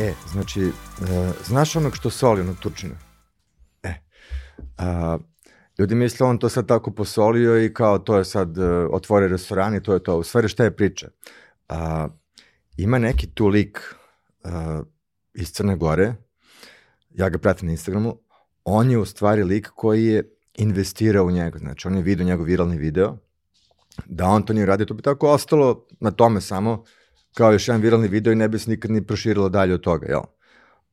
E, 0.00 0.14
znači, 0.32 0.62
uh, 0.64 1.06
znaš 1.46 1.76
onog 1.76 1.96
što 1.96 2.10
soli, 2.10 2.40
onog 2.40 2.56
turčina? 2.56 2.94
E, 3.82 3.94
uh, 4.78 5.20
ljudi 5.78 5.94
misle 5.94 6.26
on 6.26 6.38
to 6.38 6.48
sad 6.48 6.68
tako 6.68 6.90
posolio 6.90 7.64
i 7.64 7.74
kao 7.74 7.98
to 7.98 8.18
je 8.18 8.24
sad 8.24 8.58
uh, 8.58 8.64
otvore 8.90 9.28
restoran 9.28 9.74
i 9.74 9.82
to 9.82 9.94
je 9.94 10.02
to. 10.02 10.18
U 10.18 10.22
stvari 10.22 10.48
šta 10.48 10.64
je 10.64 10.76
priča? 10.76 11.08
Uh, 11.68 11.76
ima 12.76 12.98
neki 12.98 13.26
tu 13.26 13.46
lik 13.46 13.94
uh, 14.44 14.86
iz 15.34 15.52
Crne 15.52 15.76
Gore, 15.76 16.14
ja 17.10 17.28
ga 17.28 17.38
pratim 17.38 17.66
na 17.66 17.72
Instagramu, 17.72 18.16
on 18.64 18.90
je 18.90 18.98
u 18.98 19.04
stvari 19.04 19.44
lik 19.44 19.68
koji 19.74 20.06
je 20.06 20.36
investirao 20.54 21.24
u 21.24 21.30
njega, 21.30 21.58
znači 21.58 21.88
on 21.88 21.96
je 21.96 22.02
vidio 22.02 22.26
njegov 22.26 22.46
viralni 22.46 22.78
video, 22.78 23.16
da 24.06 24.26
on 24.26 24.42
to 24.42 24.52
nije 24.52 24.66
radio, 24.66 24.86
to 24.86 24.94
bi 24.94 25.02
tako 25.02 25.30
ostalo 25.30 25.86
na 26.00 26.10
tome 26.10 26.40
samo, 26.40 26.84
kao 27.34 27.52
još 27.52 27.68
jedan 27.68 27.80
viralni 27.80 28.08
video 28.08 28.32
i 28.32 28.36
ne 28.36 28.48
bi 28.48 28.58
se 28.58 28.70
nikad 28.70 28.90
ni 28.90 29.06
proširilo 29.06 29.48
dalje 29.48 29.74
od 29.74 29.80
toga, 29.80 30.06
jel? 30.06 30.20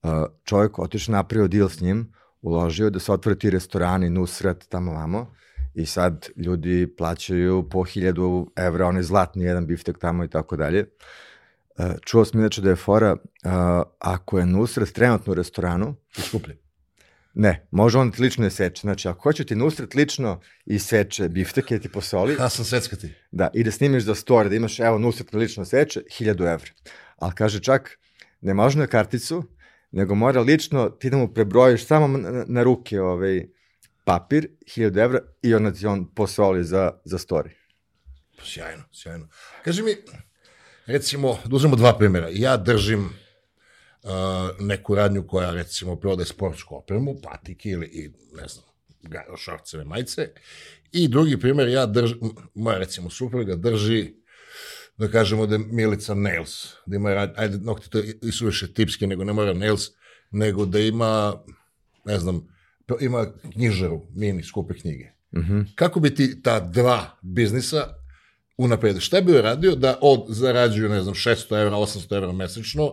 Uh, 0.04 0.12
čovjek 0.44 0.80
otišao 0.80 1.14
napravio 1.14 1.48
deal 1.48 1.70
s 1.70 1.82
njim, 1.82 2.14
uložio 2.42 2.90
da 2.90 3.00
se 3.00 3.12
otvore 3.12 3.40
ti 3.40 3.50
restorani, 3.50 4.10
Nusret, 4.10 4.66
tamo 4.70 4.94
vamo, 4.94 5.34
i 5.74 5.86
sad 5.86 6.28
ljudi 6.36 6.96
plaćaju 6.98 7.70
po 7.70 7.84
hiljadu 7.84 8.52
evra, 8.56 8.88
onaj 8.88 9.04
zlatni 9.04 9.44
jedan 9.44 9.68
biftek 9.68 9.98
tamo 10.00 10.24
i 10.24 10.30
tako 10.30 10.58
dalje. 10.58 10.86
Uh, 11.80 11.86
čuo 12.06 12.26
sam 12.26 12.40
inače 12.40 12.62
da 12.62 12.70
je 12.70 12.76
fora, 12.76 13.12
uh, 13.14 13.52
ako 14.00 14.40
je 14.40 14.46
Nusret 14.46 14.94
trenutno 14.94 15.32
u 15.32 15.36
restoranu, 15.36 15.96
Skuplje. 16.28 16.67
Ne, 17.40 17.68
može 17.72 17.98
on 17.98 18.12
ti 18.12 18.22
lično 18.22 18.46
je 18.46 18.52
seče. 18.52 18.82
Znači, 18.82 19.08
ako 19.08 19.22
hoće 19.22 19.44
ti 19.44 19.56
Nusret 19.56 19.96
lično 19.96 20.42
i 20.66 20.80
seče 20.80 21.30
bifteke, 21.30 21.80
ti 21.80 21.90
posoli, 21.90 22.36
Ja 22.40 22.50
sam 22.50 22.66
seckati. 22.66 23.14
Da, 23.32 23.50
i 23.54 23.64
da 23.64 23.72
snimiš 23.72 24.04
za 24.04 24.16
story, 24.16 24.50
da 24.50 24.56
imaš, 24.56 24.80
evo, 24.80 24.98
Nusret 24.98 25.34
lično 25.34 25.66
seče, 25.66 26.02
1000 26.20 26.30
evra. 26.54 26.72
Ali 27.18 27.34
kaže 27.36 27.60
čak, 27.60 28.00
ne 28.42 28.54
može 28.54 28.80
na 28.80 28.88
karticu, 28.88 29.44
nego 29.92 30.16
mora 30.16 30.42
lično, 30.42 30.90
ti 30.90 31.10
da 31.10 31.18
mu 31.18 31.34
prebrojiš 31.34 31.86
samo 31.86 32.08
na, 32.08 32.46
na 32.48 32.64
ruke 32.64 33.02
ovaj, 33.02 33.46
papir, 34.04 34.48
1000 34.78 35.04
evra, 35.04 35.20
i 35.42 35.54
onda 35.56 35.72
ti 35.72 35.86
on 35.86 36.14
posoli 36.16 36.64
za, 36.64 36.92
za 37.06 37.18
story. 37.18 37.50
Pa 38.38 38.44
Sjajno, 38.46 38.84
sjajno. 38.92 39.28
Kaži 39.64 39.84
mi, 39.84 39.96
recimo, 40.86 41.38
da 41.46 41.56
uzmemo 41.56 41.76
dva 41.76 41.98
primjera. 41.98 42.28
Ja 42.32 42.58
držim 42.58 43.10
neku 44.60 44.96
radnju 44.96 45.28
koja, 45.28 45.52
recimo, 45.52 45.96
prodaje 45.96 46.26
sportsku 46.26 46.76
opremu, 46.76 47.16
patike 47.24 47.70
ili, 47.70 47.86
i, 47.86 48.12
ne 48.42 48.48
znam, 48.48 48.66
šorceve, 49.38 49.84
majice. 49.84 50.30
I 50.92 51.08
drugi 51.08 51.40
primjer, 51.40 51.68
ja 51.68 51.86
držim, 51.86 52.20
moja, 52.54 52.78
recimo, 52.78 53.10
supruga 53.10 53.56
drži, 53.56 54.14
da 54.98 55.08
kažemo 55.08 55.46
da 55.48 55.56
je 55.56 55.60
Milica 55.60 56.14
Nails, 56.14 56.74
da 56.86 56.96
ima, 56.96 57.30
ajde, 57.36 57.58
nokti 57.58 57.90
to 57.90 58.00
i 58.22 58.32
suviše 58.32 58.74
tipski, 58.74 59.08
nego 59.08 59.24
ne 59.24 59.34
mora 59.34 59.54
Nails, 59.54 59.88
nego 60.32 60.66
da 60.66 60.80
ima, 60.80 61.44
ne 62.06 62.20
znam, 62.20 62.48
ima 63.00 63.34
knjižaru, 63.54 64.08
mini, 64.16 64.44
skupe 64.44 64.74
knjige. 64.74 65.12
Mhm. 65.36 65.62
Kako 65.76 66.00
bi 66.00 66.16
ti 66.16 66.42
ta 66.42 66.60
dva 66.60 67.18
biznisa 67.22 67.88
unapredio? 68.58 69.02
Šta 69.02 69.22
bi 69.22 69.38
uradio 69.40 69.76
da 69.76 70.00
od 70.02 70.26
zarađuju, 70.30 70.90
ne 70.90 71.02
znam, 71.02 71.14
600 71.16 71.62
evra, 71.62 71.78
800 71.78 72.16
evra 72.16 72.32
mesečno, 72.32 72.92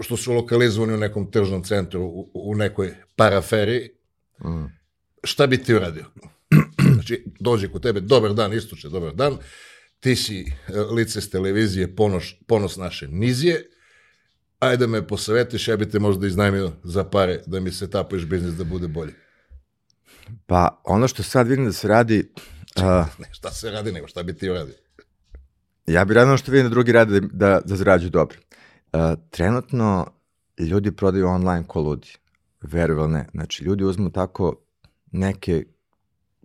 što 0.00 0.16
su 0.16 0.32
lokalizovani 0.32 0.94
u 0.94 0.96
nekom 0.96 1.30
tržnom 1.30 1.64
centru, 1.64 2.02
u, 2.02 2.30
u 2.34 2.54
nekoj 2.54 2.94
paraferiji, 3.16 3.88
Mm. 4.44 4.64
šta 5.24 5.46
bi 5.46 5.62
ti 5.62 5.74
uradio? 5.74 6.04
Znači, 6.94 7.24
dođe 7.40 7.68
kod 7.68 7.82
tebe, 7.82 8.00
dobar 8.00 8.34
dan, 8.34 8.52
istuče, 8.52 8.88
dobar 8.88 9.14
dan, 9.14 9.36
ti 10.00 10.16
si 10.16 10.40
e, 10.40 10.80
lice 10.80 11.20
s 11.20 11.30
televizije, 11.30 11.96
ponos, 11.96 12.24
ponos 12.46 12.76
naše 12.76 13.08
nizije, 13.08 13.70
ajde 14.58 14.76
da 14.76 14.86
me 14.86 15.06
posavetiš, 15.06 15.68
ja 15.68 15.76
bi 15.76 15.88
te 15.90 15.98
možda 15.98 16.26
iznajmio 16.26 16.72
za 16.84 17.04
pare 17.04 17.40
da 17.46 17.60
mi 17.60 17.72
se 17.72 17.90
tapuješ 17.90 18.24
biznis 18.26 18.54
da 18.54 18.64
bude 18.64 18.88
bolji. 18.88 19.12
Pa, 20.46 20.80
ono 20.84 21.08
što 21.08 21.22
sad 21.22 21.48
vidim 21.48 21.64
da 21.64 21.72
se 21.72 21.88
radi, 21.88 22.30
a, 22.76 23.06
Ne, 23.18 23.28
šta 23.32 23.50
se 23.50 23.70
radi, 23.70 23.92
nego 23.92 24.06
šta 24.08 24.22
bi 24.22 24.36
ti 24.36 24.50
uradio? 24.50 24.74
ja 25.86 26.04
bih 26.04 26.14
radio 26.14 26.28
ono 26.28 26.38
što 26.38 26.52
vidim 26.52 26.66
da 26.66 26.70
drugi 26.70 26.92
rade 26.92 27.20
da, 27.20 27.28
da, 27.32 27.60
da 27.64 27.76
zarađuju 27.76 28.10
dobro. 28.10 28.38
Trenutno 29.30 30.06
ljudi 30.58 30.92
prodaju 30.92 31.26
online 31.26 31.64
ko 31.66 31.80
ludi. 31.80 32.08
Veruju 32.62 32.98
ili 32.98 33.12
ne. 33.12 33.26
Znači, 33.32 33.64
ljudi 33.64 33.84
uzmu 33.84 34.10
tako 34.10 34.56
neke 35.12 35.64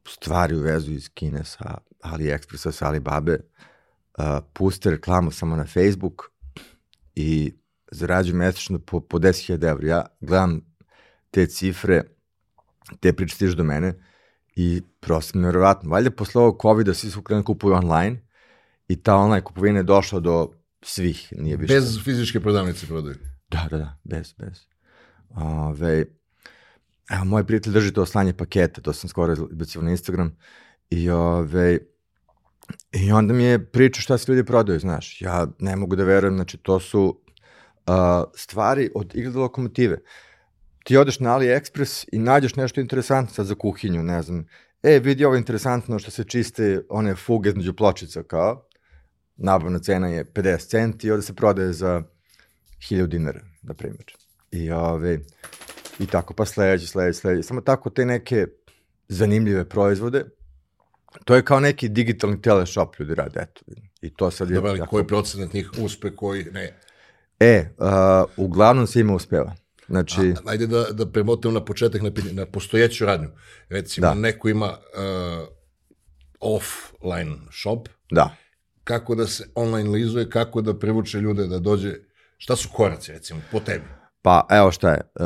stvari 0.08 0.56
u 0.56 0.62
vezu 0.62 0.92
iz 0.92 1.10
Kine 1.10 1.44
sa 1.44 1.78
AliExpressa, 2.04 2.72
sa 2.72 2.88
Alibabe, 2.88 3.40
a, 4.18 4.42
puste 4.54 4.92
reklamu 4.92 5.32
samo 5.32 5.56
na 5.56 5.66
Facebook 5.66 6.24
i 7.16 7.54
zarađuju 7.92 8.36
mesečno 8.36 8.80
po, 8.80 9.00
po 9.00 9.20
10.000 9.20 9.70
evra. 9.70 9.88
Ja 9.88 10.06
gledam 10.22 10.62
te 11.32 11.48
cifre, 11.48 12.04
te 13.00 13.14
priče 13.14 13.36
stižu 13.36 13.56
do 13.56 13.64
mene 13.64 13.94
i 14.56 14.82
prosto 15.00 15.40
nevjerovatno. 15.40 15.90
Valjda 15.90 16.12
posle 16.12 16.42
ovog 16.42 16.62
COVID-a 16.62 16.94
svi 16.94 17.10
su 17.12 17.22
krenuli 17.22 17.44
da 17.44 17.46
kupuju 17.46 17.74
online 17.74 18.28
i 18.88 19.04
ta 19.04 19.16
online 19.16 19.44
kupovina 19.44 19.80
je 19.80 19.84
došla 19.84 20.20
do 20.20 20.52
svih, 20.82 21.34
nije 21.38 21.58
više. 21.58 21.74
Bez 21.74 22.04
fizičke 22.04 22.40
prodavnice 22.40 22.88
prodaju. 22.88 23.16
Da, 23.50 23.68
da, 23.72 23.78
da, 23.78 23.98
bez, 24.04 24.34
bez. 24.34 24.66
Ove, 25.30 26.06
evo, 27.10 27.26
moj 27.26 27.46
prijatelj 27.48 27.74
drži 27.74 27.94
to 27.94 28.06
slanje 28.06 28.34
paketa, 28.34 28.82
to 28.82 28.94
sam 28.94 29.10
skoro 29.10 29.34
izbacio 29.34 29.82
na 29.82 29.92
Instagram, 29.92 30.38
i 30.90 31.10
ove, 31.10 31.78
i 32.92 33.12
onda 33.12 33.34
mi 33.34 33.44
je 33.44 33.72
pričao 33.72 34.02
šta 34.02 34.18
se 34.18 34.32
ljudi 34.32 34.46
prodaju, 34.46 34.80
znaš, 34.80 35.22
ja 35.22 35.48
ne 35.60 35.76
mogu 35.76 35.96
da 35.96 36.04
verujem, 36.04 36.36
znači 36.36 36.58
to 36.58 36.80
su 36.80 37.22
uh, 37.88 37.94
stvari 38.36 38.90
od 38.96 39.16
igre 39.16 39.32
do 39.32 39.40
lokomotive. 39.40 39.98
Ti 40.84 40.98
odeš 40.98 41.20
na 41.20 41.30
AliExpress 41.30 42.06
i 42.12 42.20
nađeš 42.20 42.56
nešto 42.56 42.82
interesantno 42.82 43.34
sad 43.34 43.46
za 43.46 43.56
kuhinju, 43.56 44.04
ne 44.04 44.22
znam, 44.22 44.46
e, 44.84 45.00
vidi 45.00 45.26
ovo 45.26 45.36
interesantno 45.36 46.00
što 46.00 46.12
se 46.12 46.24
čiste 46.24 46.82
one 46.90 47.16
fuge 47.16 47.50
između 47.50 47.74
pločica, 47.74 48.24
kao, 48.24 48.67
nabavna 49.38 49.80
cena 49.80 50.08
je 50.08 50.26
50 50.26 50.68
centi 50.68 51.08
i 51.08 51.12
onda 51.12 51.22
se 51.22 51.34
prodaje 51.36 51.74
za 51.74 52.04
1000 52.80 53.08
dinara, 53.08 53.40
na 53.62 53.74
primjer. 53.74 54.06
I, 54.52 54.72
ove, 54.72 55.20
I 56.00 56.06
tako, 56.08 56.34
pa 56.34 56.46
sledeći, 56.46 56.88
sledeći, 56.88 57.20
sledeći. 57.20 57.48
Samo 57.48 57.62
tako 57.62 57.90
te 57.90 58.06
neke 58.06 58.48
zanimljive 59.08 59.70
proizvode. 59.70 60.26
To 61.26 61.36
je 61.36 61.46
kao 61.46 61.60
neki 61.60 61.90
digitalni 61.90 62.42
teleshop 62.42 63.00
ljudi 63.00 63.16
rade, 63.16 63.40
eto. 63.40 63.62
I 64.02 64.14
to 64.14 64.32
sad 64.32 64.50
je... 64.50 64.56
Dobro, 64.56 64.70
ali 64.70 64.80
jako- 64.80 64.90
koji 64.90 65.08
procenat 65.08 65.54
njih 65.54 65.72
uspe, 65.80 66.16
koji 66.16 66.44
ne. 66.44 66.80
E, 67.40 67.70
uh, 67.78 67.88
uglavnom 68.38 68.88
se 68.88 69.00
ima 69.00 69.14
uspeva. 69.16 69.56
Znači, 69.88 70.22
A, 70.22 70.50
ajde 70.50 70.68
da, 70.68 70.84
da 70.84 71.12
premotam 71.12 71.54
na 71.54 71.66
početak 71.66 72.02
na, 72.02 72.12
na 72.32 72.46
postojeću 72.46 73.06
radnju. 73.06 73.28
Recimo, 73.70 74.08
Da. 74.08 74.14
neko 74.14 74.50
ima 74.50 74.68
uh, 74.68 75.48
offline 76.40 77.38
shop, 77.62 77.88
da. 78.12 78.36
Kako 78.88 79.16
da 79.16 79.28
se 79.28 79.50
online 79.56 79.90
lizuje, 79.90 80.30
kako 80.30 80.62
da 80.62 80.80
privuče 80.80 81.20
ljude 81.20 81.48
da 81.48 81.60
dođe, 81.60 81.94
šta 82.38 82.56
su 82.56 82.70
koraci, 82.74 83.12
recimo, 83.12 83.42
po 83.52 83.60
tebi? 83.60 83.86
Pa, 84.22 84.46
evo 84.50 84.72
šta 84.72 84.92
je. 84.92 85.02
Uh, 85.20 85.26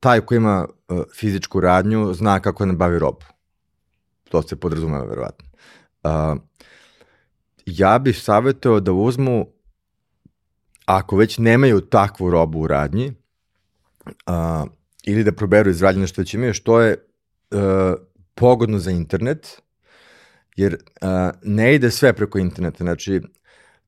taj 0.00 0.20
ko 0.20 0.34
ima 0.34 0.66
uh, 0.88 1.02
fizičku 1.14 1.60
radnju 1.60 2.14
zna 2.14 2.40
kako 2.40 2.64
da 2.64 2.72
nabavi 2.72 2.98
robu. 2.98 3.26
To 4.28 4.42
se 4.42 4.56
podrazumeva, 4.56 5.04
verovatno. 5.04 5.48
Uh, 6.02 6.38
ja 7.66 7.98
bih 7.98 8.22
savjetao 8.22 8.80
da 8.80 8.92
uzmu, 8.92 9.46
ako 10.84 11.16
već 11.16 11.38
nemaju 11.38 11.80
takvu 11.80 12.30
robu 12.30 12.60
u 12.60 12.66
radnji, 12.66 13.12
uh, 14.06 14.70
ili 15.04 15.24
da 15.24 15.32
proberu 15.32 15.70
izrađene 15.70 16.06
što 16.06 16.20
već 16.20 16.34
imaju, 16.34 16.54
što 16.54 16.80
je 16.80 16.96
uh, 17.50 17.60
pogodno 18.34 18.78
za 18.78 18.90
internet, 18.90 19.62
jer 20.56 20.74
uh, 20.74 21.08
ne 21.42 21.74
ide 21.74 21.90
sve 21.90 22.12
preko 22.12 22.38
interneta. 22.38 22.84
Znači, 22.84 23.20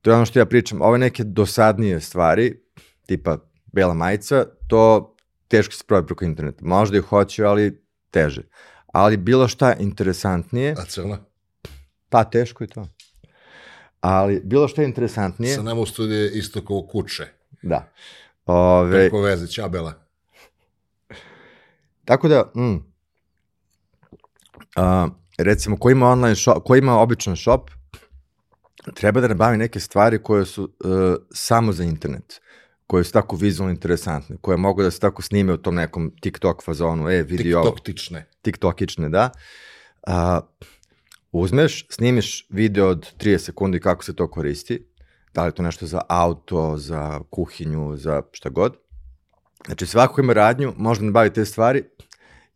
to 0.02 0.10
je 0.10 0.16
ono 0.16 0.26
što 0.26 0.38
ja 0.38 0.46
pričam, 0.46 0.82
ove 0.82 0.98
neke 0.98 1.24
dosadnije 1.24 2.00
stvari, 2.00 2.60
tipa 3.06 3.38
bela 3.72 3.94
majica, 3.94 4.44
to 4.68 5.16
teško 5.48 5.74
se 5.74 5.84
prodaje 5.86 6.06
preko 6.06 6.24
interneta. 6.24 6.64
Možda 6.64 6.98
i 6.98 7.00
hoće, 7.00 7.44
ali 7.44 7.82
teže. 8.10 8.42
Ali 8.86 9.16
bilo 9.16 9.48
šta 9.48 9.74
interesantnije, 9.78 10.74
A 10.78 10.84
crna? 10.84 11.18
pa 12.08 12.24
teško 12.24 12.64
je 12.64 12.68
to. 12.68 12.86
Ali 14.00 14.40
bilo 14.44 14.68
šta 14.68 14.82
interesantnije, 14.82 15.54
Sa 15.54 15.62
nama 15.62 15.80
u 15.80 15.86
studiju 15.86 16.18
je 16.18 16.32
isto 16.32 16.64
kao 16.64 16.82
kuće, 16.82 17.26
da. 17.62 17.92
Ove, 18.46 18.90
preko 18.90 19.20
veze, 19.20 19.46
čabela. 19.46 19.94
Tako 22.04 22.28
da, 22.28 22.52
mm, 22.56 22.76
a, 24.76 25.08
recimo, 25.38 25.76
ko 25.76 25.90
ima 25.90 26.08
online 26.08 26.36
shop, 26.36 26.64
ko 26.64 26.76
ima 26.76 26.98
običan 27.00 27.36
shop, 27.36 27.70
treba 28.94 29.20
da 29.20 29.28
nabavi 29.28 29.56
neke 29.56 29.80
stvari 29.80 30.22
koje 30.22 30.44
su 30.44 30.62
uh, 30.62 31.14
samo 31.32 31.72
za 31.72 31.84
internet, 31.84 32.40
koje 32.86 33.04
su 33.04 33.12
tako 33.12 33.36
vizualno 33.36 33.72
interesantne, 33.72 34.36
koje 34.40 34.56
mogu 34.56 34.82
da 34.82 34.90
se 34.90 35.00
tako 35.00 35.22
snime 35.22 35.52
u 35.52 35.56
tom 35.56 35.74
nekom 35.74 36.12
TikTok 36.20 36.64
fazonu, 36.64 37.10
e, 37.10 37.22
vidi 37.22 37.54
ovo, 37.54 37.64
TikToktične. 37.64 38.26
TikTokične, 38.42 39.08
da. 39.08 39.30
A, 40.06 40.40
uzmeš, 41.32 41.86
snimiš 41.90 42.46
video 42.50 42.88
od 42.88 43.14
30 43.18 43.38
sekundi 43.38 43.80
kako 43.80 44.04
se 44.04 44.16
to 44.16 44.30
koristi, 44.30 44.86
da 45.34 45.46
li 45.46 45.52
to 45.52 45.62
nešto 45.62 45.86
za 45.86 46.00
auto, 46.08 46.76
za 46.76 47.20
kuhinju, 47.30 47.96
za 47.96 48.22
šta 48.32 48.48
god. 48.48 48.76
Znači, 49.66 49.86
svako 49.86 50.14
ko 50.14 50.20
ima 50.20 50.32
radnju, 50.32 50.74
može 50.76 51.00
da 51.00 51.06
nabavi 51.06 51.32
te 51.32 51.44
stvari 51.44 51.84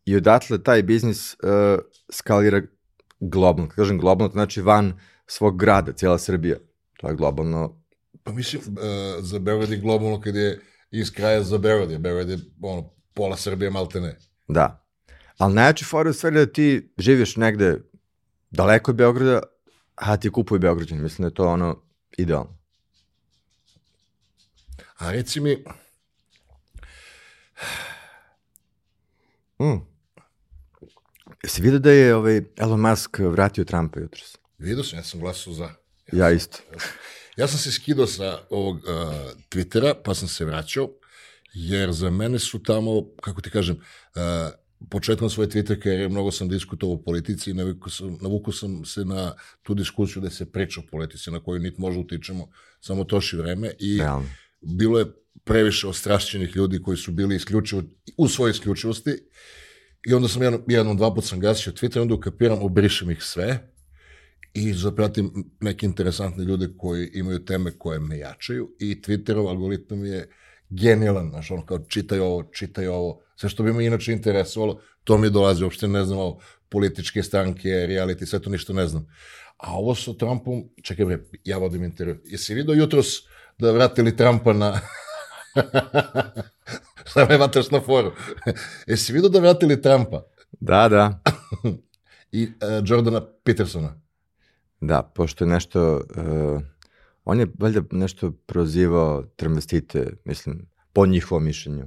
i 0.05 0.15
odatle 0.15 0.63
taj 0.63 0.83
biznis 0.83 1.33
uh, 1.33 1.39
skalira 2.11 2.61
globalno. 3.19 3.69
Kad 3.69 3.75
kažem 3.75 3.99
globalno, 3.99 4.29
to 4.29 4.33
znači 4.33 4.61
van 4.61 4.99
svog 5.27 5.59
grada, 5.59 5.93
cijela 5.93 6.17
Srbija. 6.17 6.57
To 6.97 7.07
je 7.07 7.15
globalno. 7.15 7.81
Pa 8.23 8.31
mislim, 8.31 8.61
uh, 8.67 9.23
za 9.23 9.39
Beograd 9.39 9.69
je 9.69 9.77
globalno 9.77 10.21
kad 10.21 10.35
je 10.35 10.61
iz 10.91 11.11
kraja 11.11 11.43
za 11.43 11.57
Beograd 11.57 11.91
je. 11.91 11.99
Beograd 11.99 12.29
je 12.29 12.37
ono, 12.61 12.89
pola 13.13 13.37
Srbije 13.37 13.71
malte 13.71 14.01
ne. 14.01 14.17
Da. 14.47 14.85
Ali 15.37 15.53
najjače 15.53 15.85
fora 15.85 16.09
je 16.09 16.13
stvari 16.13 16.35
da 16.35 16.45
ti 16.45 16.93
živiš 16.97 17.35
negde 17.35 17.81
daleko 18.51 18.91
od 18.91 18.97
Beograda, 18.97 19.41
a 19.95 20.17
ti 20.17 20.31
kupuju 20.31 20.59
Beograđani. 20.59 21.01
Mislim 21.01 21.23
da 21.23 21.27
je 21.27 21.33
to 21.33 21.47
ono 21.47 21.81
idealno. 22.17 22.57
A 24.97 25.11
reci 25.11 25.39
mi... 25.39 25.63
Mm. 29.61 29.81
Jesi 31.43 31.61
vidio 31.61 31.79
da 31.79 31.91
je 31.91 32.15
ovaj 32.15 32.41
Elon 32.57 32.79
Musk 32.79 33.19
vratio 33.19 33.63
Trumpa 33.63 33.99
jutros? 33.99 34.37
Vidio 34.57 34.83
sam, 34.83 34.99
ja 34.99 35.03
sam 35.03 35.19
glasao 35.19 35.53
za. 35.53 35.63
Ja, 35.63 36.27
ja 36.27 36.31
isto. 36.31 36.57
Ja 37.37 37.47
sam 37.47 37.57
se 37.59 37.71
skidao 37.71 38.07
sa 38.07 38.39
ovog 38.49 38.75
uh, 38.75 38.81
Twittera, 39.49 39.93
pa 40.03 40.13
sam 40.13 40.27
se 40.27 40.45
vraćao, 40.45 40.89
jer 41.53 41.91
za 41.91 42.09
mene 42.09 42.39
su 42.39 42.63
tamo, 42.63 43.05
kako 43.21 43.41
ti 43.41 43.49
kažem, 43.49 43.75
uh, 43.75 44.21
početkom 44.89 45.29
svoje 45.29 45.49
Twitter 45.49 45.81
karijere 45.83 46.09
mnogo 46.09 46.31
sam 46.31 46.49
diskutovao 46.49 46.95
o 46.95 47.03
politici 47.03 47.51
i 47.51 47.53
navuku 47.53 47.89
sam, 47.89 48.17
navuku 48.21 48.51
sam 48.51 48.85
se 48.85 49.05
na 49.05 49.33
tu 49.63 49.73
diskusiju 49.73 50.21
da 50.21 50.29
se 50.29 50.51
priča 50.51 50.79
o 50.79 50.83
politici 50.91 51.31
na 51.31 51.39
koju 51.43 51.59
nit 51.59 51.77
može 51.77 51.99
utičemo, 51.99 52.47
samo 52.81 53.03
troši 53.03 53.37
vreme 53.37 53.71
i 53.79 53.97
Realno. 53.97 54.29
bilo 54.61 54.99
je 54.99 55.05
previše 55.43 55.87
ostrašćenih 55.87 56.55
ljudi 56.55 56.81
koji 56.81 56.97
su 56.97 57.11
bili 57.11 57.35
isključivo 57.35 57.83
u 58.17 58.27
svojoj 58.27 58.51
isključivosti 58.51 59.11
i 60.07 60.13
onda 60.13 60.27
sam 60.27 60.41
jednom, 60.41 60.63
jednom 60.67 60.97
dva 60.97 61.13
put 61.13 61.25
sam 61.25 61.39
gasio 61.39 61.73
Twitter, 61.73 62.01
onda 62.01 62.13
ukapiram, 62.13 62.59
obrišem 62.61 63.11
ih 63.11 63.23
sve 63.23 63.71
i 64.53 64.73
zapratim 64.73 65.51
neke 65.59 65.85
interesantne 65.85 66.43
ljude 66.43 66.69
koji 66.77 67.09
imaju 67.13 67.45
teme 67.45 67.71
koje 67.71 67.99
me 67.99 68.17
jačaju 68.17 68.75
i 68.79 69.01
Twitterov 69.01 69.49
algoritam 69.49 70.05
je 70.05 70.29
genijalan, 70.69 71.29
znaš, 71.29 71.51
ono 71.51 71.65
kao 71.65 71.79
čitaj 71.79 72.19
ovo, 72.19 72.43
čitaj 72.43 72.87
ovo, 72.87 73.21
sve 73.35 73.49
što 73.49 73.63
bi 73.63 73.73
me 73.73 73.85
inače 73.85 74.13
interesovalo, 74.13 74.81
to 75.03 75.17
mi 75.17 75.29
dolazi, 75.29 75.63
uopšte 75.63 75.87
ne 75.87 76.05
znam 76.05 76.19
ovo, 76.19 76.41
političke 76.69 77.23
stranke, 77.23 77.69
reality, 77.69 78.25
sve 78.25 78.39
to 78.39 78.49
ništa 78.49 78.73
ne 78.73 78.87
znam. 78.87 79.07
A 79.57 79.77
ovo 79.77 79.95
sa 79.95 80.13
Trumpom, 80.13 80.63
čekaj 80.83 81.05
bre, 81.05 81.19
ja 81.43 81.57
vodim 81.57 81.83
intervju. 81.83 82.21
Jesi 82.25 82.53
vidio 82.53 82.73
jutros 82.73 83.07
da 83.57 83.71
vratili 83.71 84.15
Trumpa 84.17 84.53
na... 84.53 84.79
Šta 87.09 87.25
me 87.29 87.37
vataš 87.37 87.71
na 87.71 87.81
foru? 87.81 88.11
Jesi 88.87 89.13
vidio 89.13 89.29
da 89.29 89.39
vratili 89.39 89.81
Trumpa? 89.81 90.23
Da, 90.59 90.89
da. 90.89 91.21
I 92.31 92.43
uh, 92.43 92.51
Jordana 92.85 93.21
Petersona. 93.43 94.01
Da, 94.81 95.11
pošto 95.15 95.43
je 95.43 95.47
nešto... 95.49 96.01
Uh, 96.15 96.61
on 97.25 97.39
je 97.39 97.47
valjda 97.59 97.81
nešto 97.91 98.31
prozivao 98.31 99.23
trmestite, 99.35 100.13
mislim, 100.25 100.69
po 100.93 101.05
njihovom 101.05 101.43
mišljenju. 101.43 101.85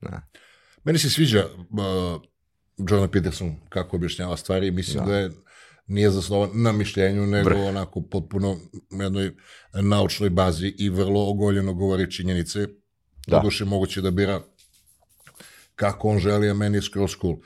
Da. 0.00 0.22
Meni 0.84 0.98
se 0.98 1.10
sviđa 1.10 1.46
uh, 1.46 2.22
Jordan 2.78 3.10
Peterson 3.10 3.56
kako 3.68 3.96
objašnjava 3.96 4.36
stvari 4.36 4.70
mislim 4.70 5.04
da, 5.04 5.10
da 5.10 5.18
je 5.18 5.30
nije 5.86 6.10
zasnovan 6.10 6.50
na 6.54 6.72
mišljenju, 6.72 7.26
nego 7.26 7.50
Brh. 7.50 7.58
onako 7.58 8.02
potpuno 8.02 8.56
na 8.90 9.04
jednoj 9.04 9.34
naučnoj 9.82 10.30
bazi 10.30 10.74
i 10.78 10.90
vrlo 10.90 11.30
ogoljeno 11.30 11.74
govori 11.74 12.10
činjenice. 12.10 12.68
Da. 13.26 13.36
Doduše 13.36 13.64
moguće 13.64 14.00
da 14.00 14.10
bira 14.10 14.40
kako 15.74 16.08
on 16.08 16.18
želi, 16.18 16.50
a 16.50 16.54
meni 16.54 16.76
je 16.76 16.82
skroz 16.82 17.10
cool. 17.20 17.32
Uh, 17.32 17.40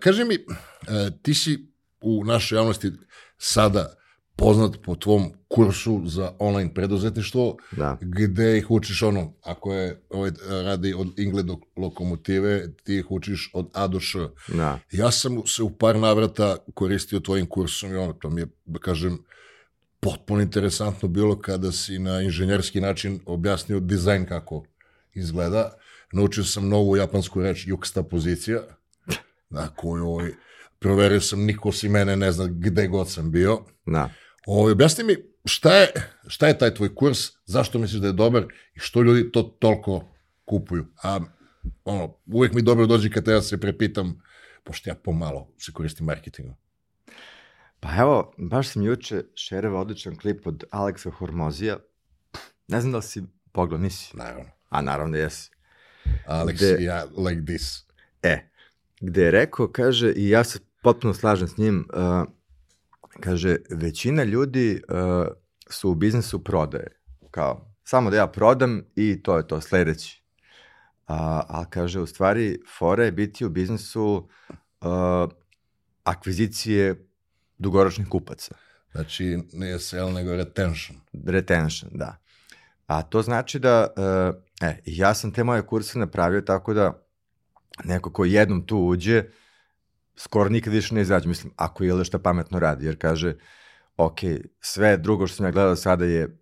kaži 0.00 0.24
mi, 0.24 0.34
uh, 0.34 1.18
ti 1.22 1.34
si 1.34 1.66
u 2.00 2.24
našoj 2.24 2.56
javnosti 2.56 2.92
sada 3.38 3.96
poznat 4.36 4.76
po 4.82 4.94
tvom 4.96 5.32
kursu 5.48 6.02
za 6.06 6.32
online 6.38 6.74
preduzetništvo, 6.74 7.56
da. 7.72 7.98
gde 8.00 8.58
ih 8.58 8.70
učiš 8.70 9.02
ono, 9.02 9.32
ako 9.42 9.74
je 9.74 10.02
ovaj, 10.10 10.30
radi 10.48 10.94
od 10.94 11.18
Ingle 11.18 11.42
do 11.42 11.58
lokomotive, 11.76 12.74
ti 12.84 12.96
ih 12.96 13.10
učiš 13.10 13.50
od 13.54 13.70
A 13.72 13.86
do 13.86 14.00
Š. 14.00 14.18
Da. 14.48 14.78
Ja 14.92 15.10
sam 15.10 15.46
se 15.46 15.62
u 15.62 15.70
par 15.70 15.98
navrata 15.98 16.56
koristio 16.74 17.20
tvojim 17.20 17.46
kursom 17.46 17.92
i 17.92 17.96
ono, 17.96 18.12
to 18.12 18.30
mi 18.30 18.40
je, 18.40 18.46
da 18.64 18.78
kažem, 18.78 19.18
potpuno 20.00 20.42
interesantno 20.42 21.08
bilo 21.08 21.38
kada 21.38 21.72
si 21.72 21.98
na 21.98 22.22
inženjerski 22.22 22.80
način 22.80 23.20
objasnio 23.26 23.80
dizajn 23.80 24.26
kako 24.26 24.64
izgleda. 25.14 25.72
Naučio 26.12 26.44
sam 26.44 26.68
novu 26.68 26.96
japansku 26.96 27.42
reč 27.42 27.66
juksta 27.66 28.02
pozicija, 28.02 28.60
na 29.50 29.68
koju 29.76 30.06
ovaj, 30.06 30.30
proverio 30.78 31.20
sam, 31.20 31.44
niko 31.44 31.72
si 31.72 31.88
mene 31.88 32.16
ne 32.16 32.32
zna 32.32 32.46
gde 32.46 32.86
god 32.86 33.10
sam 33.10 33.30
bio. 33.30 33.60
Da. 33.86 34.10
Ovo, 34.46 34.60
ovaj, 34.60 34.72
objasni 34.72 35.04
mi, 35.04 35.16
šta 35.44 35.76
je, 35.76 35.88
šta 36.26 36.48
je 36.48 36.58
taj 36.58 36.74
tvoj 36.74 36.94
kurs, 36.94 37.18
zašto 37.44 37.78
misliš 37.78 38.00
da 38.00 38.06
je 38.06 38.12
dobar 38.12 38.42
i 38.74 38.78
što 38.78 39.02
ljudi 39.02 39.32
to 39.32 39.42
toliko 39.42 40.14
kupuju? 40.44 40.86
A 41.02 41.20
ono, 41.84 42.16
uvijek 42.26 42.52
mi 42.52 42.62
dobro 42.62 42.86
dođe 42.86 43.10
kad 43.10 43.28
ja 43.28 43.42
se 43.42 43.60
prepitam, 43.60 44.22
pošto 44.64 44.90
ja 44.90 44.94
pomalo 44.94 45.48
se 45.58 45.72
koristim 45.72 46.06
marketingom. 46.06 46.54
Pa 47.80 47.96
evo, 47.98 48.34
baš 48.38 48.68
sam 48.68 48.82
juče 48.82 49.24
šereva 49.34 49.80
odličan 49.80 50.16
klip 50.16 50.46
od 50.46 50.64
Aleksa 50.70 51.10
Hormozija. 51.10 51.78
Ne 52.68 52.80
znam 52.80 52.92
da 52.92 52.98
li 52.98 53.02
si 53.02 53.22
pogledao, 53.52 53.82
nisi? 53.82 54.16
Naravno. 54.16 54.50
A 54.74 54.82
naravno 54.82 55.12
da 55.12 55.18
jesi. 55.18 55.50
Alex, 56.26 56.54
gde, 56.54 56.84
ja 56.84 57.04
like 57.04 57.42
this. 57.46 57.86
E, 58.22 58.50
gde 59.00 59.22
je 59.22 59.30
rekao, 59.30 59.68
kaže, 59.68 60.12
i 60.12 60.28
ja 60.28 60.44
se 60.44 60.58
potpuno 60.82 61.14
slažem 61.14 61.48
s 61.48 61.56
njim, 61.56 61.88
uh, 61.94 62.28
Kaže, 63.20 63.56
većina 63.70 64.24
ljudi 64.24 64.82
uh, 64.88 65.26
su 65.70 65.90
u 65.90 65.94
biznisu 65.94 66.44
prodaje. 66.44 66.86
Kao, 67.30 67.74
samo 67.84 68.10
da 68.10 68.16
ja 68.16 68.26
prodam 68.26 68.82
i 68.96 69.22
to 69.22 69.36
je 69.36 69.46
to, 69.46 69.60
sledeći. 69.60 70.22
A, 71.06 71.42
a 71.48 71.64
kaže, 71.70 72.00
u 72.00 72.06
stvari, 72.06 72.60
fora 72.78 73.04
je 73.04 73.12
biti 73.12 73.44
u 73.44 73.48
biznisu 73.48 74.28
uh, 74.80 74.88
akvizicije 76.04 77.06
dugoročnih 77.58 78.08
kupaca. 78.08 78.54
Znači, 78.92 79.38
nije 79.52 79.78
sell, 79.78 80.12
nego 80.12 80.36
retention. 80.36 80.98
Retention, 81.26 81.90
da. 81.94 82.16
A 82.86 83.02
to 83.02 83.22
znači 83.22 83.58
da, 83.58 83.86
uh, 83.96 84.42
e, 84.60 84.78
ja 84.86 85.14
sam 85.14 85.32
te 85.32 85.44
moje 85.44 85.66
kurse 85.66 85.98
napravio 85.98 86.40
tako 86.40 86.74
da 86.74 87.06
neko 87.84 88.12
ko 88.12 88.24
jednom 88.24 88.66
tu 88.66 88.78
uđe, 88.78 89.24
skoro 90.16 90.48
nikad 90.48 90.72
više 90.72 90.94
ne 90.94 91.00
izađe. 91.00 91.28
Mislim, 91.28 91.52
ako 91.56 91.84
je 91.84 92.04
šta 92.04 92.18
pametno 92.18 92.58
radi, 92.58 92.86
jer 92.86 92.98
kaže, 92.98 93.34
ok, 93.96 94.18
sve 94.60 94.96
drugo 94.96 95.26
što 95.26 95.36
sam 95.36 95.46
ja 95.46 95.52
gledao 95.52 95.76
sada 95.76 96.04
je, 96.04 96.38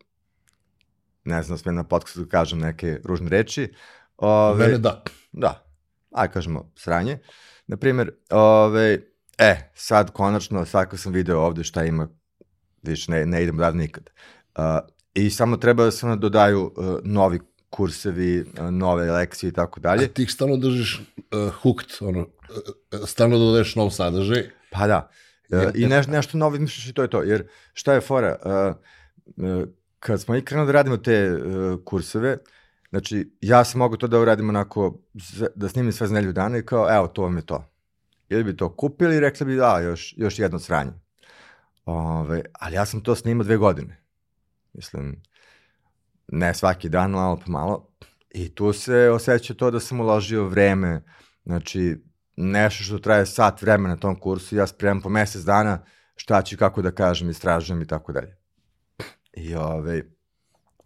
ne 1.24 1.42
znam, 1.42 1.58
sve 1.58 1.72
na 1.72 1.84
podcastu 1.84 2.20
da 2.20 2.28
kažem 2.28 2.58
neke 2.58 3.00
ružne 3.04 3.28
reči. 3.28 3.72
Ove, 4.16 4.66
Mene 4.66 4.78
da. 4.78 5.02
Da. 5.32 5.64
Aj, 6.10 6.30
kažemo, 6.30 6.72
sranje. 6.76 7.18
Naprimer, 7.66 8.10
ove, 8.30 8.98
e, 9.38 9.70
sad 9.74 10.12
konačno, 10.12 10.64
kad 10.72 11.00
sam 11.00 11.12
video 11.12 11.40
ovde 11.40 11.64
šta 11.64 11.84
ima, 11.84 12.08
više 12.82 13.12
ne, 13.12 13.26
ne 13.26 13.42
idem 13.42 13.56
da 13.56 13.70
nikad. 13.70 14.10
Uh, 14.56 14.64
I 15.14 15.30
samo 15.30 15.56
treba 15.56 15.84
da 15.84 15.90
se 15.90 16.16
dodaju 16.16 16.72
uh, 16.76 16.98
novi 17.04 17.40
kursevi, 17.72 18.44
nove 18.70 19.10
lekcije 19.12 19.48
i 19.48 19.52
tako 19.52 19.80
dalje. 19.80 20.04
A 20.04 20.08
ti 20.08 20.22
ih 20.22 20.30
stalno 20.30 20.56
držiš 20.56 21.00
uh, 21.00 21.52
hooked, 21.62 21.90
ono, 22.00 22.20
uh, 22.20 23.06
stalno 23.06 23.38
dodaješ 23.38 23.74
nov 23.76 23.90
sadržaj. 23.90 24.50
Pa 24.70 24.86
da. 24.86 25.08
Uh, 25.48 25.70
I 25.74 25.86
neš, 25.86 26.06
nešto 26.06 26.38
novo 26.38 26.56
izmišljaš 26.56 26.88
i 26.88 26.92
to 26.92 27.02
je 27.02 27.10
to. 27.10 27.22
Jer 27.22 27.48
šta 27.72 27.94
je 27.94 28.00
fora? 28.00 28.36
Uh, 28.44 28.76
uh, 29.36 29.64
kad 29.98 30.20
smo 30.20 30.36
i 30.36 30.44
krenuli 30.44 30.66
da 30.66 30.72
radimo 30.72 30.96
te 30.96 31.32
uh, 31.32 31.80
kurseve, 31.84 32.38
znači 32.90 33.30
ja 33.40 33.64
sam 33.64 33.78
mogu 33.78 33.96
to 33.96 34.06
da 34.06 34.20
uradim 34.20 34.48
onako, 34.48 34.98
da 35.54 35.68
snimim 35.68 35.92
sve 35.92 36.06
za 36.06 36.14
nelju 36.14 36.32
dana 36.32 36.58
i 36.58 36.66
kao, 36.66 36.96
evo, 36.96 37.06
to 37.06 37.22
vam 37.22 37.36
je 37.36 37.46
to. 37.46 37.64
Ili 38.28 38.44
bi 38.44 38.56
to 38.56 38.76
kupili 38.76 39.16
i 39.16 39.20
rekli 39.20 39.46
bi, 39.46 39.56
da, 39.56 39.80
još, 39.80 40.14
još 40.16 40.38
jedno 40.38 40.58
sranje. 40.58 40.92
Ove, 41.84 42.42
ali 42.52 42.74
ja 42.76 42.86
sam 42.86 43.00
to 43.00 43.14
snimao 43.14 43.44
dve 43.44 43.56
godine. 43.56 44.02
Mislim, 44.72 45.22
ne 46.32 46.54
svaki 46.54 46.88
dan, 46.88 47.10
malo 47.10 47.36
po 47.36 47.52
malo. 47.52 47.88
I 48.30 48.54
tu 48.54 48.72
se 48.72 49.10
osjeća 49.10 49.54
to 49.54 49.70
da 49.70 49.80
sam 49.80 50.00
uložio 50.00 50.48
vreme, 50.48 51.02
znači 51.44 51.96
nešto 52.36 52.84
što 52.84 52.98
traje 52.98 53.26
sat 53.26 53.62
vremena 53.62 53.94
na 53.94 54.00
tom 54.00 54.16
kursu, 54.16 54.56
ja 54.56 54.66
spremam 54.66 55.00
po 55.00 55.08
mesec 55.08 55.42
dana 55.42 55.84
šta 56.16 56.42
ću 56.42 56.56
kako 56.56 56.82
da 56.82 56.90
kažem, 56.90 57.30
istražujem 57.30 57.82
i 57.82 57.86
tako 57.86 58.12
dalje. 58.12 58.36
I, 59.32 59.54
ove, 59.54 59.64
ovaj, 59.64 60.02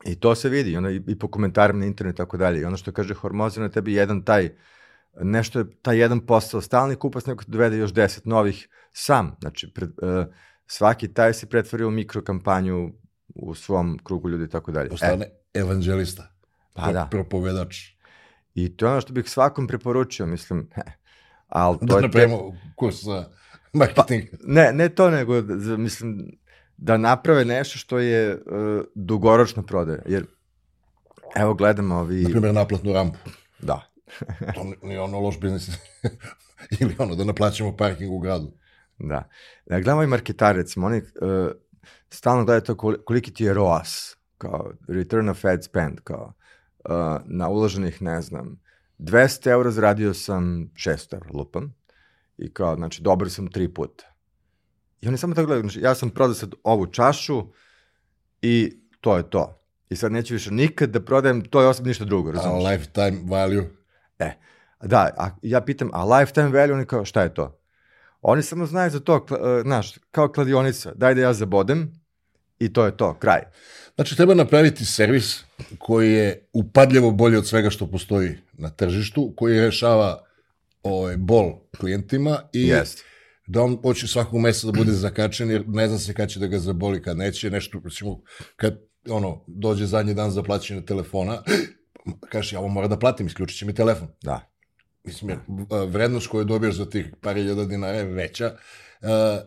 I 0.04 0.14
to 0.14 0.34
se 0.34 0.48
vidi, 0.48 0.76
ono, 0.76 0.90
i, 0.90 1.02
i 1.06 1.18
po 1.18 1.28
komentarima 1.28 1.78
na 1.78 1.86
internetu 1.86 2.14
i 2.14 2.24
tako 2.24 2.36
dalje. 2.36 2.60
I 2.60 2.64
ono 2.64 2.76
što 2.76 2.92
kaže 2.92 3.14
Hormoza 3.14 3.60
na 3.60 3.68
tebi 3.68 3.94
jedan 3.94 4.22
taj, 4.22 4.50
nešto 5.20 5.58
je 5.58 5.64
taj 5.82 5.98
jedan 5.98 6.20
posao 6.20 6.60
stalni 6.60 6.96
kupac, 6.96 7.26
neko 7.26 7.44
dovede 7.46 7.76
još 7.76 7.92
deset 7.92 8.24
novih 8.24 8.68
sam. 8.92 9.36
Znači, 9.40 9.72
pred, 9.74 9.90
uh, 9.90 10.26
svaki 10.66 11.08
taj 11.08 11.32
se 11.32 11.48
pretvorio 11.48 11.88
u 11.88 11.90
mikrokampanju 11.90 12.92
u 13.38 13.54
svom 13.54 13.98
krugu 14.04 14.28
ljudi 14.28 14.44
i 14.44 14.48
tako 14.48 14.72
dalje. 14.72 14.88
Postane 14.88 15.26
evanđelista. 15.54 16.32
Pa 16.72 16.92
da. 16.92 17.08
Propovedač. 17.10 17.76
I 18.54 18.76
to 18.76 18.86
je 18.86 18.92
ono 18.92 19.00
što 19.00 19.12
bih 19.12 19.30
svakom 19.30 19.66
preporučio, 19.66 20.26
mislim, 20.26 20.68
ali 21.48 21.78
to 21.78 21.86
Da 21.86 21.94
je... 21.94 22.00
te- 22.00 22.06
napravimo 22.06 22.56
kurs 22.76 23.02
za 23.04 23.28
marketing. 23.72 24.22
Ne, 24.44 24.72
ne 24.72 24.88
to, 24.88 25.10
nego, 25.10 25.42
mislim, 25.78 26.38
da 26.76 26.96
naprave 26.96 27.44
nešto 27.44 27.78
što 27.78 27.98
je 27.98 28.34
uh, 28.34 28.40
dugoročno 28.94 29.62
prodaje. 29.62 30.02
Jer, 30.06 30.24
evo 31.36 31.54
gledamo 31.54 31.94
ovi... 31.94 32.22
Na 32.22 32.30
primjer, 32.30 32.54
naplatnu 32.54 32.92
rampu. 32.92 33.18
Da. 33.58 33.82
To 34.54 34.64
ni- 34.64 34.76
nije 34.82 35.00
ono 35.00 35.20
loš 35.20 35.40
biznis. 35.40 35.68
Ili 36.80 36.94
ono, 36.98 37.14
da 37.14 37.24
naplaćamo 37.24 37.76
parking 37.76 38.12
u 38.12 38.18
gradu. 38.18 38.52
Da. 38.98 39.28
Da 39.66 39.80
gledamo 39.80 40.02
i 40.02 40.06
marketari, 40.06 40.58
recimo, 40.58 40.86
oni 40.86 40.98
uh, 40.98 41.50
stalno 42.10 42.60
to 42.60 42.74
koli- 42.74 43.04
koliki 43.04 43.34
ti 43.34 43.44
je 43.44 43.54
ROAS, 43.54 44.16
kao 44.38 44.70
return 44.88 45.28
of 45.28 45.44
ad 45.44 45.64
spend, 45.64 46.00
kao 46.04 46.32
uh, 46.84 46.92
na 47.24 47.48
uloženih, 47.48 48.02
ne 48.02 48.22
znam, 48.22 48.60
200 48.98 49.50
eura 49.50 49.70
zaradio 49.70 50.14
sam 50.14 50.70
600 50.74 51.14
eura, 51.14 51.30
lupam, 51.34 51.74
i 52.38 52.52
kao, 52.52 52.74
znači, 52.76 53.02
dobar 53.02 53.30
sam 53.30 53.50
tri 53.50 53.68
puta. 53.74 54.04
I 55.00 55.08
oni 55.08 55.18
samo 55.18 55.34
tako 55.34 55.46
gledaju, 55.46 55.62
znači, 55.62 55.80
ja 55.80 55.94
sam 55.94 56.10
prodao 56.10 56.34
sad 56.34 56.52
ovu 56.62 56.86
čašu 56.86 57.46
i 58.42 58.80
to 59.00 59.16
je 59.16 59.30
to. 59.30 59.62
I 59.88 59.96
sad 59.96 60.12
neću 60.12 60.34
više 60.34 60.50
nikad 60.50 60.90
da 60.90 61.00
prodajem 61.04 61.44
toj 61.44 61.66
osobi 61.66 61.88
ništa 61.88 62.04
drugo, 62.04 62.30
A 62.30 62.32
razumiješ? 62.32 62.70
lifetime 62.70 63.18
value. 63.30 63.70
E, 64.18 64.32
da, 64.82 65.10
a 65.18 65.30
ja 65.42 65.60
pitam, 65.60 65.90
a 65.92 66.04
lifetime 66.04 66.48
value, 66.48 66.74
oni 66.74 66.86
kao, 66.86 67.04
šta 67.04 67.22
je 67.22 67.34
to? 67.34 67.58
Oni 68.22 68.42
samo 68.42 68.66
znaju 68.66 68.90
za 68.90 69.00
to, 69.00 69.26
e, 69.30 69.62
znaš, 69.62 69.98
kao 70.10 70.32
kladionica, 70.32 70.92
daj 70.94 71.14
da 71.14 71.20
ja 71.20 71.32
zabodem 71.32 71.92
i 72.58 72.72
to 72.72 72.84
je 72.84 72.96
to, 72.96 73.18
kraj. 73.18 73.40
Znači, 73.94 74.16
treba 74.16 74.34
napraviti 74.34 74.84
servis 74.84 75.44
koji 75.78 76.12
je 76.12 76.48
upadljivo 76.52 77.10
bolji 77.10 77.36
od 77.36 77.46
svega 77.46 77.70
što 77.70 77.86
postoji 77.86 78.38
na 78.52 78.70
tržištu, 78.70 79.34
koji 79.36 79.60
rešava 79.60 80.24
ovaj, 80.82 81.16
bol 81.16 81.52
klijentima 81.78 82.40
i 82.52 82.68
Jeste. 82.68 83.02
da 83.46 83.62
on 83.62 83.78
hoće 83.82 84.06
svakog 84.06 84.40
meseca 84.40 84.66
da 84.66 84.78
bude 84.78 84.92
zakačen, 84.92 85.50
jer 85.50 85.68
ne 85.68 85.88
zna 85.88 85.98
se 85.98 86.14
kad 86.14 86.28
će 86.28 86.40
da 86.40 86.46
ga 86.46 86.58
zaboli, 86.58 87.02
kad 87.02 87.16
neće, 87.16 87.50
nešto, 87.50 87.80
recimo, 87.84 88.20
kad 88.56 88.80
ono, 89.08 89.44
dođe 89.46 89.86
zadnji 89.86 90.14
dan 90.14 90.30
za 90.30 90.42
plaćanje 90.42 90.84
telefona, 90.84 91.42
kažeš, 92.32 92.52
ja 92.52 92.58
ovo 92.58 92.68
moram 92.68 92.90
da 92.90 92.98
platim, 92.98 93.26
isključit 93.26 93.58
će 93.58 93.66
mi 93.66 93.74
telefon. 93.74 94.08
Da. 94.22 94.55
Mislim, 95.06 95.30
jer 95.30 95.38
vrednost 95.88 96.26
koju 96.26 96.44
dobiješ 96.44 96.76
za 96.76 96.90
tih 96.90 97.06
par 97.20 97.36
hiljada 97.36 97.64
dinara 97.64 97.96
je 97.96 98.04
veća 98.04 98.56
a, 99.02 99.40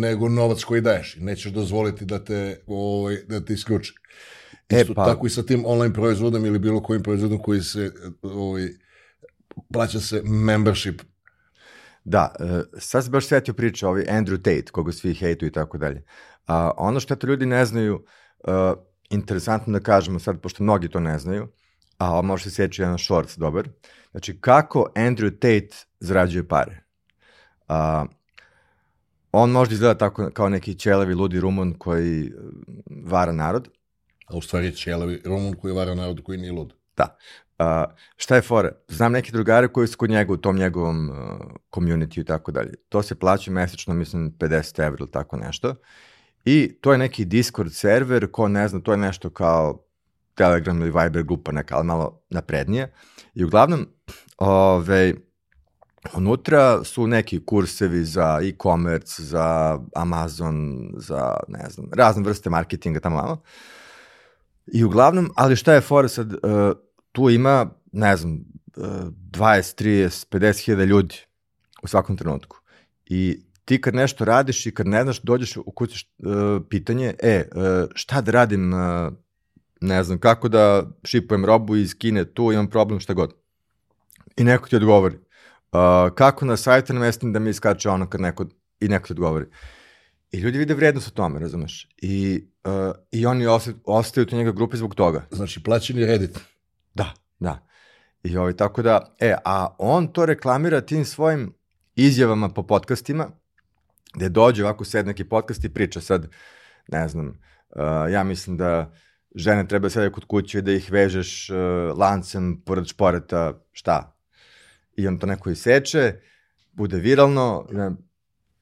nego 0.00 0.28
novac 0.28 0.64
koji 0.64 0.80
daješ. 0.80 1.16
Nećeš 1.20 1.52
dozvoliti 1.52 2.04
da 2.04 2.24
te, 2.24 2.60
ovaj, 2.66 3.16
da 3.28 3.44
te 3.44 3.52
isključe. 3.52 3.92
E, 4.68 4.80
Isto 4.80 4.94
pa- 4.94 5.06
tako 5.06 5.26
i 5.26 5.30
sa 5.30 5.42
tim 5.42 5.62
online 5.66 5.94
proizvodom 5.94 6.46
ili 6.46 6.58
bilo 6.58 6.82
kojim 6.82 7.02
proizvodom 7.02 7.38
koji 7.38 7.60
se 7.60 7.92
ovaj, 8.22 8.68
plaća 9.72 10.00
se 10.00 10.22
membership. 10.24 11.02
Da, 12.04 12.34
e, 12.40 12.78
sad 12.78 13.04
se 13.04 13.10
baš 13.10 13.26
setio 13.26 13.54
priča 13.54 13.88
ovi 13.88 14.04
Andrew 14.08 14.36
Tate, 14.36 14.72
koga 14.72 14.92
svi 14.92 15.14
hejtuju 15.14 15.48
i 15.48 15.52
tako 15.52 15.78
dalje. 15.78 16.04
A 16.46 16.70
ono 16.76 17.00
što 17.00 17.16
to 17.16 17.26
ljudi 17.26 17.46
ne 17.46 17.64
znaju, 17.64 18.04
e, 18.46 18.50
interesantno 19.10 19.72
da 19.72 19.80
kažemo 19.80 20.18
sad, 20.18 20.40
pošto 20.40 20.62
mnogi 20.62 20.88
to 20.88 21.00
ne 21.00 21.18
znaju, 21.18 21.48
a 21.98 22.22
može 22.22 22.44
se 22.44 22.50
sjeći 22.50 22.82
jedan 22.82 22.98
shorts 22.98 23.36
dobar, 23.36 23.68
znači 24.10 24.40
kako 24.40 24.86
Andrew 24.94 25.30
Tate 25.30 25.84
zarađuje 26.00 26.48
pare. 26.48 26.80
A, 27.68 28.04
on 29.32 29.50
možda 29.50 29.74
izgleda 29.74 29.98
tako 29.98 30.30
kao 30.30 30.48
neki 30.48 30.74
ćelevi 30.74 31.14
ludi 31.14 31.40
rumun 31.40 31.74
koji 31.78 32.26
e, 32.26 32.30
vara 33.04 33.32
narod, 33.32 33.68
A 34.26 34.36
u 34.36 34.40
stvari 34.40 34.66
je 34.66 34.72
ćelavi 34.72 35.20
Rumun 35.24 35.54
koji 35.54 35.74
vara 35.74 35.94
narod 35.94 36.20
koji 36.24 36.38
nije 36.38 36.52
lud. 36.52 36.74
Da. 36.96 37.16
A, 37.58 37.84
šta 38.16 38.36
je 38.36 38.42
fora? 38.42 38.72
Znam 38.88 39.12
neke 39.12 39.32
drugare 39.32 39.68
koji 39.68 39.88
su 39.88 39.98
kod 39.98 40.10
njega 40.10 40.32
u 40.32 40.36
tom 40.36 40.56
njegovom 40.56 41.10
uh, 41.10 41.16
community 41.72 42.20
i 42.20 42.24
tako 42.24 42.52
dalje. 42.52 42.74
To 42.88 43.02
se 43.02 43.14
plaća 43.14 43.50
mesečno, 43.50 43.94
mislim, 43.94 44.32
50 44.38 44.86
evra 44.86 44.96
ili 45.00 45.10
tako 45.10 45.36
nešto. 45.36 45.74
I 46.44 46.78
to 46.80 46.92
je 46.92 46.98
neki 46.98 47.24
Discord 47.24 47.72
server, 47.72 48.30
ko 48.30 48.48
ne 48.48 48.68
zna, 48.68 48.80
to 48.80 48.92
je 48.92 48.98
nešto 48.98 49.30
kao 49.30 49.83
Telegram 50.34 50.80
ili 50.80 50.90
Viber 50.90 51.22
grupa 51.22 51.52
neka, 51.52 51.76
ali 51.76 51.86
malo 51.86 52.20
naprednije. 52.30 52.92
I 53.34 53.44
uglavnom, 53.44 53.86
ove, 54.38 55.14
unutra 56.16 56.84
su 56.84 57.06
neki 57.06 57.44
kursevi 57.44 58.04
za 58.04 58.40
e-commerce, 58.42 59.22
za 59.22 59.78
Amazon, 59.94 60.88
za, 60.96 61.36
ne 61.48 61.70
znam, 61.70 61.86
razne 61.92 62.22
vrste 62.22 62.50
marketinga 62.50 63.00
tamo 63.00 63.16
malo. 63.16 63.42
I 64.66 64.84
uglavnom, 64.84 65.30
ali 65.36 65.56
šta 65.56 65.74
je 65.74 65.80
fora 65.80 66.08
sad, 66.08 66.32
uh, 66.32 66.40
tu 67.12 67.30
ima, 67.30 67.70
ne 67.92 68.16
znam, 68.16 68.40
uh, 68.76 68.86
20, 68.86 69.84
30, 69.84 70.26
50 70.28 70.64
hiljada 70.64 70.84
ljudi 70.84 71.16
u 71.82 71.88
svakom 71.88 72.16
trenutku. 72.16 72.56
I 73.06 73.44
ti 73.64 73.80
kad 73.80 73.94
nešto 73.94 74.24
radiš 74.24 74.66
i 74.66 74.74
kad 74.74 74.86
ne 74.86 75.02
znaš, 75.02 75.20
dođeš 75.22 75.56
u 75.56 75.72
kućiš 75.74 76.14
uh, 76.18 76.62
pitanje, 76.70 77.14
e, 77.22 77.48
uh, 77.54 77.88
šta 77.94 78.20
da 78.20 78.32
radim, 78.32 78.72
uh, 78.72 79.12
ne 79.84 80.02
znam, 80.02 80.18
kako 80.18 80.48
da 80.48 80.86
šipujem 81.04 81.44
robu 81.44 81.76
iz 81.76 81.94
Kine, 81.98 82.24
tu 82.24 82.52
imam 82.52 82.70
problem, 82.70 83.00
šta 83.00 83.14
god. 83.14 83.34
I 84.36 84.44
neko 84.44 84.68
ti 84.68 84.76
odgovori. 84.76 85.16
Uh, 85.16 86.14
kako 86.14 86.44
na 86.44 86.56
sajtu 86.56 86.94
namestim 86.94 87.32
da 87.32 87.38
mi 87.38 87.50
iskače 87.50 87.88
ono 87.88 88.10
kad 88.10 88.20
neko, 88.20 88.46
i 88.80 88.88
neko 88.88 89.06
ti 89.06 89.12
odgovori. 89.12 89.46
I 90.32 90.38
ljudi 90.38 90.58
vide 90.58 90.74
vrednost 90.74 91.08
u 91.08 91.10
tome, 91.10 91.40
razumeš? 91.40 91.88
I, 92.02 92.44
uh, 92.64 92.94
i 93.10 93.26
oni 93.26 93.46
osta- 93.46 93.72
ostaju 93.84 94.26
u 94.32 94.36
njega 94.36 94.52
grupi 94.52 94.76
zbog 94.76 94.94
toga. 94.94 95.26
Znači, 95.30 95.62
plaćeni 95.62 96.06
Reddit. 96.06 96.38
Da, 96.94 97.12
da. 97.38 97.66
I 98.22 98.36
ovaj, 98.36 98.56
tako 98.56 98.82
da, 98.82 99.14
e, 99.20 99.34
a 99.44 99.76
on 99.78 100.12
to 100.12 100.26
reklamira 100.26 100.80
tim 100.80 101.04
svojim 101.04 101.54
izjavama 101.96 102.48
po 102.48 102.62
podcastima, 102.62 103.30
gde 104.14 104.28
dođe 104.28 104.64
ovako 104.64 104.84
sed 104.84 105.06
neki 105.06 105.24
podcast 105.24 105.64
i 105.64 105.68
priča 105.68 106.00
sad, 106.00 106.28
ne 106.88 107.08
znam, 107.08 107.28
uh, 107.28 108.12
ja 108.12 108.24
mislim 108.24 108.56
da 108.56 108.92
žene 109.34 109.68
treba 109.68 109.90
sede 109.90 110.10
kod 110.10 110.24
kuće 110.24 110.62
da 110.62 110.72
ih 110.72 110.92
vežeš 110.92 111.50
uh, 111.50 111.56
lancem 111.98 112.62
pored 112.64 112.86
šporeta, 112.86 113.60
šta? 113.72 114.16
I 114.96 115.08
on 115.08 115.18
to 115.18 115.26
neko 115.26 115.50
iseče, 115.50 116.12
bude 116.72 116.98
viralno, 116.98 117.66
ne, 117.70 117.90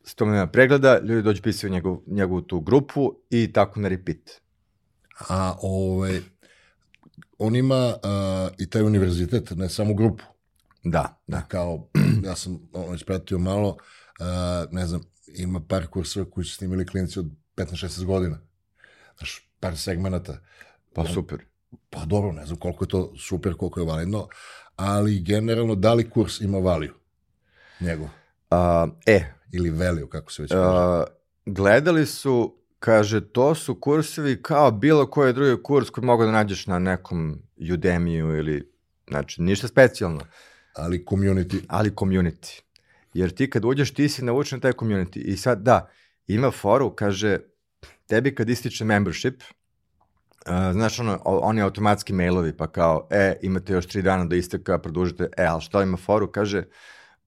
sto 0.05 0.25
miliona 0.25 0.51
pregleda, 0.51 0.99
ljudi 0.99 1.23
dođu 1.23 1.43
pisaju 1.43 1.73
njegov, 1.73 1.99
njegovu 2.07 2.41
tu 2.43 2.61
grupu 2.61 3.15
i 3.31 3.53
tako 3.53 3.81
na 3.81 3.89
repeat. 3.89 4.31
A 5.29 5.57
ovaj, 5.63 6.21
on 7.39 7.57
ima 7.57 7.95
a, 8.03 8.49
i 8.59 8.71
taj 8.71 8.83
univerzitet, 8.83 9.51
ne 9.51 9.69
samo 9.69 9.95
grupu. 9.95 10.25
Da, 10.85 11.23
da. 11.27 11.43
Kao, 11.49 11.89
ja 12.27 12.37
sam 12.37 12.69
ono, 12.73 12.95
ispratio 12.95 13.39
malo, 13.39 13.77
a, 14.21 14.65
ne 14.71 14.87
znam, 14.87 15.01
ima 15.27 15.61
par 15.69 15.87
kurseva 15.87 16.31
koji 16.31 16.45
su 16.45 16.57
snimili 16.57 16.87
klinici 16.87 17.19
od 17.19 17.27
15-16 17.57 18.05
godina. 18.05 18.39
Znaš, 19.19 19.52
par 19.63 19.77
segmenata. 19.79 20.41
Pa 20.95 21.05
super. 21.07 21.39
Pa 21.91 22.05
dobro, 22.05 22.33
ne 22.33 22.47
znam 22.47 22.59
koliko 22.59 22.85
je 22.85 22.89
to 22.89 23.13
super, 23.17 23.55
koliko 23.55 23.81
je 23.81 23.87
validno, 23.87 24.29
ali 24.77 25.21
generalno, 25.21 25.75
da 25.75 25.95
li 25.95 26.11
kurs 26.11 26.41
ima 26.41 26.59
valiju? 26.59 26.95
Njegov. 27.81 28.05
Uh, 28.05 28.93
e, 29.07 29.25
Ili 29.53 29.71
value, 29.71 30.09
kako 30.11 30.33
se 30.33 30.43
već 30.43 30.53
kaže. 30.53 31.05
Gledali 31.47 32.07
su, 32.07 32.57
kaže, 32.79 33.21
to 33.21 33.55
su 33.55 33.75
kursevi 33.81 34.43
kao 34.43 34.71
bilo 34.71 35.07
koji 35.07 35.33
drugi 35.33 35.63
kurs 35.63 35.91
koji 35.91 36.05
mogu 36.05 36.25
da 36.25 36.31
nađeš 36.31 36.67
na 36.67 36.79
nekom 36.79 37.39
Udemiju 37.73 38.37
ili, 38.37 38.73
znači, 39.09 39.43
ništa 39.43 39.69
specijalno, 39.69 40.21
Ali 40.75 41.05
community, 41.05 41.65
ali 41.69 41.91
community. 41.91 42.61
Jer 43.15 43.31
ti 43.31 43.51
kad 43.51 43.65
uđeš, 43.65 43.95
ti 43.95 44.09
si 44.09 44.25
naučen 44.25 44.57
na 44.57 44.61
taj 44.61 44.73
community. 44.73 45.19
I 45.19 45.37
sad, 45.37 45.63
da, 45.63 45.91
ima 46.27 46.51
foru, 46.51 46.91
kaže, 46.91 47.39
tebi 48.07 48.35
kad 48.35 48.49
ističe 48.49 48.85
membership, 48.85 49.43
uh, 49.43 50.73
znaš, 50.73 50.99
ono, 50.99 51.23
o- 51.25 51.39
oni 51.39 51.63
automatski 51.63 52.13
mailovi, 52.13 52.57
pa 52.57 52.67
kao, 52.67 53.09
e, 53.11 53.37
imate 53.43 53.73
još 53.73 53.87
tri 53.87 54.03
dana 54.03 54.25
do 54.25 54.37
isteka, 54.37 54.79
produžite, 54.79 55.29
e, 55.37 55.45
ali 55.45 55.61
što 55.61 55.83
ima 55.83 55.97
foru, 55.97 56.33
kaže, 56.33 56.63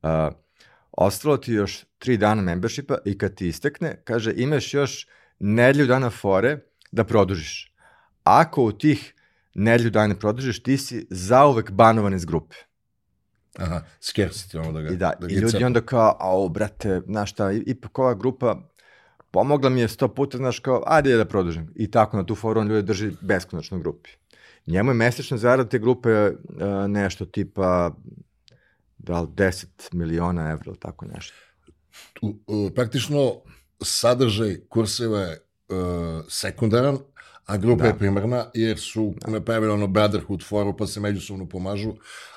uh, 0.01 0.09
ostalo 0.91 1.38
ti 1.38 1.53
još 1.53 1.85
tri 1.97 2.17
dana 2.17 2.41
membershipa 2.41 2.97
i 3.05 3.17
kad 3.17 3.35
ti 3.35 3.47
istekne, 3.47 4.01
kaže, 4.03 4.33
imaš 4.35 4.74
još 4.74 5.07
nedlju 5.39 5.85
dana 5.85 6.09
fore 6.09 6.57
da 6.91 7.03
produžiš. 7.03 7.74
Ako 8.24 8.63
u 8.63 8.71
tih 8.71 9.13
nedlju 9.53 9.89
dana 9.89 10.07
ne 10.07 10.19
produžiš, 10.19 10.63
ti 10.63 10.77
si 10.77 11.07
zauvek 11.09 11.71
banovan 11.71 12.13
iz 12.13 12.25
grupe. 12.25 12.55
aha, 13.57 13.81
scarcity, 14.01 14.57
ono 14.59 14.71
da 14.71 14.81
ga, 14.81 14.89
I 14.89 14.97
da, 14.97 15.13
da 15.19 15.27
i 15.27 15.33
ljudi 15.33 15.51
cepa. 15.51 15.65
onda 15.65 15.81
kao, 15.81 16.17
au, 16.19 16.50
brate, 16.50 17.01
znaš 17.05 17.31
šta, 17.31 17.51
ipak 17.51 18.00
ova 18.00 18.13
grupa 18.13 18.69
pomogla 19.36 19.70
mi 19.70 19.82
je 19.82 19.88
sto 19.88 20.08
puta, 20.08 20.38
znaš 20.38 20.60
kao, 20.60 20.84
ajde 20.88 21.18
da 21.18 21.25
produžim. 21.25 21.68
I 21.75 21.92
tako 21.92 22.18
na 22.18 22.25
tu 22.25 22.36
foru 22.36 22.62
on 22.62 22.68
ljudi 22.68 22.88
drži 22.88 23.12
beskonačno 23.22 23.77
u 23.77 23.80
grupi. 23.80 24.10
Njemu 24.68 24.92
je 24.92 24.96
mesečna 24.96 25.38
zarada 25.38 25.70
te 25.70 25.80
grupe 25.80 26.10
uh, 26.10 26.36
nešto 26.88 27.25
tipa 27.25 27.92
da 28.98 29.22
li 29.22 29.27
10 29.27 29.65
miliona 29.92 30.51
evra 30.51 30.63
ili 30.68 30.80
tako 30.80 31.06
nešto. 31.06 31.36
u, 32.22 32.36
u, 32.48 32.70
praktično 32.75 33.42
sadržaj 33.84 34.56
kurseva 34.70 35.20
je 35.20 35.42
uh, 35.70 36.24
sekundaran, 36.30 36.98
a 37.46 37.58
grupa 37.58 37.84
da. 37.84 37.88
je 37.89 37.98
primarna, 37.98 38.46
jer 38.54 38.80
su 38.80 39.13
da. 39.22 39.32
napravili 39.32 39.74
ono 39.74 39.88
Brotherhood 39.88 40.44
foru, 40.44 40.77
pa 40.77 40.88
se 40.88 41.00
međusobno 41.00 41.50
pomažu. 41.50 41.94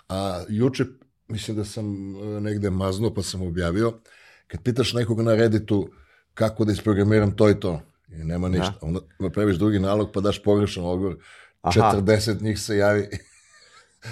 A 0.09 0.45
juče, 0.49 0.85
mislim 1.28 1.57
da 1.57 1.64
sam 1.64 1.87
e, 2.17 2.40
negde 2.40 2.71
maznuo, 2.71 3.14
pa 3.14 3.23
sam 3.23 3.43
objavio, 3.43 4.00
kad 4.47 4.62
pitaš 4.62 4.93
nekoga 4.93 5.23
na 5.23 5.35
Redditu 5.35 5.90
kako 6.38 6.64
da 6.64 6.73
isprogramiram 6.73 7.37
to 7.37 7.50
i 7.50 7.61
to, 7.61 7.80
i 8.09 8.25
nema 8.25 8.49
ništa, 8.49 8.75
da. 8.80 8.87
onda 8.87 9.00
napraviš 9.18 9.57
drugi 9.57 9.78
nalog, 9.78 10.11
pa 10.14 10.21
daš 10.21 10.42
pogrešan 10.42 10.85
odgovor, 10.85 11.16
Aha. 11.62 11.92
40 11.97 12.42
njih 12.42 12.61
se 12.61 12.76
javi 12.76 13.09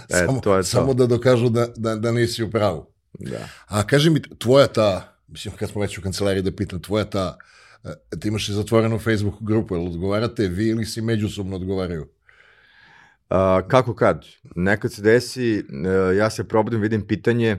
e, 0.08 0.26
samo, 0.26 0.40
to 0.40 0.56
je 0.56 0.62
to. 0.62 0.66
samo 0.66 0.94
da 0.94 1.06
dokažu 1.06 1.48
da, 1.48 1.66
da, 1.76 1.96
da 1.96 2.12
nisi 2.12 2.42
u 2.42 2.50
pravu. 2.50 2.86
Da. 3.18 3.48
A 3.66 3.86
kaži 3.86 4.10
mi, 4.10 4.22
tvoja 4.38 4.66
ta, 4.66 5.16
mislim, 5.28 5.54
kad 5.56 5.70
smo 5.70 5.80
već 5.80 5.98
u 5.98 6.02
kancelariji 6.02 6.42
da 6.42 6.56
pitam, 6.56 6.82
tvoja 6.82 7.04
ta, 7.04 7.36
e, 7.84 8.20
ti 8.20 8.28
imaš 8.28 8.48
i 8.48 8.52
zatvorenu 8.52 8.98
Facebook 8.98 9.42
grupu, 9.42 9.74
jel 9.74 9.86
odgovarate 9.86 10.48
vi 10.48 10.68
ili 10.68 10.84
si 10.84 11.00
međusobno 11.00 11.56
odgovaraju? 11.56 12.08
A, 13.30 13.62
kako 13.68 13.94
kad? 13.94 14.24
Nekad 14.56 14.92
se 14.92 15.02
desi, 15.02 15.58
uh, 15.58 16.16
ja 16.16 16.30
se 16.30 16.48
probudim, 16.48 16.80
vidim 16.80 17.06
pitanje 17.06 17.58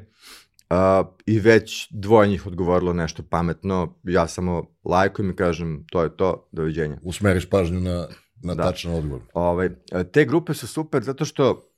uh, 0.69 1.07
i 1.25 1.39
već 1.39 1.87
dvoje 1.91 2.29
njih 2.29 2.47
odgovorilo 2.47 2.93
nešto 2.93 3.23
pametno, 3.29 3.95
ja 4.03 4.27
samo 4.27 4.63
lajkujem 4.83 5.31
i 5.31 5.35
kažem 5.35 5.85
to 5.91 6.03
je 6.03 6.17
to, 6.17 6.47
doviđenja. 6.51 6.97
Usmeriš 7.03 7.49
pažnju 7.49 7.79
na, 7.79 8.07
na 8.43 8.55
da. 8.55 8.63
tačan 8.63 8.93
odgovor. 8.93 9.21
Ovaj, 9.33 9.69
te 10.13 10.25
grupe 10.25 10.53
su 10.53 10.67
super 10.67 11.03
zato 11.03 11.25
što 11.25 11.69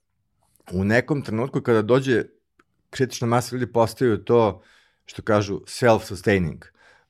u 0.74 0.84
nekom 0.84 1.22
trenutku 1.22 1.62
kada 1.62 1.82
dođe 1.82 2.24
kritična 2.90 3.28
masa 3.28 3.56
ljudi 3.56 3.72
postaju 3.72 4.18
to 4.18 4.62
što 5.06 5.22
kažu 5.22 5.60
self-sustaining. 5.60 6.58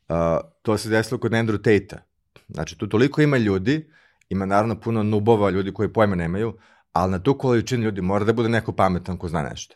Uh, 0.10 0.16
to 0.62 0.78
se 0.78 0.90
desilo 0.90 1.20
kod 1.20 1.32
Andrew 1.32 1.58
Tate-a. 1.58 2.00
Znači, 2.48 2.78
tu 2.78 2.88
toliko 2.88 3.22
ima 3.22 3.38
ljudi, 3.38 3.92
ima 4.30 4.46
naravno 4.46 4.80
puno 4.80 5.04
nubova, 5.04 5.50
ljudi 5.50 5.74
koji 5.74 5.94
pojma 5.94 6.16
nemaju, 6.16 6.54
ali 6.94 7.12
na 7.12 7.20
tu 7.20 7.38
količinu 7.38 7.84
ljudi 7.84 8.02
mora 8.02 8.26
da 8.26 8.34
bude 8.34 8.50
neko 8.50 8.72
pametan 8.72 9.18
ko 9.18 9.28
zna 9.28 9.42
nešto. 9.42 9.76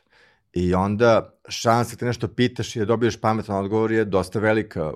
I 0.54 0.74
onda 0.74 1.40
šansa 1.50 1.96
da 1.96 2.00
te 2.00 2.06
nešto 2.06 2.28
pitaš 2.28 2.76
i 2.76 2.80
da 2.80 2.86
dobiješ 2.86 3.22
pametan 3.22 3.58
odgovor 3.58 3.92
je 3.92 4.06
dosta 4.06 4.40
velika. 4.40 4.94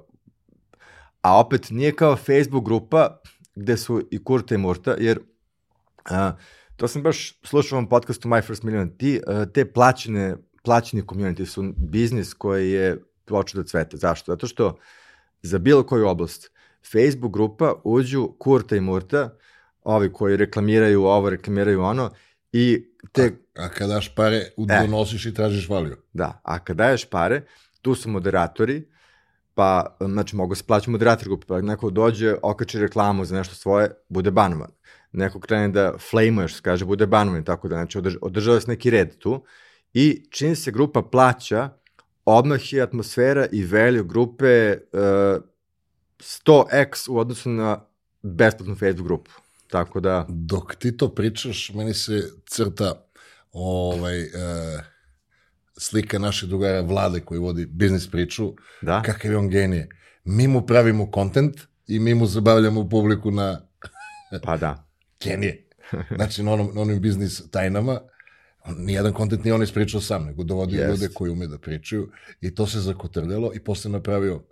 A 1.22 1.40
opet 1.40 1.70
nije 1.70 1.96
kao 1.96 2.16
Facebook 2.16 2.66
grupa 2.66 3.22
gde 3.56 3.78
su 3.78 4.08
i 4.12 4.24
Kurta 4.24 4.56
i 4.56 4.58
Murta, 4.58 4.96
jer 5.00 5.20
uh, 6.12 6.16
to 6.76 6.88
sam 6.88 7.04
baš 7.04 7.40
slušao 7.44 7.78
vam 7.78 7.90
podcastu 7.90 8.30
My 8.30 8.46
First 8.46 8.64
Million, 8.64 8.98
ti, 8.98 9.22
uh, 9.28 9.52
te 9.54 9.72
plaćene, 9.72 10.36
plaćeni 10.64 11.04
community 11.04 11.46
su 11.46 11.74
biznis 11.78 12.34
koji 12.34 12.72
je 12.72 13.04
počeo 13.26 13.62
da 13.62 13.68
cvete. 13.68 13.98
Zašto? 13.98 14.32
Zato 14.32 14.48
što 14.48 14.78
za 15.42 15.58
bilo 15.58 15.84
koju 15.84 16.08
oblast 16.08 16.52
Facebook 16.92 17.34
grupa 17.34 17.74
uđu 17.84 18.30
Kurta 18.40 18.76
i 18.76 18.82
Murta, 18.82 19.38
ovi 19.84 20.14
koji 20.14 20.38
reklamiraju 20.38 21.04
ovo, 21.04 21.30
reklamiraju 21.30 21.82
ono, 21.82 22.12
i 22.52 22.87
te... 23.12 23.32
A, 23.56 23.66
a 23.66 23.70
kada 23.70 23.94
daš 23.94 24.16
pare, 24.16 24.42
donosiš 24.58 25.26
e, 25.26 25.30
i 25.30 25.34
tražiš 25.34 25.70
valiju. 25.70 25.98
Da, 26.14 26.42
a 26.44 26.60
kada 26.60 26.84
daješ 26.84 27.06
pare, 27.10 27.42
tu 27.82 27.96
su 27.96 28.10
moderatori, 28.10 28.88
pa, 29.54 29.98
znači, 30.00 30.36
mogu 30.36 30.56
se 30.56 30.64
plaći 30.64 30.90
moderator 30.90 31.28
grupe, 31.28 31.46
pa 31.48 31.62
neko 31.62 31.90
dođe, 31.90 32.36
okači 32.42 32.80
reklamu 32.80 33.26
za 33.26 33.36
nešto 33.36 33.56
svoje, 33.56 33.92
bude 34.10 34.32
banovan. 34.32 34.72
Neko 35.12 35.40
krene 35.40 35.70
da 35.70 35.94
flamuješ, 36.10 36.56
se 36.56 36.62
kaže, 36.62 36.86
bude 36.86 37.08
banovan, 37.08 37.44
tako 37.44 37.68
da, 37.68 37.76
znači, 37.76 37.98
održ, 37.98 38.16
održava 38.22 38.62
se 38.62 38.72
neki 38.72 38.90
red 38.90 39.18
tu. 39.18 39.46
I 39.94 40.28
čini 40.30 40.56
se 40.56 40.72
grupa 40.72 41.02
plaća, 41.02 41.70
odmah 42.26 42.74
je 42.74 42.82
atmosfera 42.82 43.48
i 43.52 43.66
value 43.66 44.04
grupe 44.04 44.78
uh, 44.94 45.00
100x 46.20 47.10
u 47.10 47.18
odnosu 47.18 47.50
na 47.50 47.86
besplatnu 48.22 48.76
Facebook 48.76 49.08
grupu. 49.08 49.32
Tako 49.68 50.00
da... 50.00 50.26
Dok 50.30 50.76
ti 50.76 50.98
to 50.98 51.10
pričaš, 51.16 51.72
meni 51.74 51.94
se 51.94 52.32
crta 52.46 53.06
ovaj, 53.52 54.22
uh, 54.22 54.30
slika 55.78 56.20
naše 56.20 56.48
drugara 56.48 56.82
Vlade 56.82 57.20
koji 57.20 57.40
vodi 57.40 57.66
biznis 57.66 58.12
priču, 58.12 58.54
da? 58.82 59.02
kakav 59.02 59.32
je 59.32 59.38
on 59.38 59.50
genije. 59.50 59.90
Mi 60.24 60.48
mu 60.48 60.66
pravimo 60.66 61.12
kontent 61.12 61.56
i 61.88 62.00
mi 62.00 62.14
mu 62.14 62.26
zabavljamo 62.26 62.90
publiku 62.90 63.32
na... 63.32 63.62
pa 64.44 64.58
da. 64.58 64.88
Genije. 65.24 65.68
Znači, 66.16 66.44
na, 66.44 66.54
onom, 66.54 66.72
na 66.76 66.82
onim 66.82 67.02
biznis 67.02 67.52
tajnama, 67.52 68.00
nijedan 68.78 69.14
kontent 69.14 69.44
nije 69.44 69.54
on 69.54 69.64
ispričao 69.64 70.02
sam, 70.02 70.26
nego 70.26 70.44
dovodio 70.44 70.82
yes. 70.82 70.90
ljude 70.90 71.08
koji 71.14 71.32
ume 71.32 71.48
da 71.48 71.58
pričaju 71.58 72.12
i 72.42 72.56
to 72.56 72.68
se 72.68 72.80
zakotrljalo 72.80 73.52
i 73.56 73.60
posle 73.60 73.92
napravio 73.92 74.44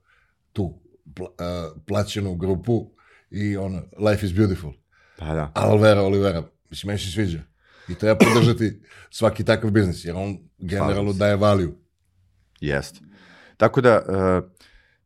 tu 0.54 0.80
pla, 1.16 1.28
uh, 1.28 1.82
plaćenu 1.88 2.36
grupu 2.36 2.92
i 3.32 3.58
on, 3.58 3.82
life 4.10 4.26
is 4.26 4.34
beautiful. 4.34 4.72
Pa 5.18 5.34
da. 5.34 5.52
Alvera 5.54 6.02
Olivera, 6.02 6.44
mislim, 6.70 6.88
meni 6.88 7.00
se 7.00 7.12
sviđa. 7.12 7.40
I 7.88 7.96
treba 7.96 8.18
podržati 8.18 8.82
svaki 9.10 9.46
takav 9.46 9.72
biznis, 9.72 10.06
jer 10.06 10.16
on 10.16 10.38
generalno 10.58 11.14
daje 11.14 11.36
valiju. 11.36 11.76
Jest. 12.62 13.02
Tako 13.58 13.82
da, 13.82 14.02
uh, 14.08 14.52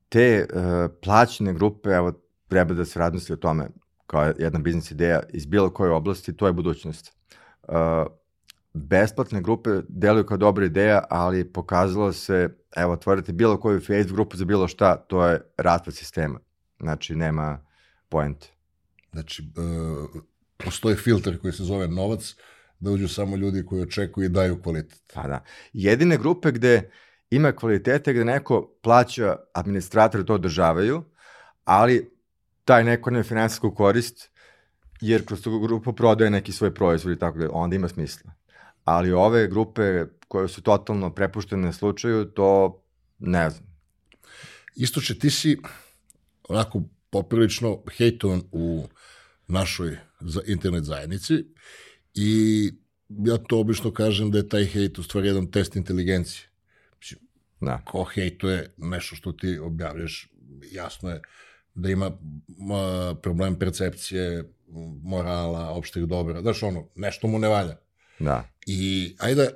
te 0.10 0.48
uh, 0.54 0.62
plaćene 1.04 1.54
grupe, 1.54 1.90
evo, 1.90 2.14
treba 2.48 2.74
da 2.74 2.86
se 2.86 3.00
radnosti 3.00 3.34
o 3.34 3.36
tome 3.36 3.68
kao 4.08 4.34
jedna 4.38 4.60
biznis 4.60 4.92
ideja 4.92 5.22
iz 5.30 5.46
bilo 5.46 5.70
koje 5.70 5.92
oblasti, 5.92 6.38
to 6.38 6.48
je 6.48 6.54
budućnost. 6.54 7.14
Uh, 7.68 7.76
besplatne 8.74 9.42
grupe 9.42 9.70
deluju 9.88 10.26
kao 10.26 10.38
dobra 10.38 10.66
ideja, 10.66 11.04
ali 11.10 11.54
pokazalo 11.54 12.14
se, 12.14 12.50
evo, 12.76 12.94
otvorite 12.94 13.34
bilo 13.34 13.60
koju 13.60 13.80
Facebook 13.80 14.16
grupu 14.16 14.38
za 14.38 14.46
bilo 14.46 14.68
šta, 14.68 14.96
to 14.96 15.28
je 15.28 15.42
raspad 15.58 15.94
sistema. 15.94 16.40
Znači, 16.80 17.16
nema 17.16 17.66
point. 18.10 18.46
Znači, 19.12 19.44
uh, 19.44 20.22
postoji 20.58 20.96
filter 20.96 21.40
koji 21.42 21.54
se 21.54 21.64
zove 21.64 21.88
novac, 21.88 22.36
da 22.80 22.92
uđu 22.92 23.08
samo 23.08 23.36
ljudi 23.36 23.66
koji 23.66 23.82
očekuju 23.82 24.26
i 24.26 24.30
daju 24.30 24.62
kvalitet. 24.62 25.04
Pa 25.14 25.28
da. 25.28 25.44
Jedine 25.74 26.18
grupe 26.18 26.52
gde 26.52 26.92
ima 27.30 27.52
kvalitete, 27.52 28.14
gde 28.14 28.26
neko 28.26 28.76
plaća 28.82 29.36
administrator 29.54 30.26
to 30.26 30.34
održavaju, 30.34 31.04
ali 31.66 32.12
taj 32.66 32.84
neko 32.84 33.12
nema 33.12 33.24
finansijsku 33.24 33.76
korist, 33.76 34.30
jer 35.02 35.26
kroz 35.26 35.42
tu 35.42 35.60
grupu 35.60 35.94
prodaje 35.94 36.32
neki 36.32 36.52
svoj 36.52 36.74
proizvod 36.74 37.16
i 37.16 37.20
tako 37.20 37.38
da 37.38 37.50
onda 37.52 37.76
ima 37.76 37.88
smisla. 37.88 38.32
Ali 38.84 39.12
ove 39.12 39.48
grupe 39.48 40.06
koje 40.28 40.48
su 40.48 40.62
totalno 40.62 41.14
prepuštene 41.14 41.74
slučaju, 41.74 42.26
to 42.26 42.82
ne 43.20 43.50
znam. 43.50 43.70
Isto 44.76 45.02
će 45.02 45.20
ti 45.20 45.30
si 45.30 45.58
onako 46.50 46.82
poprilično 47.10 47.84
hejtovan 47.98 48.42
u 48.52 48.88
našoj 49.48 49.98
za 50.20 50.42
internet 50.48 50.84
zajednici 50.84 51.34
i 52.14 52.72
ja 53.10 53.38
to 53.38 53.60
obično 53.60 53.94
kažem 53.94 54.32
da 54.32 54.38
je 54.38 54.50
taj 54.50 54.66
hejt 54.66 55.00
u 55.00 55.04
stvari 55.04 55.28
jedan 55.28 55.52
test 55.52 55.76
inteligencije. 55.76 56.50
Mislim, 57.00 57.20
da. 57.62 57.82
ko 57.86 58.04
hejtuje 58.04 58.74
nešto 58.78 59.16
što 59.16 59.32
ti 59.32 59.58
objavljaš, 59.58 60.30
jasno 60.72 61.10
je 61.10 61.22
da 61.74 61.90
ima 61.90 62.12
problem 63.22 63.60
percepcije, 63.60 64.44
morala, 65.04 65.70
opštih 65.70 66.04
dobra, 66.04 66.42
znaš 66.42 66.64
ono, 66.64 66.88
nešto 66.96 67.28
mu 67.28 67.40
ne 67.40 67.48
valja. 67.48 67.78
Da. 68.20 68.50
I 68.66 69.16
ajde 69.20 69.50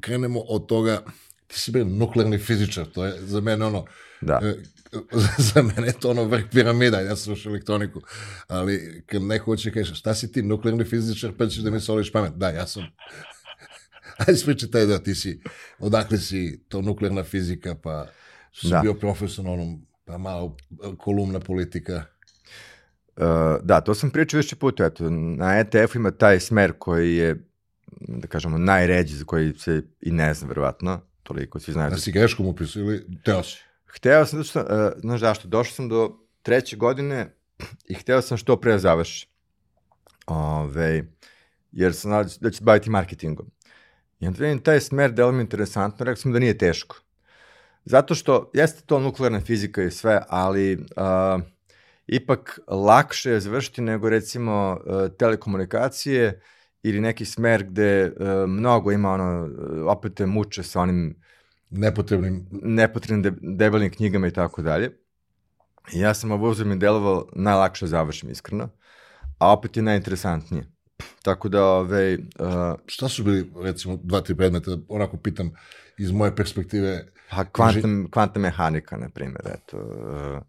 krenemo 0.00 0.40
od 0.40 0.66
toga, 0.66 1.02
ti 1.46 1.58
si 1.58 1.70
bio 1.70 1.84
nuklearni 1.84 2.38
fizičar, 2.38 2.86
to 2.86 3.04
je 3.04 3.20
za 3.20 3.40
mene 3.40 3.64
ono, 3.64 3.84
da. 4.20 4.40
Za 5.52 5.62
mene 5.62 5.86
je 5.86 5.92
to 5.92 6.10
ono 6.10 6.24
vrh 6.24 6.44
piramida, 6.50 7.00
ja 7.00 7.16
sam 7.16 7.24
slušao 7.24 7.50
elektroniku, 7.50 8.00
ali 8.48 9.02
kad 9.06 9.22
neko 9.22 9.44
hoće 9.44 9.72
kaže, 9.72 9.94
šta 9.94 10.14
si 10.14 10.32
ti, 10.32 10.42
nuklearni 10.42 10.84
fizičar, 10.84 11.32
pa 11.38 11.46
ćeš 11.46 11.58
da 11.58 11.70
mi 11.70 11.80
soliš 11.80 12.12
pamet, 12.12 12.32
da, 12.32 12.50
ja 12.50 12.66
sam, 12.66 12.82
ajde 14.26 14.36
spričaj 14.36 14.70
taj 14.70 14.86
da 14.86 14.98
ti 14.98 15.14
si, 15.14 15.40
odakle 15.78 16.18
si 16.18 16.64
to 16.68 16.82
nuklearna 16.82 17.24
fizika, 17.24 17.74
pa 17.74 18.06
si 18.52 18.68
da. 18.68 18.80
bio 18.80 18.94
profesor 18.94 19.44
na 19.44 19.50
onom, 19.50 19.86
pa 20.04 20.18
malo 20.18 20.56
kolumna 20.98 21.40
politika. 21.40 22.04
Uh, 23.16 23.24
da, 23.62 23.80
to 23.80 23.94
sam 23.94 24.10
pričao 24.10 24.38
više 24.38 24.56
puta, 24.56 24.84
eto, 24.84 25.10
na 25.10 25.58
ETF 25.58 25.94
ima 25.94 26.10
taj 26.10 26.40
smer 26.40 26.72
koji 26.78 27.16
je, 27.16 27.36
da 28.00 28.26
kažemo, 28.26 28.58
najređi, 28.58 29.16
za 29.16 29.24
koji 29.24 29.52
se 29.58 29.82
i 30.00 30.10
ne 30.10 30.34
znam, 30.34 30.48
verovatno, 30.48 31.00
toliko, 31.22 31.60
svi 31.60 31.72
znaju. 31.72 31.90
Da 31.90 31.96
si 31.96 32.12
greškom 32.12 32.46
upisao 32.46 32.80
ili 32.80 33.06
teo 33.24 33.42
si? 33.42 33.71
Hteo 33.96 34.26
sam, 34.26 34.42
zato 34.42 34.48
što, 34.48 34.60
uh, 34.60 35.00
znaš 35.00 35.20
zašto, 35.20 35.48
došao 35.48 35.74
sam 35.74 35.88
do 35.88 36.18
treće 36.42 36.76
godine 36.76 37.36
i 37.88 37.94
hteo 37.94 38.22
sam 38.22 38.36
što 38.36 38.60
pre 38.60 38.72
da 38.72 38.78
završi. 38.78 39.28
Ove, 40.26 41.04
jer 41.72 41.94
sam 41.94 42.10
da, 42.10 42.24
da 42.40 42.50
ću 42.50 42.58
se 42.58 42.64
baviti 42.64 42.90
marketingom. 42.90 43.46
I 44.20 44.26
onda 44.26 44.42
vidim 44.42 44.62
taj 44.62 44.80
smer 44.80 45.12
delo 45.12 45.32
mi 45.32 45.42
interesantno, 45.42 46.04
rekao 46.04 46.16
sam 46.16 46.32
da 46.32 46.38
nije 46.38 46.58
teško. 46.58 46.96
Zato 47.84 48.14
što, 48.14 48.50
jeste 48.54 48.82
to 48.86 49.00
nuklearna 49.00 49.40
fizika 49.40 49.82
i 49.82 49.90
sve, 49.90 50.20
ali 50.28 50.74
uh, 50.74 51.42
ipak 52.06 52.60
lakše 52.68 53.30
je 53.30 53.40
završiti 53.40 53.82
nego 53.82 54.08
recimo 54.08 54.78
uh, 54.86 55.16
telekomunikacije 55.18 56.40
ili 56.82 57.00
neki 57.00 57.24
smer 57.24 57.64
gde 57.64 58.04
uh, 58.04 58.50
mnogo 58.50 58.92
ima 58.92 59.10
ono, 59.10 59.48
opet 59.86 60.14
te 60.14 60.26
muče 60.26 60.62
sa 60.62 60.80
onim 60.80 61.22
nepotrebnim 61.72 62.46
nepotrebnim 62.50 63.22
de, 63.22 63.32
debelim 63.40 63.90
knjigama 63.90 64.26
i 64.26 64.30
tako 64.30 64.62
dalje. 64.62 64.90
Ja 65.92 66.14
sam 66.14 66.30
ovo 66.30 66.50
uzem 66.50 66.72
i 66.72 66.76
delovao 66.76 67.28
najlakše 67.32 67.86
završim 67.86 68.30
iskreno, 68.30 68.68
a 69.38 69.52
opet 69.52 69.76
je 69.76 69.82
najinteresantnije. 69.82 70.64
Tako 71.22 71.48
da, 71.48 71.64
ove, 71.64 72.14
uh, 72.14 72.78
Šta 72.86 73.08
su 73.08 73.24
bili, 73.24 73.52
recimo, 73.62 73.98
dva, 74.02 74.20
tri 74.20 74.34
predmeta, 74.34 74.70
onako 74.88 75.16
pitam, 75.16 75.50
iz 75.98 76.10
moje 76.10 76.36
perspektive, 76.36 77.06
pa 77.30 77.44
kvantna, 77.44 78.08
kvantna 78.10 78.40
mehanika, 78.40 78.96
na 78.96 79.08
primjer, 79.08 79.40
eto, 79.44 79.78
uh, 79.78 80.42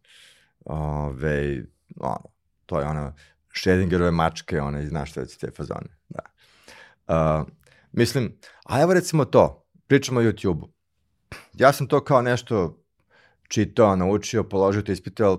ove, 0.65 1.65
ono, 1.99 2.21
to 2.65 2.79
je 2.79 2.85
ono, 2.85 3.13
Schrödingerove 3.53 4.11
mačke, 4.11 4.61
one, 4.61 4.87
znaš 4.87 5.11
šta 5.11 5.21
je 5.21 5.27
te 5.27 5.51
fazone, 5.51 5.97
da. 6.09 6.19
Uh, 7.07 7.47
mislim, 7.91 8.37
a 8.65 8.81
evo 8.81 8.93
recimo 8.93 9.25
to, 9.25 9.65
pričamo 9.87 10.19
o 10.19 10.23
YouTube-u. 10.23 10.72
Ja 11.53 11.73
sam 11.73 11.87
to 11.87 12.03
kao 12.03 12.21
nešto 12.21 12.83
čitao, 13.47 13.95
naučio, 13.95 14.43
položio 14.43 14.81
to 14.81 14.91
ispite, 14.91 15.23
ali 15.23 15.37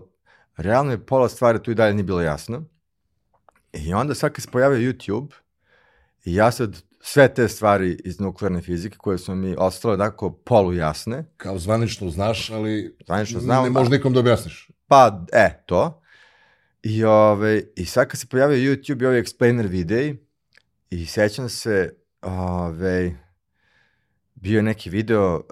realno 0.56 0.92
je 0.92 1.06
pola 1.06 1.28
stvari 1.28 1.62
tu 1.62 1.70
i 1.70 1.74
dalje 1.74 1.94
nije 1.94 2.04
bilo 2.04 2.20
jasno. 2.20 2.64
I 3.72 3.94
onda 3.94 4.14
sad 4.14 4.32
kad 4.32 4.42
se 4.42 4.50
pojavio 4.50 4.92
YouTube, 4.92 5.32
i 6.24 6.34
ja 6.34 6.50
sad 6.50 6.82
sve 7.00 7.34
te 7.34 7.48
stvari 7.48 8.00
iz 8.04 8.20
nuklearne 8.20 8.62
fizike 8.62 8.96
koje 8.98 9.18
su 9.18 9.34
mi 9.34 9.54
ostale 9.58 9.98
tako 9.98 10.30
polujasne. 10.30 11.24
Kao 11.36 11.58
zvanično 11.58 12.10
znaš, 12.10 12.50
ali 12.50 12.96
zvanično 13.06 13.40
znam, 13.40 13.64
ne 13.64 13.70
možeš 13.70 13.90
nikom 13.90 14.12
da 14.12 14.20
objasniš. 14.20 14.70
Pa, 14.86 15.24
e, 15.32 15.62
to. 15.66 16.02
I, 16.82 17.04
ove, 17.04 17.62
I 17.76 17.84
sad 17.84 18.08
kad 18.08 18.20
se 18.20 18.26
pojavio 18.26 18.74
YouTube 18.74 19.02
i 19.02 19.06
ovi 19.06 19.22
explainer 19.22 19.68
videi, 19.68 20.16
i 20.90 21.06
sećam 21.06 21.48
se, 21.48 21.96
ove, 22.22 23.23
bio 24.44 24.56
je 24.56 24.62
neki 24.62 24.90
video 24.90 25.36
uh, 25.36 25.42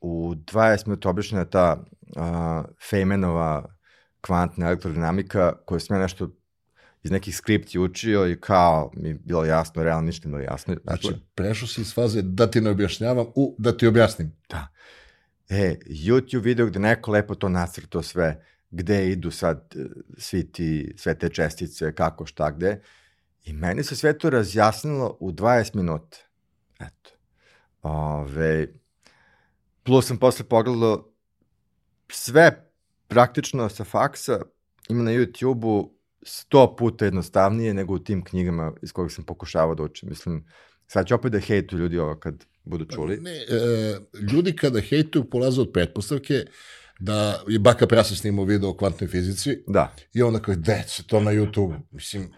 u 0.00 0.34
20 0.34 0.86
minuta 0.86 1.08
objašnjena 1.08 1.44
ta 1.44 1.76
uh, 1.76 2.22
Feynmanova 2.90 3.64
kvantna 4.20 4.66
elektrodinamika, 4.66 5.52
koju 5.64 5.80
sam 5.80 5.96
ja 5.96 6.02
nešto 6.02 6.30
iz 7.02 7.10
nekih 7.10 7.36
skripti 7.36 7.78
učio 7.78 8.28
i 8.28 8.40
kao 8.40 8.90
mi 8.94 9.14
bilo 9.14 9.44
jasno, 9.44 9.82
realno 9.82 10.06
ništa 10.06 10.28
bilo 10.28 10.40
jasno. 10.40 10.76
Znači, 10.84 11.08
prešao 11.34 11.68
si 11.68 11.80
iz 11.80 11.94
faze 11.94 12.22
da 12.22 12.50
ti 12.50 12.60
ne 12.60 12.70
objašnjavam 12.70 13.26
u 13.34 13.54
da 13.58 13.76
ti 13.76 13.86
objasnim. 13.86 14.32
Da. 14.48 14.68
E, 15.48 15.76
YouTube 15.86 16.42
video 16.42 16.66
gde 16.66 16.78
neko 16.78 17.10
lepo 17.10 17.34
to 17.34 17.48
nacrto 17.48 18.02
sve, 18.02 18.44
gde 18.70 19.10
idu 19.10 19.30
sad 19.30 19.74
e, 19.76 19.84
svi 20.18 20.52
ti, 20.52 20.94
sve 20.96 21.18
te 21.18 21.28
čestice, 21.28 21.94
kako, 21.94 22.26
šta, 22.26 22.50
gde. 22.50 22.80
I 23.44 23.52
meni 23.52 23.84
se 23.84 23.96
sve 23.96 24.18
to 24.18 24.30
razjasnilo 24.30 25.16
u 25.20 25.32
20 25.32 25.76
minuta. 25.76 26.18
Eto. 26.80 27.19
Ove, 27.82 28.66
plus 29.82 30.06
sam 30.06 30.16
posle 30.18 30.44
pogledao 30.44 31.12
sve 32.08 32.70
praktično 33.08 33.68
sa 33.68 33.84
faksa 33.84 34.40
ima 34.88 35.02
na 35.02 35.10
YouTube-u 35.10 35.94
sto 36.22 36.76
puta 36.76 37.04
jednostavnije 37.04 37.74
nego 37.74 37.94
u 37.94 37.98
tim 37.98 38.24
knjigama 38.24 38.72
iz 38.82 38.92
kojih 38.92 39.12
sam 39.12 39.24
pokušavao 39.24 39.74
da 39.74 39.82
učim. 39.82 40.08
Mislim, 40.08 40.46
sad 40.86 41.06
ću 41.06 41.14
opet 41.14 41.32
da 41.32 41.40
hejtu 41.40 41.78
ljudi 41.78 41.98
ovo 41.98 42.16
kad 42.16 42.44
budu 42.64 42.84
čuli. 42.84 43.16
Ne, 43.16 43.36
e, 43.36 43.98
ljudi 44.32 44.56
kada 44.56 44.80
hejtuju 44.80 45.30
polaze 45.30 45.60
od 45.60 45.70
pretpostavke 45.72 46.44
da 47.00 47.42
je 47.48 47.58
Baka 47.58 47.86
Prasa 47.86 48.14
snimao 48.14 48.44
video 48.44 48.70
o 48.70 48.76
kvantnoj 48.76 49.08
fizici 49.08 49.62
Da. 49.66 49.94
i 50.14 50.22
onda 50.22 50.38
kao, 50.38 50.54
dece, 50.54 51.02
to 51.02 51.20
na 51.20 51.30
YouTube. 51.30 51.80
Mislim, 51.90 52.32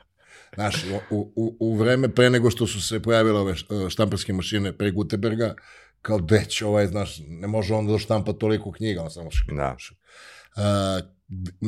znaš, 0.55 0.85
u, 1.11 1.33
u, 1.37 1.57
u 1.61 1.77
vreme 1.77 2.09
pre 2.15 2.31
nego 2.31 2.51
što 2.51 2.67
su 2.67 2.83
se 2.83 3.01
pojavile 3.03 3.41
ove 3.41 3.55
š- 3.55 3.67
štamparske 3.89 4.33
mašine 4.33 4.73
pre 4.73 4.91
Gutenberga, 4.91 5.55
kao 6.03 6.21
deć, 6.21 6.63
ovaj, 6.63 6.87
znaš, 6.87 7.21
ne 7.29 7.47
može 7.49 7.75
on 7.75 7.87
da 7.87 7.99
štampa 7.99 8.33
toliko 8.33 8.73
knjiga, 8.73 9.03
on 9.03 9.11
samo 9.11 9.31
što 9.31 9.55
Da. 9.55 9.77
A, 10.57 11.01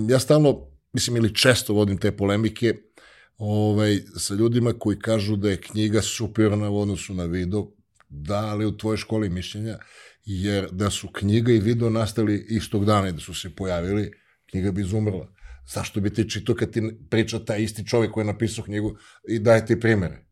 ja 0.08 0.18
stalno, 0.18 0.66
mislim, 0.92 1.16
ili 1.16 1.34
često 1.34 1.74
vodim 1.74 1.98
te 1.98 2.16
polemike 2.16 2.74
ovaj, 3.38 3.98
sa 4.16 4.34
ljudima 4.34 4.72
koji 4.78 4.98
kažu 4.98 5.36
da 5.36 5.50
je 5.50 5.60
knjiga 5.60 6.02
superiorna 6.02 6.70
u 6.70 6.80
odnosu 6.80 7.14
na 7.14 7.24
video, 7.24 7.66
da, 8.08 8.38
ali 8.46 8.66
u 8.66 8.76
tvojoj 8.76 8.96
školi 8.96 9.28
mišljenja, 9.28 9.78
jer 10.24 10.68
da 10.70 10.90
su 10.90 11.08
knjiga 11.12 11.52
i 11.52 11.58
video 11.60 11.90
nastali 11.90 12.46
istog 12.48 12.84
dana 12.84 13.08
i 13.08 13.12
da 13.12 13.20
su 13.20 13.34
se 13.34 13.50
pojavili, 13.56 14.12
knjiga 14.50 14.72
bi 14.72 14.80
izumrla. 14.80 15.28
Zašto 15.66 16.00
bi 16.00 16.14
ti 16.14 16.30
čitao 16.30 16.54
kad 16.54 16.70
ti 16.70 16.96
priča 17.10 17.38
taj 17.38 17.62
isti 17.62 17.86
čovjek 17.86 18.12
koji 18.12 18.22
je 18.22 18.32
napisao 18.32 18.64
knjigu 18.64 18.96
i 19.28 19.38
daje 19.38 19.66
ti 19.66 19.80
primere? 19.80 20.24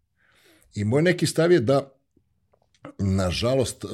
I 0.75 0.85
moj 0.85 1.03
neki 1.03 1.27
stav 1.27 1.53
je 1.53 1.61
da, 1.61 1.93
nažalost, 2.99 3.85
eh, 3.85 3.89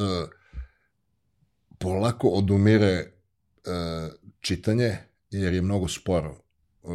polako 1.79 2.29
odumire 2.29 2.87
eh, 2.87 3.11
čitanje, 4.41 4.97
jer 5.31 5.55
je 5.55 5.63
mnogo 5.63 5.89
sporo. 5.89 6.31
Eh, 6.85 6.89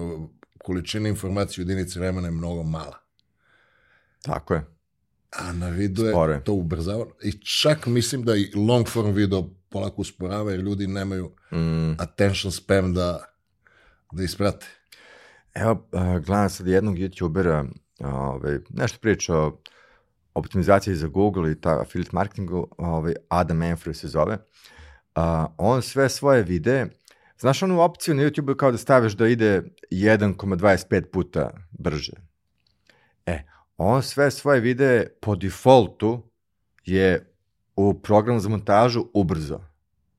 Količina 0.58 1.10
informacije 1.10 1.62
u 1.66 1.70
jedinici 1.70 2.00
vremena 2.00 2.28
je 2.28 2.32
mnogo 2.32 2.64
mala. 2.64 2.98
Tako 4.22 4.54
je. 4.54 4.66
A 5.32 5.54
na 5.54 5.70
video 5.70 6.06
je 6.06 6.34
je. 6.34 6.44
to 6.44 6.54
ubrzava. 6.54 7.06
I 7.24 7.32
čak 7.32 7.86
mislim 7.86 8.24
da 8.24 8.36
i 8.36 8.52
long 8.56 8.88
form 8.88 9.12
video 9.14 9.50
polako 9.70 10.02
usporava, 10.02 10.52
jer 10.52 10.60
ljudi 10.60 10.88
nemaju 10.88 11.32
Mm. 11.52 11.92
attention 12.00 12.52
span 12.52 12.94
da, 12.94 13.26
da 14.14 14.24
isprate. 14.24 14.66
Evo, 15.54 15.88
gledam 16.26 16.50
sad 16.50 16.68
jednog 16.68 16.96
youtubera, 16.96 17.66
ovaj, 18.00 18.58
nešto 18.70 18.98
priča 19.02 19.38
o 19.38 19.62
optimizaciji 20.34 20.96
za 20.96 21.08
Google 21.08 21.52
i 21.52 21.62
ta 21.62 21.82
affiliate 21.82 22.10
marketingu, 22.14 22.68
ovaj, 22.78 23.14
Adam 23.30 23.58
Manfred 23.58 23.96
se 23.96 24.08
zove. 24.08 24.34
Uh, 25.16 25.24
on 25.58 25.82
sve 25.82 26.10
svoje 26.10 26.44
videe, 26.44 26.88
znaš 27.40 27.64
onu 27.64 27.82
opciju 27.82 28.16
na 28.16 28.24
YouTube 28.24 28.56
kao 28.56 28.72
da 28.72 28.78
staviš 28.78 29.14
da 29.14 29.28
ide 29.28 29.64
1,25 29.92 31.12
puta 31.12 31.50
brže. 31.72 32.14
E, 33.26 33.44
on 33.78 34.04
sve 34.04 34.32
svoje 34.32 34.60
videe 34.60 35.08
po 35.22 35.36
defaultu 35.36 36.24
je 36.86 37.34
u 37.76 38.02
programu 38.02 38.40
za 38.40 38.50
montažu 38.50 39.06
ubrzo. 39.14 39.60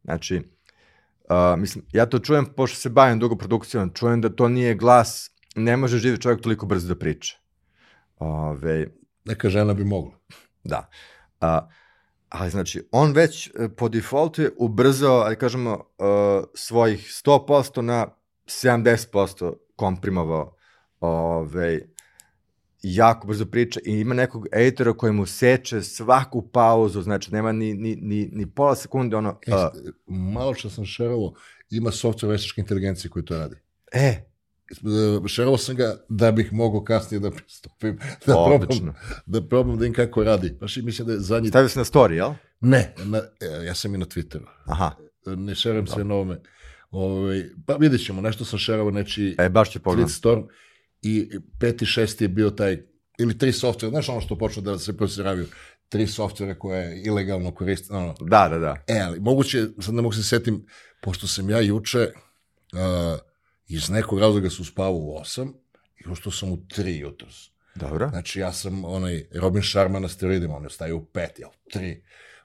Znači, 0.05 0.43
Uh, 1.25 1.61
mislim, 1.61 1.85
ja 1.93 2.07
to 2.07 2.19
čujem, 2.19 2.47
pošto 2.57 2.79
se 2.79 2.89
bavim 2.89 3.19
dugo 3.19 3.37
produkcijom, 3.37 3.91
čujem 3.95 4.21
da 4.21 4.29
to 4.29 4.49
nije 4.49 4.75
glas, 4.75 5.31
ne 5.57 5.77
može 5.77 5.99
živi 5.99 6.21
čovjek 6.21 6.41
toliko 6.41 6.67
brzo 6.67 6.89
da 6.89 6.99
priča. 6.99 7.37
Ove, 8.19 8.87
Neka 9.25 9.49
žena 9.49 9.75
bi 9.75 9.85
mogla. 9.85 10.13
da. 10.65 10.89
A, 11.41 11.69
ali 12.29 12.51
znači, 12.51 12.89
on 12.93 13.13
već 13.13 13.47
e, 13.47 13.69
po 13.77 13.89
defaultu 13.89 14.43
je 14.43 14.51
ubrzao, 14.57 15.17
ali 15.17 15.37
kažemo, 15.37 15.73
uh, 15.73 16.45
svojih 16.55 17.01
100% 17.25 17.81
na 17.81 18.07
70% 18.47 19.53
komprimovao 19.77 20.57
ove, 21.01 21.81
jako 22.85 23.27
brzo 23.27 23.47
priča 23.47 23.81
i 23.85 23.93
ima 23.93 24.15
nekog 24.15 24.47
editora 24.53 24.93
koji 24.93 25.13
mu 25.13 25.27
seče 25.27 25.83
svaku 25.83 26.49
pauzu, 26.49 27.03
znači 27.03 27.33
nema 27.33 27.53
ni, 27.53 27.75
ni, 27.75 27.97
ni, 27.97 28.29
ni 28.33 28.51
pola 28.51 28.77
sekunde, 28.77 29.17
ono, 29.17 29.39
E, 29.47 29.55
uh, 29.55 29.61
malo 30.07 30.55
što 30.55 30.71
sam 30.71 30.85
šerovo, 30.85 31.35
ima 31.71 31.91
software 31.91 32.29
veštačke 32.29 32.61
inteligencije 32.61 33.11
koji 33.11 33.25
to 33.25 33.39
radi. 33.39 33.57
e, 33.95 34.25
Šerovo 35.29 35.59
sam 35.59 35.77
ga 35.77 36.05
da 36.09 36.33
bih 36.33 36.53
mogao 36.53 36.85
kasnije 36.85 37.21
da 37.21 37.31
pristupim, 37.31 37.99
da 38.27 38.33
probam, 38.33 38.61
odlično. 38.63 38.95
da 39.27 39.49
probam 39.49 39.79
da 39.79 39.87
im 39.87 39.93
kako 39.93 40.25
radi. 40.25 40.57
Baš 40.61 40.77
i 40.77 40.83
mislim 40.83 41.07
da 41.07 41.13
je 41.13 41.21
zadnji... 41.21 41.49
Stavio 41.49 41.69
se 41.69 41.79
na 41.79 41.85
story, 41.85 42.13
jel? 42.13 42.33
Ne, 42.61 42.95
na, 43.05 43.19
e, 43.19 43.65
ja 43.67 43.75
sam 43.75 43.95
i 43.95 43.99
na 43.99 44.07
Twitteru. 44.07 44.47
Aha, 44.67 44.91
Ne 45.27 45.55
šerujem 45.55 45.87
sve 45.87 46.05
na 46.05 46.15
ovome. 46.15 46.41
Ovaj, 46.91 47.45
pa 47.67 47.75
vidjet 47.75 48.05
ćemo, 48.05 48.21
nešto 48.21 48.45
sam 48.45 48.59
šerovao 48.59 48.91
nečiji 48.91 49.35
e, 49.39 49.49
baš 49.49 49.71
ću 49.71 49.81
pogledati. 49.81 50.13
Tweetstorm 50.13 50.47
i 51.05 51.31
peti, 51.61 51.87
šesti 51.87 52.25
je 52.25 52.29
bio 52.29 52.51
taj, 52.51 52.79
ili 53.19 53.39
tri 53.39 53.53
softvera, 53.53 53.91
znaš 53.91 54.09
ono 54.09 54.21
što 54.21 54.39
počne 54.39 54.63
da 54.63 54.79
se 54.79 54.97
prosiravaju, 54.97 55.47
tri 55.89 56.07
softvera 56.07 56.55
koje 56.55 57.03
ilegalno 57.03 57.55
koriste, 57.55 57.95
ono, 57.95 58.15
Da, 58.21 58.49
da, 58.49 58.59
da. 58.59 58.77
E, 58.87 59.01
ali 59.01 59.21
moguće, 59.21 59.67
sad 59.81 59.95
ne 59.95 60.03
mogu 60.03 60.15
se 60.15 60.23
setim, 60.23 60.67
pošto 61.03 61.27
sam 61.27 61.51
ja 61.51 61.61
juče 61.61 61.99
uh, 62.73 63.19
iz 63.67 63.91
nekog 63.91 64.19
razloga 64.19 64.51
su 64.51 64.65
spavao 64.65 64.95
u 64.95 65.19
8 65.21 65.53
i 66.05 66.11
ušto 66.11 66.31
sam 66.31 66.53
u 66.53 66.57
3 66.57 67.01
jutros. 67.01 67.51
Dobro. 67.75 68.09
Znači, 68.09 68.41
ja 68.41 68.53
sam 68.53 68.85
onaj 68.85 69.27
Robin 69.35 69.63
Sharma 69.63 69.99
na 69.99 70.09
steroidima, 70.09 70.57
on 70.57 70.65
je 70.65 70.71
stavio 70.71 70.97
u 70.97 71.07
5, 71.15 71.29
jel, 71.39 71.51
3. 71.75 72.01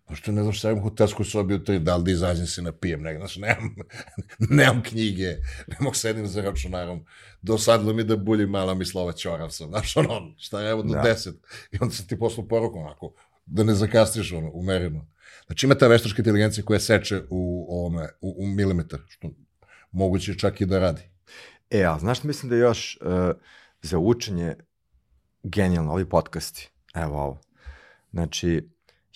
Pošto 0.10 0.32
ne 0.32 0.42
znam 0.42 0.54
šta 0.54 0.70
imam 0.70 0.80
u 0.80 0.90
hotelskoj 0.90 1.26
sobi 1.26 1.54
u 1.54 1.60
3, 1.60 1.80
da 1.80 1.96
li 1.96 2.04
da 2.04 2.12
izađem 2.12 2.48
se 2.48 2.62
napijem 2.62 3.02
negdje, 3.02 3.20
znači, 3.20 3.40
nemam, 3.40 3.76
nemam 4.60 4.84
knjige, 4.84 5.28
ne 5.68 5.78
mogu 5.80 5.96
sedim 5.96 6.28
za 6.28 6.42
računarom, 6.42 7.06
dosadilo 7.42 7.94
mi 7.94 8.04
da 8.04 8.18
bulji 8.18 8.46
mala 8.46 8.74
mi 8.74 8.86
slova 8.86 9.14
čorav 9.14 9.50
sam, 9.50 9.68
znaš, 9.68 9.98
ono, 9.98 10.34
šta 10.38 10.62
je, 10.62 10.72
evo 10.72 10.84
do 10.84 10.94
Da. 10.94 11.04
10, 11.04 11.34
i 11.72 11.78
onda 11.82 11.96
sam 11.96 12.08
ti 12.08 12.20
poslao 12.20 12.48
poruku, 12.48 12.80
onako, 12.80 13.14
da 13.46 13.64
ne 13.64 13.74
zakasniš, 13.74 14.32
ono, 14.32 14.52
umereno. 14.54 15.08
Znači, 15.46 15.66
ima 15.66 15.76
ta 15.76 15.88
veštačka 15.88 16.22
inteligencija 16.22 16.66
koja 16.66 16.80
seče 16.80 17.22
u, 17.30 17.66
ovome, 17.70 18.10
u, 18.22 18.36
u 18.40 18.48
milimetar, 18.48 19.00
što 19.08 19.30
moguće 19.92 20.38
čak 20.38 20.62
i 20.62 20.66
da 20.66 20.80
radi. 20.80 21.02
E, 21.70 21.84
a 21.84 22.00
znaš, 22.00 22.24
mislim 22.24 22.50
da 22.50 22.56
još 22.56 22.98
uh, 23.02 23.10
za 23.82 23.98
učenje 23.98 24.56
genijalno, 25.44 25.92
ovi 25.92 26.10
podcasti. 26.10 26.70
Evo 26.96 27.22
ovo. 27.22 27.42
Znači, 28.12 28.70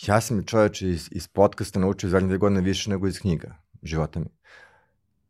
ja 0.08 0.22
sam 0.22 0.44
čovječe 0.46 0.90
iz, 0.90 1.10
iz 1.12 1.28
podcasta 1.28 1.80
naučio 1.80 2.10
zadnje 2.10 2.28
dve 2.28 2.38
godine 2.38 2.62
više 2.62 2.90
nego 2.90 3.08
iz 3.08 3.20
knjiga 3.20 3.56
života 3.84 4.20
mi. 4.20 4.26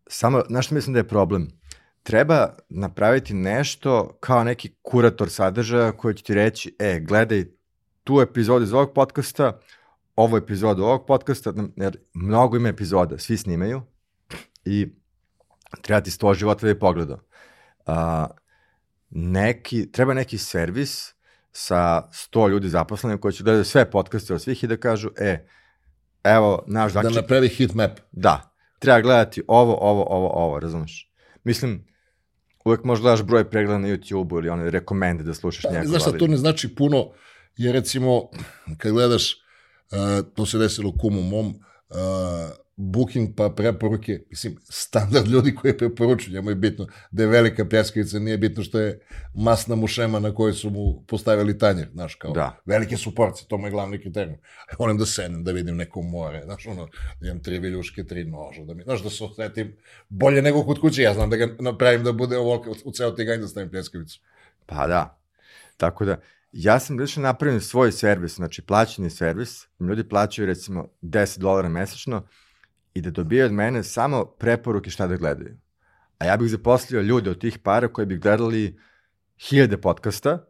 Samo, 0.08 0.42
znaš 0.48 0.66
što 0.66 0.76
mislim 0.76 0.94
da 0.94 1.00
je 1.00 1.08
problem? 1.08 1.48
treba 2.04 2.50
napraviti 2.70 3.34
nešto 3.34 4.18
kao 4.20 4.44
neki 4.44 4.76
kurator 4.82 5.30
sadržaja 5.30 5.92
koji 5.92 6.16
će 6.16 6.24
ti 6.24 6.34
reći, 6.34 6.76
e, 6.80 7.00
gledaj 7.00 7.46
tu 8.04 8.22
epizodu 8.22 8.64
iz 8.64 8.74
ovog 8.74 8.94
podcasta, 8.94 9.60
ovu 10.16 10.38
epizodu 10.38 10.84
ovog 10.84 11.06
podcasta, 11.08 11.54
jer 11.76 11.98
mnogo 12.14 12.58
ima 12.58 12.70
epizoda, 12.70 13.18
svi 13.18 13.38
snimaju 13.38 13.82
i 14.66 14.94
treba 15.82 16.02
ti 16.02 16.12
sto 16.12 16.34
života 16.34 16.62
da 16.62 16.68
je 16.68 16.80
pogledao. 16.80 17.20
Uh, 17.86 17.94
neki, 19.10 19.92
treba 19.92 20.14
neki 20.14 20.38
servis 20.38 21.13
sa 21.54 22.10
100 22.12 22.50
ljudi 22.50 22.70
zaposlenih 22.70 23.20
koji 23.20 23.34
će 23.34 23.44
gledati 23.44 23.70
sve 23.70 23.92
podcaste 23.92 24.34
od 24.34 24.42
svih 24.42 24.64
i 24.64 24.68
da 24.68 24.78
kažu, 24.78 25.10
e, 25.18 25.48
evo, 26.24 26.64
naš 26.68 26.94
zaključak... 26.94 27.16
Da 27.16 27.22
napravi 27.22 27.50
hit 27.50 27.74
map. 27.74 28.00
Da, 28.12 28.56
treba 28.80 29.02
gledati 29.02 29.44
ovo, 29.48 29.78
ovo, 29.82 30.04
ovo, 30.10 30.30
ovo, 30.30 30.60
razumeš? 30.60 31.12
Mislim, 31.44 31.88
uvek 32.66 32.84
možeš 32.84 33.02
gledaš 33.02 33.24
broj 33.24 33.50
pregleda 33.50 33.78
na 33.78 33.88
YouTube-u 33.88 34.38
ili 34.38 34.50
one 34.50 34.70
rekomende 34.70 35.24
da 35.24 35.34
slušaš 35.34 35.72
njegov. 35.72 35.88
Znaš 35.88 36.02
šta, 36.02 36.18
to 36.18 36.28
ne 36.28 36.38
znači 36.38 36.76
puno, 36.76 37.10
jer 37.58 37.74
recimo, 37.74 38.30
kad 38.78 38.92
gledaš, 38.92 39.34
uh, 39.34 40.26
to 40.36 40.46
se 40.46 40.58
desilo 40.58 40.94
kumu 41.02 41.22
mom, 41.22 41.54
uh, 41.94 42.64
booking 42.76 43.36
pa 43.36 43.50
preporuke, 43.50 44.20
mislim, 44.30 44.58
standard 44.70 45.28
ljudi 45.28 45.56
koji 45.56 45.78
preporučuju, 45.78 46.34
njemu 46.34 46.50
je 46.50 46.56
bitno 46.56 46.88
da 47.12 47.24
je 47.24 47.30
velika 47.30 47.66
pljeskavica, 47.66 48.20
nije 48.20 48.38
bitno 48.38 48.64
što 48.64 48.80
je 48.80 49.00
masna 49.36 49.76
mušema 49.76 50.20
na 50.20 50.34
kojoj 50.36 50.54
su 50.54 50.70
mu 50.70 51.04
postavili 51.08 51.58
tanjer, 51.58 51.88
znaš, 51.94 52.16
kao, 52.16 52.32
da. 52.32 52.62
velike 52.66 52.98
su 52.98 53.16
porcije, 53.16 53.48
to 53.48 53.58
mu 53.58 53.68
je 53.68 53.72
glavni 53.72 54.02
kriterijum. 54.02 54.38
Volim 54.80 54.98
da 54.98 55.06
sedem, 55.06 55.44
da 55.44 55.52
vidim 55.52 55.76
neko 55.76 56.02
more, 56.02 56.42
znaš, 56.46 56.68
ono, 56.68 56.88
da 57.22 57.28
imam 57.28 57.44
tri 57.44 57.60
viljuške, 57.60 58.04
tri 58.04 58.26
noža, 58.26 58.64
da 58.64 58.74
mi, 58.74 58.84
znaš, 58.84 59.04
da 59.04 59.10
se 59.10 59.24
osjetim 59.24 59.76
bolje 60.10 60.42
nego 60.42 60.64
kod 60.64 60.80
kuće, 60.80 61.02
ja 61.02 61.14
znam 61.14 61.30
da 61.30 61.38
ga 61.38 61.56
napravim 61.60 62.04
da 62.04 62.12
bude 62.12 62.38
ovo 62.38 62.66
u 62.86 62.92
ceo 62.92 63.12
tiganj 63.12 63.42
da 63.42 63.48
stavim 63.48 63.70
pljeskavicu. 63.70 64.20
Pa 64.66 64.88
da, 64.88 65.20
tako 65.78 66.06
da, 66.06 66.22
ja 66.54 66.80
sam 66.80 66.98
više 66.98 67.20
napravio 67.20 67.62
svoj 67.62 67.92
servis, 67.92 68.36
znači 68.36 68.62
plaćeni 68.62 69.10
servis, 69.10 69.68
ljudi 69.80 70.10
plaćaju 70.10 70.46
recimo 70.46 70.88
10 71.02 71.40
dolara 71.40 71.70
mesečno, 71.70 72.24
i 72.94 73.02
da 73.02 73.10
dobije 73.10 73.46
od 73.46 73.52
mene 73.52 73.84
samo 73.84 74.26
preporuke 74.26 74.90
šta 74.90 75.08
da 75.08 75.16
gledaju. 75.16 75.58
A 76.18 76.26
ja 76.26 76.38
bih 76.38 76.50
zaposlio 76.50 77.02
ljude 77.02 77.30
od 77.30 77.40
tih 77.40 77.60
para 77.60 77.88
koji 77.88 78.08
bi 78.08 78.18
gledali 78.18 78.80
hiljade 79.50 79.78
podcasta 79.78 80.46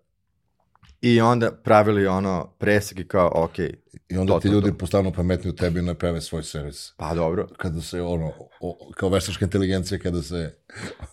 i 1.02 1.22
onda 1.22 1.52
pravili 1.52 2.08
ono 2.08 2.56
presek 2.60 3.00
i 3.00 3.08
kao, 3.08 3.32
ok. 3.36 3.60
I 4.10 4.18
onda 4.18 4.34
to, 4.34 4.40
ti 4.40 4.48
to, 4.48 4.54
ljudi 4.54 4.72
to. 4.72 4.78
postavno 4.78 5.12
pametni 5.12 5.50
u 5.50 5.56
tebi 5.56 5.80
i 5.80 5.84
naprave 5.84 6.22
svoj 6.22 6.44
servis. 6.44 6.94
Pa 6.98 7.14
dobro. 7.14 7.48
Kada 7.58 7.82
se 7.82 8.02
ono, 8.02 8.34
o, 8.62 8.92
kao 8.96 9.10
veštačka 9.10 9.46
inteligencija, 9.46 10.00
kada 10.00 10.22
se 10.22 10.56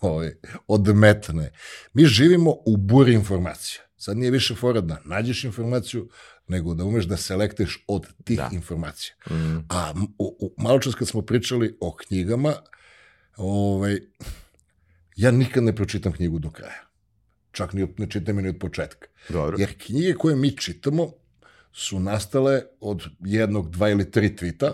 ovaj, 0.01 0.31
odmetne. 0.67 1.51
Mi 1.93 2.05
živimo 2.05 2.51
u 2.65 2.77
buri 2.77 3.13
informacija. 3.13 3.81
Sad 4.01 4.17
nije 4.17 4.31
više 4.31 4.55
fora 4.55 4.81
da 4.81 5.01
nađeš 5.05 5.43
informaciju, 5.43 6.09
nego 6.47 6.73
da 6.73 6.83
umeš 6.83 7.05
da 7.05 7.17
selekteš 7.17 7.83
od 7.87 8.07
tih 8.23 8.37
da. 8.37 8.49
informacija. 8.51 9.13
Mm. 9.29 9.57
A 9.69 9.93
u, 10.17 10.37
u, 10.39 10.53
malo 10.57 10.79
čas 10.79 10.95
kad 10.95 11.07
smo 11.07 11.21
pričali 11.21 11.77
o 11.79 11.95
knjigama, 11.95 12.53
ovaj, 13.37 13.99
ja 15.15 15.31
nikad 15.31 15.63
ne 15.63 15.75
pročitam 15.75 16.13
knjigu 16.13 16.39
do 16.39 16.51
kraja. 16.51 16.81
Čak 17.51 17.73
ni, 17.73 17.87
ne 17.97 18.09
čitam 18.09 18.35
ni 18.35 18.49
od 18.49 18.57
početka. 18.59 19.07
Dobro. 19.29 19.57
Jer 19.59 19.77
knjige 19.85 20.13
koje 20.13 20.35
mi 20.35 20.57
čitamo 20.57 21.11
su 21.73 21.99
nastale 21.99 22.61
od 22.79 23.03
jednog, 23.19 23.69
dva 23.69 23.89
ili 23.89 24.11
tri 24.11 24.35
tvita, 24.35 24.73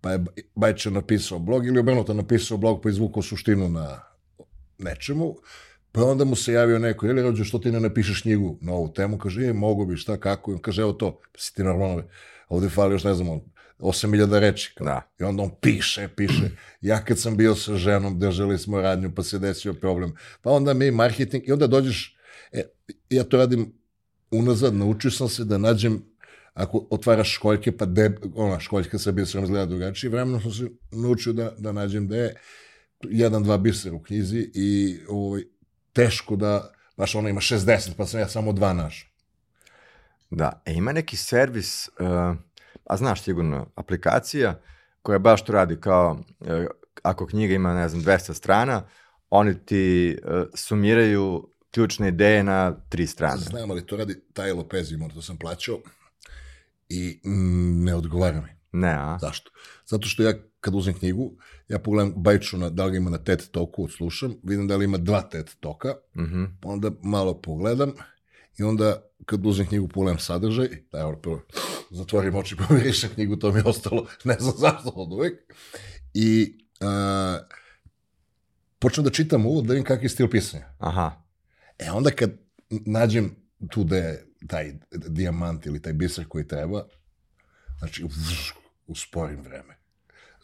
pa 0.00 0.12
je 0.12 0.24
Bajče 0.54 0.90
napisao 0.90 1.38
blog 1.38 1.66
ili 1.66 1.78
obrnuto 1.78 2.14
napisao 2.14 2.58
blog 2.58 2.82
pa 2.82 2.88
izvukao 2.88 3.22
suštinu 3.22 3.68
na 3.68 4.00
nečemu, 4.78 5.36
Pa 5.96 6.04
onda 6.04 6.24
mu 6.24 6.36
se 6.36 6.52
javio 6.52 6.78
neko, 6.78 7.06
ili 7.06 7.22
rođe, 7.22 7.44
što 7.44 7.58
ti 7.58 7.72
ne 7.72 7.80
napišeš 7.80 8.22
knjigu 8.22 8.58
na 8.60 8.72
ovu 8.72 8.92
temu? 8.92 9.18
Kaže, 9.18 9.42
je, 9.42 9.52
mogu 9.52 9.86
bi, 9.86 9.96
šta, 9.96 10.16
kako? 10.16 10.50
I 10.50 10.54
on 10.54 10.60
kaže, 10.60 10.82
evo 10.82 10.92
to, 10.92 11.20
pa 11.32 11.38
si 11.38 11.54
ti 11.54 11.64
normalno, 11.64 12.02
ovde 12.48 12.68
fali 12.68 12.94
još, 12.94 13.04
ne 13.04 13.14
znam, 13.14 13.40
8000 13.78 14.38
reči. 14.38 14.74
Da. 14.80 15.10
I 15.20 15.24
onda 15.24 15.42
on 15.42 15.50
piše, 15.60 16.08
piše. 16.16 16.50
Ja 16.80 17.04
kad 17.04 17.18
sam 17.18 17.36
bio 17.36 17.54
sa 17.54 17.76
ženom, 17.76 18.18
držali 18.18 18.58
smo 18.58 18.80
radnju, 18.80 19.12
pa 19.14 19.22
se 19.22 19.38
desio 19.38 19.74
problem. 19.74 20.12
Pa 20.42 20.50
onda 20.50 20.74
mi 20.74 20.90
marketing, 20.90 21.48
i 21.48 21.52
onda 21.52 21.66
dođeš, 21.66 22.16
e, 22.52 22.62
ja 23.10 23.24
to 23.24 23.36
radim 23.36 23.72
unazad, 24.30 24.74
naučio 24.74 25.10
sam 25.10 25.28
se 25.28 25.44
da 25.44 25.58
nađem 25.58 26.02
ako 26.54 26.86
otvaraš 26.90 27.34
školjke, 27.34 27.76
pa 27.76 27.86
de, 27.86 28.10
ona 28.34 28.60
školjka 28.60 28.98
sa 28.98 29.12
biserom 29.12 29.44
izgleda 29.44 29.66
drugačije, 29.66 30.10
vremenom 30.10 30.40
sam 30.40 30.52
se 30.52 30.64
naučio 30.92 31.32
da, 31.32 31.54
da 31.58 31.72
nađem 31.72 32.08
da 32.08 32.16
je 32.16 32.34
jedan, 33.10 33.42
dva 33.42 33.58
bisera 33.58 33.94
u 33.94 34.02
knjizi 34.02 34.50
i 34.54 34.98
ovaj, 35.08 35.42
teško 35.96 36.36
da, 36.36 36.70
baš 36.96 37.14
ona 37.14 37.28
ima 37.28 37.40
60, 37.40 37.90
pa 37.96 38.06
sam 38.06 38.20
ja 38.20 38.28
samo 38.28 38.52
dva 38.52 38.72
naš. 38.72 39.12
Da, 40.30 40.62
e, 40.64 40.72
ima 40.72 40.92
neki 40.92 41.16
servis, 41.16 41.88
uh, 41.88 42.36
a 42.84 42.96
znaš 42.96 43.22
sigurno, 43.22 43.66
aplikacija 43.74 44.60
koja 45.02 45.18
baš 45.18 45.44
to 45.44 45.52
radi 45.52 45.80
kao, 45.80 46.18
uh, 46.40 46.48
ako 47.02 47.26
knjiga 47.26 47.54
ima, 47.54 47.74
ne 47.74 47.88
znam, 47.88 48.02
200 48.02 48.34
strana, 48.34 48.82
oni 49.30 49.64
ti 49.64 50.16
uh, 50.24 50.42
sumiraju 50.54 51.48
ključne 51.70 52.08
ideje 52.08 52.44
na 52.44 52.76
tri 52.88 53.06
strane. 53.06 53.36
Znam, 53.36 53.70
ali 53.70 53.86
to 53.86 53.96
radi 53.96 54.20
Taj 54.32 54.52
Lopez, 54.52 54.92
imao, 54.92 55.08
to 55.08 55.22
sam 55.22 55.38
plaćao 55.38 55.80
i 56.88 57.20
mm, 57.24 57.84
ne 57.84 57.94
odgovara 57.94 58.40
mi. 58.40 58.80
Ne, 58.80 58.92
a? 58.92 59.18
Zašto? 59.20 59.50
Zato 59.86 60.08
što 60.08 60.22
ja 60.22 60.34
kad 60.66 60.74
uzem 60.74 60.94
knjigu, 60.94 61.32
ja 61.68 61.78
pogledam 61.78 62.12
Bajču 62.16 62.58
na, 62.58 62.70
da 62.70 62.84
li 62.84 62.96
ima 62.96 63.10
na 63.10 63.18
TED 63.18 63.50
toku, 63.50 63.84
odslušam, 63.84 64.34
vidim 64.42 64.66
da 64.68 64.76
li 64.76 64.84
ima 64.84 64.98
dva 64.98 65.22
TED 65.22 65.50
toka, 65.60 65.94
mm 66.16 66.24
-hmm. 66.24 66.48
onda 66.62 66.90
malo 67.02 67.40
pogledam 67.40 67.92
i 68.58 68.62
onda 68.62 69.02
kad 69.24 69.46
uzem 69.46 69.66
knjigu 69.66 69.88
pogledam 69.88 70.18
sadržaj, 70.18 70.68
da 70.92 71.00
evo 71.00 71.16
prvo 71.16 71.42
zatvorim 71.90 72.34
oči 72.34 72.56
pa 72.56 72.74
mirišem 72.74 73.10
knjigu, 73.14 73.36
to 73.36 73.52
mi 73.52 73.58
je 73.58 73.64
ostalo, 73.64 74.06
ne 74.24 74.36
znam 74.40 74.54
zašto 74.58 74.88
od 74.88 75.12
uvek, 75.12 75.54
i 76.14 76.58
a, 76.80 77.38
počnem 78.78 79.04
da 79.04 79.10
čitam 79.10 79.46
uvod, 79.46 79.64
da 79.64 79.72
vidim 79.72 79.84
kakav 79.84 80.02
je 80.02 80.08
stil 80.08 80.30
pisanja. 80.30 80.64
Aha. 80.78 81.22
E 81.78 81.90
onda 81.90 82.10
kad 82.10 82.30
nađem 82.68 83.36
tu 83.70 83.84
da 83.84 83.96
je 83.96 84.26
taj 84.46 84.72
dijamant 84.92 85.66
ili 85.66 85.82
taj 85.82 85.92
biser 85.92 86.28
koji 86.28 86.48
treba, 86.48 86.86
znači, 87.78 88.04
usporim 88.86 89.42
vreme. 89.42 89.75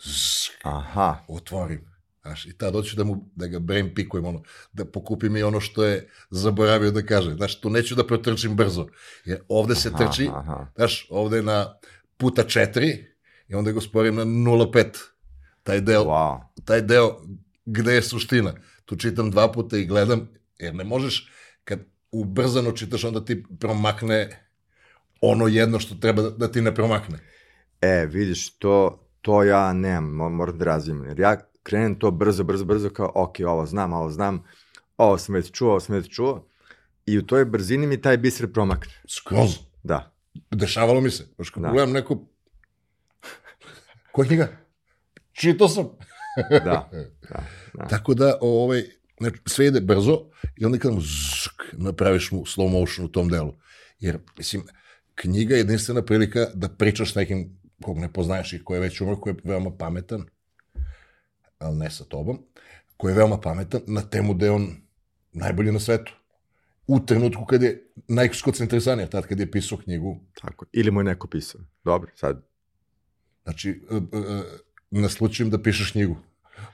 Zzz, 0.05 0.51
Aha. 0.62 1.25
Otvorim. 1.29 1.93
Znaš, 2.23 2.47
i 2.47 2.53
tad 2.59 2.75
hoću 2.75 2.97
da, 2.97 3.05
mu, 3.05 3.29
da 3.35 3.47
ga 3.47 3.59
brain 3.59 3.95
pikujem, 3.95 4.25
ono, 4.25 4.43
da 4.73 4.85
pokupim 4.85 5.37
i 5.37 5.43
ono 5.43 5.61
što 5.61 5.85
je 5.85 6.09
zaboravio 6.31 6.91
da 6.91 7.03
kaže. 7.03 7.35
Znaš, 7.35 7.61
tu 7.61 7.71
neću 7.71 7.95
da 7.95 8.07
protrčim 8.07 8.57
brzo. 8.57 8.87
Jer 9.25 9.41
ovde 9.49 9.75
se 9.75 9.93
trči, 9.99 10.29
aha, 10.29 10.38
aha. 10.38 10.67
znaš, 10.77 11.07
ovde 11.11 11.37
je 11.37 11.43
na 11.43 11.75
puta 12.17 12.43
četiri 12.43 13.07
i 13.49 13.55
onda 13.55 13.73
ga 13.73 13.81
sporim 13.81 14.15
na 14.15 14.25
0,5. 14.25 14.85
Taj 15.62 15.81
deo, 15.81 16.05
wow. 16.05 16.41
taj 16.65 16.81
deo 16.81 17.21
gde 17.65 17.95
je 17.95 18.03
suština. 18.03 18.55
Tu 18.85 18.97
čitam 18.97 19.31
dva 19.31 19.53
puta 19.53 19.77
i 19.77 19.87
gledam, 19.87 20.29
jer 20.59 20.75
ne 20.75 20.85
možeš, 20.85 21.31
kad 21.65 21.81
ubrzano 22.12 22.73
čitaš, 22.73 23.05
onda 23.05 23.25
ti 23.25 23.45
promakne 23.61 24.49
ono 25.21 25.47
jedno 25.47 25.81
što 25.81 25.95
treba 25.95 26.23
da, 26.23 26.31
da 26.31 26.53
ti 26.53 26.61
ne 26.61 26.75
promakne. 26.75 27.19
E, 27.81 28.07
vidiš, 28.07 28.59
to, 28.59 29.02
to 29.23 29.43
ja 29.43 29.73
nemam, 29.73 30.35
moram 30.35 30.59
da 30.59 30.65
razvijem, 30.65 31.05
jer 31.05 31.21
ja 31.21 31.37
krenem 31.63 31.99
to 31.99 32.11
brzo, 32.11 32.45
brzo, 32.45 32.65
brzo, 32.65 32.91
kao, 32.91 33.13
ok, 33.15 33.37
ovo 33.47 33.67
znam, 33.67 33.93
ovo 33.93 34.11
znam, 34.11 34.45
ovo 34.97 35.19
sam 35.19 35.35
već 35.35 35.51
čuo, 35.51 35.71
ovo 35.71 35.81
sam 35.81 35.97
već 35.97 36.15
čuo, 36.15 36.49
i 37.07 37.19
u 37.19 37.27
toj 37.27 37.45
brzini 37.45 37.87
mi 37.87 38.01
taj 38.01 38.17
biser 38.17 38.53
promakne. 38.53 38.93
Skroz. 39.09 39.59
Da. 39.83 40.15
Dešavalo 40.51 41.01
mi 41.01 41.11
se. 41.11 41.25
Baš 41.39 41.51
kad 41.51 41.63
da. 41.63 41.71
gledam 41.71 41.93
neku... 41.93 42.27
Koja 44.13 44.27
knjiga? 44.27 44.49
Čito 45.33 45.69
sam. 45.69 45.85
da, 46.51 46.91
da, 47.31 47.45
da. 47.75 47.89
Tako 47.89 48.15
da, 48.15 48.39
ovaj, 48.41 48.83
znači, 49.21 49.37
sve 49.47 49.67
ide 49.67 49.81
brzo 49.81 50.19
i 50.57 50.65
onda 50.65 50.79
kad 50.79 50.93
mu 50.93 51.01
zsk, 51.01 51.63
napraviš 51.73 52.31
mu 52.31 52.41
slow 52.41 52.71
motion 52.71 53.07
u 53.07 53.09
tom 53.09 53.29
delu. 53.29 53.55
Jer, 53.99 54.19
mislim, 54.39 54.63
knjiga 55.15 55.55
je 55.55 55.59
jedinstvena 55.59 56.03
prilika 56.03 56.47
da 56.55 56.69
pričaš 56.69 57.15
nekim 57.15 57.62
kog 57.83 57.99
ne 57.99 58.12
poznaješ 58.12 58.53
i 58.53 58.64
ko 58.64 58.75
je 58.75 58.81
već 58.81 59.01
umro, 59.01 59.16
ko 59.16 59.31
je 59.31 59.37
veoma 59.45 59.71
pametan, 59.79 60.25
ali 61.59 61.79
ne 61.79 61.90
sa 61.90 62.05
tobom, 62.05 62.38
ko 62.97 63.09
je 63.09 63.14
veoma 63.14 63.40
pametan 63.40 63.81
na 63.87 64.03
temu 64.03 64.35
da 64.35 64.47
je 64.47 64.53
on 64.53 64.68
najbolji 65.33 65.73
na 65.73 65.81
svetu. 65.81 66.12
U 66.87 67.01
trenutku 67.01 67.45
kad 67.45 67.62
je 67.62 67.92
najskoncentresanija, 68.09 69.07
tad 69.07 69.27
kad 69.27 69.40
je 69.40 69.51
pisao 69.51 69.79
knjigu. 69.79 70.21
Tako, 70.40 70.66
ili 70.73 70.90
mu 70.90 71.01
je 71.01 71.05
neko 71.05 71.29
pisao. 71.29 71.61
Dobro, 71.85 72.11
sad. 72.14 72.42
Znači, 73.45 73.71
e, 73.90 73.97
e, 73.97 74.42
naslučujem 74.90 75.51
da 75.51 75.62
pišeš 75.62 75.92
knjigu. 75.92 76.16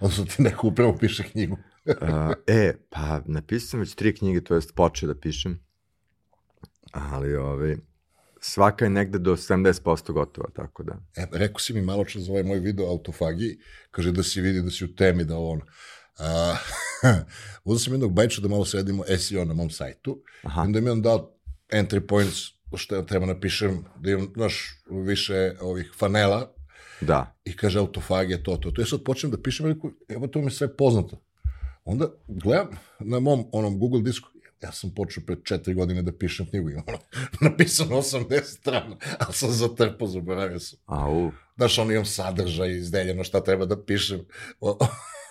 Odnosno 0.00 0.24
ti 0.24 0.42
neko 0.42 0.66
upravo 0.66 0.96
piše 1.00 1.22
knjigu. 1.22 1.58
e, 2.46 2.74
pa 2.90 3.22
napisao 3.26 3.68
sam 3.68 3.80
već 3.80 3.94
tri 3.94 4.14
knjige, 4.14 4.40
to 4.40 4.54
jest 4.54 4.74
počeo 4.74 5.06
da 5.06 5.20
pišem. 5.20 5.60
Ali, 6.92 7.36
ovaj, 7.36 7.76
svaka 8.40 8.84
je 8.84 8.90
negde 8.90 9.18
do 9.18 9.36
70% 9.36 10.12
gotova, 10.12 10.48
tako 10.56 10.82
da. 10.82 10.92
E, 11.16 11.26
rekao 11.32 11.58
si 11.58 11.72
mi 11.72 11.82
malo 11.82 12.04
čas 12.04 12.22
za 12.22 12.30
ovaj 12.32 12.42
moj 12.42 12.58
video 12.58 12.86
autofagiji, 12.86 13.58
kaže 13.90 14.12
da 14.12 14.22
si 14.22 14.40
vidi 14.40 14.62
da 14.62 14.70
si 14.70 14.84
u 14.84 14.94
temi, 14.94 15.24
da 15.24 15.38
on. 15.38 15.60
A, 16.18 16.56
uzeo 17.64 17.78
sam 17.78 17.92
jednog 17.92 18.12
bajča 18.12 18.40
da 18.40 18.48
malo 18.48 18.64
sedimo 18.64 19.04
SEO 19.18 19.44
na 19.44 19.54
mom 19.54 19.70
sajtu. 19.70 20.22
Aha. 20.42 20.62
Onda 20.62 20.80
mi 20.80 20.90
on 20.90 21.02
dao 21.02 21.34
entry 21.68 22.00
points, 22.00 22.36
što 22.76 22.94
ja 22.94 23.06
treba 23.06 23.26
napišem, 23.26 23.84
da 24.00 24.10
imam, 24.10 24.28
znaš, 24.34 24.82
više 24.90 25.52
ovih 25.60 25.92
fanela, 25.96 26.54
Da. 27.00 27.34
i 27.44 27.56
kaže 27.56 27.78
autofagija, 27.78 28.42
to, 28.42 28.56
to, 28.56 28.70
to. 28.70 28.82
Ja 28.82 28.86
sad 28.86 29.02
počnem 29.04 29.32
da 29.32 29.42
pišem, 29.42 29.66
reku, 29.66 29.92
evo 30.08 30.26
to 30.26 30.38
mi 30.38 30.46
je 30.46 30.50
sve 30.50 30.76
poznato. 30.76 31.22
Onda 31.84 32.08
gledam 32.28 32.68
na 33.00 33.20
mom 33.20 33.44
onom 33.52 33.78
Google 33.78 34.02
disku, 34.02 34.28
ja 34.62 34.72
sam 34.72 34.90
počeo 34.94 35.22
pred 35.26 35.38
četiri 35.44 35.74
godine 35.74 36.02
da 36.02 36.12
pišem 36.12 36.46
knjigu, 36.46 36.70
imam 36.70 36.84
napisano 37.40 37.96
80 37.96 38.42
strana, 38.42 38.96
ali 39.18 39.34
sam 39.34 39.50
zatrpao, 39.50 40.08
zaboravio 40.08 40.58
sam. 40.58 40.78
Au. 40.86 41.30
Znaš, 41.56 41.78
ono 41.78 41.92
imam 41.92 42.04
sadržaj 42.04 42.76
izdeljeno 42.76 43.24
šta 43.24 43.44
treba 43.44 43.66
da 43.66 43.84
pišem 43.84 44.20
o, 44.60 44.78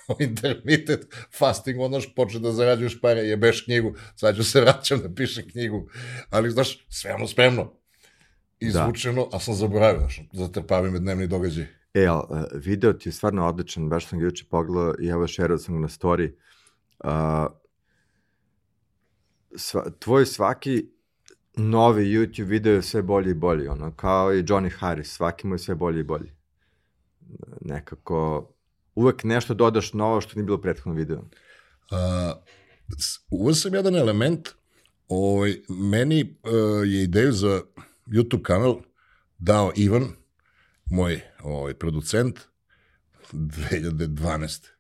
o 0.08 0.16
intermittent 0.20 1.02
fasting, 1.38 1.80
ono 1.80 2.02
što 2.02 2.13
počne 2.16 2.40
da 2.40 2.52
zarađuješ 2.52 3.02
pare, 3.02 3.22
jebeš 3.22 3.62
knjigu, 3.62 3.94
sad 4.16 4.36
ću 4.36 4.44
se 4.44 4.62
vraćam 4.62 5.00
da 5.00 5.13
pišem 5.13 5.50
knjigu, 5.50 5.90
ali 6.30 6.52
znaš, 6.52 6.86
sve 6.90 7.13
ono 7.13 7.28
spremno, 7.28 7.74
izvučeno, 8.60 9.30
a 9.32 9.40
sam 9.40 9.54
zaboravio, 9.54 10.00
znaš, 10.00 10.22
zatrpavim 10.34 10.94
me 10.94 11.00
dnevni 11.00 11.28
događaj. 11.28 11.66
E, 11.94 12.06
ali 12.06 12.24
uh, 12.30 12.46
video 12.54 12.94
ti 12.94 13.10
je 13.10 13.13
stvarno 13.13 13.48
odličan, 13.48 13.90
baš 13.90 14.08
sam 14.08 14.20
ga 14.20 14.26
juče 14.26 14.46
pogledao 14.50 14.96
i 15.00 15.08
evo 15.08 15.28
šerao 15.28 15.58
sam 15.58 15.76
ga 15.76 15.82
na 15.82 15.88
story. 15.88 16.32
Uh, 17.04 17.67
sva, 19.58 19.89
tvoj 20.00 20.26
svaki 20.26 20.89
novi 21.56 22.06
YouTube 22.06 22.46
video 22.46 22.74
je 22.74 22.82
sve 22.82 23.02
bolji 23.02 23.32
i 23.32 23.34
bolji, 23.34 23.67
ono, 23.67 23.96
kao 23.96 24.34
i 24.34 24.43
Johnny 24.43 24.72
Harris, 24.78 25.12
svaki 25.12 25.48
mu 25.48 25.56
je 25.56 25.60
sve 25.60 25.76
bolji 25.76 26.00
i 26.00 26.04
bolji. 26.04 26.32
Nekako, 27.62 28.50
uvek 28.96 29.24
nešto 29.24 29.54
dodaš 29.54 29.93
novo 29.93 30.22
što 30.22 30.36
nije 30.36 30.46
bilo 30.46 30.58
u 30.58 30.62
prethodnom 30.62 30.98
videu. 30.98 31.17
Uh, 31.20 31.28
uveo 33.32 33.54
sam 33.54 33.74
jedan 33.74 33.96
element, 33.96 34.50
ovaj, 35.08 35.62
meni 35.70 36.38
uh, 36.43 36.88
je 36.88 37.04
ideju 37.04 37.32
za 37.32 37.62
YouTube 38.08 38.41
kanal 38.41 38.82
dao 39.38 39.72
Ivan, 39.76 40.08
moj 40.91 41.22
ovaj, 41.43 41.74
producent, 41.74 42.39
2012. 43.34 44.77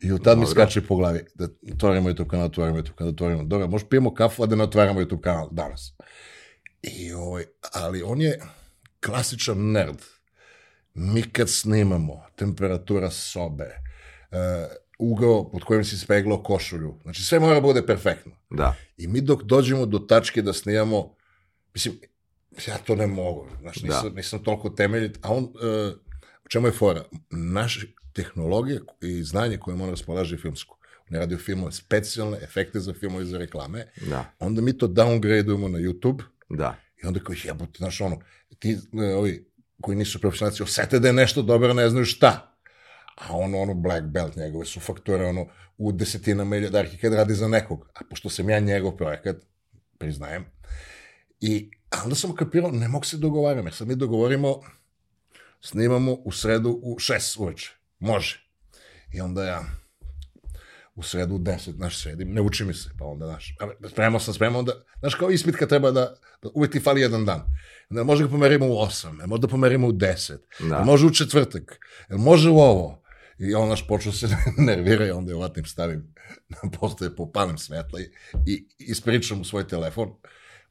I 0.00 0.12
od 0.12 0.24
tad 0.24 0.38
mi 0.38 0.46
skače 0.46 0.80
po 0.80 0.96
glavi 0.96 1.20
da 1.34 1.48
otvorimo 1.72 2.10
YouTube 2.10 2.28
kanal, 2.28 2.46
otvorimo 2.46 2.78
YouTube 2.78 2.94
kanal, 2.94 3.10
otvorimo. 3.10 3.44
Dobro, 3.44 3.68
možda 3.68 3.88
pijemo 3.88 4.14
kafu, 4.14 4.42
a 4.42 4.46
da 4.46 4.56
ne 4.56 4.64
otvaramo 4.64 5.00
YouTube 5.00 5.20
kanal 5.20 5.48
danas. 5.50 5.94
I, 6.82 7.12
ovaj, 7.12 7.44
ali 7.72 8.02
on 8.02 8.20
je 8.20 8.40
klasičan 9.06 9.70
nerd. 9.72 9.98
Mi 10.94 11.22
kad 11.22 11.50
snimamo, 11.50 12.22
temperatura 12.36 13.10
sobe, 13.10 13.64
uh, 14.30 14.38
ugao 14.98 15.50
pod 15.50 15.64
kojim 15.64 15.84
si 15.84 15.98
speglao 15.98 16.42
košulju, 16.42 16.94
znači 17.02 17.22
sve 17.22 17.40
mora 17.40 17.60
bude 17.60 17.86
perfektno. 17.86 18.32
Da, 18.50 18.74
I 18.96 19.06
mi 19.06 19.20
dok 19.20 19.42
dođemo 19.42 19.86
do 19.86 19.98
tačke 19.98 20.42
da 20.42 20.52
snijamo, 20.52 21.14
mislim, 21.74 22.00
ja 22.66 22.78
to 22.78 22.94
ne 22.94 23.06
mogu, 23.06 23.48
znaš, 23.60 23.76
Da. 23.76 23.86
nisam, 23.86 24.14
nisam 24.14 24.42
toliko 24.42 24.70
temeljit, 24.70 25.18
a 25.22 25.32
on, 25.32 25.44
uh, 25.44 25.50
u 26.44 26.48
čemu 26.48 26.66
je 26.66 26.72
fora? 26.72 27.04
Naše 27.30 27.86
tehnologije 28.14 28.80
i 29.00 29.22
znanje 29.22 29.58
koje 29.58 29.74
on 29.74 29.90
raspolaže 29.90 30.36
filmsku. 30.36 30.76
On 31.08 31.14
je 31.14 31.20
radio 31.20 31.38
filmove, 31.38 31.72
specijalne 31.72 32.38
efekte 32.42 32.80
za 32.80 32.94
filmove 32.94 33.24
i 33.24 33.26
za 33.26 33.38
reklame, 33.38 33.86
da, 34.06 34.24
onda 34.38 34.62
mi 34.62 34.78
to 34.78 34.88
downgradeujemo 34.88 35.68
na 35.68 35.78
YouTube 35.78 36.22
da. 36.48 36.76
i 37.02 37.06
onda 37.06 37.20
koji 37.20 37.38
jebote, 37.44 37.72
znaš, 37.78 38.00
ono, 38.00 38.20
ti, 38.58 38.78
e, 39.02 39.14
ovi 39.14 39.50
koji 39.80 39.96
nisu 39.96 40.20
profesionalci, 40.20 40.62
osete 40.62 40.98
da 40.98 41.08
je 41.08 41.12
nešto 41.12 41.42
dobro, 41.42 41.74
ne 41.74 41.88
znaju 41.88 42.04
šta. 42.04 42.56
A 43.16 43.36
ono, 43.36 43.58
ono, 43.58 43.74
black 43.74 44.06
belt, 44.06 44.36
njegove 44.36 44.66
su 44.66 44.80
fakture, 44.80 45.24
ono, 45.24 45.46
u 45.78 45.92
desetinama 45.92 46.56
iljadarki 46.56 46.96
kad 46.96 47.12
radi 47.12 47.34
za 47.34 47.48
nekog. 47.48 47.88
A 47.94 48.00
pošto 48.10 48.30
sam 48.30 48.50
ja 48.50 48.60
njegov 48.60 48.96
projekat, 48.96 49.36
priznajem, 49.98 50.44
i 51.40 51.70
a 51.90 52.02
onda 52.04 52.14
sam 52.14 52.34
kapirao, 52.34 52.70
ne 52.70 52.88
mogu 52.88 53.04
se 53.04 53.16
dogovaram, 53.16 53.66
jer 53.66 53.74
sad 53.74 53.88
mi 53.88 53.96
dogovorimo, 53.96 54.60
snimamo 55.60 56.12
u 56.12 56.32
sredu 56.32 56.80
u 56.82 56.98
šest 56.98 57.36
uveče. 57.36 57.83
Može. 58.04 58.40
I 59.12 59.20
onda 59.20 59.44
ja, 59.44 59.64
u 60.94 61.02
sredu 61.02 61.34
u 61.34 61.38
10, 61.38 61.76
znaš, 61.76 62.02
sedim, 62.02 62.32
ne 62.32 62.40
uči 62.40 62.64
mi 62.64 62.74
se, 62.74 62.90
pa 62.98 63.04
onda, 63.04 63.26
znaš, 63.26 63.56
spremao 63.90 64.20
sam, 64.20 64.34
spremao, 64.34 64.58
onda, 64.58 64.72
znaš, 64.98 65.14
kao 65.14 65.30
ispit 65.30 65.56
kad 65.56 65.68
treba 65.68 65.90
da, 65.90 66.14
da 66.42 66.48
uvek 66.54 66.72
ti 66.72 66.80
fali 66.80 67.00
jedan 67.00 67.24
dan. 67.24 67.42
Onda 67.90 68.04
može 68.04 68.24
ga 68.24 68.30
pomerimo 68.30 68.66
u 68.66 68.70
8, 68.70 69.18
jel 69.18 69.26
može 69.26 69.40
da 69.40 69.48
pomerimo 69.48 69.86
u 69.86 69.92
10, 69.92 70.36
Da. 70.68 70.84
može 70.84 71.06
u 71.06 71.10
četvrtak, 71.10 71.78
može 72.10 72.50
u 72.50 72.58
ovo. 72.58 73.02
I 73.38 73.54
on, 73.54 73.66
znaš, 73.66 73.86
počeo 73.88 74.12
se 74.12 74.28
nervira 74.68 75.06
i 75.06 75.10
onda 75.10 75.32
je 75.32 75.36
ovatim 75.36 75.64
stavim 75.64 76.14
na 76.48 76.70
postoje, 76.80 77.16
popalim 77.16 77.58
svetla 77.58 78.00
i, 78.00 78.10
i 78.46 78.66
ispričam 78.78 79.40
u 79.40 79.44
svoj 79.44 79.68
telefon. 79.68 80.08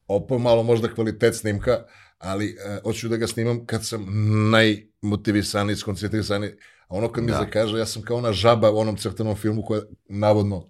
Opo 0.08 0.40
malo 0.40 0.64
možda 0.64 0.94
kvalitet 0.94 1.36
snimka, 1.36 1.86
ali 2.18 2.58
e, 2.66 2.80
hoću 2.84 3.10
da 3.10 3.18
ga 3.18 3.28
snimam 3.28 3.66
kad 3.66 3.86
sam 3.86 4.06
najmotivisaniji, 4.52 5.76
skoncentrisaniji. 5.76 6.52
Ono 6.94 7.12
kad 7.12 7.24
mi 7.24 7.32
Da. 7.32 7.38
zakaže, 7.38 7.78
ja 7.78 7.86
sam 7.86 8.02
kao 8.02 8.18
ona 8.18 8.34
žaba 8.34 8.72
u 8.72 8.78
onom 8.78 8.98
crtanom 8.98 9.36
filmu 9.36 9.64
koja 9.66 9.82
navodno 10.10 10.70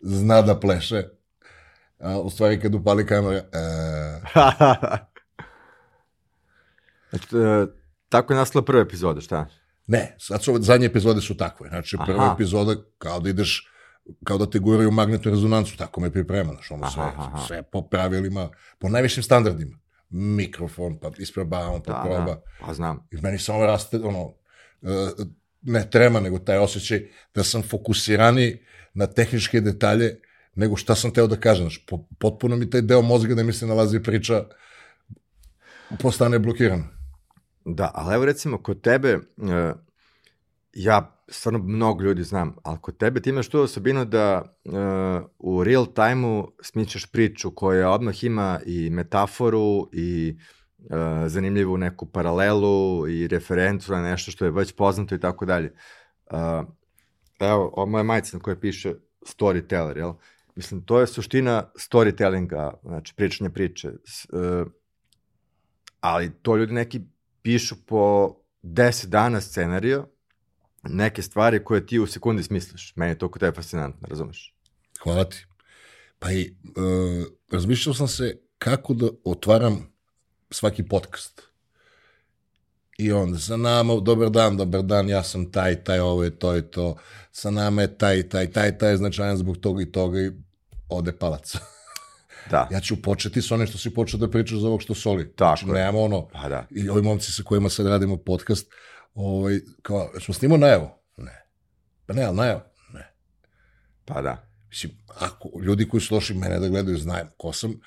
zna 0.00 0.42
da 0.42 0.60
pleše. 0.60 1.02
A 1.98 2.18
u 2.18 2.30
stvari 2.30 2.60
kad 2.60 2.74
upali 2.74 3.06
kamera, 3.06 3.36
e, 3.36 3.44
Znači, 7.10 7.26
e, 7.36 7.66
tako 8.08 8.32
je 8.32 8.36
nastala 8.36 8.64
prva 8.64 8.80
epizoda, 8.82 9.20
šta? 9.20 9.46
ne, 9.86 10.16
sad 10.18 10.42
su 10.42 10.50
ove 10.50 10.62
zadnje 10.62 10.86
epizode 10.86 11.20
su 11.20 11.36
takve. 11.36 11.68
Znači, 11.68 11.96
prva 12.06 12.24
Aha. 12.24 12.34
epizoda 12.34 12.74
kao 12.98 13.20
da 13.20 13.28
ideš 13.30 13.70
kao 14.24 14.38
da 14.38 14.50
te 14.50 14.58
guraju 14.58 14.90
magnetnu 14.90 15.30
rezonancu, 15.30 15.76
tako 15.76 16.00
me 16.00 16.10
priprema, 16.12 16.52
znaš, 16.52 16.70
ono 16.70 16.90
sve, 16.90 17.02
Aha, 17.02 17.22
aha. 17.22 17.46
sve 17.46 17.62
po 17.62 17.82
pravilima, 17.82 18.48
po 18.78 18.88
najvišim 18.88 19.22
standardima. 19.22 19.78
Mikrofon, 20.10 20.98
pa 21.00 21.10
isprobavam, 21.18 21.82
pa 21.82 21.92
Da, 21.92 22.02
proba. 22.02 22.24
da, 22.24 22.40
pa 22.60 22.74
znam. 22.74 23.08
I 23.10 23.16
meni 23.16 23.38
samo 23.38 23.66
raste, 23.66 23.96
ono, 23.96 24.32
e, 24.82 25.10
ne 25.64 25.90
trema, 25.90 26.20
nego 26.20 26.38
taj 26.38 26.58
osjećaj 26.58 27.02
da 27.34 27.44
sam 27.44 27.62
fokusiraniji 27.62 28.58
na 28.94 29.06
tehničke 29.06 29.60
detalje 29.60 30.20
nego 30.54 30.76
šta 30.76 30.94
sam 30.94 31.10
teo 31.10 31.26
da 31.26 31.36
kažem. 31.36 31.64
Znaš, 31.64 31.86
po, 31.86 32.06
potpuno 32.18 32.56
mi 32.56 32.70
taj 32.70 32.82
deo 32.82 33.02
mozga 33.02 33.34
da 33.34 33.42
mi 33.42 33.52
se 33.52 33.66
nalazi 33.66 34.02
priča 34.02 34.44
postane 36.00 36.38
blokiran. 36.38 36.84
Da, 37.64 37.90
ali 37.94 38.14
evo 38.14 38.24
recimo 38.24 38.62
kod 38.62 38.80
tebe, 38.80 39.08
e, 39.08 39.18
ja 40.72 41.24
stvarno 41.28 41.58
mnogo 41.58 42.02
ljudi 42.02 42.22
znam, 42.22 42.56
ali 42.62 42.78
kod 42.80 42.96
tebe 42.96 43.20
ti 43.20 43.30
imaš 43.30 43.48
tu 43.48 43.60
osobinu 43.60 44.04
da 44.04 44.42
e, 44.64 44.70
u 45.38 45.64
real 45.64 45.86
time-u 45.86 46.52
smičaš 46.62 47.06
priču 47.06 47.50
koja 47.54 47.90
odmah 47.90 48.24
ima 48.24 48.60
i 48.66 48.90
metaforu 48.90 49.88
i 49.92 50.38
e, 50.38 50.63
zanimljivu 51.26 51.76
neku 51.76 52.06
paralelu 52.06 53.08
i 53.08 53.28
referencu 53.28 53.92
na 53.92 54.02
nešto 54.02 54.30
što 54.30 54.44
je 54.44 54.50
već 54.50 54.72
poznato 54.72 55.14
i 55.14 55.20
tako 55.20 55.44
dalje. 55.44 55.74
Evo, 57.40 57.70
ovo 57.76 57.86
moja 57.86 58.02
majica 58.02 58.36
na 58.36 58.42
kojoj 58.42 58.60
piše 58.60 58.94
storyteller, 59.22 59.96
jel? 59.96 60.12
Mislim, 60.56 60.82
to 60.82 61.00
je 61.00 61.06
suština 61.06 61.70
storytellinga, 61.74 62.72
znači 62.82 63.14
pričanje 63.16 63.50
priče. 63.50 63.88
E, 63.88 64.64
ali 66.00 66.32
to 66.42 66.56
ljudi 66.56 66.72
neki 66.72 67.00
pišu 67.42 67.76
po 67.86 68.34
10 68.62 69.06
dana 69.06 69.40
scenario, 69.40 70.06
neke 70.82 71.22
stvari 71.22 71.64
koje 71.64 71.86
ti 71.86 71.98
u 71.98 72.06
sekundi 72.06 72.42
smisliš. 72.42 72.92
Meni 72.96 73.10
je 73.12 73.18
to 73.18 73.30
kod 73.30 73.40
tebe 73.40 73.54
fascinantno, 73.54 74.08
razumeš? 74.08 74.54
Hvala 75.02 75.24
ti. 75.24 75.46
Pa 76.18 76.32
i 76.32 76.42
e, 76.42 76.54
razmišljao 77.50 77.94
sam 77.94 78.08
se 78.08 78.40
kako 78.58 78.94
da 78.94 79.06
otvaram 79.24 79.93
svaki 80.54 80.88
podcast. 80.88 81.42
I 82.98 83.12
onda 83.12 83.38
sa 83.38 83.56
nama, 83.56 84.00
dobar 84.00 84.30
dan, 84.30 84.56
dobar 84.56 84.82
dan, 84.82 85.08
ja 85.08 85.22
sam 85.22 85.52
taj, 85.52 85.84
taj, 85.84 86.00
ovo 86.00 86.24
je 86.24 86.38
to 86.38 86.56
i 86.56 86.62
to, 86.62 86.96
sa 87.32 87.50
nama 87.50 87.82
je 87.82 87.98
taj, 87.98 88.28
taj, 88.28 88.50
taj, 88.52 88.78
taj 88.78 88.90
je 88.90 88.96
značajan 88.96 89.36
zbog 89.36 89.56
toga 89.56 89.82
i 89.82 89.92
toga 89.92 90.20
i 90.20 90.30
ode 90.88 91.12
palac. 91.12 91.54
Da. 92.50 92.68
ja 92.70 92.80
ću 92.80 93.02
početi 93.02 93.42
sa 93.42 93.54
onim 93.54 93.66
što 93.66 93.78
si 93.78 93.94
počeo 93.94 94.20
da 94.20 94.30
pričaš 94.30 94.58
za 94.58 94.66
ovog 94.66 94.82
što 94.82 94.94
soli. 94.94 95.32
Tako 95.36 95.58
znači, 95.64 95.72
nemamo 95.72 96.02
ono, 96.02 96.28
Pa 96.28 96.48
da. 96.48 96.66
i 96.70 96.88
ovi 96.88 97.02
momci 97.02 97.32
sa 97.32 97.42
kojima 97.42 97.68
sad 97.68 97.86
radimo 97.86 98.16
podcast, 98.16 98.66
ovaj, 99.14 99.60
kao, 99.82 100.10
smo 100.20 100.34
snimao 100.34 100.58
najavu? 100.58 100.88
Ne. 101.16 101.46
Pa 102.06 102.14
ne, 102.14 102.24
ali 102.24 102.36
najavu? 102.36 102.60
Ne. 102.92 103.14
Pa 104.04 104.22
da. 104.22 104.48
Mislim, 104.68 104.92
ako 105.20 105.50
ljudi 105.62 105.88
koji 105.88 106.00
su 106.00 106.14
došli 106.14 106.36
mene 106.36 106.58
da 106.58 106.68
gledaju 106.68 106.98
znaju 106.98 107.26
ko 107.36 107.52
sam, 107.52 107.80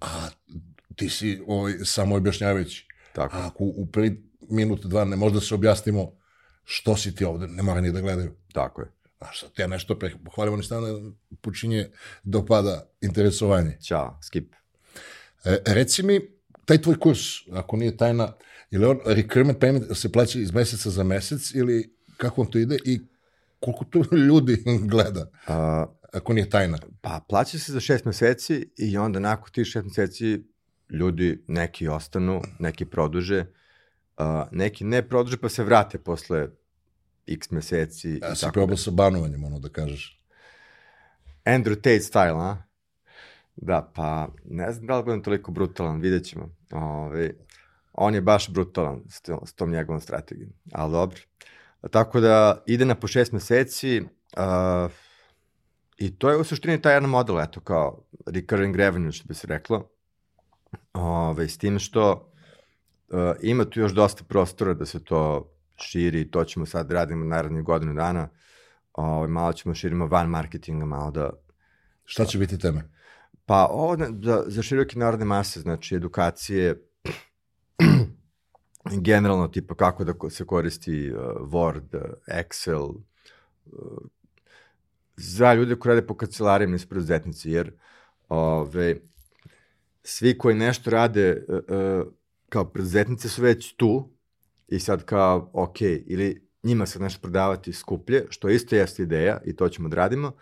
a 0.00 0.28
ti 0.96 1.08
si 1.08 1.42
ovaj, 1.46 1.72
samo 1.84 2.16
objašnjavajući. 2.16 2.86
Tako. 3.12 3.36
A 3.36 3.46
ako 3.46 3.64
u 3.64 3.86
prvi 3.86 4.22
minut, 4.50 4.86
dva 4.86 5.04
ne 5.04 5.16
možda 5.16 5.40
se 5.40 5.54
objasnimo 5.54 6.12
što 6.64 6.96
si 6.96 7.14
ti 7.14 7.24
ovde, 7.24 7.46
ne 7.46 7.62
mora 7.62 7.80
ni 7.80 7.92
da 7.92 8.00
gledaju. 8.00 8.32
Tako 8.52 8.82
je. 8.82 8.88
Znaš, 9.18 9.40
sad 9.40 9.50
ja 9.58 9.66
nešto 9.66 9.98
pre, 9.98 10.10
pohvalimo 10.24 10.56
ni 10.56 10.62
stane, 10.62 10.88
počinje 11.40 11.90
da 12.22 12.38
opada 12.38 12.90
interesovanje. 13.00 13.78
Ćao, 13.82 14.18
skip. 14.22 14.52
E, 15.44 15.58
reci 15.66 16.02
mi, 16.02 16.20
taj 16.64 16.82
tvoj 16.82 16.98
kurs, 16.98 17.18
ako 17.52 17.76
nije 17.76 17.96
tajna, 17.96 18.32
je 18.70 18.78
li 18.78 18.86
on 18.86 18.98
recruitment 19.04 19.58
payment 19.58 19.94
se 19.94 20.12
plaća 20.12 20.38
iz 20.38 20.52
meseca 20.52 20.90
za 20.90 21.04
mesec 21.04 21.54
ili 21.54 21.96
kako 22.16 22.40
on 22.40 22.50
to 22.50 22.58
ide 22.58 22.78
i 22.84 23.00
koliko 23.60 23.84
to 23.84 24.16
ljudi 24.28 24.64
gleda, 24.80 25.30
A, 25.46 25.86
ako 26.12 26.32
nije 26.32 26.50
tajna? 26.50 26.78
pa 27.00 27.20
plaća 27.28 27.58
se 27.58 27.72
za 27.72 27.80
šest 27.80 28.04
meseci 28.04 28.70
i 28.78 28.98
onda 28.98 29.20
nakon 29.20 29.52
tih 29.52 29.66
šest 29.66 29.84
meseci 29.84 30.42
ljudi 30.92 31.44
neki 31.48 31.88
ostanu, 31.88 32.40
neki 32.58 32.84
produže, 32.84 33.46
a, 34.16 34.46
neki 34.52 34.84
ne 34.84 35.08
produže 35.08 35.36
pa 35.36 35.48
se 35.48 35.64
vrate 35.64 35.98
posle 35.98 36.48
x 37.26 37.50
meseci. 37.50 38.08
i 38.08 38.18
Ja 38.22 38.34
si 38.34 38.40
tako 38.40 38.52
probao 38.52 38.76
sa 38.76 38.90
banovanjem, 38.90 39.44
ono 39.44 39.58
da 39.58 39.68
kažeš. 39.68 40.20
Andrew 41.44 41.74
Tate 41.74 42.00
style, 42.00 42.40
a? 42.40 42.62
Da, 43.56 43.90
pa 43.94 44.28
ne 44.44 44.72
znam 44.72 44.86
da 44.86 44.96
li 44.96 45.04
budem 45.04 45.22
toliko 45.22 45.52
brutalan, 45.52 46.00
vidjet 46.00 46.24
ćemo. 46.24 46.48
Ove, 46.72 47.30
on 47.92 48.14
je 48.14 48.20
baš 48.20 48.50
brutalan 48.50 49.02
s 49.08 49.20
tom, 49.20 49.40
s 49.46 49.54
tom 49.54 49.70
njegovom 49.70 50.00
strategijom, 50.00 50.52
ali 50.72 50.92
dobro. 50.92 51.20
Tako 51.90 52.20
da 52.20 52.62
ide 52.66 52.84
na 52.84 52.94
po 52.94 53.06
šest 53.06 53.32
meseci 53.32 54.00
uh, 54.00 54.92
i 55.98 56.18
to 56.18 56.30
je 56.30 56.36
u 56.36 56.44
suštini 56.44 56.82
taj 56.82 56.94
jedan 56.94 57.10
model, 57.10 57.40
eto 57.40 57.60
kao 57.60 58.04
recurring 58.26 58.76
revenue 58.76 59.12
što 59.12 59.28
bi 59.28 59.34
se 59.34 59.46
reklo. 59.46 59.90
Ove, 60.92 61.48
s 61.48 61.58
tim 61.58 61.78
što 61.78 62.32
uh, 63.08 63.18
ima 63.42 63.64
tu 63.64 63.80
još 63.80 63.92
dosta 63.92 64.24
prostora 64.24 64.74
da 64.74 64.86
se 64.86 65.04
to 65.04 65.50
širi, 65.76 66.30
to 66.30 66.44
ćemo 66.44 66.66
sad 66.66 66.90
radimo 66.90 67.24
narednih 67.24 67.64
godinu 67.64 67.94
dana. 67.94 68.28
Ove, 68.92 69.28
malo 69.28 69.52
ćemo 69.52 69.74
širimo 69.74 70.06
van 70.06 70.28
marketinga, 70.28 70.84
malo 70.84 71.10
da 71.10 71.30
Šta 72.04 72.24
će 72.24 72.38
biti 72.38 72.58
teme? 72.58 72.90
Pa 73.46 73.66
ovo 73.70 73.96
za, 74.22 74.44
za 74.46 74.62
široke 74.62 74.98
narodne 74.98 75.24
mase, 75.24 75.60
znači 75.60 75.96
edukacije, 75.96 76.82
generalno 79.08 79.48
tipa 79.48 79.74
kako 79.74 80.04
da 80.04 80.30
se 80.30 80.46
koristi 80.46 81.12
uh, 81.12 81.18
Word, 81.40 81.96
uh, 81.96 82.02
Excel, 82.26 82.94
uh, 83.66 84.02
za 85.16 85.54
ljude 85.54 85.76
koji 85.76 85.94
rade 85.94 86.06
po 86.06 86.16
kancelarijama 86.16 86.72
nisu 86.72 86.88
preduzetnici, 86.88 87.50
jer 87.50 87.72
ove, 88.28 88.96
svi 90.04 90.38
koji 90.38 90.54
nešto 90.54 90.90
rade 90.90 91.44
uh, 91.48 91.56
uh, 91.56 92.12
kao 92.48 92.64
preduzetnice 92.64 93.28
su 93.28 93.42
već 93.42 93.76
tu 93.76 94.10
i 94.68 94.80
sad 94.80 95.04
kao, 95.04 95.50
ok, 95.52 95.80
ili 95.80 96.48
njima 96.62 96.86
sad 96.86 97.02
nešto 97.02 97.20
prodavati 97.20 97.72
skuplje, 97.72 98.26
što 98.30 98.48
isto 98.48 98.76
jeste 98.76 99.02
ideja 99.02 99.40
i 99.44 99.56
to 99.56 99.68
ćemo 99.68 99.88
da 99.88 99.96
radimo, 99.96 100.32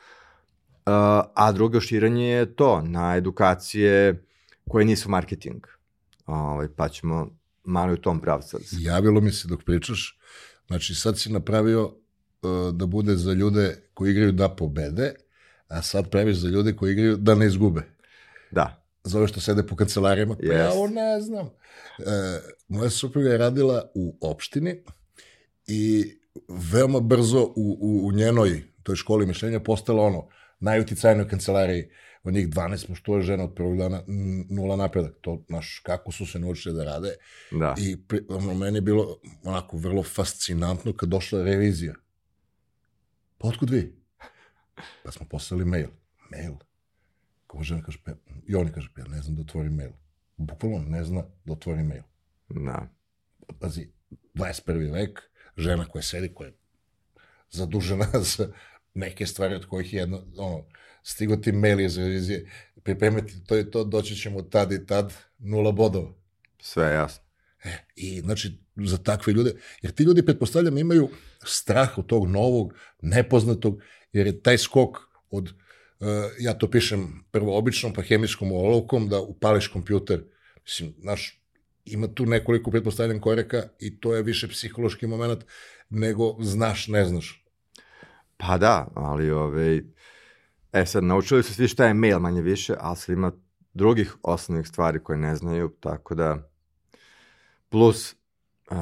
Uh, 0.80 0.92
a 1.34 1.52
drugo 1.52 1.80
širenje 1.80 2.26
je 2.26 2.56
to, 2.56 2.82
na 2.82 3.16
edukacije 3.16 4.24
koje 4.68 4.84
nisu 4.84 5.10
marketing. 5.10 5.66
Ovaj, 6.26 6.68
pa 6.76 6.88
ćemo 6.88 7.38
malo 7.64 7.92
u 7.92 7.96
tom 7.96 8.20
pravcu. 8.20 8.58
Javilo 8.72 9.20
mi 9.20 9.32
se 9.32 9.48
dok 9.48 9.64
pričaš, 9.64 10.18
znači 10.66 10.94
sad 10.94 11.18
si 11.18 11.32
napravio 11.32 11.94
da 12.72 12.86
bude 12.86 13.16
za 13.16 13.32
ljude 13.32 13.90
koji 13.94 14.10
igraju 14.10 14.32
da 14.32 14.48
pobede, 14.48 15.14
a 15.68 15.82
sad 15.82 16.10
praviš 16.10 16.36
za 16.36 16.48
ljude 16.48 16.76
koji 16.76 16.92
igraju 16.92 17.16
da 17.16 17.34
ne 17.34 17.46
izgube. 17.46 17.82
Da, 18.50 18.79
Za 19.04 19.18
ove 19.18 19.28
što 19.28 19.40
sede 19.40 19.66
po 19.66 19.76
kancelarijama, 19.76 20.36
pa 20.46 20.54
ja 20.54 20.72
ovo 20.72 20.86
ne 20.86 21.20
znam. 21.20 21.46
E, 21.46 22.02
moja 22.68 22.90
supruga 22.90 23.30
je 23.30 23.38
radila 23.38 23.90
u 23.94 24.18
opštini 24.20 24.82
i 25.66 26.04
veoma 26.48 27.00
brzo 27.00 27.42
u, 27.56 27.78
u, 27.80 28.06
u 28.08 28.12
njenoj 28.12 28.62
toj 28.82 28.96
školi 28.96 29.26
mišljenja 29.26 29.60
postala 29.60 30.02
ono, 30.02 30.28
najuticajnoj 30.60 31.28
kancelariji 31.28 31.88
od 32.22 32.34
njih 32.34 32.48
12, 32.48 32.86
pošto 32.86 33.16
je 33.16 33.22
žena 33.22 33.44
od 33.44 33.54
prvog 33.54 33.78
dana 33.78 34.02
nula 34.50 34.76
napredak. 34.76 35.14
To, 35.20 35.44
znaš, 35.48 35.80
kako 35.84 36.12
su 36.12 36.26
se 36.26 36.38
naučili 36.38 36.74
da 36.74 36.84
rade. 36.84 37.14
da. 37.50 37.74
I 37.78 37.96
pri, 38.08 38.20
ono, 38.28 38.54
meni 38.54 38.76
je 38.76 38.80
bilo 38.80 39.16
onako 39.44 39.76
vrlo 39.76 40.02
fascinantno 40.02 40.92
kad 40.92 41.08
došla 41.08 41.42
revizija. 41.42 41.94
Pa 43.38 43.48
otkud 43.48 43.70
vi? 43.70 43.96
Pa 45.04 45.12
smo 45.12 45.26
poslali 45.28 45.64
mail. 45.64 45.88
Mail? 46.30 46.52
Kako 47.50 47.62
žena 47.62 47.82
kaže, 47.82 47.98
pa, 48.04 48.12
i 48.46 48.54
oni 48.54 48.72
kaže, 48.72 48.88
pa 48.94 49.00
ja 49.00 49.06
ne 49.08 49.22
znam 49.22 49.36
da 49.36 49.42
otvorim 49.42 49.74
mail. 49.74 49.90
Bukvalno 50.36 50.78
ne 50.88 51.04
zna 51.04 51.24
da 51.44 51.52
otvori 51.52 51.82
mail. 51.82 52.02
da. 52.48 52.88
Pazi, 53.58 53.88
21. 54.34 54.92
vek, 54.92 55.20
žena 55.56 55.84
koja 55.84 56.02
sedi, 56.02 56.34
koja 56.34 56.46
je 56.48 56.54
zadužena 57.50 58.06
za 58.36 58.52
neke 58.94 59.26
stvari 59.26 59.54
od 59.54 59.66
kojih 59.66 59.92
je 59.92 60.00
jedno, 60.00 60.22
ono, 60.36 60.64
stigo 61.02 61.36
ti 61.36 61.52
mail 61.52 61.80
iz 61.80 61.98
revizije, 61.98 62.50
pripremiti 62.82 63.44
to 63.44 63.58
i 63.58 63.70
to, 63.70 63.84
doći 63.84 64.16
ćemo 64.16 64.42
tad 64.42 64.72
i 64.72 64.86
tad, 64.86 65.12
nula 65.38 65.72
bodova. 65.72 66.12
Sve 66.60 66.92
jasno. 66.92 67.24
E, 67.64 67.76
I 67.96 68.20
znači, 68.20 68.58
za 68.76 68.98
takve 68.98 69.32
ljude, 69.32 69.54
jer 69.82 69.92
ti 69.92 70.02
ljudi, 70.02 70.24
pretpostavljam, 70.24 70.78
imaju 70.78 71.08
strah 71.44 71.98
od 71.98 72.06
tog 72.06 72.28
novog, 72.28 72.74
nepoznatog, 73.02 73.82
jer 74.12 74.26
je 74.26 74.42
taj 74.42 74.58
skok 74.58 74.96
od, 75.30 75.44
uh, 75.44 75.54
ja 76.38 76.54
to 76.58 76.70
pišem 76.70 77.24
prvo 77.30 77.58
običnom, 77.58 77.92
pa 77.92 78.02
hemijskom 78.02 78.52
olovkom, 78.52 79.08
da 79.08 79.20
upališ 79.20 79.68
kompjuter, 79.68 80.24
mislim, 80.64 80.94
znaš, 81.00 81.42
ima 81.84 82.14
tu 82.14 82.26
nekoliko, 82.26 82.70
pretpostavljam, 82.70 83.20
koreka 83.20 83.62
i 83.78 84.00
to 84.00 84.14
je 84.14 84.22
više 84.22 84.48
psihološki 84.48 85.06
moment 85.06 85.44
nego 85.90 86.36
znaš, 86.40 86.88
ne 86.88 87.04
znaš. 87.04 87.44
Pa 88.36 88.58
da, 88.58 88.88
ali 88.94 89.30
ove, 89.30 89.82
e 90.72 90.86
sad, 90.86 91.04
naučili 91.04 91.42
su 91.42 91.54
svi 91.54 91.68
šta 91.68 91.86
je 91.86 91.94
mail 91.94 92.18
manje 92.18 92.42
više, 92.42 92.74
ali 92.78 92.96
sad 92.96 93.12
ima 93.12 93.32
drugih 93.74 94.16
osnovnih 94.22 94.68
stvari 94.68 95.02
koje 95.02 95.18
ne 95.18 95.36
znaju, 95.36 95.68
tako 95.80 96.14
da 96.14 96.50
plus 97.68 98.14
uh, 98.70 98.76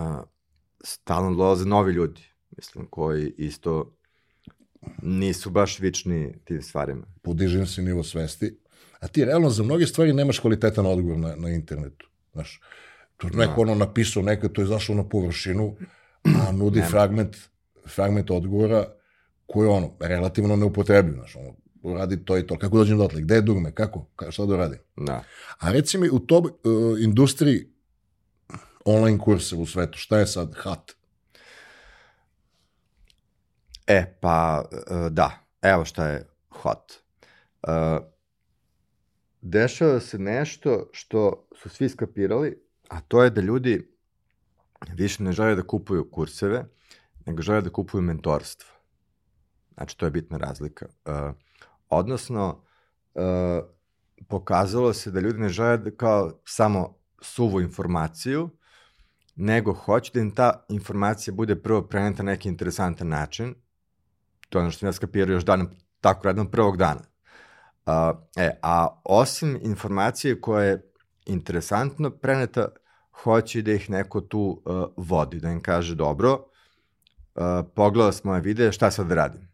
stalno 0.85 1.35
dolaze 1.35 1.67
novi 1.67 1.93
ljudi, 1.93 2.23
mislim, 2.57 2.87
koji 2.91 3.35
isto 3.37 3.98
nisu 5.03 5.51
baš 5.51 5.79
vični 5.79 6.35
tim 6.45 6.63
stvarima. 6.63 7.07
Podižem 7.23 7.67
se 7.67 7.83
nivo 7.83 8.05
svesti, 8.05 8.59
a 9.01 9.09
ti 9.09 9.25
realno 9.25 9.51
za 9.51 9.63
mnoge 9.63 9.87
stvari 9.87 10.13
nemaš 10.13 10.39
kvalitetan 10.39 10.87
odgovor 10.87 11.19
na, 11.19 11.37
na 11.37 11.49
internetu. 11.49 12.09
Znaš, 12.33 12.61
to 13.17 13.29
neko 13.29 13.61
ono 13.61 13.75
napisao, 13.75 14.23
neko 14.23 14.49
to 14.49 14.61
je 14.61 14.67
zašlo 14.67 14.95
na 14.95 15.09
površinu, 15.09 15.77
a 16.25 16.53
nudi 16.59 16.83
fragment, 16.91 17.37
fragment 17.87 18.31
odgovora 18.31 18.87
koji 19.47 19.67
je 19.67 19.71
ono, 19.71 19.97
relativno 20.01 20.57
neupotrebljiv, 20.57 21.15
znaš, 21.15 21.37
ono, 21.37 21.55
radi 21.97 22.25
to 22.25 22.39
i 22.39 22.47
to. 22.47 22.59
Kako 22.59 22.79
dođem 22.79 22.99
dotle? 22.99 23.21
Gde 23.21 23.35
je 23.35 23.41
dugme? 23.41 23.73
Kako? 23.73 24.07
Ka, 24.17 24.31
šta 24.31 24.47
da 24.47 24.57
radim? 24.57 24.79
Da. 24.97 25.25
A 25.59 25.73
reci 25.73 25.99
mi, 25.99 26.11
u 26.11 26.19
toj 26.19 26.39
uh, 26.39 27.01
industriji 27.01 27.67
online 28.85 29.19
kurse 29.19 29.57
u 29.57 29.67
svetu, 29.67 29.99
šta 29.99 30.19
je 30.19 30.27
sad 30.27 30.55
hot? 30.63 30.98
E, 33.89 34.19
pa, 34.21 34.65
e, 34.73 35.11
da, 35.11 35.31
evo 35.63 35.85
šta 35.85 36.07
je 36.07 36.29
hot. 36.51 36.93
E, 36.93 37.99
dešava 39.41 40.01
se 40.01 40.19
nešto 40.19 40.89
što 40.93 41.49
su 41.57 41.69
svi 41.69 41.89
skapirali, 41.89 42.63
a 42.89 43.01
to 43.01 43.23
je 43.23 43.31
da 43.31 43.41
ljudi 43.41 43.95
više 44.95 45.23
ne 45.23 45.33
žele 45.33 45.55
da 45.55 45.63
kupuju 45.63 46.11
kurseve, 46.11 46.65
nego 47.27 47.43
žele 47.43 47.61
da 47.61 47.71
kupuju 47.71 48.03
mentorstvo. 48.03 48.71
Znači, 49.75 49.99
to 49.99 50.07
je 50.07 50.11
bitna 50.11 50.39
razlika. 50.39 50.87
E, 50.87 51.11
odnosno, 51.89 52.65
pokazalo 54.29 54.93
se 54.93 55.11
da 55.11 55.21
ljudi 55.21 55.39
ne 55.39 55.49
žele 55.49 55.77
da 55.79 55.91
kao 55.91 56.41
samo 56.45 56.99
suvu 57.23 57.61
informaciju, 57.61 58.51
nego 59.37 59.73
hoće 59.73 60.11
da 60.15 60.21
im 60.21 60.31
ta 60.31 60.67
informacija 60.69 61.35
bude 61.35 61.63
prvo 61.63 61.83
preneta 61.83 62.23
na 62.23 62.33
neki 62.33 62.49
interesantan 62.49 63.09
način, 63.09 63.55
to 64.49 64.59
je 64.59 64.63
ono 64.63 64.71
što 64.71 64.79
sam 64.79 64.89
ja 64.89 64.93
skapirao 64.93 65.35
još 65.35 65.45
danom, 65.45 65.69
tako 66.01 66.25
radom 66.25 66.51
prvog 66.51 66.77
dana. 66.77 67.01
A, 67.87 68.13
e, 68.37 68.51
a 68.63 69.01
osim 69.05 69.59
informacije 69.63 70.41
koja 70.41 70.65
je 70.65 70.93
interesantno 71.27 72.11
preneta, 72.11 72.69
hoće 73.23 73.63
da 73.63 73.73
ih 73.73 73.91
neko 73.91 74.21
tu 74.21 74.63
uh, 74.65 74.85
vodi, 74.97 75.41
da 75.41 75.51
im 75.51 75.61
kaže, 75.61 75.95
dobro, 75.95 76.33
uh, 76.33 77.43
pogledao 77.75 78.13
smo 78.13 78.31
moje 78.31 78.41
videe, 78.41 78.73
šta 78.73 78.91
sad 78.91 79.07
da 79.07 79.15
radim? 79.15 79.49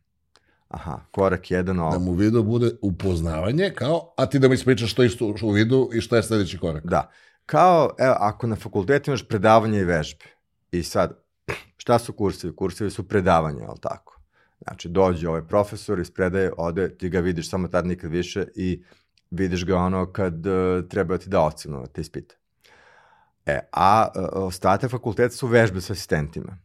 Aha, 0.68 1.00
korak 1.10 1.50
jedan, 1.50 1.78
ovo. 1.78 1.90
Da 1.90 1.98
mu 1.98 2.12
video 2.12 2.42
bude 2.42 2.70
upoznavanje, 2.82 3.72
kao, 3.74 4.14
a 4.16 4.26
ti 4.26 4.38
da 4.38 4.48
mi 4.48 4.54
ispričaš 4.54 4.92
što 4.92 5.02
je 5.02 5.06
isto 5.06 5.34
u 5.42 5.50
vidu 5.50 5.90
i 5.92 6.00
šta 6.00 6.16
je 6.16 6.22
sledeći 6.22 6.58
korak. 6.58 6.86
Da. 6.86 7.10
Kao, 7.46 7.90
evo, 7.98 8.14
ako 8.18 8.46
na 8.46 8.56
fakultetu 8.56 9.10
imaš 9.10 9.28
predavanje 9.28 9.78
i 9.78 9.84
vežbe, 9.84 10.24
i 10.70 10.82
sad, 10.82 11.18
šta 11.76 11.98
su 11.98 12.12
kursevi? 12.12 12.56
Kursevi 12.56 12.90
su 12.90 13.08
predavanje, 13.08 13.60
je 13.60 13.68
li 13.68 13.80
tako? 13.80 14.13
Znači, 14.60 14.88
dođe 14.88 15.28
ovaj 15.28 15.42
profesor, 15.42 16.00
ispredaje, 16.00 16.52
ode, 16.56 16.96
ti 16.98 17.08
ga 17.08 17.20
vidiš 17.20 17.50
samo 17.50 17.68
tad 17.68 17.86
nikad 17.86 18.10
više 18.10 18.46
i 18.54 18.84
vidiš 19.30 19.64
ga 19.66 19.76
ono 19.76 20.12
kad 20.12 20.46
uh, 20.46 20.88
treba 20.88 21.18
ti 21.18 21.28
da 21.28 21.40
ocenu, 21.40 21.80
da 21.80 21.86
te 21.86 22.00
ispita. 22.00 22.34
E, 23.46 23.60
a 23.72 24.08
uh, 24.16 24.28
ostatak 24.32 24.90
fakulteta 24.90 25.36
su 25.36 25.46
vežbe 25.46 25.80
sa 25.80 25.92
asistentima. 25.92 26.58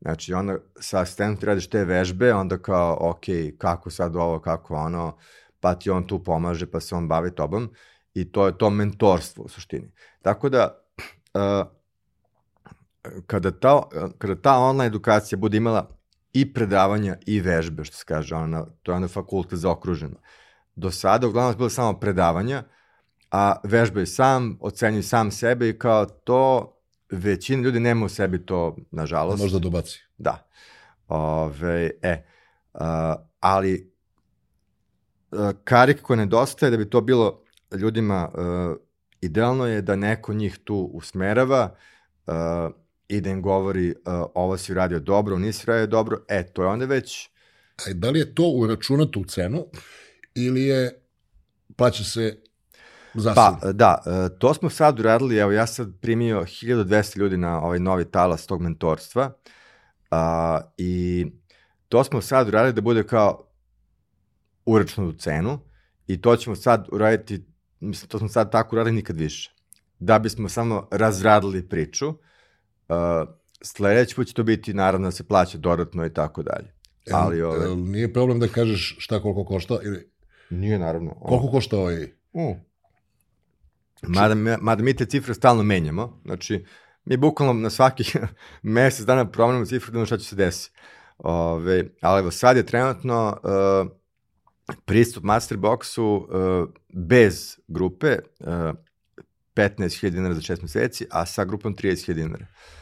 Znači, 0.00 0.34
onda 0.34 0.56
sa 0.80 1.00
asistentom 1.00 1.40
ti 1.40 1.46
radiš 1.46 1.70
te 1.70 1.84
vežbe, 1.84 2.34
onda 2.34 2.58
kao, 2.58 2.96
ok, 3.00 3.24
kako 3.58 3.90
sad 3.90 4.16
ovo, 4.16 4.40
kako 4.40 4.74
ono, 4.74 5.16
pa 5.60 5.74
ti 5.74 5.90
on 5.90 6.06
tu 6.06 6.24
pomaže, 6.24 6.66
pa 6.66 6.80
se 6.80 6.94
on 6.94 7.08
bavi 7.08 7.34
tobom 7.34 7.70
i 8.14 8.32
to 8.32 8.46
je 8.46 8.58
to 8.58 8.70
mentorstvo 8.70 9.44
u 9.44 9.48
suštini. 9.48 9.92
Tako 10.22 10.48
da, 10.48 10.78
uh, 11.34 11.66
kada, 13.26 13.50
ta, 13.50 13.82
kada 14.18 14.42
ta 14.42 14.58
online 14.58 14.86
edukacija 14.86 15.38
bude 15.38 15.56
imala 15.56 15.97
i 16.32 16.52
predavanja 16.52 17.16
i 17.26 17.40
vežbe, 17.40 17.84
što 17.84 17.96
se 17.96 18.04
kaže, 18.06 18.34
ono, 18.34 18.46
na, 18.46 18.66
to 18.82 18.92
je 18.92 18.96
onda 18.96 19.08
fakultet 19.08 19.58
zaokruženo. 19.58 20.16
Do 20.76 20.90
sada 20.90 21.26
uglavnom 21.26 21.56
bilo 21.56 21.70
samo 21.70 22.00
predavanja, 22.00 22.62
a 23.30 23.56
vežbaj 23.64 24.06
sam, 24.06 24.58
ocenjuj 24.60 25.02
sam 25.02 25.30
sebe 25.30 25.68
i 25.68 25.78
kao 25.78 26.04
to 26.06 26.74
većina 27.10 27.62
ljudi 27.62 27.80
nema 27.80 28.06
u 28.06 28.08
sebi 28.08 28.46
to, 28.46 28.76
nažalost. 28.90 29.42
Možda 29.42 29.58
dobaci. 29.58 30.00
Da. 30.18 30.48
Ove, 31.08 31.90
e, 32.02 32.24
a, 32.74 33.16
ali 33.40 33.92
a, 35.32 35.52
karik 35.64 36.02
koja 36.02 36.16
nedostaje 36.16 36.70
da 36.70 36.76
bi 36.76 36.90
to 36.90 37.00
bilo 37.00 37.42
ljudima 37.72 38.30
a, 38.34 38.74
idealno 39.20 39.66
je 39.66 39.82
da 39.82 39.96
neko 39.96 40.34
njih 40.34 40.58
tu 40.64 40.90
usmerava 40.92 41.74
a, 42.26 42.70
i 43.08 43.20
da 43.20 43.30
im 43.30 43.42
govori 43.42 43.94
a, 44.04 44.24
ovo 44.34 44.56
si 44.56 44.72
uradio 44.72 44.98
dobro, 44.98 45.38
nisi 45.38 45.64
uradio 45.66 45.86
dobro, 45.86 46.24
e, 46.28 46.52
to 46.52 46.62
je 46.62 46.68
onda 46.68 46.84
već... 46.84 47.30
A 47.76 47.92
da 47.92 48.10
li 48.10 48.18
je 48.18 48.34
to 48.34 48.42
uračunato 48.42 49.20
u 49.20 49.24
cenu 49.24 49.66
ili 50.34 50.62
je 50.62 51.02
plaća 51.76 52.04
se 52.04 52.42
Zasad. 53.14 53.60
Pa, 53.60 53.72
da, 53.72 54.02
e, 54.06 54.38
to 54.38 54.54
smo 54.54 54.70
sad 54.70 55.00
uradili, 55.00 55.36
evo 55.36 55.52
ja 55.52 55.66
sad 55.66 55.88
primio 56.00 56.40
1200 56.40 57.18
ljudi 57.18 57.36
na 57.36 57.62
ovaj 57.62 57.78
novi 57.78 58.04
talas 58.04 58.46
tog 58.46 58.62
mentorstva 58.62 59.32
a, 60.10 60.60
i 60.76 61.26
to 61.88 62.04
smo 62.04 62.20
sad 62.20 62.48
uradili 62.48 62.72
da 62.72 62.80
bude 62.80 63.06
kao 63.06 63.48
uračunu 64.66 65.12
cenu 65.12 65.58
i 66.06 66.20
to 66.20 66.36
ćemo 66.36 66.56
sad 66.56 66.88
uraditi, 66.92 67.46
mislim, 67.80 68.08
to 68.08 68.18
smo 68.18 68.28
sad 68.28 68.52
tako 68.52 68.76
uradili 68.76 68.96
nikad 68.96 69.16
više. 69.16 69.54
Da 69.98 70.18
bismo 70.18 70.48
samo 70.48 70.88
razradili 70.90 71.68
priču, 71.68 72.14
a, 72.88 73.24
sledeći 73.62 74.14
put 74.14 74.26
će 74.26 74.34
to 74.34 74.42
biti 74.42 74.74
naravno 74.74 75.06
da 75.06 75.12
se 75.12 75.28
plaća 75.28 75.58
dodatno 75.58 76.06
i 76.06 76.12
tako 76.12 76.42
dalje. 76.42 76.74
Ali, 77.12 77.42
ove... 77.42 77.68
Ovaj- 77.68 77.76
nije 77.76 78.12
problem 78.12 78.40
da 78.40 78.48
kažeš 78.48 78.96
šta 78.98 79.22
koliko 79.22 79.44
košta 79.44 79.78
ili... 79.84 80.10
Nije, 80.50 80.78
naravno. 80.78 81.14
Koliko 81.14 81.50
košta 81.50 81.78
ovaj... 81.78 82.02
Uh, 82.32 82.56
Mada, 84.02 84.34
mada 84.60 84.82
mi 84.82 84.96
te 84.96 85.06
cifre 85.06 85.34
stalno 85.34 85.62
menjamo, 85.62 86.20
znači 86.24 86.64
mi 87.04 87.16
bukvalno 87.16 87.52
na 87.52 87.70
svaki 87.70 88.04
mesec 88.62 89.06
dana 89.06 89.30
promenimo 89.30 89.64
cifru 89.64 89.92
da 89.92 90.06
šta 90.06 90.18
će 90.18 90.24
se 90.24 90.36
desi. 90.36 90.70
Ove, 91.18 91.84
ali 92.00 92.18
evo 92.20 92.30
sad 92.30 92.56
je 92.56 92.66
trenutno 92.66 93.40
uh, 93.42 93.90
pristup 94.84 95.24
Masterboxu 95.24 96.02
uh, 96.02 96.68
bez 96.94 97.58
grupe 97.68 98.18
uh, 98.40 98.46
15.000 99.54 100.10
dinara 100.10 100.34
za 100.34 100.40
6 100.40 100.62
meseci, 100.62 101.06
a 101.10 101.26
sa 101.26 101.44
grupom 101.44 101.76
30.000 101.76 102.12
dinara. 102.12 102.46
Uh, 102.50 102.77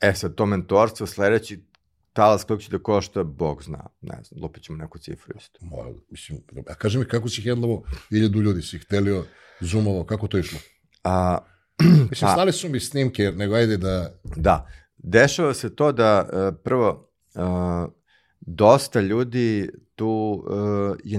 e 0.00 0.14
sad, 0.14 0.34
to 0.34 0.46
mentorstvo 0.46 1.06
sledeći 1.06 1.64
talas 2.12 2.44
koliko 2.44 2.62
će 2.62 2.70
da 2.70 2.78
košta, 2.78 3.22
Bog 3.24 3.62
zna, 3.62 3.86
ne 4.00 4.18
znam, 4.22 4.42
lupit 4.42 4.62
ćemo 4.62 4.78
neku 4.78 4.98
cifru 4.98 5.34
isto. 5.38 5.58
Mora, 5.62 5.90
mislim, 6.10 6.42
a 6.68 6.74
kaži 6.74 6.98
mi 6.98 7.04
kako 7.04 7.28
si 7.28 7.42
hendlovo 7.42 7.82
iljedu 8.10 8.42
ljudi, 8.42 8.62
si 8.62 8.76
ih 8.76 8.84
telio 8.84 9.24
zoomovo, 9.60 10.04
kako 10.04 10.28
to 10.28 10.38
išlo? 10.38 10.58
A, 11.04 11.38
Mislim, 12.10 12.28
pa, 12.28 12.34
slali 12.34 12.52
su 12.52 12.68
mi 12.68 12.80
snimke, 12.80 13.32
nego 13.36 13.54
ajde 13.54 13.76
da... 13.76 14.20
Da, 14.36 14.66
dešava 14.96 15.54
se 15.54 15.76
to 15.76 15.92
da 15.92 16.28
uh, 16.32 16.56
prvo, 16.64 17.12
uh, 17.34 17.92
dosta 18.40 19.00
ljudi 19.00 19.70
tu 19.94 20.44
uh, 20.46 20.96
je 21.04 21.18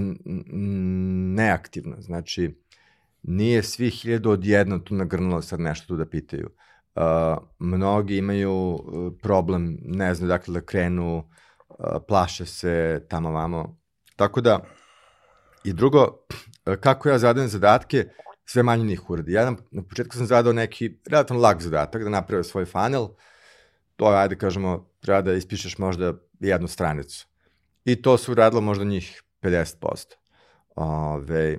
neaktivno, 1.34 1.96
znači 2.00 2.54
nije 3.22 3.62
svi 3.62 3.90
hiljadu 3.90 4.30
odjedno 4.30 4.78
tu 4.78 4.94
nagrnulo 4.94 5.42
sad 5.42 5.60
nešto 5.60 5.86
tu 5.86 5.96
da 5.96 6.06
pitaju. 6.06 6.46
Uh, 6.46 6.71
mnogi 7.58 8.16
imaju 8.16 8.78
problem, 9.22 9.78
ne 9.82 10.14
znam 10.14 10.28
dakle 10.28 10.54
da 10.54 10.60
krenu, 10.60 11.18
uh, 11.68 11.86
plaše 12.08 12.46
se 12.46 13.06
tamo 13.08 13.30
vamo. 13.30 13.78
Tako 14.16 14.40
da, 14.40 14.60
i 15.64 15.72
drugo, 15.72 16.18
kako 16.80 17.08
ja 17.08 17.18
zadajem 17.18 17.48
zadatke, 17.48 18.04
sve 18.44 18.62
manje 18.62 18.84
njih 18.84 19.10
uradi. 19.10 19.32
Ja 19.32 19.50
na, 19.50 19.56
na 19.70 19.82
početku 19.82 20.16
sam 20.16 20.26
zadao 20.26 20.52
neki 20.52 20.98
relativno 21.10 21.42
lag 21.42 21.60
zadatak 21.60 22.02
da 22.02 22.10
napravio 22.10 22.44
svoj 22.44 22.64
funnel, 22.64 23.08
to 23.96 24.12
je, 24.12 24.18
ajde 24.18 24.38
kažemo, 24.38 24.90
treba 25.00 25.22
da 25.22 25.32
ispišeš 25.32 25.78
možda 25.78 26.14
jednu 26.40 26.68
stranicu. 26.68 27.26
I 27.84 28.02
to 28.02 28.18
su 28.18 28.32
uradilo 28.32 28.60
možda 28.60 28.84
njih 28.84 29.22
50%. 29.42 30.06
Ove, 30.76 31.58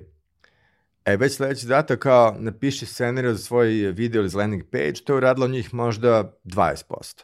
e, 1.04 1.16
već 1.16 1.36
sledeći 1.36 1.66
zadatak 1.66 1.98
kao 1.98 2.36
napiši 2.38 2.86
scenariju 2.86 3.34
za 3.34 3.38
svoj 3.38 3.68
video 3.68 4.22
ili 4.22 4.34
landing 4.34 4.62
page, 4.72 5.04
to 5.04 5.12
je 5.12 5.16
uradilo 5.16 5.48
njih 5.48 5.74
možda 5.74 6.32
20%. 6.44 7.22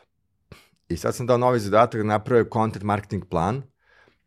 I 0.88 0.96
sad 0.96 1.14
sam 1.14 1.26
dao 1.26 1.38
novi 1.38 1.60
zadatak 1.60 2.00
da 2.00 2.06
napravio 2.06 2.48
content 2.52 2.84
marketing 2.84 3.24
plan, 3.28 3.62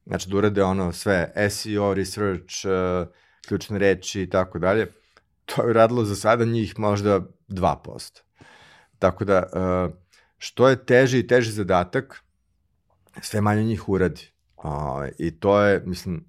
znači 0.06 0.30
da 0.30 0.38
urade 0.38 0.64
ono 0.64 0.92
sve 0.92 1.50
SEO, 1.50 1.94
research, 1.94 2.54
uh, 2.66 3.08
ključne 3.48 3.80
reči 3.80 4.22
i 4.22 4.30
tako 4.30 4.60
dalje 4.60 4.88
to 5.46 5.68
je 5.68 5.74
radilo 5.74 6.06
za 6.06 6.16
sada 6.16 6.46
njih 6.46 6.80
možda 6.80 7.22
2%. 7.48 8.22
Tako 9.00 9.26
da, 9.26 9.44
uh, 9.44 9.96
što 10.38 10.70
je 10.70 10.86
teži 10.86 11.20
i 11.20 11.28
teži 11.28 11.52
zadatak, 11.52 12.24
sve 13.22 13.42
manje 13.42 13.64
njih 13.64 13.90
uradi. 13.90 14.32
I 15.18 15.40
to 15.40 15.62
je, 15.62 15.84
mislim, 15.86 16.26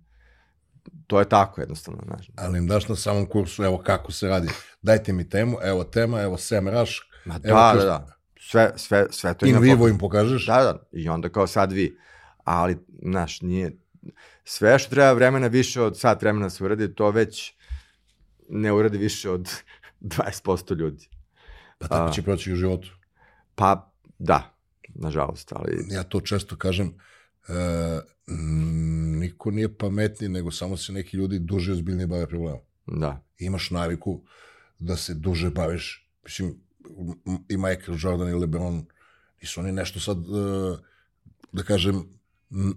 to 1.07 1.18
je 1.18 1.28
tako 1.28 1.61
jednostavno. 1.61 2.01
Znaš. 2.07 2.30
Ali 2.37 2.59
im 2.59 2.66
daš 2.66 2.89
na 2.89 2.97
samom 2.97 3.26
kursu, 3.26 3.64
evo 3.64 3.78
kako 3.78 4.12
se 4.12 4.28
radi. 4.28 4.49
Dajte 4.82 5.12
mi 5.12 5.28
temu, 5.28 5.57
evo 5.62 5.85
tema, 5.85 6.22
evo 6.22 6.37
Sam 6.37 6.68
Rush. 6.68 6.93
Ma 7.24 7.39
da, 7.39 7.49
evo 7.49 7.59
da, 7.59 7.74
da, 7.74 7.85
da. 7.85 8.14
Sve, 8.41 8.72
sve, 8.76 9.07
sve 9.11 9.35
to 9.35 9.47
In 9.47 9.59
vivo 9.59 9.89
im 9.89 9.99
pokažeš? 9.99 10.47
Da, 10.47 10.62
da. 10.62 10.89
I 10.93 11.09
onda 11.09 11.28
kao 11.28 11.47
sad 11.47 11.72
vi. 11.72 11.99
Ali, 12.45 12.78
znaš, 13.03 13.41
nije... 13.41 13.76
Sve 14.45 14.78
što 14.78 14.91
treba 14.91 15.12
vremena 15.12 15.47
više 15.47 15.82
od 15.82 15.99
sat 15.99 16.22
vremena 16.22 16.51
se 16.51 16.64
uradi, 16.64 16.95
to 16.95 17.11
već 17.11 17.55
ne 18.49 18.72
uradi 18.72 18.99
više 18.99 19.30
od 19.30 19.51
20% 20.01 20.76
ljudi. 20.76 21.09
Pa 21.78 21.89
tako 21.89 22.12
će 22.12 22.22
proći 22.22 22.53
u 22.53 22.57
životu. 22.57 22.89
Pa, 23.55 23.93
da, 24.18 24.55
nažalost, 24.95 25.53
ali... 25.53 25.87
Ja 25.91 26.03
to 26.03 26.20
često 26.20 26.57
kažem, 26.57 26.95
e, 27.49 28.01
niko 29.20 29.51
nije 29.51 29.78
pametniji, 29.78 30.28
nego 30.28 30.51
samo 30.51 30.76
se 30.76 30.92
neki 30.92 31.16
ljudi 31.16 31.38
duže 31.38 31.72
ozbiljnije 31.72 32.07
bave 32.07 32.26
problemom. 32.26 32.61
Da. 32.86 33.24
Imaš 33.38 33.70
naviku 33.70 34.22
da 34.78 34.97
se 34.97 35.14
duže 35.14 35.51
baviš, 35.51 36.11
mislim, 36.24 36.61
i 37.49 37.57
Michael 37.57 37.99
Jordan 38.01 38.28
i 38.28 38.34
LeBron, 38.34 38.86
nisu 39.40 39.61
oni 39.61 39.72
nešto 39.72 40.01
sad, 40.01 40.18
e, 40.18 40.76
da 41.53 41.62
kažem, 41.62 42.05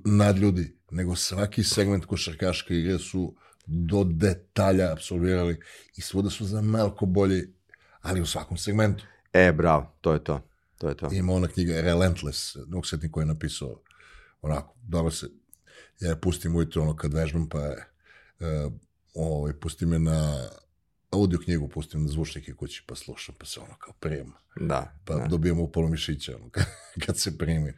nad 0.06 0.38
ljudi, 0.38 0.78
nego 0.92 1.16
svaki 1.16 1.64
segment 1.64 2.06
košarkaške 2.06 2.76
igre 2.76 3.00
su 3.00 3.36
do 3.66 4.04
detalja 4.04 4.92
absolvirali 4.92 5.60
i 5.98 6.02
svuda 6.02 6.30
su 6.30 6.46
za 6.46 6.62
malko 6.62 7.06
bolji, 7.06 7.44
ali 8.02 8.22
u 8.22 8.26
svakom 8.26 8.58
segmentu. 8.58 9.06
E, 9.34 9.52
bravo, 9.52 9.98
to 10.02 10.14
je 10.14 10.24
to. 10.24 10.50
To 10.78 10.90
je 10.90 10.98
to. 10.98 11.10
Ima 11.12 11.34
ona 11.34 11.48
knjiga 11.48 11.82
Relentless, 11.82 12.56
dok 12.68 12.88
setnik 12.88 13.12
koji 13.12 13.22
je 13.22 13.34
napisao 13.34 13.82
onako, 14.42 14.76
dobro 14.84 15.12
se, 15.12 15.28
ja 16.00 16.16
pustim 16.16 16.56
ujutro 16.56 16.82
ono 16.82 16.96
kad 16.96 17.14
vežbam, 17.14 17.50
pa 17.50 17.60
je, 17.60 17.78
ovaj, 19.14 19.54
pustim 19.54 19.94
je 19.94 20.00
na 20.00 20.50
audio 21.12 21.40
knjigu, 21.40 21.68
pustim 21.68 22.04
na 22.04 22.08
zvučnike 22.08 22.54
kući, 22.54 22.84
pa 22.88 22.96
slušam, 22.96 23.36
pa 23.40 23.46
se 23.46 23.60
ono 23.60 23.76
kao 23.80 23.94
prijema. 24.00 24.34
Da. 24.60 25.00
Pa 25.06 25.16
da. 25.16 25.28
dobijemo 25.28 25.64
upolo 25.64 25.90
mišića, 25.90 26.36
ono, 26.36 26.50
kad, 27.06 27.20
se 27.20 27.38
primi. 27.38 27.74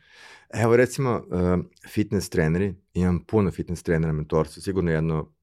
Evo 0.54 0.76
recimo, 0.76 1.26
uh, 1.28 1.60
fitness 1.94 2.30
treneri, 2.30 2.76
imam 2.94 3.26
puno 3.26 3.52
fitness 3.52 3.84
trenera 3.84 4.14
mentorstva, 4.14 4.62
sigurno 4.62 4.92
jedno 4.92 5.34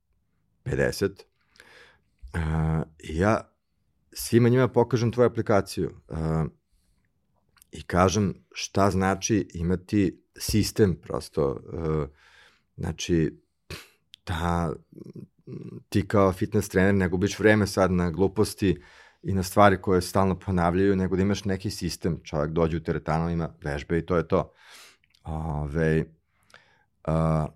50. 0.64 1.10
Uh, 2.34 2.40
ja 2.98 3.52
svima 4.12 4.48
njima 4.48 4.68
pokažem 4.68 5.12
tvoju 5.12 5.26
aplikaciju 5.26 5.90
uh, 6.08 6.18
i 7.72 7.82
kažem 7.82 8.34
šta 8.52 8.90
znači 8.90 9.48
imati 9.54 10.25
sistem 10.38 10.94
prosto. 11.02 11.60
Uh, 11.72 12.08
znači, 12.76 13.38
da 14.26 14.72
ti 15.88 16.08
kao 16.08 16.32
fitness 16.32 16.68
trener 16.68 16.94
ne 16.94 17.08
gubiš 17.08 17.38
vreme 17.38 17.66
sad 17.66 17.90
na 17.90 18.10
gluposti 18.10 18.82
i 19.22 19.34
na 19.34 19.42
stvari 19.42 19.82
koje 19.82 20.00
stalno 20.00 20.38
ponavljaju, 20.38 20.96
nego 20.96 21.16
da 21.16 21.22
imaš 21.22 21.44
neki 21.44 21.70
sistem. 21.70 22.20
Čovjek 22.24 22.50
dođe 22.50 22.76
u 22.76 22.80
teretanu, 22.80 23.30
ima 23.30 23.48
vežbe 23.64 23.98
i 23.98 24.06
to 24.06 24.16
je 24.16 24.28
to. 24.28 24.52
Ove, 25.24 26.04
uh, 27.08 27.46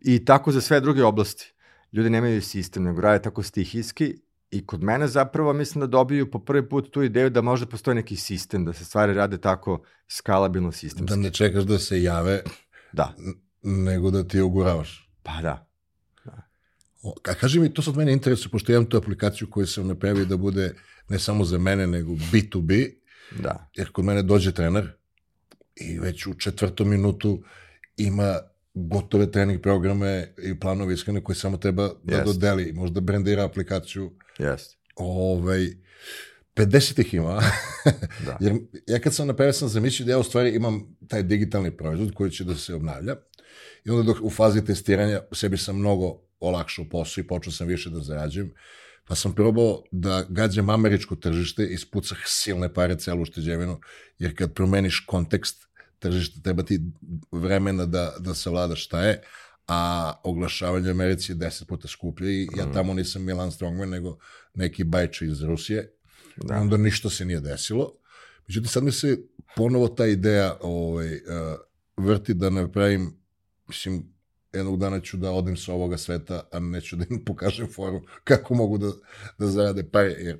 I 0.00 0.24
tako 0.24 0.52
za 0.52 0.60
sve 0.60 0.80
druge 0.80 1.04
oblasti 1.04 1.52
ljudi 1.92 2.10
nemaju 2.10 2.42
sistem, 2.42 2.82
nego 2.82 3.00
rade 3.00 3.22
tako 3.22 3.42
stihijski 3.42 4.14
i 4.50 4.66
kod 4.66 4.82
mene 4.82 5.08
zapravo 5.08 5.52
mislim 5.52 5.80
da 5.80 5.86
dobiju 5.86 6.30
po 6.30 6.38
prvi 6.38 6.68
put 6.68 6.90
tu 6.90 7.02
ideju 7.02 7.30
da 7.30 7.40
možda 7.40 7.66
postoji 7.66 7.94
neki 7.94 8.16
sistem, 8.16 8.64
da 8.64 8.72
se 8.72 8.84
stvari 8.84 9.14
rade 9.14 9.38
tako 9.38 9.82
skalabilno 10.08 10.72
sistemski. 10.72 11.10
Da 11.10 11.16
ne 11.16 11.30
čekaš 11.30 11.64
da 11.64 11.78
se 11.78 12.02
jave, 12.02 12.42
da. 12.92 13.14
nego 13.62 14.10
da 14.10 14.24
ti 14.24 14.40
uguravaš. 14.40 15.10
Pa 15.22 15.42
da. 15.42 15.68
da. 16.24 16.42
O, 17.02 17.14
a 17.28 17.34
kaži 17.34 17.60
mi, 17.60 17.74
to 17.74 17.82
sad 17.82 17.96
mene 17.96 18.12
interesuje, 18.12 18.50
pošto 18.50 18.72
imam 18.72 18.86
tu 18.86 18.96
aplikaciju 18.96 19.50
koju 19.50 19.66
sam 19.66 19.86
napravio 19.86 20.24
da 20.24 20.36
bude 20.36 20.74
ne 21.08 21.18
samo 21.18 21.44
za 21.44 21.58
mene, 21.58 21.86
nego 21.86 22.12
B2B, 22.12 22.90
da. 23.38 23.70
jer 23.76 23.92
kod 23.92 24.04
mene 24.04 24.22
dođe 24.22 24.52
trener, 24.52 24.92
i 25.76 25.98
već 25.98 26.26
u 26.26 26.34
četvrtom 26.34 26.88
minutu 26.88 27.42
ima 27.96 28.38
gotove 28.74 29.30
trening 29.30 29.62
programe 29.62 30.34
i 30.42 30.60
planove 30.60 30.94
iskrene 30.94 31.24
koje 31.24 31.36
samo 31.36 31.56
treba 31.56 31.90
da 32.04 32.16
Jest. 32.16 32.26
dodeli, 32.26 32.72
možda 32.72 33.00
brandira 33.00 33.44
aplikaciju. 33.44 34.12
Jeste. 34.38 34.76
Ovaj, 34.96 35.66
50 36.54 37.00
ih 37.00 37.14
ima. 37.14 37.42
Da. 38.26 38.36
Jer 38.40 38.54
ja 38.86 38.98
kad 38.98 39.14
sam 39.14 39.26
napravio 39.26 39.52
sam 39.52 39.68
zamislio 39.68 40.06
da 40.06 40.12
ja 40.12 40.18
u 40.18 40.22
stvari 40.22 40.54
imam 40.54 40.96
taj 41.08 41.22
digitalni 41.22 41.76
proizvod 41.76 42.14
koji 42.14 42.30
će 42.30 42.44
da 42.44 42.54
se 42.54 42.74
obnavlja. 42.74 43.16
I 43.84 43.90
onda 43.90 44.02
dok 44.02 44.16
u 44.22 44.30
fazi 44.30 44.64
testiranja 44.64 45.20
sebi 45.32 45.56
sam 45.56 45.78
mnogo 45.78 46.20
olakšao 46.40 46.84
posao 46.90 47.22
i 47.22 47.26
počeo 47.26 47.52
sam 47.52 47.66
više 47.66 47.90
da 47.90 48.00
zarađujem. 48.00 48.54
Pa 49.04 49.14
sam 49.14 49.34
probao 49.34 49.82
da 49.90 50.26
gađam 50.28 50.70
američko 50.70 51.16
tržište, 51.16 51.66
ispucah 51.66 52.18
silne 52.24 52.74
pare 52.74 52.98
celu 52.98 53.22
ušteđevinu, 53.22 53.80
jer 54.18 54.36
kad 54.36 54.54
promeniš 54.54 55.04
kontekst 55.06 55.66
tržišta, 55.98 56.40
treba 56.42 56.62
ti 56.62 56.80
vremena 57.32 57.86
da, 57.86 58.14
da 58.18 58.34
savladaš 58.34 58.84
šta 58.84 59.02
je, 59.02 59.22
a 59.66 60.12
oglašavanje 60.24 60.88
u 60.88 60.90
Americi 60.90 61.32
je 61.32 61.36
deset 61.36 61.68
puta 61.68 61.88
skuplje 61.88 62.42
i 62.42 62.48
ja 62.56 62.72
tamo 62.72 62.94
nisam 62.94 63.24
Milan 63.24 63.52
Strongman, 63.52 63.88
nego 63.88 64.18
neki 64.54 64.84
bajče 64.84 65.26
iz 65.26 65.42
Rusije. 65.42 65.92
Da. 66.36 66.54
Da. 66.54 66.60
Onda 66.60 66.76
ništa 66.76 67.10
se 67.10 67.24
nije 67.24 67.40
desilo. 67.40 67.92
Međutim, 68.48 68.68
sad 68.68 68.84
mi 68.84 68.92
se 68.92 69.18
ponovo 69.56 69.88
ta 69.88 70.06
ideja 70.06 70.56
ovaj, 70.60 71.14
uh, 71.14 71.20
vrti 71.96 72.34
da 72.34 72.50
napravim, 72.50 73.16
mislim, 73.68 74.12
jednog 74.52 74.78
dana 74.78 75.00
ću 75.00 75.16
da 75.16 75.30
odem 75.30 75.56
sa 75.56 75.72
ovoga 75.72 75.96
sveta, 75.96 76.48
a 76.52 76.58
neću 76.58 76.96
da 76.96 77.04
im 77.10 77.24
pokažem 77.26 77.68
foru 77.72 78.02
kako 78.24 78.54
mogu 78.54 78.78
da, 78.78 78.92
da 79.38 79.46
zarade 79.46 79.90
pare, 79.90 80.14
jer 80.18 80.38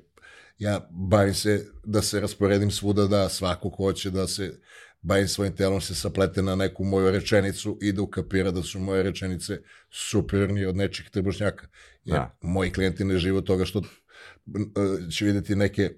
ja 0.59 0.87
bavim 0.91 1.33
se 1.33 1.67
da 1.83 2.01
se 2.01 2.19
rasporedim 2.19 2.71
svuda, 2.71 3.07
da 3.07 3.29
svako 3.29 3.69
ko 3.69 3.83
hoće 3.83 4.11
da 4.11 4.27
se 4.27 4.59
bavim 5.01 5.27
svojim 5.27 5.55
telom 5.55 5.81
se 5.81 5.95
saplete 5.95 6.41
na 6.41 6.55
neku 6.55 6.83
moju 6.83 7.11
rečenicu 7.11 7.77
i 7.81 7.91
da 7.91 8.01
ukapira 8.01 8.51
da 8.51 8.63
su 8.63 8.79
moje 8.79 9.03
rečenice 9.03 9.61
superiornije 9.89 10.67
od 10.69 10.75
nečih 10.75 11.09
trbušnjaka. 11.09 11.67
Jer 12.03 12.15
Da. 12.17 12.37
moji 12.41 12.71
klijenti 12.73 13.03
ne 13.05 13.17
žive 13.17 13.37
od 13.37 13.43
toga 13.45 13.65
što 13.65 13.79
e, 13.79 15.11
će 15.11 15.25
vidjeti 15.25 15.55
neke 15.55 15.91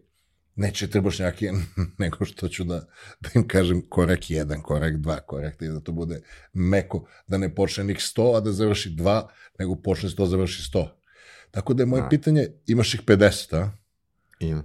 neće 0.56 0.88
trbušnjake, 0.88 1.52
nego 2.00 2.26
što 2.26 2.48
ću 2.48 2.64
da, 2.64 2.88
da 3.20 3.30
im 3.36 3.48
kažem 3.48 3.82
korak 3.90 4.20
1, 4.20 4.62
korak 4.62 4.94
2, 4.94 5.20
korak 5.26 5.62
3, 5.62 5.74
da 5.74 5.80
to 5.80 5.92
bude 5.92 6.22
meko, 6.54 7.08
da 7.28 7.38
ne 7.38 7.56
počne 7.56 7.84
nik 7.84 7.98
100, 7.98 8.38
a 8.38 8.40
da 8.40 8.52
završi 8.52 8.90
2, 8.90 9.28
nego 9.60 9.76
počne 9.76 10.10
100, 10.10 10.26
završi 10.26 10.62
100. 10.74 10.88
Tako 11.52 11.74
da 11.74 11.82
je 11.84 11.88
moje 11.88 12.02
Da. 12.02 12.10
pitanje, 12.10 12.48
imaš 12.68 12.94
ih 12.94 13.02
50, 13.02 13.56
a? 13.56 13.72
Ima. 14.40 14.64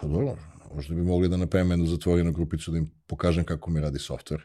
Pa 0.00 0.06
dobro, 0.06 0.36
možda 0.76 0.94
bi 0.94 1.02
mogli 1.02 1.28
da 1.28 1.36
napravim 1.36 1.70
jednu 1.70 1.86
zatvorenu 1.86 2.32
grupicu 2.32 2.70
da 2.70 2.78
im 2.78 2.90
pokažem 3.06 3.44
kako 3.44 3.70
mi 3.70 3.80
radi 3.80 3.98
software. 3.98 4.42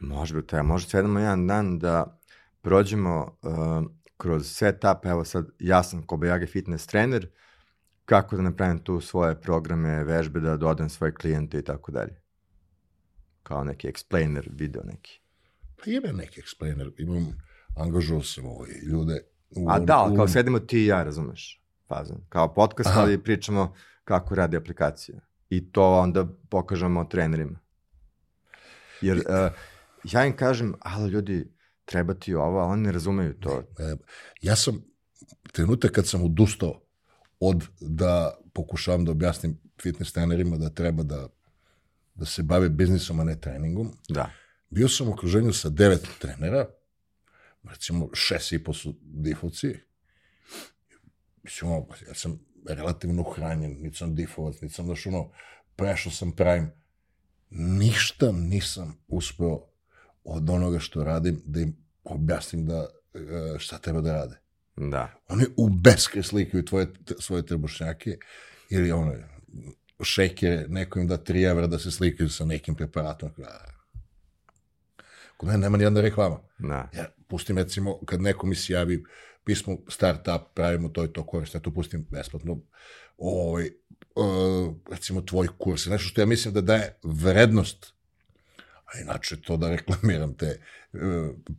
Može 0.00 0.34
bi 0.34 0.46
to, 0.46 0.62
može 0.62 0.88
sedemo 0.88 1.18
jedan 1.18 1.46
dan 1.46 1.78
da 1.78 2.20
prođemo 2.60 3.38
uh, 3.42 3.90
kroz 4.16 4.46
setup, 4.52 5.04
evo 5.04 5.24
sad 5.24 5.46
ja 5.58 5.82
sam 5.82 6.06
Kobayagi 6.06 6.46
fitness 6.46 6.86
trener, 6.86 7.28
kako 8.04 8.36
da 8.36 8.42
napravim 8.42 8.78
tu 8.78 9.00
svoje 9.00 9.40
programe, 9.40 10.04
vežbe, 10.04 10.40
da 10.40 10.56
dodam 10.56 10.88
svoje 10.88 11.14
klijente 11.14 11.58
i 11.58 11.62
tako 11.62 11.92
dalje. 11.92 12.20
Kao 13.42 13.64
neki 13.64 13.88
explainer 13.88 14.48
video 14.50 14.82
neki. 14.84 15.20
Pa 15.76 15.90
ima 15.90 16.12
neki 16.12 16.40
explainer, 16.40 16.92
imam, 16.98 17.26
angažuo 17.76 18.22
sam 18.22 18.46
ovaj 18.46 18.70
ljude. 18.92 19.20
U, 19.50 19.70
A 19.70 19.78
da, 19.78 19.98
ali 19.98 20.16
kao 20.16 20.28
sedimo 20.28 20.58
ti 20.58 20.78
i 20.78 20.86
ja, 20.86 21.02
razumeš, 21.02 21.62
fazan. 21.88 22.18
Kao 22.28 22.54
podcast, 22.54 22.90
Aha. 22.90 23.00
ali 23.00 23.22
pričamo 23.22 23.74
kako 24.06 24.34
radi 24.34 24.56
aplikacija. 24.56 25.20
I 25.50 25.72
to 25.72 25.98
onda 25.98 26.26
pokažemo 26.48 27.04
trenerima. 27.04 27.58
Jer 29.00 29.16
uh, 29.16 29.24
ja 30.04 30.26
im 30.26 30.36
kažem, 30.36 30.74
ali 30.80 31.10
ljudi, 31.10 31.52
treba 31.84 32.14
ti 32.14 32.34
ovo, 32.34 32.60
a 32.60 32.64
oni 32.64 32.82
ne 32.82 32.92
razumeju 32.92 33.34
to. 33.40 33.62
E, 33.78 33.96
ja 34.42 34.56
sam, 34.56 34.84
trenutak 35.52 35.90
kad 35.90 36.06
sam 36.06 36.24
odustao 36.24 36.80
od 37.40 37.64
da 37.80 38.38
pokušavam 38.52 39.04
da 39.04 39.10
objasnim 39.10 39.58
fitness 39.82 40.12
trenerima 40.12 40.56
da 40.56 40.70
treba 40.70 41.02
da, 41.02 41.28
da 42.14 42.24
se 42.26 42.42
bave 42.42 42.68
biznisom, 42.68 43.20
a 43.20 43.24
ne 43.24 43.40
treningom, 43.40 43.92
Da. 44.08 44.30
bio 44.70 44.88
sam 44.88 45.08
u 45.08 45.12
okruženju 45.12 45.52
sa 45.52 45.68
devet 45.68 46.08
trenera, 46.20 46.66
recimo 47.62 48.08
šest 48.14 48.52
i 48.52 48.64
po 48.64 48.72
su 48.72 48.94
difovci, 49.02 49.74
mislim, 51.42 51.70
ja 52.08 52.14
sam 52.14 52.45
relativno 52.68 53.22
hranjen, 53.22 53.76
niti 53.80 53.96
sam 53.96 54.14
difovac, 54.14 54.60
niti 54.60 54.74
sam, 54.74 54.84
znaš, 54.84 55.06
ono, 55.06 55.30
prešao 55.76 56.12
sam 56.12 56.32
prime, 56.32 56.70
ništa 57.50 58.32
nisam 58.32 58.98
uspeo 59.08 59.66
od 60.24 60.50
onoga 60.50 60.78
što 60.78 61.04
radim 61.04 61.42
da 61.44 61.60
im 61.60 61.76
objasnim 62.04 62.66
da 62.66 62.86
e, 63.14 63.58
šta 63.58 63.78
treba 63.78 64.00
da 64.00 64.12
rade. 64.12 64.40
Da. 64.76 65.12
Oni 65.28 65.44
u 65.56 65.68
beskre 65.68 66.22
slikaju 66.22 66.64
tvoje, 66.64 66.86
svoje 67.20 67.46
trbušnjake 67.46 68.18
ili 68.70 68.92
ono, 68.92 69.14
šekere, 70.02 70.64
neko 70.68 70.98
im 70.98 71.08
da 71.08 71.18
3 71.18 71.50
evra 71.50 71.66
da 71.66 71.78
se 71.78 71.90
slikaju 71.90 72.28
sa 72.28 72.44
nekim 72.44 72.74
preparatom. 72.74 73.30
Kod 75.36 75.48
mene 75.48 75.58
nema 75.58 75.76
nijedna 75.76 76.00
reklama. 76.00 76.38
Da. 76.58 76.90
Ja 76.94 77.16
pustim 77.28 77.58
recimo, 77.58 77.98
kad 78.04 78.20
neko 78.20 78.46
mi 78.46 78.54
se 78.54 78.72
javi 78.72 79.04
pismo 79.46 79.76
startup, 79.88 80.42
pravimo 80.54 80.88
to 80.88 81.04
i 81.04 81.12
to 81.12 81.26
koriste, 81.26 81.58
ja 81.58 81.62
to 81.62 81.70
pustim 81.70 82.06
besplatno. 82.10 82.58
Ovaj, 83.18 83.70
uh, 84.14 84.74
recimo 84.90 85.20
tvoj 85.20 85.48
kurs, 85.58 85.86
nešto 85.86 86.08
što 86.08 86.20
ja 86.20 86.26
mislim 86.26 86.54
da 86.54 86.60
daje 86.60 86.98
vrednost 87.02 87.96
a 88.86 89.00
inače 89.00 89.40
to 89.42 89.56
da 89.56 89.70
reklamiram 89.70 90.34
te 90.34 90.60
uh, 90.92 91.00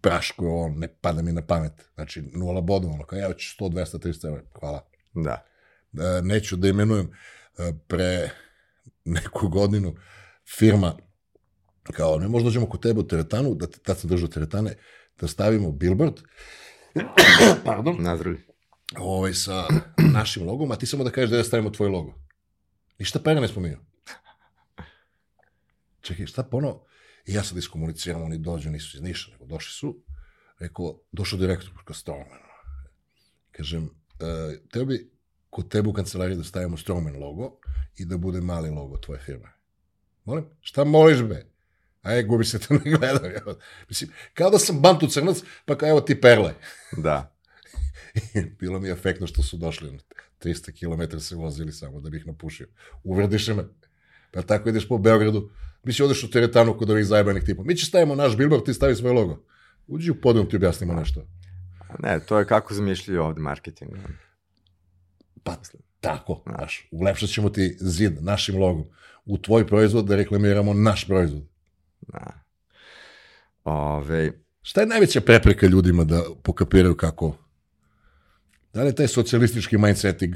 praško, 0.02 0.56
on 0.56 0.80
ne 0.80 0.88
pada 1.02 1.22
mi 1.22 1.32
na 1.32 1.42
pamet. 1.42 1.90
Znači, 1.96 2.22
nula 2.22 2.62
bodova, 2.62 2.94
ono, 2.94 3.04
kao 3.04 3.20
ja 3.20 3.34
ću 3.34 3.64
100, 3.64 3.70
200, 3.70 4.08
300 4.08 4.28
evra, 4.28 4.42
hvala. 4.60 4.86
Da. 5.14 5.46
E, 5.94 6.22
neću 6.22 6.56
da 6.56 6.68
imenujem 6.68 7.12
e, 7.58 7.74
pre 7.88 8.30
neku 9.06 9.48
godinu 9.48 9.96
firma 10.58 10.98
kao, 11.84 12.20
ne 12.20 12.28
možda 12.28 12.48
dođemo 12.48 12.70
kod 12.70 12.82
tebe 12.82 13.00
u 13.00 13.08
teretanu, 13.08 13.56
da 13.56 13.68
tad 13.68 14.00
sam 14.00 14.10
držao 14.10 14.28
teretane, 14.28 14.76
da 15.20 15.28
stavimo 15.28 15.72
billboard, 15.72 16.14
pardon, 17.66 17.96
Nazdravlje. 18.00 18.40
ovaj, 18.98 19.34
sa 19.34 19.68
našim 20.14 20.48
logom, 20.48 20.72
a 20.72 20.76
ti 20.76 20.86
samo 20.86 21.04
da 21.04 21.12
kažeš 21.12 21.30
da 21.30 21.38
ja 21.38 21.44
stavimo 21.44 21.70
tvoj 21.70 21.90
logo. 21.90 22.14
Ništa 23.00 23.20
pera 23.20 23.42
ne 23.42 23.48
spominju. 23.48 23.78
Čekaj, 26.02 26.26
šta 26.26 26.44
ponovo? 26.44 26.86
I 27.26 27.34
ja 27.34 27.44
sad 27.44 27.58
iskomuniciram, 27.58 28.24
oni 28.24 28.38
dođu, 28.38 28.70
nisu 28.70 28.98
iz 28.98 29.04
Niša, 29.04 29.32
nego 29.32 29.46
došli 29.46 29.72
su. 29.72 30.04
Rekao, 30.60 31.00
došao 31.12 31.40
direktor, 31.40 31.70
kao 31.86 31.94
Strongman. 31.94 32.40
Kažem, 33.52 33.90
e, 34.20 34.60
teo 34.72 34.86
bi 34.86 35.12
kod 35.50 35.70
tebe 35.70 35.90
u 35.90 35.94
kancelariji 35.94 36.38
da 36.38 36.44
stavimo 36.44 36.78
Strongman 36.78 37.16
logo 37.16 37.60
i 37.98 38.06
da 38.06 38.18
bude 38.18 38.42
mali 38.42 38.70
logo 38.70 38.98
tvoje 38.98 39.20
firme. 39.20 39.50
Molim? 40.24 40.46
Šta 40.62 40.84
moliš 40.84 41.24
be? 41.24 41.46
Aj, 42.08 42.24
gubi 42.24 42.46
se 42.46 42.60
te 42.60 42.74
ne 42.74 42.80
gledam. 42.80 43.32
evo. 43.42 43.58
Mislim, 43.90 44.10
kao 44.34 44.50
da 44.50 44.60
sam 44.60 44.82
bantu 44.82 45.08
crnac, 45.08 45.38
pa 45.66 45.78
kao 45.78 45.90
evo 45.90 46.02
ti 46.02 46.22
perle. 46.22 46.54
Da. 46.98 47.38
Bilo 48.60 48.80
mi 48.80 48.88
je 48.88 48.94
efektno 48.94 49.28
što 49.28 49.44
su 49.44 49.58
došli. 49.58 49.90
ono, 49.90 50.00
300 50.44 51.12
km 51.12 51.18
se 51.20 51.36
vozili 51.36 51.72
samo 51.72 52.00
da 52.00 52.10
bih 52.10 52.28
napušio. 52.28 52.68
Uvrediš 53.04 53.48
me. 53.48 53.64
Pa 54.32 54.42
tako 54.42 54.70
ideš 54.70 54.88
po 54.88 54.98
Beogradu. 54.98 55.50
Mi 55.84 55.94
si 55.94 56.04
odeš 56.04 56.24
u 56.24 56.32
teretanu 56.32 56.78
kod 56.78 56.90
ovih 56.90 57.06
zajebanih 57.06 57.44
tipa. 57.44 57.64
Mi 57.64 57.76
će 57.76 57.86
stavimo 57.86 58.16
naš 58.16 58.38
billboard, 58.38 58.66
ti 58.66 58.74
stavi 58.74 58.96
svoj 58.96 59.12
logo. 59.12 59.44
Uđi 59.88 60.12
u 60.12 60.22
podrum, 60.22 60.50
ti 60.50 60.56
objasnimo 60.56 60.94
nešto. 60.94 61.28
Ne, 62.00 62.20
to 62.20 62.40
je 62.40 62.48
kako 62.48 62.74
zamišljaju 62.74 63.24
ovde 63.24 63.42
marketing. 63.42 63.92
Pa 65.44 65.56
tako, 66.00 66.44
znaš, 66.46 66.88
ulepšat 66.92 67.30
ćemo 67.30 67.50
ti 67.50 67.78
zid 67.80 68.24
našim 68.24 68.58
logom. 68.58 68.86
U 69.26 69.38
tvoj 69.38 69.68
proizvod 69.68 70.06
da 70.06 70.16
reklamiramo 70.16 70.74
naš 70.74 71.08
proizvod. 71.08 71.44
Da. 72.08 72.44
Ove, 73.64 74.32
Šta 74.68 74.82
je 74.82 74.88
najveća 74.88 75.22
prepreka 75.22 75.68
ljudima 75.68 76.04
da 76.04 76.24
pokapiraju 76.44 76.98
kako? 76.98 77.38
Da 78.74 78.82
li 78.82 78.88
je 78.90 78.96
taj 78.96 79.08
socijalistički 79.08 79.78
mindseting 79.78 80.36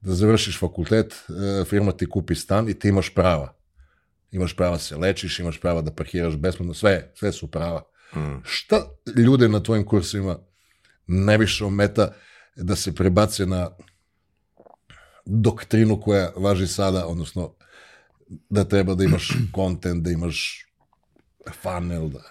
da 0.00 0.14
završiš 0.14 0.58
fakultet, 0.58 1.12
e, 1.12 1.64
firma 1.64 1.92
ti 1.92 2.06
kupi 2.10 2.34
stan 2.34 2.68
i 2.68 2.78
ti 2.78 2.88
imaš 2.88 3.14
prava. 3.14 3.54
Imaš 4.30 4.56
prava 4.56 4.72
da 4.72 4.78
se 4.78 4.96
lečiš, 4.96 5.38
imaš 5.38 5.60
prava 5.60 5.82
da 5.82 5.94
parkiraš 5.94 6.36
besplatno, 6.36 6.74
sve, 6.74 7.12
sve 7.14 7.32
su 7.32 7.50
prava. 7.50 7.82
mm, 8.16 8.42
Šta 8.44 8.76
ljude 9.16 9.48
na 9.48 9.62
tvojim 9.62 9.84
kursima 9.86 10.38
najviše 11.06 11.64
ometa 11.64 12.14
da 12.56 12.76
se 12.76 12.94
prebace 12.94 13.46
na 13.46 13.70
doktrinu 15.24 16.00
koja 16.00 16.32
važi 16.36 16.66
sada, 16.66 17.06
odnosno 17.06 17.54
da 18.48 18.64
treba 18.64 18.94
da 18.94 19.04
imaš 19.04 19.28
content, 19.56 20.04
da 20.04 20.10
imaš 20.10 20.67
funnel, 21.62 22.08
da... 22.08 22.30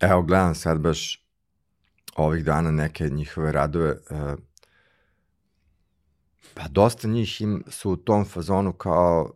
evo, 0.00 0.22
gledam 0.22 0.54
sad 0.54 0.80
baš 0.80 1.26
ovih 2.16 2.44
dana 2.44 2.70
neke 2.70 3.08
njihove 3.08 3.52
radove. 3.52 3.90
Uh, 4.10 4.38
pa 6.54 6.68
dosta 6.68 7.08
njih 7.08 7.40
im 7.40 7.64
su 7.68 7.90
u 7.90 7.96
tom 7.96 8.24
fazonu 8.24 8.72
kao 8.72 9.32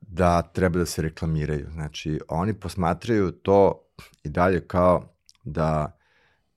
da 0.00 0.42
treba 0.42 0.78
da 0.78 0.86
se 0.86 1.02
reklamiraju. 1.02 1.70
Znači, 1.72 2.20
oni 2.28 2.60
posmatraju 2.60 3.32
to 3.32 3.86
i 4.22 4.28
dalje 4.28 4.68
kao 4.68 5.14
da 5.44 5.98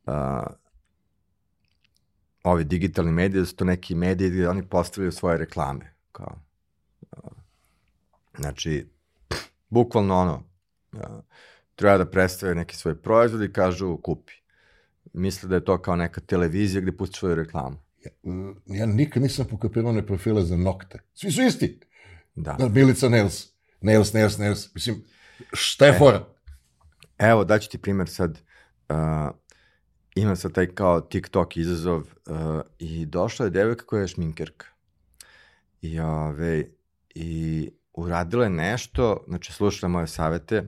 a, 0.06 0.48
ovi 2.44 2.64
digitalni 2.64 3.12
mediji, 3.12 3.40
da 3.40 3.46
su 3.46 3.56
to 3.56 3.66
neki 3.66 3.96
mediji 3.96 4.30
gde 4.30 4.50
oni 4.50 4.70
postavljaju 4.70 5.12
svoje 5.12 5.38
reklame. 5.38 5.94
Kao, 6.12 6.40
a, 7.12 7.18
znači, 8.38 8.90
bukvalno 9.70 10.16
ono, 10.16 10.44
treba 11.76 11.98
da 11.98 12.06
predstave 12.06 12.56
neki 12.56 12.76
svoj 12.76 13.02
proizvod 13.02 13.44
i 13.44 13.54
kažu 13.54 13.98
kupi. 13.98 14.34
Misle 15.14 15.50
da 15.50 15.56
je 15.56 15.66
to 15.66 15.82
kao 15.82 15.96
neka 15.96 16.22
televizija 16.22 16.82
gde 16.82 16.98
pusti 16.98 17.18
svoju 17.18 17.36
reklamu. 17.36 17.78
Ja, 18.06 18.12
ja 18.66 18.86
nikad 18.86 19.24
nisam 19.24 19.46
pokapirao 19.50 19.90
one 19.90 20.06
profile 20.06 20.44
za 20.44 20.58
nokte. 20.58 21.00
Svi 21.14 21.32
su 21.32 21.42
isti. 21.42 21.80
Da. 22.36 22.54
Da, 22.60 22.70
Milica 22.70 23.10
Nails. 23.10 23.48
Nails, 23.82 24.14
Nails, 24.14 24.38
Nails. 24.38 24.74
Mislim, 24.76 25.04
šta 25.54 25.86
je 25.86 25.98
fora? 25.98 26.26
Evo, 27.18 27.44
daću 27.44 27.70
ti 27.70 27.78
primer 27.78 28.10
sad. 28.10 28.40
Uh, 28.90 28.98
ima 30.16 30.36
sad 30.36 30.54
taj 30.54 30.68
kao 30.68 31.02
TikTok 31.02 31.58
izazov 31.58 32.00
uh, 32.00 32.62
i 32.80 33.06
došla 33.06 33.46
je 33.46 33.50
devojka 33.50 33.86
koja 33.86 34.02
je 34.02 34.08
šminkerka. 34.08 34.66
I, 35.82 36.00
ove, 36.00 36.64
i 37.16 37.70
uradila 37.98 38.44
je 38.44 38.50
nešto, 38.50 39.24
znači 39.28 39.54
slušala 39.54 39.90
moje 39.92 40.08
savete, 40.08 40.68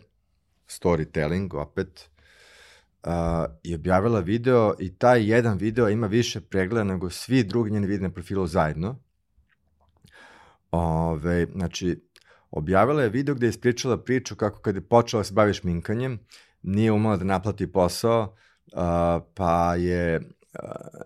storytelling 0.67 1.61
opet, 1.61 2.09
uh, 3.03 3.11
i 3.63 3.75
objavila 3.75 4.19
video 4.19 4.73
i 4.79 4.95
taj 4.95 5.29
jedan 5.29 5.57
video 5.57 5.89
ima 5.89 6.07
više 6.07 6.41
pregleda 6.41 6.83
nego 6.83 7.09
svi 7.09 7.43
drugi 7.43 7.71
njeni 7.71 7.97
na 7.97 8.09
profilu 8.09 8.47
zajedno. 8.47 8.99
Ove, 10.71 11.45
znači, 11.55 12.03
objavila 12.51 13.03
je 13.03 13.09
video 13.09 13.35
gde 13.35 13.45
je 13.45 13.49
ispričala 13.49 14.03
priču 14.03 14.35
kako 14.35 14.61
kad 14.61 14.75
je 14.75 14.81
počela 14.81 15.19
da 15.19 15.23
se 15.23 15.33
bavi 15.33 15.53
šminkanjem, 15.53 16.19
nije 16.61 16.91
umela 16.91 17.17
da 17.17 17.23
naplati 17.23 17.71
posao, 17.71 18.35
uh, 18.73 18.79
pa 19.33 19.75
je 19.75 20.17
uh, 20.17 20.23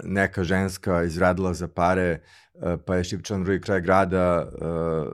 neka 0.04 0.44
ženska 0.44 1.04
izradila 1.04 1.54
za 1.54 1.68
pare, 1.68 2.22
uh, 2.54 2.80
pa 2.86 2.96
je 2.96 3.04
šipčala 3.04 3.38
na 3.38 3.44
drugi 3.44 3.62
kraj 3.62 3.82
grada, 3.82 4.48
uh, 4.62 5.14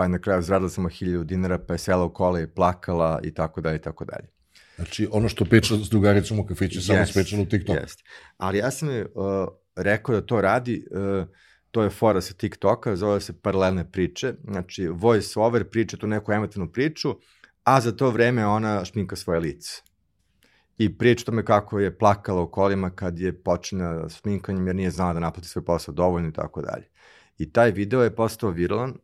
pa 0.00 0.04
je 0.04 0.08
na 0.08 0.18
kraju 0.18 0.40
izradila 0.40 0.68
samo 0.70 0.88
1000 0.88 1.24
dinara, 1.24 1.58
pa 1.58 1.74
je 1.74 1.78
sela 1.78 2.04
u 2.04 2.12
kola 2.12 2.40
i 2.40 2.46
plakala 2.46 3.20
i 3.22 3.34
tako 3.34 3.60
dalje 3.60 3.76
i 3.76 3.82
tako 3.82 4.04
dalje. 4.04 4.28
Znači, 4.76 5.08
ono 5.12 5.28
što 5.28 5.44
priča 5.44 5.76
s 5.76 5.90
drugaricom 5.90 6.38
u 6.38 6.46
kafiću, 6.46 6.82
samo 6.82 6.98
Jest, 6.98 7.10
sprečano 7.10 7.42
u 7.42 7.46
TikTok. 7.46 7.76
Jest. 7.76 8.00
Ali 8.36 8.58
ja 8.58 8.70
sam 8.70 8.90
je 8.90 9.04
uh, 9.04 9.48
rekao 9.76 10.14
da 10.14 10.26
to 10.26 10.40
radi, 10.40 10.86
uh, 10.90 11.26
to 11.70 11.82
je 11.82 11.90
fora 11.90 12.20
sa 12.20 12.34
TikToka, 12.34 12.96
zove 12.96 13.20
se 13.20 13.32
paralelne 13.40 13.90
priče, 13.90 14.32
znači 14.44 14.86
voice 14.88 15.40
over 15.40 15.68
priča 15.70 15.96
tu 15.96 16.06
neku 16.06 16.32
emotivnu 16.32 16.72
priču, 16.72 17.14
a 17.64 17.80
za 17.80 17.92
to 17.92 18.10
vreme 18.10 18.46
ona 18.46 18.84
šminka 18.84 19.16
svoje 19.16 19.40
lice. 19.40 19.82
I 20.78 20.98
priča 20.98 21.24
tome 21.24 21.44
kako 21.44 21.78
je 21.78 21.98
plakala 21.98 22.42
u 22.42 22.50
kolima 22.50 22.90
kad 22.90 23.18
je 23.18 23.42
počinja 23.42 24.08
šminkanjem 24.08 24.66
jer 24.66 24.76
nije 24.76 24.90
znala 24.90 25.12
da 25.12 25.20
naplati 25.20 25.48
svoj 25.48 25.64
posao 25.64 25.94
dovoljno 25.94 26.28
i 26.28 26.32
tako 26.32 26.62
dalje. 26.62 26.88
I 27.38 27.52
taj 27.52 27.70
video 27.70 28.02
je 28.02 28.14
postao 28.16 28.50
viralan, 28.50 28.96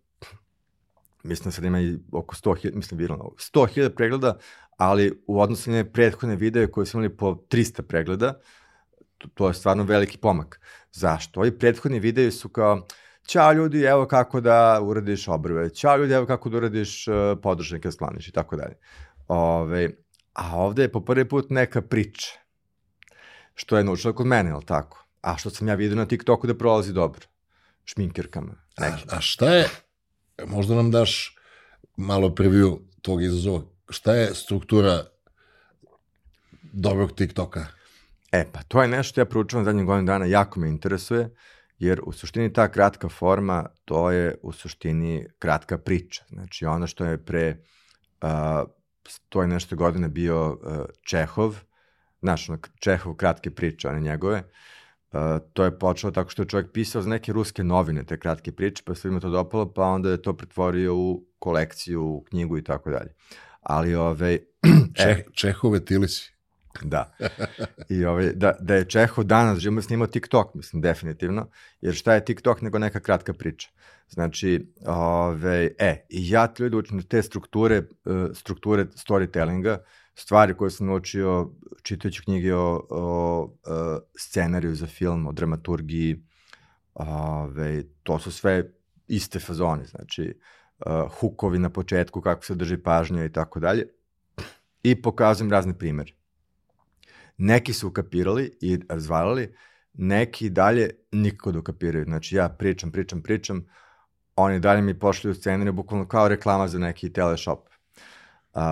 mislim 1.27 1.45
da 1.45 1.51
sad 1.51 1.65
ima 1.65 1.81
i 1.81 1.99
oko 2.13 2.35
100.000, 2.35 2.75
mislim 2.75 2.99
viralno, 2.99 3.25
100.000 3.25 3.89
pregleda, 3.89 4.39
ali 4.77 5.23
u 5.27 5.41
odnosu 5.41 5.71
na 5.71 5.85
prethodne 5.85 6.37
videe 6.37 6.71
koje 6.71 6.87
su 6.87 6.97
imali 6.99 7.17
po 7.17 7.35
300 7.35 7.83
pregleda, 7.83 8.41
to, 9.19 9.29
to 9.35 9.49
je 9.49 9.55
stvarno 9.55 9.85
veliki 9.85 10.19
pomak. 10.19 10.61
Zašto? 10.93 11.41
Ovi 11.41 11.59
prethodni 11.59 12.01
videi 12.01 12.31
su 12.31 12.49
kao, 12.49 12.87
Ćao 13.27 13.53
ljudi, 13.53 13.83
evo 13.83 14.07
kako 14.07 14.41
da 14.41 14.81
uradiš 14.83 15.29
obrve. 15.29 15.71
Ćao 15.71 15.97
ljudi, 15.97 16.13
evo 16.13 16.27
kako 16.27 16.49
da 16.49 16.57
uradiš 16.57 17.09
uh, 17.09 17.15
podržnike, 17.43 17.93
skloniš 17.93 18.29
i 18.29 18.33
tako 18.33 18.57
dalje. 18.57 18.75
Ove, 19.29 19.91
a 20.33 20.57
ovde 20.57 20.83
je 20.83 20.93
po 20.93 21.01
prvi 21.01 21.29
put 21.29 21.51
neka 21.51 21.83
priča. 21.83 22.29
Što 23.55 23.77
je 23.77 23.85
naučila 23.85 24.15
kod 24.15 24.27
mene, 24.27 24.51
je 24.51 24.57
tako? 24.67 25.07
A 25.21 25.37
što 25.37 25.51
sam 25.51 25.69
ja 25.69 25.75
vidio 25.75 25.97
na 25.97 26.07
TikToku 26.07 26.47
da 26.47 26.55
prolazi 26.55 26.93
dobro. 26.93 27.27
Šminkirkama. 27.85 28.55
A, 28.77 28.87
a 29.11 29.21
šta 29.21 29.55
je, 29.55 29.69
možda 30.45 30.75
nam 30.75 30.91
daš 30.91 31.37
malo 31.97 32.29
preview 32.29 32.79
tog 33.03 33.23
izazova, 33.23 33.63
šta 33.89 34.15
je 34.15 34.35
struktura 34.35 35.05
dobrog 36.63 37.13
TikToka? 37.13 37.67
E, 38.33 38.45
pa 38.53 38.63
to 38.63 38.83
je 38.83 38.89
nešto 38.89 39.11
što 39.11 39.21
ja 39.21 39.25
proučavam 39.25 39.65
zadnjih 39.65 39.87
godinu 39.87 40.07
dana, 40.07 40.25
jako 40.27 40.61
me 40.61 40.69
interesuje, 40.69 41.35
jer 41.79 42.01
u 42.05 42.13
suštini 42.13 42.53
ta 42.53 42.69
kratka 42.69 43.09
forma, 43.09 43.67
to 43.85 44.11
je 44.11 44.35
u 44.43 44.53
suštini 44.53 45.27
kratka 45.39 45.79
priča. 45.79 46.25
Znači, 46.29 46.67
ono 46.67 46.87
što 46.87 47.05
je 47.05 47.25
pre, 47.25 47.57
uh, 48.23 48.69
to 49.29 49.43
je 49.43 49.49
nešto 49.49 49.77
godine 49.77 50.09
bio 50.09 50.51
uh, 50.51 50.59
Čehov, 51.09 51.57
znaš, 52.21 52.49
ono, 52.49 52.59
Čehov 52.81 53.15
kratke 53.15 53.51
priče, 53.51 53.89
one 53.89 54.01
njegove, 54.01 54.39
Uh, 54.39 54.76
to 55.53 55.65
je 55.65 55.79
počelo 55.79 56.11
tako 56.11 56.31
što 56.31 56.43
je 56.43 56.49
čovjek 56.49 56.73
pisao 56.73 57.03
za 57.03 57.09
neke 57.09 57.33
ruske 57.33 57.65
novine, 57.65 58.05
te 58.05 58.19
kratke 58.19 58.53
priče, 58.53 58.83
pa 58.87 58.95
se 58.95 59.09
ima 59.09 59.21
to 59.21 59.31
dopalo, 59.31 59.73
pa 59.73 59.83
onda 59.83 60.11
je 60.11 60.23
to 60.23 60.37
pretvorio 60.37 60.97
u 60.97 61.25
kolekciju, 61.39 62.03
u 62.03 62.25
knjigu 62.29 62.59
i 62.59 62.65
tako 62.65 62.91
dalje. 62.91 63.15
Ali, 63.61 63.95
ove, 63.95 64.39
Čeh, 65.03 65.19
Čehove 65.33 65.85
tilisi. 65.85 66.37
Da. 66.83 67.13
I 67.89 68.05
ovaj, 68.05 68.33
da, 68.33 68.53
da 68.61 68.75
je 68.75 68.85
Čehov 68.85 69.25
danas 69.25 69.59
živimo 69.59 69.83
snimao 69.83 70.07
TikTok, 70.07 70.55
mislim, 70.55 70.83
definitivno, 70.83 71.49
jer 71.81 71.95
šta 71.95 72.15
je 72.15 72.25
TikTok 72.25 72.63
nego 72.63 72.79
neka 72.79 73.01
kratka 73.01 73.33
priča. 73.33 73.69
Znači, 74.09 74.73
ove, 74.87 75.71
e, 75.79 76.07
i 76.09 76.31
ja 76.31 76.53
ljudi 76.59 76.77
učim 76.77 77.03
te 77.03 77.23
strukture, 77.23 77.79
uh, 77.79 78.29
strukture 78.35 78.85
storytellinga, 78.85 79.79
stvari 80.19 80.57
koje 80.57 80.71
sam 80.71 80.87
naučio 80.87 81.51
čitajući 81.83 82.23
knjige 82.23 82.55
o, 82.55 82.87
o, 82.91 83.57
o 83.67 84.01
scenariju 84.19 84.75
za 84.75 84.87
film, 84.87 85.27
o 85.27 85.33
dramaturgiji, 85.33 86.23
ove, 86.95 87.83
to 88.03 88.19
su 88.19 88.33
sve 88.33 88.73
iste 89.09 89.39
fazone, 89.39 89.85
znači, 89.85 90.39
uh, 90.87 91.13
hukovi 91.21 91.59
na 91.59 91.71
početku, 91.71 92.21
kako 92.21 92.45
se 92.45 92.55
drži 92.55 92.77
pažnja 92.77 93.25
i 93.25 93.33
tako 93.33 93.61
dalje. 93.61 93.89
I 94.83 95.03
pokazujem 95.03 95.51
razne 95.51 95.79
primere. 95.79 96.13
Neki 97.37 97.73
su 97.73 97.89
ukapirali 97.89 98.59
i 98.61 98.79
razvalili, 98.89 99.55
neki 99.93 100.51
dalje 100.51 100.91
nikako 101.13 101.53
da 101.53 101.59
ukapiraju. 101.59 102.05
Znači 102.05 102.37
ja 102.37 102.49
pričam, 102.49 102.93
pričam, 102.93 103.23
pričam, 103.23 103.67
oni 104.37 104.61
dalje 104.61 104.83
mi 104.83 104.99
pošli 104.99 105.31
u 105.31 105.35
scenariju 105.35 105.73
bukvalno 105.73 106.09
kao 106.09 106.29
reklama 106.29 106.69
za 106.69 106.79
neki 106.79 107.13
teleshop. 107.13 107.69
Uh, 108.55 108.63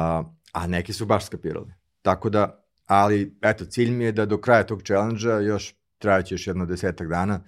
a 0.55 0.67
neki 0.67 0.93
su 0.93 1.07
baš 1.07 1.27
skapirali. 1.27 1.73
Tako 2.03 2.31
da, 2.31 2.65
ali 2.87 3.37
eto, 3.43 3.65
cilj 3.65 3.91
mi 3.91 4.05
je 4.05 4.13
da 4.13 4.27
do 4.27 4.41
kraja 4.41 4.67
tog 4.67 4.83
challenge-a 4.83 5.41
još 5.41 5.75
trajaće 5.99 6.35
još 6.35 6.47
jedno 6.47 6.67
desetak 6.67 7.09
dana, 7.09 7.41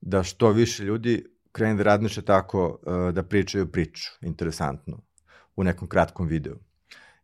da 0.00 0.22
što 0.22 0.50
više 0.50 0.84
ljudi 0.84 1.24
krene 1.52 1.74
da 1.74 1.82
radniše 1.82 2.22
tako 2.22 2.78
uh, 2.82 3.14
da 3.14 3.22
pričaju 3.22 3.72
priču, 3.72 4.10
interesantno, 4.20 5.02
u 5.56 5.64
nekom 5.64 5.88
kratkom 5.88 6.26
videu. 6.26 6.56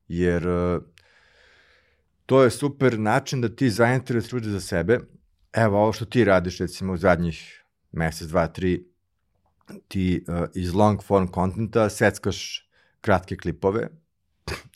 Jer 0.09 0.49
uh, 0.49 0.83
to 2.27 2.43
je 2.43 2.51
super 2.51 2.99
način 2.99 3.41
da 3.41 3.49
ti 3.49 3.71
zainteresuješ 3.71 4.33
ljudi 4.33 4.51
za 4.51 4.61
sebe. 4.61 5.01
Evo, 5.53 5.83
ovo 5.83 5.93
što 5.93 6.05
ti 6.05 6.25
radiš, 6.25 6.59
recimo, 6.59 6.93
u 6.93 6.97
zadnjih 6.97 7.65
mesec, 7.93 8.29
dva, 8.29 8.47
tri, 8.47 8.87
ti 9.89 10.25
uh, 10.29 10.47
iz 10.55 10.75
long 10.75 11.03
form 11.03 11.27
kontenta 11.27 11.89
seckaš 11.89 12.69
kratke 13.01 13.37
klipove 13.37 13.89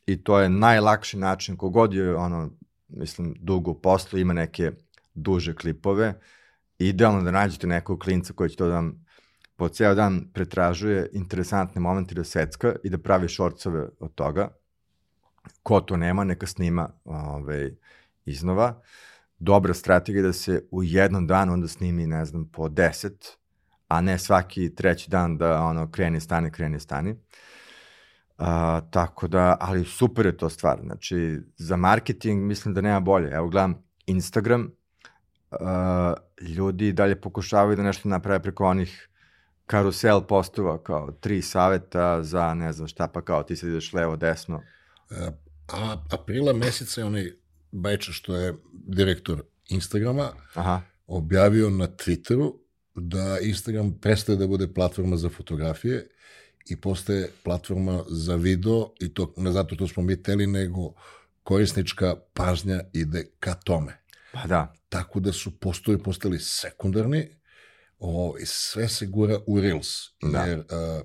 i 0.06 0.24
to 0.24 0.40
je 0.40 0.48
najlakši 0.48 1.16
način, 1.18 1.56
kogod 1.56 1.94
je, 1.94 2.16
ono, 2.16 2.50
mislim, 2.88 3.34
dugo 3.40 3.70
u 3.70 4.18
ima 4.18 4.32
neke 4.32 4.72
duže 5.14 5.54
klipove, 5.54 6.20
idealno 6.78 7.22
da 7.22 7.30
nađete 7.30 7.66
nekog 7.66 8.00
klinca 8.00 8.32
koji 8.32 8.50
će 8.50 8.56
to 8.56 8.66
da 8.66 8.74
vam 8.74 9.04
po 9.56 9.68
ceo 9.68 9.94
dan 9.94 10.28
pretražuje 10.32 11.08
interesantne 11.12 11.80
momente 11.80 12.14
da 12.14 12.24
secka 12.24 12.76
i 12.84 12.90
da 12.90 12.98
pravi 12.98 13.28
šorcove 13.28 13.88
od 14.00 14.14
toga 14.14 14.48
ko 15.62 15.80
to 15.80 15.96
nema, 15.96 16.24
neka 16.24 16.46
snima 16.46 16.88
ovaj, 17.04 17.70
iznova. 18.24 18.82
Dobra 19.38 19.74
strategija 19.74 20.20
je 20.20 20.26
da 20.26 20.32
se 20.32 20.62
u 20.70 20.82
jednom 20.82 21.26
danu 21.26 21.52
onda 21.52 21.68
snimi, 21.68 22.06
ne 22.06 22.24
znam, 22.24 22.48
po 22.52 22.68
deset, 22.68 23.38
a 23.88 24.00
ne 24.00 24.18
svaki 24.18 24.74
treći 24.74 25.10
dan 25.10 25.38
da 25.38 25.62
ono 25.62 25.90
kreni, 25.90 26.20
stani, 26.20 26.50
kreni, 26.50 26.80
stani. 26.80 27.14
A, 28.38 28.80
tako 28.90 29.28
da, 29.28 29.56
ali 29.60 29.84
super 29.84 30.26
je 30.26 30.36
to 30.36 30.48
stvar. 30.48 30.80
Znači, 30.82 31.38
za 31.56 31.76
marketing 31.76 32.42
mislim 32.42 32.74
da 32.74 32.80
nema 32.80 33.00
bolje. 33.00 33.30
Evo, 33.30 33.48
gledam 33.48 33.82
Instagram, 34.06 34.70
a, 35.50 36.14
ljudi 36.40 36.92
dalje 36.92 37.20
pokušavaju 37.20 37.76
da 37.76 37.82
nešto 37.82 38.08
naprave 38.08 38.42
preko 38.42 38.64
onih 38.64 39.08
karusel 39.66 40.26
postova, 40.26 40.82
kao 40.82 41.12
tri 41.12 41.42
saveta 41.42 42.22
za 42.22 42.54
ne 42.54 42.72
znam 42.72 42.88
šta, 42.88 43.08
pa 43.08 43.22
kao 43.22 43.42
ti 43.42 43.56
se 43.56 43.68
ideš 43.68 43.92
levo, 43.92 44.16
desno. 44.16 44.62
A 45.68 45.96
aprila 46.10 46.52
meseca 46.52 47.00
je 47.00 47.04
onaj 47.04 47.32
Bajča 47.72 48.12
što 48.12 48.36
je 48.36 48.54
direktor 48.72 49.42
Instagrama 49.68 50.32
Aha. 50.54 50.80
objavio 51.06 51.70
na 51.70 51.86
Twitteru 51.86 52.54
da 52.94 53.38
Instagram 53.42 53.98
prestaje 54.00 54.38
da 54.38 54.46
bude 54.46 54.74
platforma 54.74 55.16
za 55.16 55.28
fotografije 55.28 56.08
i 56.66 56.76
postaje 56.80 57.30
platforma 57.42 58.04
za 58.08 58.36
video 58.36 58.90
i 59.00 59.14
to 59.14 59.34
ne 59.36 59.52
zato 59.52 59.74
što 59.74 59.88
smo 59.88 60.02
mi 60.02 60.22
teli, 60.22 60.46
nego 60.46 60.92
korisnička 61.42 62.16
pažnja 62.32 62.80
ide 62.92 63.26
ka 63.40 63.54
tome. 63.54 64.00
Pa 64.32 64.46
da. 64.46 64.74
Tako 64.88 65.20
da 65.20 65.32
su 65.32 65.58
postoji 65.58 65.98
postali 65.98 66.38
sekundarni, 66.38 67.28
o, 67.98 68.36
i 68.40 68.46
sve 68.46 68.88
se 68.88 69.06
gura 69.06 69.38
u 69.46 69.60
Reels. 69.60 69.88
Da. 70.22 70.44
Jer 70.44 70.64
a, 70.70 71.02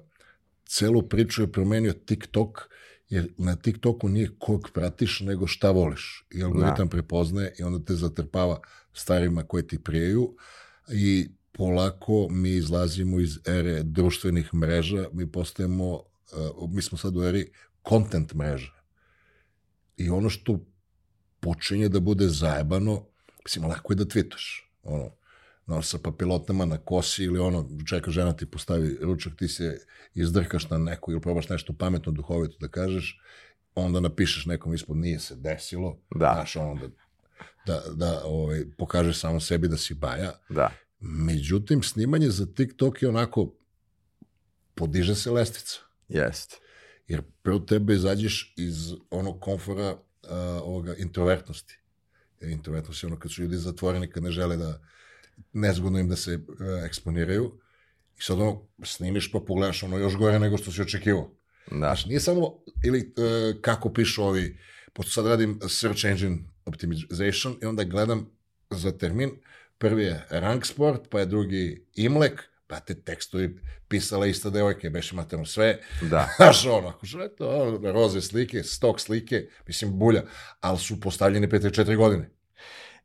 celu 0.65 1.09
priču 1.09 1.41
je 1.41 1.51
promenio 1.51 1.93
TikTok, 1.93 2.69
jer 3.09 3.33
na 3.37 3.55
TikToku 3.55 4.09
nije 4.09 4.31
kog 4.39 4.69
pratiš, 4.73 5.19
nego 5.19 5.47
šta 5.47 5.71
voliš. 5.71 6.27
I 6.31 6.43
algoritam 6.43 6.87
Da. 6.87 6.89
prepoznaje 6.89 7.53
i 7.59 7.63
onda 7.63 7.85
te 7.85 7.95
zatrpava 7.95 8.59
starima 8.93 9.43
koje 9.43 9.67
ti 9.67 9.83
prijeju 9.83 10.35
i 10.91 11.29
polako 11.59 12.27
mi 12.29 12.49
izlazimo 12.49 13.19
iz 13.19 13.39
ere 13.47 13.83
društvenih 13.83 14.53
mreža, 14.53 15.05
mi 15.13 15.31
postajemo, 15.31 15.93
uh, 15.93 16.03
mi 16.69 16.81
smo 16.81 16.97
sad 16.97 17.17
u 17.17 17.23
eri 17.23 17.51
content 17.89 18.33
mreža. 18.33 18.71
I 19.97 20.09
ono 20.09 20.29
što 20.29 20.59
počinje 21.39 21.89
da 21.89 21.99
bude 21.99 22.27
zajebano, 22.27 23.05
mislim, 23.43 23.65
lako 23.65 23.93
je 23.93 23.95
da 23.95 24.05
tvitaš. 24.05 24.71
Ono, 24.83 25.11
no, 25.65 25.81
sa 25.81 25.97
papilotama 25.97 26.65
na 26.65 26.77
kosi 26.77 27.23
ili 27.23 27.39
ono, 27.39 27.69
čeka 27.89 28.11
žena 28.11 28.33
ti 28.33 28.45
postavi 28.45 28.97
ručak, 29.01 29.33
ti 29.35 29.47
se 29.47 29.79
izdrkaš 30.13 30.69
na 30.69 30.77
neku 30.77 31.11
ili 31.11 31.21
probaš 31.21 31.49
nešto 31.49 31.73
pametno, 31.73 32.11
duhovito 32.11 32.57
da 32.59 32.67
kažeš, 32.67 33.21
onda 33.75 33.99
napišeš 33.99 34.45
nekom 34.45 34.73
ispod 34.73 34.97
nije 34.97 35.19
se 35.19 35.35
desilo, 35.35 35.97
Da. 36.15 36.31
znaš, 36.35 36.55
ono 36.55 36.75
da, 36.75 36.87
da, 37.65 37.83
da 37.93 38.21
ovaj, 38.25 38.65
pokažeš 38.77 39.19
samo 39.19 39.39
sebi 39.39 39.67
da 39.67 39.77
si 39.77 39.93
baja. 39.93 40.31
Da. 40.49 40.71
Međutim, 40.99 41.83
snimanje 41.83 42.29
za 42.29 42.45
TikTok 42.45 43.01
je 43.01 43.09
onako, 43.09 43.53
podiže 44.75 45.15
se 45.15 45.31
lestvica. 45.31 45.79
Jest. 46.07 46.61
Jer 47.07 47.21
prvo 47.41 47.59
tebe 47.59 47.93
izađeš 47.93 48.53
iz 48.57 48.93
onog 49.09 49.41
komfora 49.41 49.91
uh, 49.91 50.29
ovoga 50.63 50.95
introvertnosti. 50.95 51.79
Jer 52.41 52.51
introvertnost 52.51 53.03
je 53.03 53.07
ono 53.07 53.19
kad 53.19 53.31
su 53.31 53.41
ljudi 53.41 53.57
zatvoreni, 53.57 54.09
kad 54.09 54.23
ne 54.23 54.31
žele 54.31 54.57
da, 54.57 54.81
nezgodno 55.53 55.99
im 55.99 56.09
da 56.09 56.15
se 56.15 56.35
uh, 56.35 56.43
eksponiraju. 56.85 57.59
I 58.19 58.21
sad 58.21 58.39
ono, 58.39 58.67
snimiš 58.83 59.31
pa 59.31 59.39
pogledaš 59.39 59.83
ono 59.83 59.97
još 59.97 60.15
gore 60.15 60.39
nego 60.39 60.57
što 60.57 60.71
si 60.71 60.81
očekivao. 60.81 61.31
Da. 61.71 61.77
Znaš, 61.77 62.05
nije 62.05 62.19
samo, 62.19 62.63
ili 62.85 63.13
uh, 63.17 63.61
kako 63.61 63.93
pišu 63.93 64.23
ovi, 64.23 64.59
pošto 64.93 65.11
sad 65.11 65.25
radim 65.25 65.59
search 65.69 66.05
engine 66.05 66.37
optimization 66.65 67.57
i 67.61 67.65
onda 67.65 67.83
gledam 67.83 68.29
za 68.69 68.91
termin, 68.91 69.31
prvi 69.79 70.03
je 70.03 70.25
rank 70.29 70.65
sport, 70.65 71.09
pa 71.09 71.19
je 71.19 71.25
drugi 71.25 71.85
imlek, 71.95 72.43
pa 72.67 72.79
te 72.79 72.95
tekstovi 73.01 73.59
pisala 73.87 74.27
ista 74.27 74.49
devojka, 74.49 74.89
beše 74.89 75.15
materno 75.15 75.45
sve, 75.45 75.79
Da. 76.01 76.29
Znaš, 76.37 76.65
ono, 76.65 76.87
ako 76.87 77.05
što 77.05 77.21
je 77.21 77.35
to, 77.35 77.79
roze 77.83 78.21
slike, 78.21 78.63
stok 78.63 78.99
slike, 78.99 79.47
mislim, 79.67 79.99
bulja, 79.99 80.23
ali 80.61 80.77
su 80.77 80.99
postavljeni 80.99 81.49
pre 81.49 81.59
4 81.59 81.95
godine. 81.97 82.29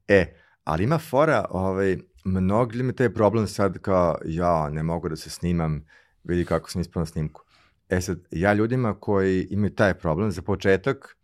E, 0.08 0.34
ali 0.64 0.84
ima 0.84 0.98
fora, 0.98 1.44
ovaj, 1.50 1.96
mnogi 2.24 2.82
mi 2.82 2.96
taj 2.96 3.14
problem 3.14 3.46
sad 3.46 3.78
kao, 3.78 4.18
ja, 4.24 4.70
ne 4.70 4.82
mogu 4.82 5.08
da 5.08 5.16
se 5.16 5.30
snimam, 5.30 5.86
vidi 6.24 6.44
kako 6.44 6.70
sam 6.70 6.80
ispao 6.80 7.00
na 7.00 7.06
snimku. 7.06 7.42
E 7.88 8.00
sad, 8.00 8.18
ja 8.30 8.52
ljudima 8.52 9.00
koji 9.00 9.46
imaju 9.50 9.74
taj 9.74 9.94
problem, 9.94 10.30
za 10.30 10.42
početak, 10.42 11.16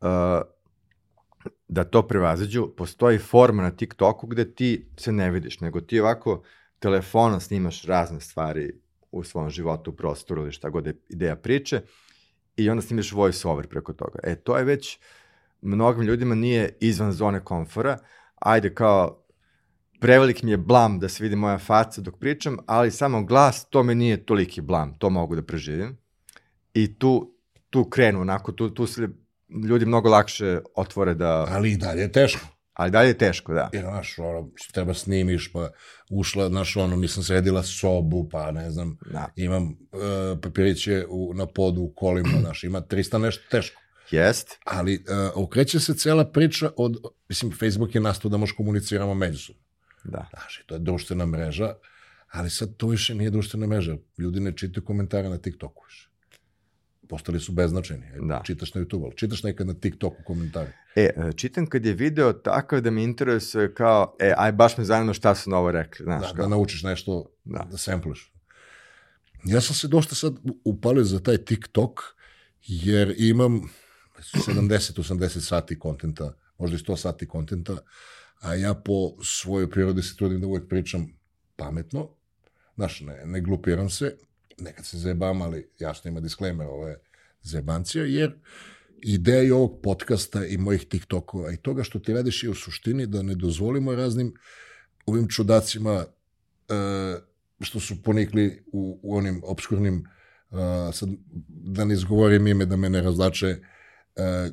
uh, 0.00 0.08
da 1.68 1.84
to 1.84 2.08
prevaziđu, 2.08 2.68
postoji 2.76 3.18
forma 3.18 3.62
na 3.62 3.70
TikToku 3.70 4.26
gde 4.26 4.54
ti 4.54 4.88
se 4.96 5.12
ne 5.12 5.30
vidiš, 5.30 5.60
nego 5.60 5.80
ti 5.80 6.00
ovako 6.00 6.42
telefonom 6.78 7.40
snimaš 7.40 7.82
razne 7.82 8.20
stvari 8.20 8.80
u 9.12 9.24
svom 9.24 9.50
životu, 9.50 9.90
u 9.90 9.94
prostoru 9.96 10.42
ili 10.42 10.52
šta 10.52 10.70
god 10.70 10.86
je 10.86 10.94
ideja 11.08 11.36
priče 11.36 11.80
i 12.56 12.70
onda 12.70 12.82
snimiš 12.82 13.12
voice 13.12 13.48
over 13.48 13.68
preko 13.68 13.92
toga. 13.92 14.18
E, 14.22 14.34
to 14.34 14.58
je 14.58 14.64
već 14.64 14.98
mnogim 15.60 16.02
ljudima 16.02 16.34
nije 16.34 16.76
izvan 16.80 17.12
zone 17.12 17.44
komfora, 17.44 17.98
ajde 18.34 18.74
kao 18.74 19.24
prevelik 20.00 20.42
mi 20.42 20.50
je 20.50 20.56
blam 20.56 20.98
da 20.98 21.08
se 21.08 21.24
vidi 21.24 21.36
moja 21.36 21.58
faca 21.58 22.00
dok 22.00 22.18
pričam, 22.18 22.56
ali 22.66 22.90
samo 22.90 23.24
glas, 23.24 23.64
to 23.70 23.82
me 23.82 23.94
nije 23.94 24.24
toliki 24.26 24.60
blam, 24.60 24.94
to 24.98 25.10
mogu 25.10 25.36
da 25.36 25.42
preživim. 25.42 25.96
I 26.74 26.98
tu, 26.98 27.34
tu 27.70 27.84
krenu, 27.84 28.20
onako, 28.20 28.52
tu, 28.52 28.70
tu 28.70 28.86
se 28.86 29.08
ljudi 29.68 29.86
mnogo 29.86 30.08
lakše 30.10 30.60
otvore 30.74 31.14
da... 31.14 31.46
Ali 31.50 31.72
i 31.72 31.76
dalje 31.76 32.00
je 32.00 32.12
teško. 32.12 32.46
Ali 32.72 32.90
dalje 32.90 33.08
je 33.08 33.18
teško, 33.18 33.54
da. 33.54 33.70
Jer, 33.72 33.84
znaš, 33.84 34.18
ono, 34.18 34.50
treba 34.72 34.94
snimiš, 34.94 35.52
pa 35.52 35.70
ušla, 36.10 36.48
znaš, 36.48 36.76
ono, 36.76 36.96
nisam 36.96 37.22
sredila 37.22 37.62
sobu, 37.62 38.28
pa 38.28 38.50
ne 38.50 38.70
znam, 38.70 38.96
Da. 39.10 39.28
imam 39.36 39.64
uh, 39.64 40.38
papiriće 40.42 41.06
u, 41.08 41.34
na 41.34 41.46
podu, 41.46 41.80
u 41.80 41.92
kolima, 41.96 42.28
znaš, 42.40 42.64
ima 42.64 42.80
300 42.80 43.18
nešto 43.18 43.42
teško. 43.50 43.82
Jest, 44.10 44.58
Ali 44.64 44.94
uh, 44.94 45.42
okreće 45.44 45.80
se 45.80 45.94
cela 45.94 46.24
priča 46.24 46.70
od, 46.76 46.96
mislim, 47.28 47.52
Facebook 47.52 47.94
je 47.94 48.00
nastao 48.00 48.28
da 48.28 48.36
možeš 48.36 48.56
komuniciramo 48.56 49.14
međusobno. 49.14 49.62
da. 50.04 50.28
Znaš, 50.30 50.62
to 50.66 50.74
je 50.74 50.78
društvena 50.78 51.26
mreža, 51.26 51.74
ali 52.30 52.50
sad 52.50 52.76
to 52.76 52.86
više 52.86 53.14
nije 53.14 53.30
društvena 53.30 53.66
mreža. 53.66 53.96
Ljudi 54.18 54.40
ne 54.40 54.56
čitaju 54.56 54.84
komentare 54.84 55.28
na 55.28 55.38
TikToku 55.38 55.84
više. 55.86 56.08
Postali 57.08 57.40
su 57.40 57.52
beznačajni. 57.52 58.04
Da. 58.28 58.42
Čitaš 58.44 58.74
na 58.74 58.80
YouTube, 58.80 59.04
ali 59.04 59.16
čitaš 59.16 59.42
nekad 59.42 59.66
na 59.66 59.74
TikToku 59.74 60.22
komentare. 60.24 60.72
E, 60.96 61.00
e, 61.16 61.32
čitam 61.36 61.66
kad 61.66 61.86
je 61.86 61.92
video 61.92 62.32
takav 62.32 62.80
da 62.80 62.90
me 62.90 63.02
interesuje 63.02 63.74
kao, 63.74 64.16
e, 64.20 64.34
aj 64.36 64.52
baš 64.52 64.76
me 64.76 64.84
zanima 64.84 65.12
šta 65.12 65.34
su 65.34 65.50
novo 65.50 65.70
rekli, 65.72 66.04
znaš, 66.04 66.20
Da, 66.20 66.26
kao, 66.26 66.42
da 66.42 66.48
naučiš 66.48 66.82
nešto, 66.82 67.30
Da. 67.44 67.66
da, 67.70 67.76
sampleš. 67.76 68.32
Ja 69.44 69.60
sam 69.60 69.76
se 69.76 69.88
dosta 69.88 70.14
sad 70.14 70.36
upalio 70.64 71.04
za 71.04 71.20
taj 71.20 71.38
TikTok, 71.38 72.00
jer 72.62 73.14
imam 73.18 73.60
70-80 74.34 75.40
sati 75.40 75.78
kontenta, 75.78 76.34
možda 76.58 76.76
i 76.76 76.78
100 76.78 76.96
sati 76.96 77.28
kontenta, 77.28 77.76
a 78.40 78.54
ja 78.54 78.74
po 78.74 79.22
svojoj 79.22 79.70
prirodi 79.70 80.02
se 80.02 80.16
trudim 80.16 80.40
da 80.40 80.46
uvek 80.46 80.68
pričam 80.68 81.06
pametno, 81.56 82.08
znaš, 82.74 83.00
ne, 83.00 83.22
ne 83.24 83.40
glupiram 83.40 83.90
se, 83.90 84.16
nekad 84.58 84.86
se 84.86 84.98
zebam, 84.98 85.42
ali 85.42 85.70
jasno 85.78 86.10
ima 86.10 86.20
disclaimer, 86.20 86.66
ovo 86.66 86.88
je 86.88 87.00
zebancija, 87.42 88.04
jer 88.04 88.34
ideja 89.02 89.56
ovog 89.56 89.80
podcasta 89.82 90.46
i 90.46 90.56
mojih 90.56 90.84
TikTokova 90.84 91.52
i 91.52 91.56
toga 91.56 91.82
što 91.82 91.98
ti 91.98 92.12
radiš 92.12 92.42
je 92.42 92.50
u 92.50 92.54
suštini 92.54 93.06
da 93.06 93.22
ne 93.22 93.34
dozvolimo 93.34 93.94
raznim 93.94 94.34
ovim 95.06 95.28
čudacima 95.28 96.04
e, 96.68 96.74
što 97.60 97.80
su 97.80 98.02
ponikli 98.02 98.64
u, 98.72 99.00
u 99.02 99.16
onim 99.16 99.42
obskurnim, 99.44 100.06
e, 100.50 100.92
sad 100.92 101.08
da 101.48 101.84
ne 101.84 101.94
izgovorim 101.94 102.46
ime 102.46 102.66
da 102.66 102.76
me 102.76 102.90
ne 102.90 103.02
razlače, 103.02 103.46
e, 103.46 104.50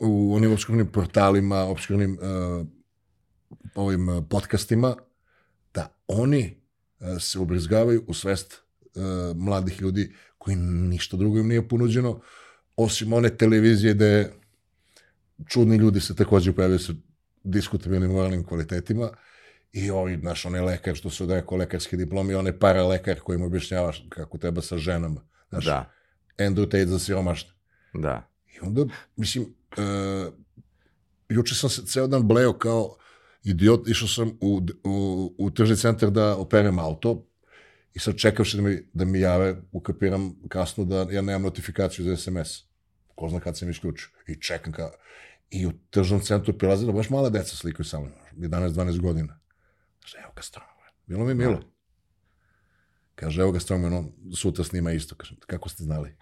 u 0.00 0.34
onim 0.34 0.52
obskurnim 0.52 0.92
portalima, 0.92 1.64
obskurnim 1.64 2.18
e, 2.22 2.26
ovim 3.74 4.26
podcastima, 4.30 4.96
da 5.74 5.94
oni 6.08 6.60
se 7.20 7.38
ubrizgavaju 7.38 8.04
u 8.08 8.14
svest 8.14 8.62
e, 8.94 9.00
mladih 9.34 9.80
ljudi 9.80 10.14
koji 10.38 10.56
ništa 10.56 11.16
drugo 11.16 11.38
im 11.38 11.48
nije 11.48 11.68
ponuđeno, 11.68 12.20
osim 12.76 13.12
one 13.12 13.36
televizije 13.36 13.94
gde 13.94 14.32
čudni 15.48 15.76
ljudi 15.76 16.00
se 16.00 16.16
takođe 16.16 16.52
pojavljaju 16.52 16.78
sa 16.78 16.92
diskutabilnim 17.44 18.10
moralnim 18.10 18.44
kvalitetima 18.44 19.10
i 19.72 19.90
ovi, 19.90 20.16
naš, 20.16 20.44
onaj 20.44 20.60
lekar 20.60 20.94
što 20.94 21.10
se 21.10 21.24
odrekao 21.24 21.58
lekarski 21.58 21.96
diplom 21.96 22.30
i 22.30 22.34
onaj 22.34 22.58
paralekar 22.58 23.20
koji 23.20 23.38
mu 23.38 23.46
objašnjava 23.46 23.92
kako 24.08 24.38
treba 24.38 24.62
sa 24.62 24.78
ženama. 24.78 25.20
Znaš, 25.48 25.64
Da, 25.64 25.90
Andrew 26.38 26.64
Tate 26.64 26.86
za 26.86 26.98
siromašne. 26.98 27.50
da. 27.94 28.28
I 28.56 28.66
onda, 28.66 28.86
mislim, 29.16 29.44
uh, 29.44 30.32
juče 31.28 31.54
sam 31.54 31.70
se 31.70 31.86
ceo 31.86 32.06
dan 32.06 32.28
bleo 32.28 32.52
kao 32.52 32.96
idiot, 33.44 33.88
išao 33.88 34.08
sam 34.08 34.38
u, 34.40 34.60
u, 34.84 35.34
u 35.38 35.50
tržni 35.50 35.76
centar 35.76 36.10
da 36.10 36.36
operem 36.36 36.78
auto 36.78 37.26
i 37.94 37.98
sad 37.98 38.16
čekavši 38.16 38.56
da 38.56 38.62
mi, 38.62 38.78
da 38.92 39.04
mi 39.04 39.20
jave, 39.20 39.56
ukapiram 39.72 40.34
kasno 40.48 40.84
da 40.84 41.06
ja 41.10 41.22
nemam 41.22 41.42
notifikaciju 41.42 42.04
za 42.04 42.16
SMS. 42.16 42.70
Ko 43.14 43.28
zna 43.28 43.40
kad 43.40 43.58
sam 43.58 43.70
isključio. 43.70 44.08
I 44.26 44.40
čekam 44.40 44.72
kao, 44.72 44.90
i 45.50 45.66
u 45.66 45.72
tržnom 45.90 46.20
centru 46.20 46.58
prilazila 46.58 46.92
baš 46.92 47.10
mala 47.10 47.30
deca 47.30 47.56
slikaju 47.56 47.84
sa 47.84 48.00
mnom, 48.00 48.12
11-12 48.36 49.00
godina. 49.00 49.40
Kaže, 50.02 50.16
evo 50.22 50.32
ga 50.36 50.42
Strongman. 50.42 50.90
Bilo 51.06 51.24
mi 51.24 51.34
milo. 51.34 51.60
Kaže, 53.14 53.42
evo 53.42 53.52
ga 53.52 53.60
Strongman, 53.60 53.92
on 53.92 54.12
sutra 54.36 54.64
snima 54.64 54.92
isto. 54.92 55.14
Kažem, 55.14 55.36
kako 55.46 55.68
ste 55.68 55.84
znali? 55.84 56.16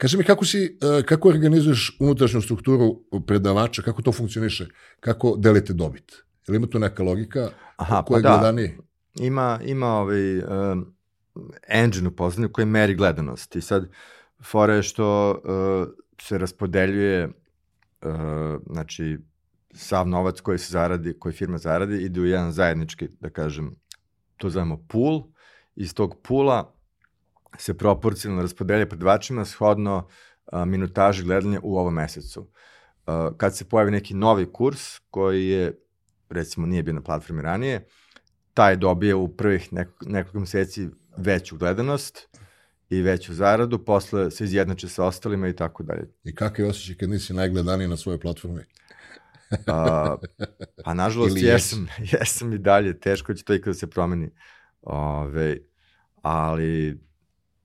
Kaži 0.00 0.16
mi 0.16 0.24
kako 0.24 0.44
si, 0.44 0.78
e, 0.82 1.02
kako 1.06 1.28
organizuješ 1.28 1.96
unutrašnju 2.00 2.40
strukturu 2.40 3.02
predavača, 3.26 3.82
kako 3.82 4.02
to 4.02 4.12
funkcioniše, 4.12 4.66
kako 5.00 5.36
delite 5.36 5.72
dobit? 5.72 6.12
Ili 6.48 6.56
ima 6.56 6.66
tu 6.66 6.78
neka 6.78 7.02
logika? 7.02 7.50
Aha, 7.76 8.02
ko 8.02 8.12
pa 8.12 8.18
je 8.18 8.22
da. 8.22 8.80
Ima, 9.18 9.60
ima 9.64 9.86
ovaj 9.86 10.38
um, 10.38 10.94
engine 11.68 12.08
u 12.08 12.16
pozadnju 12.16 12.48
koji 12.52 12.66
meri 12.66 12.94
gledanost 12.94 13.56
i 13.56 13.60
sad 13.60 13.90
fora 14.44 14.74
je 14.74 14.82
što 14.82 15.30
uh, 15.30 15.94
se 16.22 16.38
raspodeljuje 16.38 17.26
uh, 17.26 17.32
znači 18.66 19.18
sav 19.74 20.08
novac 20.08 20.40
koji 20.40 20.58
se 20.58 20.72
zaradi, 20.72 21.18
koji 21.18 21.32
firma 21.32 21.58
zaradi 21.58 22.02
ide 22.02 22.20
u 22.20 22.26
jedan 22.26 22.52
zajednički, 22.52 23.08
da 23.20 23.30
kažem, 23.30 23.76
to 24.36 24.50
zovemo 24.50 24.84
pool 24.88 25.22
iz 25.76 25.94
tog 25.94 26.16
pula 26.22 26.74
se 27.58 27.76
proporcionalno 27.76 28.42
raspodelja 28.42 28.86
predavačima 28.86 29.44
shodno 29.44 30.08
a, 30.46 30.64
minutaži 30.64 31.24
gledanja 31.24 31.60
u 31.62 31.78
ovom 31.78 31.94
mesecu. 31.94 32.50
A, 33.06 33.30
kad 33.36 33.56
se 33.56 33.68
pojavi 33.68 33.90
neki 33.90 34.14
novi 34.14 34.52
kurs 34.52 34.98
koji 35.10 35.48
je, 35.48 35.78
recimo, 36.30 36.66
nije 36.66 36.82
bio 36.82 36.94
na 36.94 37.02
platformi 37.02 37.42
ranije, 37.42 37.86
taj 38.54 38.76
dobije 38.76 39.14
u 39.14 39.28
prvih 39.28 39.72
nekog, 39.72 40.08
nekoliko 40.08 40.40
meseci 40.40 40.88
veću 41.16 41.56
gledanost 41.56 42.28
i 42.90 43.02
veću 43.02 43.34
zaradu, 43.34 43.84
posle 43.84 44.30
se 44.30 44.44
izjednače 44.44 44.88
sa 44.88 45.04
ostalima 45.04 45.48
i 45.48 45.56
tako 45.56 45.82
dalje. 45.82 46.08
I 46.24 46.34
kakav 46.34 46.64
je 46.64 46.70
osjećaj 46.70 46.94
kad 46.94 47.10
nisi 47.10 47.34
najgledaniji 47.34 47.88
na 47.88 47.96
svojoj 47.96 48.20
platformi? 48.20 48.62
A, 49.66 50.16
pa 50.84 50.94
nažalost 50.94 51.36
Ili 51.36 51.46
jesam, 51.46 51.86
jesam 52.12 52.52
i 52.52 52.58
dalje, 52.58 53.00
teško 53.00 53.34
će 53.34 53.44
to 53.44 53.54
ikada 53.54 53.74
se 53.74 53.90
promeni. 53.90 54.30
Ove, 54.82 55.56
ali 56.22 57.00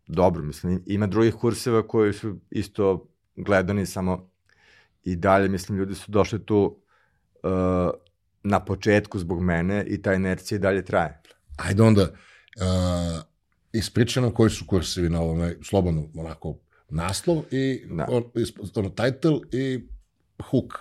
dobro, 0.08 0.44
mislim, 0.44 0.84
ima 0.86 1.08
drugih 1.08 1.34
kurseva 1.34 1.88
koji 1.88 2.14
su 2.14 2.40
isto 2.50 3.10
gledani, 3.36 3.86
samo 3.86 4.30
i 5.04 5.16
dalje, 5.16 5.50
mislim, 5.50 5.78
ljudi 5.78 5.96
su 5.96 6.12
došli 6.12 6.46
tu 6.46 6.80
uh, 7.44 7.90
na 8.46 8.60
početku 8.60 9.20
zbog 9.20 9.42
mene 9.44 9.86
i 9.88 10.02
ta 10.02 10.14
inercija 10.14 10.56
i 10.56 10.60
dalje 10.60 10.86
traje. 10.86 11.22
Ajde 11.58 11.84
onda, 11.84 12.02
uh, 12.02 13.22
ispričaj 13.74 14.24
nam 14.24 14.32
koji 14.32 14.50
su 14.50 14.66
kursevi 14.68 15.10
na 15.10 15.22
ovome, 15.22 15.56
slobodno, 15.64 16.08
onako, 16.16 16.58
naslov 16.90 17.44
i 17.52 17.86
Da. 17.90 18.08
on, 18.10 18.24
ono, 18.76 18.90
title 18.90 19.40
i 19.52 19.88
hook. 20.44 20.74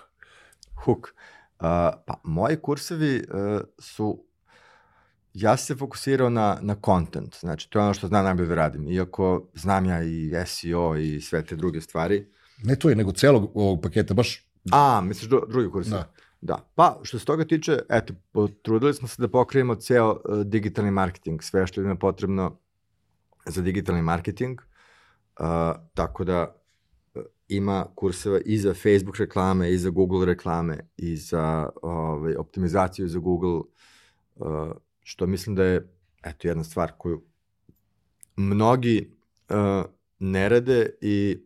Hook. 0.84 1.06
Uh, 1.06 1.66
pa, 2.06 2.20
moji 2.24 2.56
kursevi 2.56 3.16
uh, 3.16 3.60
su 3.78 4.24
ja 5.34 5.56
se 5.56 5.76
fokusirao 5.76 6.30
na, 6.30 6.58
na 6.62 6.76
content, 6.84 7.36
znači 7.40 7.70
to 7.70 7.78
je 7.78 7.84
ono 7.84 7.94
što 7.94 8.08
znam 8.08 8.24
najbolje 8.24 8.48
da 8.48 8.54
radim, 8.54 8.88
iako 8.88 9.48
znam 9.54 9.84
ja 9.86 10.02
i 10.02 10.32
SEO 10.46 10.96
i 10.96 11.20
sve 11.20 11.44
te 11.44 11.56
druge 11.56 11.80
stvari. 11.80 12.26
Ne 12.62 12.76
to 12.76 12.88
je, 12.88 12.96
nego 12.96 13.12
celog 13.12 13.50
ovog 13.54 13.82
paketa, 13.82 14.14
baš, 14.14 14.48
A, 14.72 15.00
misliš 15.00 15.28
dru, 15.28 15.46
drugi 15.48 15.70
kursevi? 15.70 15.96
da. 15.96 16.12
Da. 16.44 16.58
Pa, 16.74 17.00
što 17.02 17.18
se 17.18 17.24
toga 17.24 17.44
tiče, 17.44 17.78
eto, 17.88 18.14
potrudili 18.32 18.94
smo 18.94 19.08
se 19.08 19.22
da 19.22 19.28
pokrijemo 19.28 19.74
ceo 19.74 20.10
uh, 20.10 20.40
digitalni 20.44 20.90
marketing, 20.90 21.42
sve 21.42 21.66
što 21.66 21.80
je 21.80 21.98
potrebno 21.98 22.58
za 23.46 23.62
digitalni 23.62 24.02
marketing, 24.02 24.60
uh, 24.60 25.46
tako 25.94 26.24
da 26.24 26.62
uh, 27.14 27.22
ima 27.48 27.86
kurseva 27.94 28.40
i 28.44 28.58
za 28.58 28.74
Facebook 28.74 29.16
reklame, 29.16 29.72
i 29.72 29.78
za 29.78 29.90
Google 29.90 30.26
reklame, 30.26 30.78
i 30.96 31.16
za 31.16 31.70
ovaj, 31.82 32.34
optimizaciju 32.36 33.08
za 33.08 33.18
Google, 33.18 33.60
uh, 34.34 34.72
što 35.02 35.26
mislim 35.26 35.56
da 35.56 35.64
je, 35.64 35.88
eto, 36.22 36.48
jedna 36.48 36.64
stvar 36.64 36.92
koju 36.98 37.22
mnogi 38.36 39.16
uh, 39.50 39.84
ne 40.18 40.48
rade 40.48 40.90
i 41.00 41.38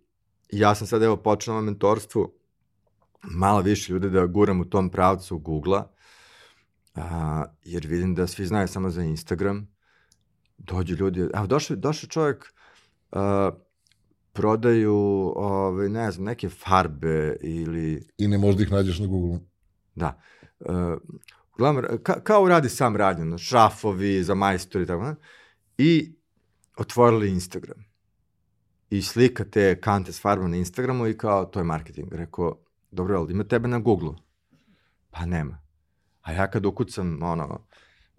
ja 0.51 0.75
sam 0.75 0.87
sad 0.87 1.03
evo 1.03 1.17
počeo 1.17 1.55
na 1.55 1.61
mentorstvu, 1.61 2.38
malo 3.23 3.61
više 3.61 3.93
ljude 3.93 4.11
da 4.11 4.27
guram 4.27 4.61
u 4.61 4.65
tom 4.65 4.91
pravcu 4.91 5.39
Google-a, 5.39 5.85
a, 6.95 7.45
jer 7.65 7.87
vidim 7.87 8.15
da 8.15 8.27
svi 8.27 8.47
znaju 8.47 8.69
samo 8.69 8.91
za 8.91 9.03
Instagram, 9.03 9.69
dođu 10.59 10.97
ljudi, 10.97 11.29
a 11.35 11.47
došao, 11.47 11.77
došao 11.77 12.09
čovjek, 12.09 12.53
a, 13.13 13.51
prodaju, 14.33 14.97
ove, 15.37 15.89
ne 15.89 16.11
znam, 16.11 16.25
neke 16.25 16.49
farbe 16.49 17.37
ili, 17.41 18.09
I 18.19 18.29
ne 18.29 18.39
možda 18.39 18.63
ih 18.63 18.73
nađeš 18.73 18.99
na 18.99 19.07
Google. 19.07 19.39
da, 19.95 20.21
uh, 20.61 20.99
uglavnom, 21.55 21.85
ka, 22.03 22.21
kao 22.21 22.49
radi 22.49 22.69
sam 22.69 22.97
radnje, 22.97 23.25
no, 23.25 23.39
šrafovi 23.39 24.23
za 24.25 24.35
majstori 24.35 24.85
i 24.85 24.87
tako, 24.87 25.05
ne? 25.05 25.15
i 25.79 26.13
otvorili 26.77 27.31
Instagram. 27.31 27.85
I 28.91 29.03
slika 29.03 29.45
te 29.45 29.81
kante 29.81 30.13
s 30.13 30.23
farbom 30.23 30.51
na 30.51 30.57
Instagramu 30.57 31.07
i 31.07 31.19
kao, 31.19 31.45
to 31.45 31.61
je 31.61 31.65
marketing. 31.65 32.13
Rekao, 32.13 32.57
dobro, 32.91 33.19
ali 33.19 33.33
ima 33.33 33.45
tebe 33.45 33.69
na 33.69 33.79
Google? 33.79 34.15
Pa 35.11 35.27
nema. 35.27 35.59
A 36.23 36.33
ja 36.33 36.51
kad 36.51 36.67
ukucam, 36.67 37.23
ono, 37.23 37.67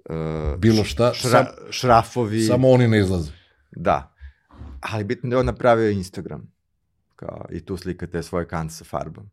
uh, 0.09 0.59
Bilo 0.59 0.83
šta, 0.83 1.13
šra, 1.13 1.29
sam, 1.29 1.45
šrafovi, 1.69 2.41
samo 2.41 2.69
oni 2.69 2.87
ne 2.87 2.99
izlaze. 2.99 3.31
da. 3.71 4.15
Ali 4.81 5.03
bitno 5.03 5.29
da 5.29 5.35
je 5.35 5.39
on 5.39 5.45
napravio 5.45 5.89
Instagram. 5.89 6.51
Kao, 7.15 7.45
I 7.51 7.65
tu 7.65 7.77
slikate 7.77 8.23
svoje 8.23 8.47
kante 8.47 8.73
sa 8.73 8.85
farbom. 8.85 9.29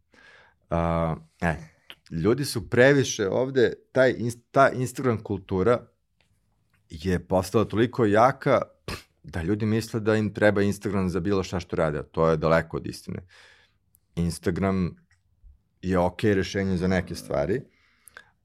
Uh, 0.70 1.18
e, 1.40 1.56
ljudi 2.10 2.44
su 2.44 2.70
previše 2.70 3.28
ovde, 3.28 3.72
taj, 3.92 4.14
ta 4.50 4.70
Instagram 4.70 5.22
kultura 5.22 5.86
je 6.88 7.26
postala 7.26 7.64
toliko 7.64 8.04
jaka 8.04 8.62
da 9.22 9.42
ljudi 9.42 9.66
misle 9.66 10.00
da 10.00 10.16
im 10.16 10.34
treba 10.34 10.62
Instagram 10.62 11.08
za 11.08 11.20
bilo 11.20 11.42
šta 11.42 11.60
što 11.60 11.76
rade, 11.76 12.02
to 12.02 12.28
je 12.30 12.36
daleko 12.36 12.76
od 12.76 12.86
istine. 12.86 13.26
Instagram 14.14 15.05
je 15.82 15.98
ok 15.98 16.22
rešenje 16.22 16.76
za 16.76 16.88
neke 16.88 17.14
stvari, 17.14 17.62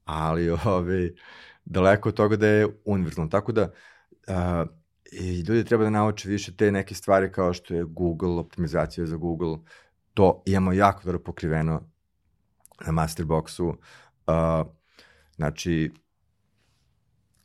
ali 0.04 0.50
ovi, 0.50 1.16
daleko 1.64 2.08
od 2.08 2.14
toga 2.14 2.36
da 2.36 2.46
je 2.46 2.68
univerzalno. 2.84 3.30
Tako 3.30 3.52
da 3.52 3.72
a, 4.26 4.66
i 5.12 5.40
ljudi 5.40 5.64
treba 5.64 5.84
da 5.84 5.90
nauče 5.90 6.28
više 6.28 6.56
te 6.56 6.72
neke 6.72 6.94
stvari 6.94 7.32
kao 7.32 7.52
što 7.52 7.74
je 7.74 7.84
Google, 7.84 8.38
optimizacija 8.38 9.06
za 9.06 9.16
Google, 9.16 9.58
to 10.14 10.42
imamo 10.46 10.72
jako 10.72 11.02
dobro 11.04 11.22
pokriveno 11.22 11.90
na 12.86 12.92
Masterboxu. 12.92 13.68
Uh, 13.68 14.66
znači, 15.36 15.90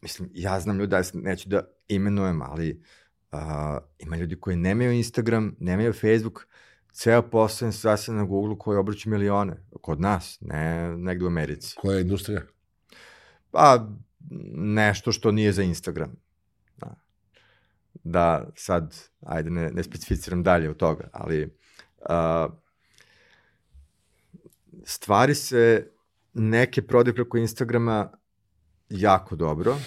mislim, 0.02 0.30
ja 0.34 0.60
znam 0.60 0.80
ljudi, 0.80 0.96
neću 1.14 1.50
da 1.50 1.62
imenujem, 1.88 2.42
ali 2.42 2.84
uh, 3.32 3.40
ima 4.00 4.16
ljudi 4.18 4.40
koji 4.40 4.56
nemaju 4.56 4.92
Instagram, 4.92 5.56
nemaju 5.60 5.94
Facebook, 5.94 6.48
ceo 6.92 7.22
posao 7.22 7.72
se 7.72 7.80
zasad 7.80 8.16
na 8.16 8.24
Google 8.24 8.58
koji 8.60 8.78
obraća 8.78 9.10
milione, 9.10 9.64
kod 9.82 10.02
nas, 10.02 10.38
ne 10.42 10.98
negde 10.98 11.26
u 11.26 11.28
Americi. 11.28 11.76
Koja 11.76 11.96
je 11.96 12.02
industrija? 12.02 12.42
Pa, 13.52 13.88
nešto 14.56 15.12
što 15.12 15.32
nije 15.32 15.52
za 15.52 15.64
Instagram. 15.64 16.16
Da, 16.78 16.96
da 18.04 18.50
sad, 18.56 18.96
ajde, 19.22 19.50
ne, 19.50 19.72
ne 19.72 19.84
specificiram 19.84 20.44
dalje 20.44 20.70
od 20.70 20.78
toga, 20.78 21.10
ali 21.14 21.58
uh, 22.10 22.54
stvari 24.84 25.36
se 25.36 25.92
neke 26.34 26.82
prodaju 26.82 27.16
preko 27.16 27.38
Instagrama 27.38 28.12
jako 28.90 29.36
dobro. 29.36 29.78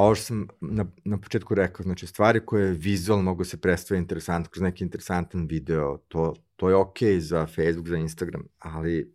Ovo 0.00 0.14
što 0.14 0.24
sam 0.24 0.48
na, 0.60 0.84
na 1.04 1.18
početku 1.18 1.54
rekao, 1.54 1.84
znači 1.84 2.06
stvari 2.06 2.46
koje 2.46 2.72
vizualno 2.72 3.24
mogu 3.24 3.44
se 3.44 3.60
predstaviti 3.60 4.02
interesantno, 4.02 4.50
kroz 4.50 4.62
neki 4.62 4.84
interesantan 4.84 5.46
video, 5.46 5.98
to, 6.08 6.34
to 6.56 6.68
je 6.68 6.74
okej 6.74 7.16
okay 7.16 7.18
za 7.18 7.46
Facebook, 7.46 7.88
za 7.88 7.96
Instagram, 7.96 8.42
ali 8.58 9.14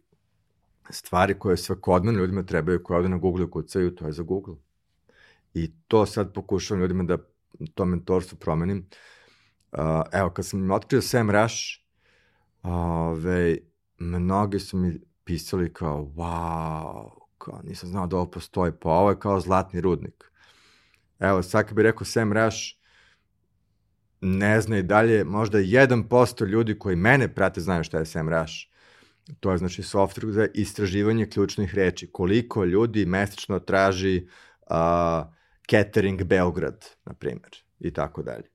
stvari 0.89 1.39
koje 1.39 1.57
svakodnevno 1.57 2.19
ljudima 2.19 2.43
trebaju, 2.43 2.83
koje 2.83 2.97
ovde 2.97 3.09
na 3.09 3.17
Google 3.17 3.49
kucaju, 3.51 3.95
to 3.95 4.05
je 4.05 4.11
za 4.11 4.23
Google. 4.23 4.55
I 5.53 5.71
to 5.88 6.05
sad 6.05 6.33
pokušavam 6.33 6.81
ljudima 6.81 7.03
da 7.03 7.17
to 7.73 7.86
mentorstvo 7.86 8.38
promenim. 8.38 8.89
Uh, 9.71 9.79
evo, 10.11 10.29
kad 10.29 10.45
sam 10.45 10.71
otkrio 10.71 11.01
Sam 11.01 11.31
Rush, 11.31 11.55
ove, 12.63 13.57
mnogi 13.97 14.59
su 14.59 14.77
mi 14.77 15.01
pisali 15.23 15.73
kao, 15.73 16.11
wow, 16.15 17.09
kao, 17.38 17.61
nisam 17.63 17.89
znao 17.89 18.07
da 18.07 18.17
ovo 18.17 18.31
postoji, 18.31 18.71
pa 18.81 18.89
ovo 18.89 19.09
je 19.09 19.19
kao 19.19 19.39
zlatni 19.39 19.81
rudnik. 19.81 20.34
Evo, 21.20 21.43
sad 21.43 21.66
kad 21.66 21.76
bih 21.76 21.84
rekao 21.84 22.05
Sam 22.05 22.34
Rush, 22.34 22.57
ne 24.22 24.61
zna 24.61 24.78
i 24.78 24.84
dalje, 24.84 25.24
možda 25.24 25.57
1% 25.57 26.47
ljudi 26.47 26.80
koji 26.80 26.95
mene 26.95 27.36
prate 27.36 27.61
znaju 27.61 27.84
šta 27.84 27.99
je 27.99 28.05
Sam 28.05 28.30
Rush. 28.30 28.53
To 29.39 29.51
je 29.51 29.57
znači 29.57 29.82
software 29.82 30.32
za 30.32 30.47
istraživanje 30.53 31.26
ključnih 31.26 31.76
reči. 31.76 32.09
Koliko 32.11 32.66
ljudi 32.66 33.05
mesečno 33.05 33.59
traži 33.59 34.28
uh, 34.61 34.76
catering 35.70 36.24
Beograd, 36.24 36.86
na 37.05 37.13
primjer, 37.13 37.63
i 37.80 37.93
tako 37.93 38.24
dalje. 38.24 38.49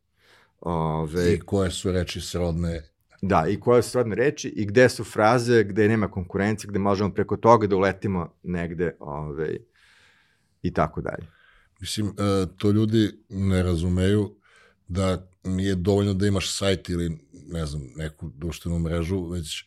Ove, 0.61 1.35
I 1.35 1.41
koje 1.41 1.71
su 1.71 1.93
reči 1.93 2.21
srodne? 2.21 2.83
Da, 3.23 3.47
i 3.49 3.61
koje 3.61 3.83
su 3.83 3.91
srodne 3.91 4.17
reči 4.17 4.49
i 4.49 4.67
gde 4.67 4.89
su 4.89 5.05
fraze, 5.05 5.65
gde 5.65 5.89
nema 5.89 6.11
konkurencije, 6.11 6.69
gde 6.69 6.79
možemo 6.79 7.15
preko 7.15 7.37
toga 7.37 7.67
da 7.67 7.77
uletimo 7.77 8.35
negde 8.43 8.97
ove, 9.01 9.57
i 10.63 10.73
tako 10.73 11.01
dalje. 11.01 11.40
Mislim, 11.81 12.09
e, 12.09 12.13
to 12.59 12.71
ljudi 12.71 13.11
ne 13.29 13.63
razumeju 13.63 14.37
da 14.89 15.27
nije 15.45 15.75
dovoljno 15.75 16.15
da 16.15 16.27
imaš 16.27 16.57
sajt 16.57 16.89
ili, 16.89 17.19
ne 17.33 17.67
znam, 17.67 17.83
neku 17.97 18.31
društvenu 18.37 18.79
mrežu, 18.79 19.27
već 19.27 19.61
e, 19.61 19.65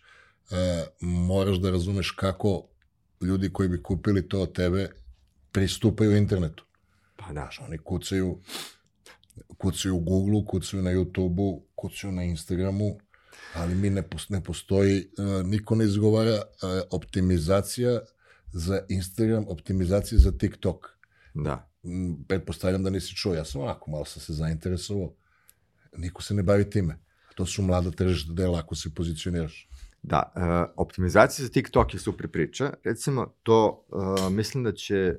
moraš 1.01 1.57
da 1.57 1.71
razumeš 1.71 2.11
kako 2.11 2.67
ljudi 3.21 3.49
koji 3.53 3.69
bi 3.69 3.83
kupili 3.83 4.29
to 4.29 4.41
od 4.41 4.53
tebe 4.53 4.89
pristupaju 5.51 6.17
internetu. 6.17 6.65
Pa 7.15 7.33
da. 7.33 7.49
Oni 7.61 7.77
kucaju, 7.77 8.39
kucaju 9.57 9.95
u 9.95 9.99
Google-u, 9.99 10.45
kucaju 10.45 10.83
na 10.83 10.91
YouTube-u, 10.91 11.65
kucaju 11.75 12.11
na 12.11 12.23
Instagramu, 12.23 12.97
ali 13.53 13.75
mi 13.75 13.89
ne, 13.89 14.03
ne 14.29 14.43
postoji, 14.43 15.07
uh, 15.17 15.45
niko 15.45 15.75
ne 15.75 15.85
izgovara 15.85 16.41
optimizacija 16.91 17.99
za 18.53 18.81
Instagram, 18.89 19.45
optimizacija 19.47 20.19
za 20.19 20.31
TikTok. 20.31 20.87
Da. 21.33 21.72
M, 21.83 22.23
pretpostavljam 22.27 22.83
da 22.83 22.89
nisi 22.89 23.15
čuo, 23.15 23.33
ja 23.33 23.45
sam 23.45 23.61
onako, 23.61 23.91
malo 23.91 24.05
sam 24.05 24.21
se 24.21 24.33
zainteresovao, 24.33 25.13
niko 25.97 26.21
se 26.21 26.33
ne 26.33 26.43
bavi 26.43 26.69
time. 26.69 26.99
To 27.35 27.45
su 27.45 27.61
mlada 27.61 27.91
tržišta 27.91 28.33
dela 28.33 28.59
ako 28.59 28.75
se 28.75 28.93
pozicioniraš. 28.95 29.69
Da, 30.03 30.33
uh, 30.35 30.73
optimizacija 30.77 31.45
za 31.45 31.51
TikTok 31.51 31.93
je 31.93 31.99
super 31.99 32.27
priča. 32.31 32.73
Recimo, 32.83 33.33
to 33.43 33.85
uh, 33.87 34.31
mislim 34.31 34.63
da 34.63 34.71
će, 34.71 35.15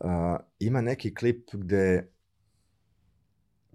uh, 0.00 0.10
ima 0.58 0.80
neki 0.80 1.14
klip 1.14 1.48
gde 1.52 2.10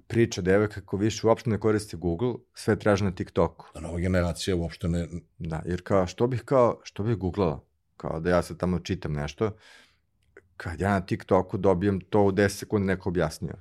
priča 0.08 0.42
devojka 0.42 0.74
kako 0.74 0.98
više 0.98 1.28
uopšte 1.28 1.50
ne 1.50 1.60
koristi 1.60 1.98
Google, 1.98 2.34
sve 2.54 2.80
traži 2.80 3.04
na 3.04 3.16
TikToku. 3.16 3.66
Da 3.74 3.80
nova 3.80 4.00
generacija 4.00 4.56
uopšte 4.56 4.88
ne... 4.88 5.08
Da, 5.38 5.62
jer 5.66 5.82
kao, 5.84 6.08
što 6.08 6.28
bih 6.28 6.42
kao, 6.46 6.80
što 6.84 7.04
bih 7.04 7.16
googlala? 7.16 7.64
Kao 7.98 8.20
da 8.20 8.30
ja 8.30 8.42
sad 8.42 8.58
tamo 8.58 8.80
čitam 8.80 9.14
nešto, 9.14 9.56
kad 10.62 10.82
ja 10.82 10.90
na 10.90 11.02
TikToku 11.02 11.58
dobijem 11.58 12.00
to 12.00 12.24
u 12.24 12.32
10 12.32 12.50
sekundi 12.50 12.88
neko 12.88 13.10
objasnio. 13.10 13.54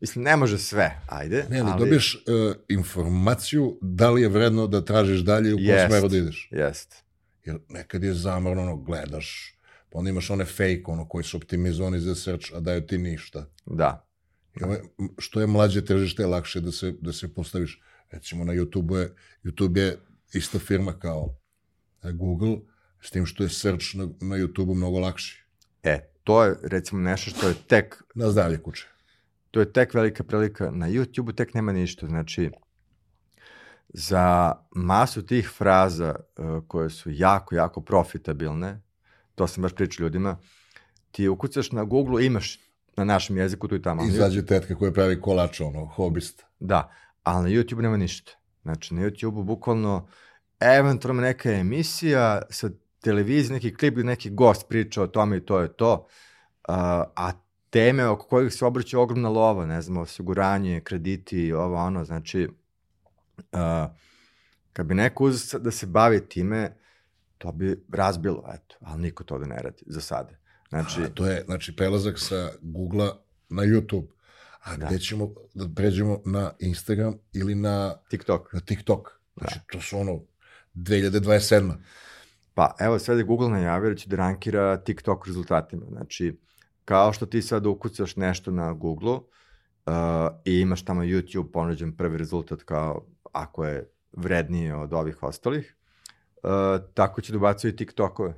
Mislim, 0.00 0.24
ne 0.24 0.36
može 0.36 0.58
sve, 0.58 1.00
ajde. 1.06 1.46
Ne, 1.50 1.60
ali, 1.60 1.70
ali... 1.70 1.78
dobiješ 1.78 2.14
uh, 2.14 2.56
informaciju 2.68 3.78
da 3.82 4.10
li 4.10 4.22
je 4.22 4.28
vredno 4.28 4.66
da 4.66 4.84
tražiš 4.84 5.20
dalje 5.20 5.50
i 5.50 5.54
u 5.54 5.56
kom 5.56 5.88
smeru 5.88 6.08
da 6.08 6.16
ideš. 6.16 6.48
Jest. 6.52 7.04
Jer 7.44 7.58
nekad 7.68 8.02
je 8.02 8.14
zamrno, 8.14 8.62
ono, 8.62 8.76
gledaš, 8.76 9.58
pa 9.90 9.98
onda 9.98 10.10
imaš 10.10 10.30
one 10.30 10.44
fake, 10.44 10.82
ono, 10.86 11.08
koji 11.08 11.24
su 11.24 11.36
optimizovani 11.36 12.00
za 12.00 12.14
search, 12.14 12.54
a 12.54 12.60
daju 12.60 12.86
ti 12.86 12.98
ništa. 12.98 13.46
Da. 13.66 14.06
I 14.60 14.64
ovo, 14.64 14.76
što 15.18 15.40
je 15.40 15.46
mlađe 15.46 15.84
tržište, 15.84 16.22
je 16.22 16.26
lakše 16.26 16.60
da 16.60 16.72
se, 16.72 16.94
da 17.00 17.12
se 17.12 17.34
postaviš. 17.34 17.82
Recimo 18.10 18.44
na 18.44 18.52
YouTube 18.52 18.96
je, 18.96 19.14
YouTube 19.44 19.78
je 19.78 19.98
ista 20.32 20.58
firma 20.58 20.98
kao 20.98 21.36
Google, 22.12 22.56
s 23.02 23.10
tim 23.10 23.26
što 23.26 23.42
je 23.42 23.48
search 23.48 23.94
na, 23.94 24.04
na 24.04 24.36
YouTube 24.36 24.74
mnogo 24.74 24.98
lakši. 24.98 25.44
E, 25.82 26.10
to 26.28 26.44
je 26.44 26.56
recimo 26.62 27.00
nešto 27.00 27.30
što 27.30 27.48
je 27.48 27.54
tek... 27.54 28.02
Na 28.14 28.30
zdravlje 28.30 28.58
kuće. 28.62 28.86
To 29.50 29.60
je 29.60 29.72
tek 29.72 29.94
velika 29.94 30.24
prilika. 30.24 30.70
Na 30.70 30.88
YouTube-u 30.88 31.32
tek 31.32 31.54
nema 31.54 31.72
ništa. 31.72 32.06
Znači, 32.06 32.50
za 33.88 34.52
masu 34.74 35.26
tih 35.26 35.50
fraza 35.58 36.14
uh, 36.14 36.64
koje 36.66 36.90
su 36.90 37.10
jako, 37.12 37.54
jako 37.54 37.80
profitabilne, 37.80 38.80
to 39.34 39.46
sam 39.46 39.62
baš 39.62 39.74
pričao 39.74 40.04
ljudima, 40.04 40.38
ti 41.10 41.28
ukucaš 41.28 41.72
na 41.72 41.84
Google, 41.84 42.26
imaš 42.26 42.58
na 42.96 43.04
našem 43.04 43.36
jeziku 43.36 43.68
tu 43.68 43.74
i 43.76 43.82
tamo. 43.82 44.04
Izađe 44.04 44.46
tetka 44.46 44.74
koja 44.74 44.92
pravi 44.92 45.20
kolač, 45.20 45.60
ono, 45.60 45.84
hobist. 45.84 46.44
Da, 46.60 46.92
ali 47.22 47.42
na 47.42 47.58
YouTube 47.58 47.82
nema 47.82 47.96
ništa. 47.96 48.32
Znači, 48.62 48.94
na 48.94 49.02
YouTube-u 49.02 49.42
bukvalno 49.42 50.08
eventualno 50.60 51.22
neka 51.22 51.52
emisija 51.52 52.42
sa 52.50 52.70
televizije, 53.08 53.54
neki 53.54 53.74
klip 53.74 53.94
gde 53.94 54.04
neki 54.04 54.30
gost 54.30 54.68
priča 54.68 55.02
o 55.02 55.06
tome 55.06 55.36
i 55.36 55.40
to 55.40 55.60
je 55.60 55.68
to, 55.68 55.92
uh, 56.68 56.74
a 57.16 57.32
teme 57.70 58.06
oko 58.06 58.26
kojih 58.26 58.52
se 58.52 58.64
obraća 58.64 58.98
ogromna 59.00 59.28
lova, 59.28 59.66
ne 59.66 59.82
znam, 59.82 59.96
osiguranje, 59.96 60.80
krediti, 60.80 61.52
ovo 61.52 61.76
ono, 61.76 62.04
znači, 62.04 62.48
uh, 63.52 63.60
kad 64.72 64.86
bi 64.86 64.94
neko 64.94 65.24
uzeo 65.24 65.60
da 65.60 65.70
se 65.70 65.86
bavi 65.86 66.20
time, 66.28 66.76
to 67.38 67.52
bi 67.52 67.84
razbilo, 67.92 68.44
eto, 68.54 68.76
ali 68.80 69.02
niko 69.02 69.24
to 69.24 69.38
da 69.38 69.46
ne 69.46 69.58
radi, 69.58 69.82
za 69.86 70.00
sada. 70.00 70.34
Znači, 70.68 71.02
a, 71.02 71.08
to 71.14 71.26
je, 71.26 71.44
znači, 71.44 71.76
prelazak 71.76 72.18
sa 72.18 72.50
Google-a 72.60 73.16
na 73.48 73.62
YouTube. 73.62 74.06
A 74.62 74.76
da. 74.76 74.86
gde 74.86 74.98
ćemo 74.98 75.30
da 75.54 75.68
pređemo 75.76 76.20
na 76.24 76.52
Instagram 76.58 77.14
ili 77.32 77.54
na 77.54 77.96
TikTok? 78.10 78.52
Na 78.52 78.60
TikTok. 78.60 79.08
Znači, 79.36 79.54
da. 79.54 79.64
to 79.72 79.80
su 79.80 79.98
ono 79.98 80.20
2027. 80.74 81.72
Pa, 82.58 82.74
evo, 82.78 82.98
sad 82.98 83.18
je 83.18 83.24
Google 83.24 83.50
najavio 83.50 83.90
da 83.90 83.96
će 83.96 84.08
da 84.08 84.16
rankira 84.16 84.76
TikTok 84.76 85.26
rezultatima. 85.26 85.86
Znači, 85.88 86.38
kao 86.84 87.12
što 87.12 87.26
ti 87.26 87.42
sad 87.42 87.66
ukucaš 87.66 88.16
nešto 88.16 88.50
na 88.50 88.72
Google 88.72 89.12
uh, 89.12 89.22
i 90.44 90.60
imaš 90.60 90.84
tamo 90.84 91.02
YouTube 91.02 91.52
ponuđen 91.52 91.96
prvi 91.96 92.18
rezultat 92.18 92.62
kao 92.62 93.06
ako 93.32 93.64
je 93.64 93.90
vrednije 94.12 94.76
od 94.76 94.92
ovih 94.92 95.22
ostalih, 95.22 95.76
uh, 96.42 96.50
tako 96.94 97.20
će 97.20 97.32
da 97.32 97.38
ubacuju 97.38 97.72
i 97.72 97.76
TikTokove. 97.76 98.34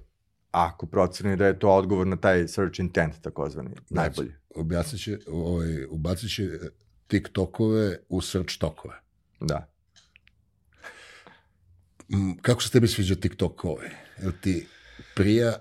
Ako 0.51 0.87
proceni 0.87 1.37
da 1.37 1.47
je 1.47 1.59
to 1.59 1.71
odgovor 1.71 2.07
na 2.07 2.17
taj 2.17 2.49
search 2.49 2.81
intent, 2.81 3.21
takozvani, 3.23 3.71
znači, 3.71 3.95
najbolji. 3.95 4.35
Objasnit 4.55 5.03
će, 5.03 5.19
ovaj, 5.29 5.85
ubacit 5.85 6.35
će 6.35 6.49
TikTokove 7.07 7.97
u 8.09 8.21
search 8.21 8.59
tokove. 8.59 8.95
Da. 9.41 9.69
Kako 12.43 12.63
se 12.63 12.71
tebi 12.71 12.89
sviđa 12.89 13.15
TikTok 13.15 13.65
ovaj? 13.65 14.10
Jel 14.23 14.33
ti 14.41 14.67
prija, 15.15 15.53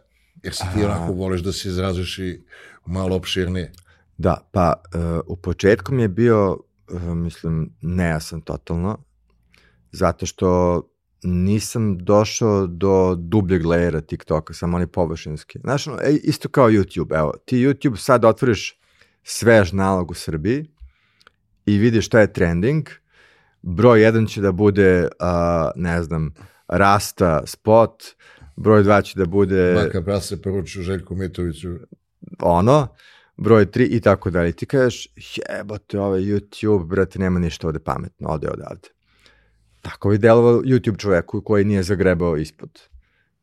jer 0.43 0.53
si 0.53 0.63
ti 0.73 0.83
onako 0.83 1.13
voliš 1.13 1.41
da 1.41 1.51
se 1.51 1.69
izraziš 1.69 2.19
i 2.19 2.43
malo 2.85 3.15
opširnije? 3.15 3.71
Da, 4.17 4.49
pa 4.51 4.73
uh, 4.95 5.19
u 5.25 5.35
početku 5.35 5.93
mi 5.93 6.01
je 6.01 6.07
bio, 6.07 6.57
uh, 6.91 7.03
mislim, 7.03 7.73
nejasan 7.81 8.41
totalno, 8.41 8.97
zato 9.91 10.25
što 10.25 10.81
nisam 11.23 11.97
došao 11.97 12.67
do 12.67 13.15
dubljeg 13.15 13.65
lejera 13.65 14.01
TikToka, 14.01 14.53
samo 14.53 14.77
oni 14.77 14.87
površinski. 14.87 15.59
Znaš, 15.59 15.87
ono, 15.87 15.97
e, 16.01 16.11
isto 16.23 16.49
kao 16.49 16.69
YouTube, 16.69 17.19
evo, 17.19 17.33
ti 17.45 17.57
YouTube 17.57 17.95
sad 17.95 18.25
otvoriš 18.25 18.79
svež 19.23 19.71
nalog 19.71 20.11
u 20.11 20.13
Srbiji 20.13 20.65
i 21.65 21.77
vidiš 21.77 22.05
šta 22.05 22.19
je 22.19 22.33
trending, 22.33 22.89
broj 23.61 24.01
jedan 24.01 24.25
će 24.25 24.41
da 24.41 24.51
bude, 24.51 25.01
uh, 25.03 25.71
ne 25.75 26.03
znam, 26.03 26.33
Rasta 26.67 27.41
spot, 27.45 28.03
broj 28.59 28.83
dva 28.83 29.01
će 29.01 29.19
da 29.19 29.25
bude... 29.25 29.73
Maka 29.83 30.01
prase 30.01 30.41
poruču 30.41 30.81
Željku 30.81 31.15
Mitoviću. 31.15 31.75
Ono, 32.39 32.87
broj 33.37 33.71
tri 33.71 33.85
i 33.85 34.01
tako 34.01 34.29
dalje. 34.29 34.51
Ti 34.51 34.65
kažeš, 34.65 35.07
jebote, 35.15 35.99
ovaj 35.99 36.21
YouTube, 36.21 36.87
brate, 36.87 37.19
nema 37.19 37.39
ništa 37.39 37.67
ovde 37.67 37.79
pametno, 37.79 38.29
ode 38.29 38.49
odavde. 38.49 38.89
Tako 39.81 40.09
bi 40.09 40.17
delovao 40.17 40.61
YouTube 40.61 40.97
čoveku 40.97 41.41
koji 41.41 41.65
nije 41.65 41.83
zagrebao 41.83 42.37
ispod. 42.37 42.81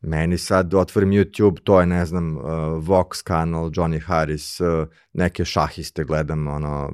Meni 0.01 0.37
sad 0.37 0.73
otvorim 0.73 1.09
YouTube, 1.09 1.57
to 1.63 1.79
je, 1.79 1.85
ne 1.85 2.05
znam, 2.05 2.37
uh, 2.37 2.43
Vox 2.85 3.23
kanal, 3.23 3.69
Johnny 3.69 4.03
Harris, 4.03 4.59
uh, 4.59 4.87
neke 5.13 5.45
šahiste 5.45 6.03
gledam, 6.03 6.47
ono, 6.47 6.93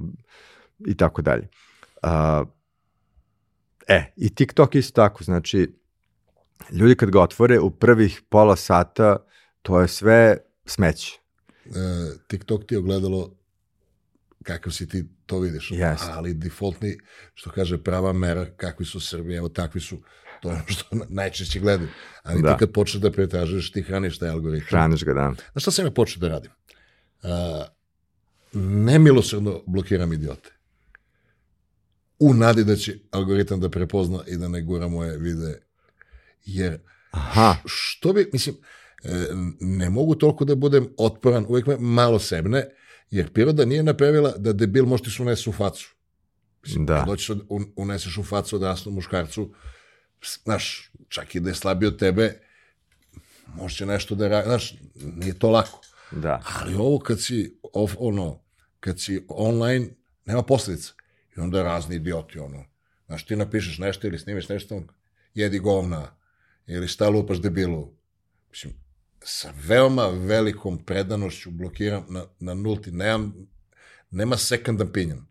i 0.86 0.96
tako 0.96 1.22
dalje. 1.22 1.48
Uh, 2.02 2.48
e, 3.88 4.12
i 4.16 4.34
TikTok 4.34 4.74
isto 4.74 4.94
tako, 4.94 5.24
znači, 5.24 5.83
ljudi 6.70 6.94
kad 6.94 7.10
ga 7.10 7.20
otvore 7.20 7.60
u 7.60 7.70
prvih 7.70 8.22
pola 8.28 8.56
sata, 8.56 9.16
to 9.62 9.80
je 9.80 9.88
sve 9.88 10.36
smeće. 10.66 11.18
E, 11.66 11.70
TikTok 12.26 12.66
ti 12.66 12.74
je 12.74 12.78
ogledalo 12.78 13.36
kakav 14.42 14.72
si 14.72 14.88
ti 14.88 15.04
to 15.26 15.38
vidiš. 15.38 15.70
Yes. 15.70 16.10
Ali 16.10 16.34
defaultni, 16.34 16.98
što 17.34 17.50
kaže 17.50 17.82
prava 17.82 18.12
mera, 18.12 18.46
kakvi 18.56 18.86
su 18.86 19.00
Srbije, 19.00 19.38
evo 19.38 19.48
takvi 19.48 19.80
su, 19.80 19.98
to 20.42 20.50
je 20.50 20.54
ono 20.54 20.64
što 20.66 20.84
najčešće 21.08 21.60
gledaju. 21.60 21.88
Ali 22.22 22.42
da. 22.42 22.52
ti 22.52 22.58
kad 22.58 22.72
počneš 22.72 23.02
da 23.02 23.12
pretražuješ, 23.12 23.72
ti 23.72 23.82
hraniš 23.82 24.18
taj 24.18 24.28
algoritam. 24.28 24.68
Hraniš 24.68 25.04
ga, 25.04 25.14
da. 25.14 25.34
Znaš 25.52 25.62
šta 25.62 25.70
sam 25.70 25.84
ja 25.84 25.90
počeo 25.90 26.20
da 26.20 26.28
radim? 26.28 26.50
Uh, 27.22 27.30
nemilosredno 28.62 29.62
blokiram 29.66 30.12
idiote. 30.12 30.50
U 32.18 32.34
nadi 32.34 32.64
da 32.64 32.76
će 32.76 32.98
algoritam 33.10 33.60
da 33.60 33.70
prepozna 33.70 34.18
i 34.26 34.36
da 34.36 34.48
ne 34.48 34.62
gura 34.62 34.88
moje 34.88 35.18
videe. 35.18 35.60
Jer 36.44 36.78
Aha. 37.10 37.56
što 37.64 38.12
bi, 38.12 38.30
mislim, 38.32 38.56
e, 39.04 39.08
ne 39.60 39.90
mogu 39.90 40.14
toliko 40.14 40.44
da 40.44 40.54
budem 40.54 40.88
otporan, 40.98 41.46
uvijek 41.48 41.66
me 41.66 41.76
malo 41.78 42.18
sebne, 42.18 42.64
Jer 43.14 43.32
priroda 43.32 43.64
nije 43.64 43.82
napravila 43.82 44.32
da 44.36 44.52
debil 44.52 44.84
može 44.84 45.02
ti 45.02 45.10
se 45.10 45.22
unese 45.22 45.50
u 45.50 45.52
facu. 45.52 45.94
Mislim, 46.62 46.86
da. 46.86 47.04
Doćeš 47.06 47.28
da 47.28 47.44
uneseš 47.76 48.18
u 48.18 48.24
facu 48.24 48.56
odraslom 48.56 48.94
muškarcu, 48.94 49.54
znaš, 50.44 50.90
čak 51.08 51.34
i 51.34 51.40
da 51.40 51.50
je 51.50 51.54
slabio 51.54 51.90
tebe, 51.90 52.40
može 53.54 53.86
nešto 53.86 54.14
da 54.14 54.28
radi, 54.28 54.48
znaš, 54.48 54.74
nije 54.94 55.38
to 55.38 55.50
lako. 55.50 55.80
Da. 56.10 56.42
Ali 56.44 56.74
ovo 56.74 56.98
kad 56.98 57.20
si, 57.22 57.58
off, 57.72 57.94
ono, 57.98 58.40
kad 58.80 59.00
si 59.00 59.24
online, 59.28 59.88
nema 60.24 60.42
posledica. 60.42 60.92
I 61.36 61.40
onda 61.40 61.62
razni 61.62 61.96
idioti, 61.96 62.38
ono, 62.38 62.64
znaš, 63.06 63.26
ti 63.26 63.36
napišeš 63.36 63.78
nešto 63.78 64.06
ili 64.06 64.18
snimiš 64.18 64.48
nešto, 64.48 64.82
jedi 65.34 65.58
govna, 65.58 66.16
ili 66.66 66.88
šta 66.88 67.08
lupaš 67.08 67.40
debilu. 67.40 67.92
Mislim, 68.50 68.74
sa 69.24 69.52
veoma 69.66 70.06
velikom 70.06 70.84
predanošću 70.84 71.50
blokiram 71.50 72.06
na, 72.08 72.24
na 72.40 72.54
nulti. 72.54 72.90
Nemam, 72.90 73.34
nema 74.10 74.36
second 74.36 74.80
opinion. 74.80 75.26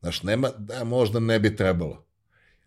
Znaš, 0.00 0.22
nema, 0.22 0.50
da, 0.58 0.84
možda 0.84 1.20
ne 1.20 1.38
bi 1.38 1.56
trebalo. 1.56 2.06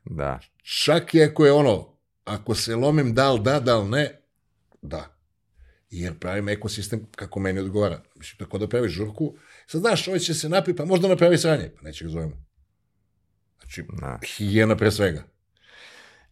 Da. 0.06 0.40
Čak 0.64 1.14
i 1.14 1.24
ako 1.24 1.46
je 1.46 1.52
ono, 1.52 1.98
ako 2.26 2.56
se 2.56 2.76
lomim 2.76 3.14
da 3.14 3.32
li 3.32 3.40
da, 3.44 3.60
da 3.60 3.78
li 3.78 3.90
ne, 3.90 4.22
da. 4.82 5.18
Jer 5.90 6.20
pravim 6.20 6.50
ekosistem 6.50 7.08
kako 7.16 7.40
meni 7.40 7.60
odgovara. 7.60 8.04
Mislim, 8.16 8.38
tako 8.38 8.58
da 8.58 8.70
praviš 8.70 8.92
žurku, 8.92 9.36
sad 9.68 9.82
znaš, 9.82 10.08
ovaj 10.08 10.20
će 10.20 10.34
se 10.34 10.50
napiti, 10.50 10.78
pa 10.78 10.86
možda 10.86 11.08
napravi 11.08 11.38
sranje, 11.38 11.72
pa 11.76 11.82
neće 11.82 12.06
ga 12.06 12.12
zovemo. 12.12 12.44
Znači, 13.60 13.84
da. 14.00 14.20
hijena 14.26 14.76
pre 14.76 14.92
svega. 14.92 15.24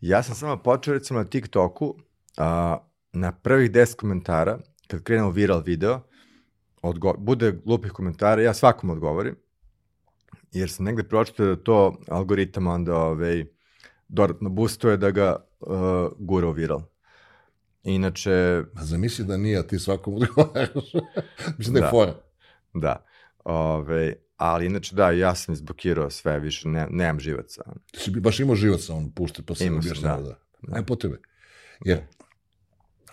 Ja 0.02 0.24
sam 0.24 0.36
samo 0.36 0.58
počeo 0.58 0.94
recimo 0.94 1.20
na 1.20 1.26
TikToku, 1.26 1.96
a, 2.38 2.78
na 3.14 3.32
prvih 3.32 3.72
10 3.72 3.96
komentara, 3.96 4.60
kad 4.88 5.04
krenemo 5.04 5.32
viral 5.32 5.62
video, 5.62 6.00
odgo 6.82 7.14
bude 7.18 7.52
glupih 7.66 7.92
komentara, 7.92 8.42
ja 8.42 8.54
svakom 8.54 8.90
odgovorim, 8.90 9.36
jer 10.52 10.70
sam 10.70 10.86
negde 10.86 11.04
pročitao 11.04 11.46
da 11.46 11.64
to 11.64 11.98
algoritam 12.08 12.68
onda 12.68 12.96
ovaj, 12.96 13.46
dodatno 14.08 14.50
boostuje 14.50 14.98
da 14.98 15.12
ga 15.12 15.36
uh, 15.60 15.70
gura 16.20 16.48
u 16.48 16.52
viral. 16.52 16.82
Inače... 17.84 18.64
A 18.76 18.86
zamisli 18.86 19.26
da 19.26 19.38
nije, 19.38 19.60
a 19.60 19.64
ti 19.64 19.80
svakom 19.80 20.14
odgovaraš. 20.14 20.94
Mislim 21.58 21.74
da 21.74 21.80
je 21.80 21.84
Da. 21.84 21.90
fora. 21.90 22.16
Da. 22.74 23.06
Ove, 23.44 24.16
ali 24.42 24.66
inače 24.66 24.96
da, 24.96 25.12
ja 25.12 25.36
sam 25.36 25.54
izblokirao 25.54 26.10
sve, 26.10 26.40
više 26.40 26.68
ne, 26.68 26.88
nemam 26.90 27.20
živaca. 27.20 27.64
Ti 27.92 28.00
si 28.00 28.12
baš 28.12 28.40
imao 28.40 28.56
živaca, 28.56 28.94
on 28.94 29.12
pušta, 29.12 29.42
pa 29.46 29.56
se 29.56 29.72
objašnjava 29.72 30.22
da. 30.22 30.40
da. 30.62 30.78
Ne 30.78 30.86
potrebe. 30.86 31.18
Jer 31.86 32.00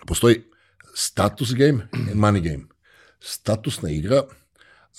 postoji 0.07 0.43
status 0.93 1.53
game 1.53 1.87
i 1.93 2.15
money 2.15 2.51
game. 2.51 2.63
Statusna 3.19 3.89
igra, 3.89 4.23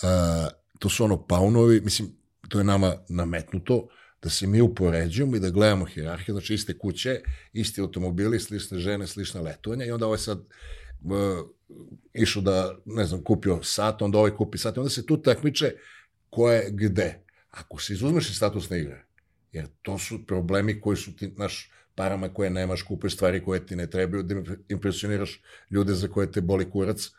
a, 0.02 0.48
to 0.78 0.89
su 0.89 1.05
ono 1.05 1.27
paunovi, 1.27 1.81
mislim, 1.81 2.09
to 2.48 2.59
je 2.59 2.65
nama 2.65 2.94
nametnuto, 3.09 3.89
da 4.23 4.31
se 4.31 4.47
mi 4.47 4.61
upoređujemo 4.61 5.36
i 5.36 5.40
da 5.40 5.51
gledamo 5.51 5.85
hirarhiju, 5.85 6.35
znači 6.35 6.55
iste 6.55 6.78
kuće, 6.78 7.20
isti 7.52 7.81
automobili, 7.81 8.40
slične 8.40 8.78
žene, 8.78 9.07
slična 9.07 9.40
letovanja 9.40 9.85
i 9.85 9.90
onda 9.90 10.07
ovaj 10.07 10.19
sad 10.19 10.39
uh, 10.39 11.51
išao 12.15 12.43
da, 12.43 12.77
ne 12.85 13.05
znam, 13.05 13.24
kupio 13.24 13.62
sat, 13.62 14.02
onda 14.02 14.19
ovaj 14.19 14.36
kupi 14.36 14.59
sat, 14.59 14.77
i 14.77 14.78
onda 14.78 14.90
se 14.90 15.07
tu 15.07 15.23
takmiče 15.23 15.73
ko 16.31 16.51
je 16.51 16.70
gde. 16.70 17.24
Ako 17.51 17.82
se 17.82 17.93
izuzmeš 17.93 18.31
iz 18.31 18.36
statusne 18.36 18.81
igre, 18.81 19.05
jer 19.52 19.66
to 19.82 19.98
su 19.98 20.27
problemi 20.27 20.81
koji 20.81 20.97
su 20.97 21.16
ti, 21.16 21.32
naš, 21.36 21.70
parama 21.94 22.35
koje 22.35 22.51
nemaš, 22.51 22.82
kupuješ 22.82 23.15
stvari 23.15 23.44
koje 23.44 23.66
ti 23.66 23.77
ne 23.77 23.86
trebaju, 23.90 24.23
da 24.23 24.35
impresioniraš 24.69 25.43
ljude 25.70 25.94
za 25.94 26.09
koje 26.09 26.32
te 26.32 26.40
boli 26.40 26.70
kurac, 26.70 27.11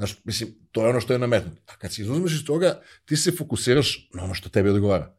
Znaš, 0.00 0.24
mislim, 0.24 0.54
to 0.72 0.82
je 0.82 0.88
ono 0.88 1.00
što 1.00 1.12
je 1.12 1.18
nametnuto. 1.18 1.62
A 1.66 1.76
kad 1.76 1.92
se 1.92 2.02
izuzmeš 2.02 2.34
iz 2.34 2.44
toga, 2.44 2.80
ti 3.04 3.16
se 3.16 3.32
fokusiraš 3.32 4.08
na 4.14 4.24
ono 4.24 4.34
što 4.34 4.48
tebi 4.48 4.68
odgovara. 4.68 5.14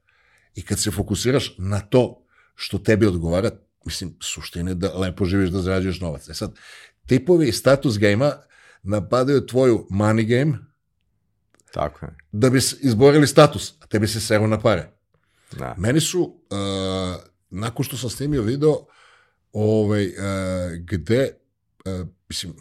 I 0.56 0.62
kad 0.62 0.80
se 0.80 0.92
fokusiraš 0.92 1.56
na 1.58 1.80
to 1.80 2.26
što 2.56 2.78
tebi 2.78 3.06
odgovara, 3.06 3.52
mislim, 3.86 4.16
suština 4.22 4.72
je 4.72 4.76
da 4.76 4.98
lepo 4.98 5.26
živiš, 5.26 5.50
da 5.50 5.62
zarađuješ 5.62 6.00
novac. 6.00 6.30
E 6.30 6.34
sad, 6.34 6.56
tipovi 7.06 7.52
status 7.52 7.98
game-a 8.00 8.32
napadaju 8.84 9.46
tvoju 9.46 9.88
money 9.92 10.26
game 10.28 10.58
Tako 11.74 12.06
je. 12.06 12.12
da 12.32 12.50
bi 12.50 12.60
izborili 12.82 13.28
status, 13.28 13.74
a 13.82 13.88
tebi 13.88 14.08
se 14.08 14.20
seru 14.20 14.48
na 14.48 14.60
pare. 14.60 14.90
Da. 15.58 15.76
Meni 15.78 16.02
su, 16.02 16.22
uh, 16.22 17.24
nakon 17.50 17.86
što 17.86 17.98
sam 17.98 18.10
snimio 18.10 18.42
video, 18.42 18.76
ovaj, 19.54 20.06
uh, 20.06 20.14
gde, 20.80 21.30
uh, 21.86 22.08
mislim, 22.30 22.54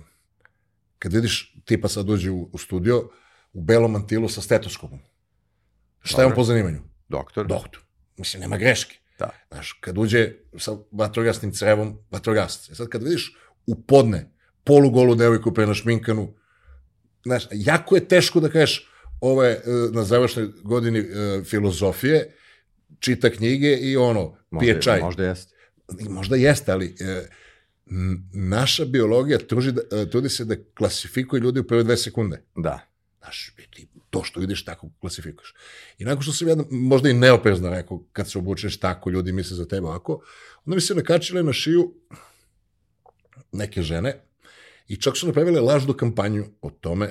kad 0.99 1.13
vidiš 1.13 1.57
tipa 1.65 1.89
sad 1.89 2.07
dođe 2.07 2.31
u, 2.31 2.51
u 2.53 2.59
studio, 2.59 3.11
u 3.53 3.61
belom 3.61 3.93
mantilu 3.93 4.29
sa 4.29 4.41
stetoskopom. 4.41 4.99
Šta 6.03 6.23
je 6.23 6.27
on 6.27 6.35
po 6.35 6.45
zanimanju? 6.45 6.81
Doktor? 7.09 7.47
Doktor. 7.47 7.81
Mislim, 8.17 8.41
nema 8.41 8.57
greške. 8.57 8.97
Da. 9.19 9.31
Znaš, 9.51 9.73
kad 9.73 9.99
uđe 9.99 10.33
sa 10.59 10.77
vatrogasnim 10.91 11.53
crevom, 11.53 11.99
vatrogasac. 12.11 12.77
Sad 12.77 12.89
kad 12.89 13.03
vidiš 13.03 13.37
u 13.67 13.83
podne 13.83 14.31
polugolu 14.65 15.15
devojku 15.15 15.55
pre 15.55 15.67
našminkanu, 15.67 16.35
znaš, 17.25 17.45
jako 17.51 17.95
je 17.95 18.09
teško 18.09 18.41
da 18.41 18.49
kažeš 18.49 18.90
ovo 19.21 19.45
je 19.45 19.53
e, 19.53 19.61
na 19.93 20.05
završnoj 20.05 20.49
godini 20.63 20.99
e, 20.99 21.05
filozofije, 21.45 22.35
čita 22.99 23.31
knjige 23.31 23.77
i 23.77 23.97
ono, 23.97 24.37
pije 24.61 24.83
čaj. 24.83 25.01
Možda 25.01 25.25
jeste. 25.25 25.55
Možda 26.09 26.37
jeste, 26.37 26.73
ali 26.73 26.97
e, 27.01 27.29
naša 28.33 28.85
biologija 28.85 29.39
truži 29.39 29.73
da, 29.73 30.07
trudi 30.11 30.29
se 30.29 30.45
da 30.45 30.57
klasifikuje 30.75 31.41
ljudi 31.41 31.61
u 31.61 31.67
prve 31.67 31.83
dve 31.83 31.97
sekunde. 31.97 32.43
Da. 32.57 32.81
Znaš, 33.19 33.55
ti 33.71 33.89
to 34.11 34.25
što 34.25 34.41
vidiš 34.41 34.65
tako 34.65 34.91
klasifikuješ. 35.01 35.55
I 35.99 36.05
nakon 36.05 36.23
što 36.23 36.33
sam 36.33 36.49
jedan, 36.49 36.67
možda 36.71 37.09
i 37.09 37.15
neoprezno 37.15 37.71
rekao, 37.71 38.05
kad 38.13 38.31
se 38.31 38.39
obučeš 38.39 38.81
tako, 38.81 39.11
ljudi 39.11 39.33
misle 39.33 39.57
za 39.57 39.69
tebe 39.69 39.87
ovako, 39.87 40.23
onda 40.65 40.75
mi 40.75 40.81
se 40.81 40.95
nakačile 40.95 41.43
na 41.43 41.53
šiju 41.53 41.95
neke 43.53 43.83
žene 43.83 44.25
i 44.89 44.97
čak 44.97 45.17
su 45.17 45.27
napravile 45.27 45.61
lažnu 45.61 45.95
kampanju 45.95 46.47
o 46.61 46.71
tome 46.71 47.11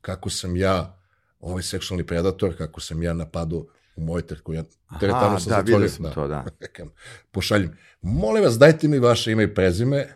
kako 0.00 0.30
sam 0.30 0.56
ja 0.56 0.97
ovaj 1.40 1.62
seksualni 1.62 2.06
predator, 2.06 2.56
kako 2.56 2.80
sam 2.80 3.02
ja 3.02 3.12
napadao 3.12 3.66
u 3.96 4.00
mojoj 4.00 4.26
terku, 4.26 4.52
ja 4.52 4.64
teretanu 5.00 5.26
Aha, 5.26 5.40
sam 5.40 5.50
da, 5.50 5.56
zatvorio. 5.56 5.88
sam 5.88 6.12
to, 6.14 6.28
da. 6.28 6.44
Rekam, 6.60 6.90
pošaljem, 7.30 7.76
molim 8.00 8.44
vas, 8.44 8.58
dajte 8.58 8.88
mi 8.88 8.98
vaše 8.98 9.32
ime 9.32 9.44
i 9.44 9.54
prezime, 9.54 10.06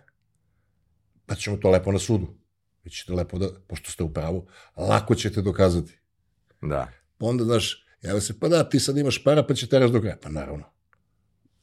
pa 1.27 1.35
ćemo 1.35 1.57
to 1.57 1.71
lepo 1.71 1.93
na 1.93 1.99
sudu. 1.99 2.27
Vi 2.85 2.91
ćete 2.91 3.13
lepo 3.13 3.39
da, 3.39 3.49
pošto 3.69 3.91
ste 3.91 4.03
u 4.03 4.13
pravu, 4.13 4.47
lako 4.77 5.15
ćete 5.15 5.43
dokazati. 5.43 5.99
Da. 6.63 6.89
Pa 7.19 7.27
onda, 7.27 7.45
znaš, 7.45 7.87
javio 8.03 8.21
se, 8.21 8.41
pa 8.41 8.49
da, 8.49 8.69
ti 8.69 8.81
sad 8.81 8.99
imaš 8.99 9.25
para, 9.25 9.43
pa 9.43 9.55
će 9.55 9.67
teraš 9.67 9.91
do 9.91 10.01
kraja. 10.01 10.17
Pa 10.23 10.29
naravno. 10.29 10.65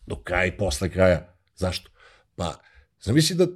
Do 0.08 0.24
kraja 0.24 0.46
i 0.46 0.58
posle 0.58 0.90
kraja. 0.90 1.36
Zašto? 1.56 1.92
Pa, 2.36 2.56
zamisli 3.02 3.36
da 3.36 3.48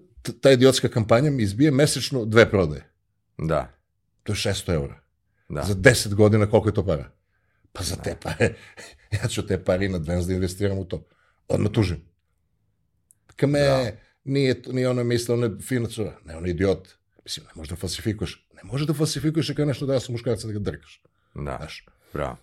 ta 0.42 0.52
idiotska 0.52 0.90
kampanja 0.90 1.32
mi 1.32 1.44
izbije 1.44 1.72
mesečno 1.72 2.26
dve 2.26 2.50
prodaje. 2.50 2.90
Da. 3.38 3.78
To 4.24 4.32
je 4.32 4.36
600 4.36 4.74
eura. 4.74 5.03
Da. 5.54 5.64
Za 5.64 5.76
10 5.76 6.14
godina 6.14 6.50
koliko 6.50 6.70
je 6.70 6.74
to 6.74 6.86
para? 6.86 7.12
Pa 7.74 7.84
za 7.84 7.96
te 7.96 8.16
pare, 8.22 8.54
ja 9.22 9.28
ću 9.28 9.48
te 9.48 9.64
pare 9.64 9.90
na 9.90 9.98
Advance 9.98 10.28
da 10.28 10.34
investiram 10.34 10.78
u 10.78 10.86
to. 10.86 11.06
Odmah 11.48 11.72
tužim. 11.72 12.02
Kame, 13.36 13.60
Da. 13.60 13.92
nije, 14.24 14.62
nije 14.68 14.90
ono 14.90 15.04
misle, 15.04 15.34
ono 15.34 15.46
je 15.46 15.60
fina 15.60 15.90
cura. 15.90 16.18
Ne, 16.26 16.38
ono 16.38 16.48
je 16.48 16.52
idiot. 16.52 16.90
Mislim, 17.24 17.46
ne 17.46 17.52
možeš 17.56 17.70
da 17.70 17.76
falsifikuješ. 17.76 18.48
Ne 18.54 18.62
možeš 18.64 18.88
da 18.88 18.94
falsifikuješ 18.94 19.52
kao 19.56 19.66
nešto 19.66 19.86
da 19.86 19.94
ja 19.94 20.00
sam 20.00 20.14
muškarac 20.14 20.44
da 20.44 20.54
ga 20.54 20.60
drkaš. 20.60 21.02
Da. 21.36 21.58
Znaš, 21.58 21.86
Bravo. 22.14 22.38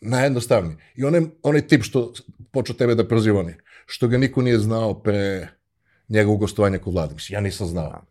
najjednostavniji. 0.00 0.76
I 0.94 1.04
onaj, 1.04 1.20
onaj 1.42 1.66
tip 1.66 1.82
što 1.82 2.12
počeo 2.50 2.76
tebe 2.76 2.94
da 2.94 3.08
proziva 3.08 3.44
što 3.86 4.08
ga 4.08 4.18
niko 4.18 4.42
nije 4.42 4.58
znao 4.58 5.02
pre 5.02 5.48
njegovog 6.08 6.40
gostovanja 6.40 6.78
kod 6.78 6.92
vlade. 6.92 7.14
Mislim, 7.14 7.34
ja 7.34 7.40
nisam 7.40 7.66
znao. 7.66 7.90
Da. 7.90 8.02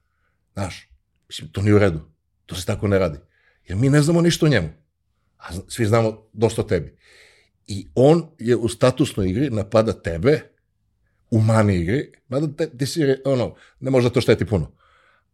Znaš, 0.54 0.90
mislim, 1.28 1.52
to 1.52 1.62
nije 1.62 1.76
u 1.76 1.80
redu. 1.80 2.00
To 2.46 2.56
se 2.56 2.66
tako 2.66 2.88
ne 2.88 3.00
radi. 3.00 3.18
Jer 3.68 3.78
mi 3.78 3.90
ne 3.90 4.02
znamo 4.02 4.22
ništa 4.22 4.46
o 4.46 4.50
njemu. 4.50 4.70
A 5.38 5.48
svi 5.68 5.86
znamo 5.86 6.28
dosta 6.34 6.62
o 6.62 6.66
tebi. 6.66 6.96
I 7.68 7.88
on 7.96 8.28
je 8.40 8.56
u 8.56 8.70
statusnoj 8.70 9.30
igri 9.30 9.50
napada 9.50 9.94
tebe, 9.94 10.42
u 11.32 11.42
mani 11.42 11.76
igri, 11.76 12.12
mada 12.28 12.48
te, 12.58 12.78
ti 12.78 12.86
si, 12.86 13.02
ono, 13.26 13.56
ne 13.80 13.92
može 13.92 14.10
da 14.10 14.14
to 14.14 14.22
šteti 14.22 14.46
puno, 14.46 14.72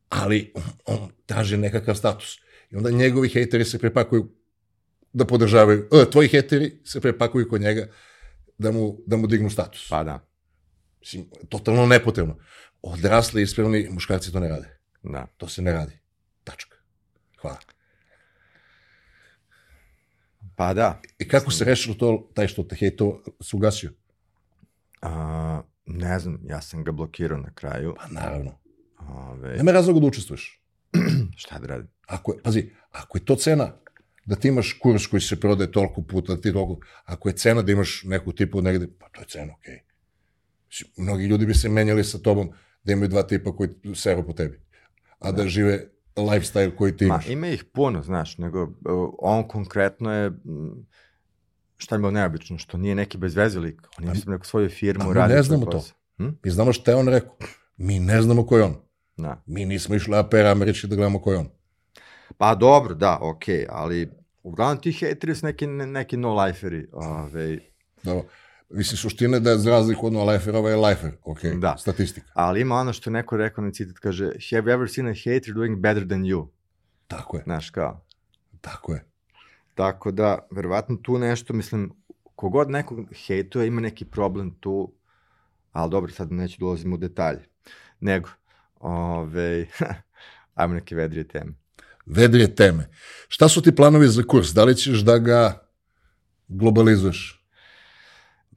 ali 0.09 0.51
on, 0.55 0.63
on 0.85 1.09
traži 1.25 1.57
nekakav 1.57 1.95
status. 1.95 2.37
I 2.71 2.75
onda 2.75 2.91
njegovi 2.91 3.29
hejteri 3.29 3.65
se 3.65 3.79
prepakuju 3.79 4.29
da 5.13 5.25
podržavaju, 5.25 5.87
e, 5.91 6.09
tvoji 6.11 6.29
hejteri 6.29 6.81
se 6.85 7.01
prepakuju 7.01 7.49
kod 7.49 7.61
njega 7.61 7.87
da 8.57 8.71
mu, 8.71 8.97
da 9.05 9.17
mu 9.17 9.27
dignu 9.27 9.49
status. 9.49 9.87
Pa 9.89 10.03
da. 10.03 10.19
Mislim, 10.99 11.29
totalno 11.49 11.85
nepotrebno. 11.85 12.37
Odrasli, 12.81 13.41
ispravni 13.41 13.87
muškarci 13.89 14.31
to 14.31 14.39
ne 14.39 14.49
rade. 14.49 14.77
Da. 15.03 15.27
To 15.37 15.47
se 15.47 15.61
ne 15.61 15.71
radi. 15.71 15.99
Tačka. 16.43 16.77
Hvala. 17.41 17.76
Pa 20.57 20.73
da. 20.73 21.01
I 21.19 21.27
kako 21.27 21.51
se 21.51 21.65
rešilo 21.65 21.95
to, 21.95 22.29
taj 22.33 22.47
što 22.47 22.63
te 22.63 22.75
hejto 22.75 23.23
se 23.41 23.55
ugasio? 23.55 23.91
A, 25.01 25.61
ne 25.85 26.19
znam, 26.19 26.39
ja 26.43 26.61
sam 26.61 26.83
ga 26.83 26.91
blokirao 26.91 27.37
na 27.37 27.53
kraju. 27.53 27.93
Pa 27.97 28.07
naravno. 28.07 28.57
Ove, 28.99 29.57
Nema 29.57 29.71
razloga 29.71 29.99
da 29.99 30.05
učestvuješ. 30.05 30.61
šta 31.41 31.59
da 31.59 31.67
radim? 31.67 31.87
Ako 32.07 32.33
je, 32.33 32.41
pazi, 32.43 32.69
ako 32.91 33.17
je 33.17 33.25
to 33.25 33.35
cena 33.35 33.73
da 34.25 34.35
ti 34.35 34.47
imaš 34.47 34.77
kurs 34.81 35.07
koji 35.07 35.21
se 35.21 35.39
prodaje 35.39 35.71
toliko 35.71 36.01
puta, 36.01 36.35
da 36.35 36.41
ti 36.41 36.53
toliko, 36.53 36.79
ako 37.05 37.29
je 37.29 37.35
cena 37.35 37.61
da 37.61 37.71
imaš 37.71 38.03
neku 38.03 38.33
tipu 38.33 38.61
negde, 38.61 38.87
pa 38.99 39.09
to 39.09 39.21
je 39.21 39.27
cena, 39.27 39.53
okej. 39.53 39.79
Mislim, 40.67 40.91
Mnogi 40.97 41.25
ljudi 41.25 41.45
bi 41.45 41.53
se 41.53 41.69
menjali 41.69 42.03
sa 42.03 42.17
tobom 42.17 42.49
da 42.83 42.93
imaju 42.93 43.09
dva 43.09 43.23
tipa 43.23 43.55
koji 43.55 43.69
seru 43.95 44.25
po 44.25 44.33
tebi, 44.33 44.61
a 45.19 45.31
da, 45.31 45.47
žive 45.47 45.89
lifestyle 46.17 46.75
koji 46.75 46.97
ti 46.97 47.05
Ma, 47.05 47.13
imaš. 47.13 47.27
ima 47.27 47.47
ih 47.47 47.63
puno, 47.63 48.03
znaš, 48.03 48.37
nego 48.37 48.63
uh, 48.63 48.69
on 49.19 49.47
konkretno 49.47 50.13
je, 50.13 50.31
šta 51.77 51.95
je 51.95 51.99
bilo 51.99 52.11
neobično, 52.11 52.57
što 52.57 52.77
nije 52.77 52.95
neki 52.95 53.17
bezvezelik. 53.17 53.81
On 53.97 54.03
ima 54.03 54.13
neku 54.27 54.45
svoju 54.45 54.69
firmu, 54.69 55.03
a 55.03 55.07
mi 55.07 55.13
radi 55.13 55.33
ne 55.33 55.43
znamo 55.43 55.65
to. 55.65 55.83
Hm? 56.17 56.27
Mi 56.43 56.51
znamo 56.51 56.73
šta 56.73 56.91
je 56.91 56.97
on 56.97 57.07
rekao. 57.07 57.35
Mi 57.77 57.99
ne 57.99 58.21
znamo 58.21 58.45
ko 58.45 58.57
je 58.57 58.63
on. 58.63 58.75
Da. 59.17 59.41
Mi 59.45 59.65
nismo 59.65 59.95
išli 59.95 60.15
APR 60.15 60.45
američki 60.45 60.87
da 60.87 60.95
gledamo 60.95 61.21
ko 61.21 61.31
je 61.31 61.37
on. 61.37 61.47
Pa 62.37 62.55
dobro, 62.55 62.93
da, 62.95 63.19
okej, 63.21 63.65
ali 63.69 64.09
uglavnom 64.43 64.81
ti 64.81 64.91
hejteri 64.91 65.35
su 65.35 65.45
neki, 65.45 65.67
ne- 65.67 65.87
neki 65.87 66.17
no-liferi. 66.17 66.87
Ove, 66.91 67.59
Da, 68.03 68.21
mislim, 68.69 68.97
suština 68.97 69.37
je 69.37 69.41
da 69.41 69.49
je 69.49 69.57
za 69.57 69.71
razliku 69.71 70.07
od 70.07 70.13
no-liferova 70.13 70.69
je 70.69 70.75
lifer, 70.77 71.11
ok, 71.23 71.39
Da. 71.55 71.75
statistika. 71.77 72.27
ali 72.33 72.61
ima 72.61 72.75
ono 72.75 72.93
što 72.93 73.09
neko 73.09 73.37
rekao 73.37 73.63
na 73.63 73.71
citat, 73.71 73.97
kaže, 73.97 74.25
have 74.25 74.63
you 74.63 74.73
ever 74.73 74.89
seen 74.89 75.07
a 75.07 75.13
hater 75.15 75.53
doing 75.53 75.79
better 75.79 76.07
than 76.07 76.21
you? 76.21 76.47
Tako 77.07 77.37
je, 77.37 77.43
Znaš, 77.43 77.69
kao. 77.69 78.05
tako 78.61 78.93
je. 78.93 79.05
Tako 79.75 80.11
da, 80.11 80.47
verovatno 80.51 80.95
tu 80.95 81.17
nešto, 81.19 81.53
mislim, 81.53 81.91
kogod 82.35 82.69
nekog 82.69 82.99
hejtuje, 83.17 83.67
ima 83.67 83.81
neki 83.81 84.05
problem 84.05 84.55
tu, 84.59 84.93
ali 85.71 85.91
dobro, 85.91 86.11
sad 86.11 86.31
neću 86.31 86.57
da 86.59 86.65
ulazim 86.65 86.93
u 86.93 86.97
detalje. 86.97 87.45
Nego, 87.99 88.29
ove, 88.75 89.65
ajmo 90.55 90.73
neke 90.73 90.95
vedrije 90.95 91.27
teme. 91.27 91.53
vedrije 92.05 92.55
teme. 92.55 92.89
Šta 93.27 93.47
su 93.49 93.61
ti 93.61 93.75
planovi 93.75 94.07
za 94.07 94.23
kurs? 94.23 94.53
Da 94.53 94.63
li 94.63 94.75
ćeš 94.75 94.99
da 94.99 95.17
ga 95.17 95.67
globalizuješ? 96.47 97.36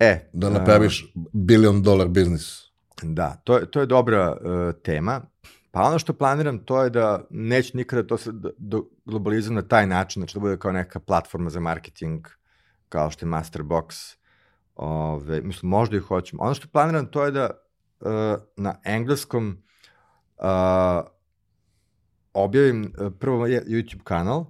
E, 0.01 0.31
Da 0.33 0.51
napraviš 0.51 1.13
billion 1.33 1.83
dollar 1.83 2.09
biznis? 2.09 2.71
Da, 3.03 3.37
to 3.45 3.59
je, 3.59 3.71
to 3.71 3.81
je 3.81 3.87
dobra 3.87 4.33
uh, 4.33 4.75
tema. 4.83 5.21
Pa 5.71 5.83
ono 5.83 5.99
što 5.99 6.13
planiram 6.13 6.59
to 6.59 6.83
je 6.83 6.91
da 6.91 7.27
neće 7.31 7.77
nikada 7.77 8.07
to 8.07 8.17
se 8.17 8.31
globalizujem 9.05 9.55
na 9.55 9.63
taj 9.63 9.87
način, 9.87 10.21
znači 10.21 10.35
da 10.35 10.41
bude 10.41 10.57
kao 10.57 10.73
neka 10.73 11.01
platforma 11.01 11.51
za 11.51 11.61
marketing, 11.61 12.27
kao 12.89 13.11
što 13.11 13.27
je 13.27 13.31
Masterbox. 13.31 14.17
Ove, 14.77 15.41
mislim, 15.41 15.71
možda 15.71 15.97
i 15.97 16.01
hoćemo. 16.01 16.43
Ono 16.43 16.55
što 16.55 16.69
planiram 16.69 17.07
to 17.07 17.25
je 17.25 17.31
da 17.31 17.51
uh, 18.01 18.11
na 18.57 18.75
engleskom 18.85 19.63
uh, 20.37 20.45
objavim 22.35 22.95
uh, 22.99 23.13
prvo 23.19 23.47
YouTube 23.47 24.03
kanal 24.05 24.45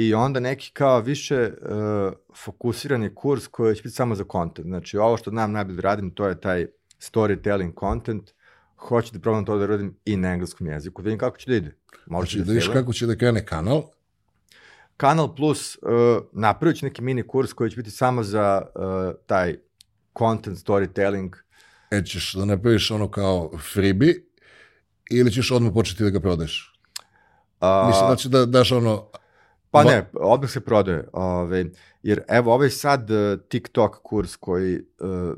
i 0.00 0.14
onda 0.14 0.40
neki 0.40 0.70
kao 0.72 1.00
više 1.00 1.50
uh, 1.62 2.12
fokusirani 2.44 3.14
kurs 3.14 3.46
koji 3.46 3.76
će 3.76 3.82
biti 3.82 3.94
samo 3.94 4.14
za 4.14 4.24
content. 4.32 4.66
Znači, 4.66 4.98
ovo 4.98 5.16
što 5.16 5.30
znam 5.30 5.52
najbolje 5.52 5.76
da 5.76 5.82
radim, 5.82 6.10
to 6.10 6.26
je 6.26 6.40
taj 6.40 6.66
storytelling 7.00 7.80
content, 7.80 8.30
hoću 8.76 9.12
da 9.12 9.20
probam 9.20 9.44
to 9.44 9.58
da 9.58 9.66
radim 9.66 9.96
i 10.04 10.16
na 10.16 10.32
engleskom 10.32 10.66
jeziku, 10.66 11.02
da 11.02 11.06
vidim 11.06 11.18
kako 11.18 11.36
će 11.36 11.50
da 11.50 11.56
ide. 11.56 11.76
Može 12.06 12.30
Znači, 12.30 12.46
da 12.46 12.52
vidiš 12.52 12.68
kako 12.68 12.92
će 12.92 13.06
da 13.06 13.16
krene 13.16 13.46
kanal, 13.46 13.82
Kanal 14.96 15.34
Plus 15.34 15.76
uh, 15.76 15.90
napravit 16.32 16.78
ću 16.78 16.86
neki 16.86 17.02
mini 17.02 17.22
kurs 17.22 17.52
koji 17.52 17.70
će 17.70 17.76
biti 17.76 17.90
samo 17.90 18.22
za 18.22 18.62
uh, 18.74 18.82
taj 19.26 19.56
content 20.18 20.58
storytelling. 20.58 21.36
e, 21.90 22.04
ćeš 22.04 22.34
da 22.34 22.44
napraviš 22.44 22.90
ono 22.90 23.10
kao 23.10 23.50
freebie, 23.72 24.14
ili 25.10 25.32
ćeš 25.32 25.50
odmah 25.50 25.72
početi 25.74 26.04
da 26.04 26.10
ga 26.10 26.20
prodaješ? 26.20 26.72
Uh, 27.60 27.86
Mislim, 27.86 28.06
znači 28.06 28.28
da 28.28 28.46
daš 28.46 28.72
ono... 28.72 29.06
Pa 29.70 29.84
ne, 29.84 30.10
odmah 30.12 30.50
se 30.50 30.60
prodaje. 30.60 31.08
Ove, 31.12 31.64
jer 32.02 32.22
evo 32.28 32.54
ovaj 32.54 32.70
sad 32.70 33.10
uh, 33.10 33.40
TikTok 33.48 34.02
kurs 34.02 34.36
koji 34.36 34.78
uh, 34.78 35.34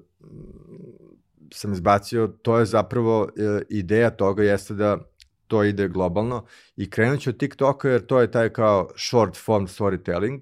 sam 1.52 1.72
izbacio, 1.72 2.26
to 2.42 2.58
je 2.58 2.66
zapravo 2.66 3.22
uh, 3.22 3.28
ideja 3.68 4.10
toga 4.10 4.42
jeste 4.42 4.74
da 4.74 4.98
to 5.46 5.64
ide 5.64 5.88
globalno 5.88 6.46
i 6.76 6.90
krenut 6.90 7.20
ću 7.20 7.30
od 7.30 7.36
TikToka 7.36 7.88
jer 7.88 8.06
to 8.06 8.20
je 8.20 8.30
taj 8.30 8.48
kao 8.48 8.88
short 8.96 9.36
form 9.36 9.64
storytelling. 9.64 10.40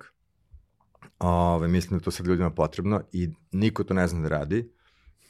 Ove, 1.18 1.68
mislim 1.68 1.98
da 1.98 2.04
to 2.04 2.10
sad 2.10 2.26
ljudima 2.26 2.50
potrebno 2.50 3.02
i 3.12 3.28
niko 3.52 3.84
to 3.84 3.94
ne 3.94 4.06
zna 4.06 4.20
da 4.22 4.28
radi. 4.28 4.72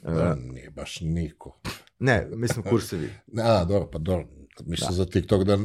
Da, 0.02 0.34
nije 0.34 0.70
baš 0.70 1.00
niko. 1.00 1.60
ne, 1.98 2.28
mislim 2.30 2.64
kursevi. 2.64 3.10
A, 3.44 3.64
dobro, 3.64 3.88
pa 3.92 3.98
dobro. 3.98 4.26
Mislim 4.66 4.88
Da. 4.88 4.94
za 4.94 5.06
TikTok 5.06 5.44
da... 5.44 5.58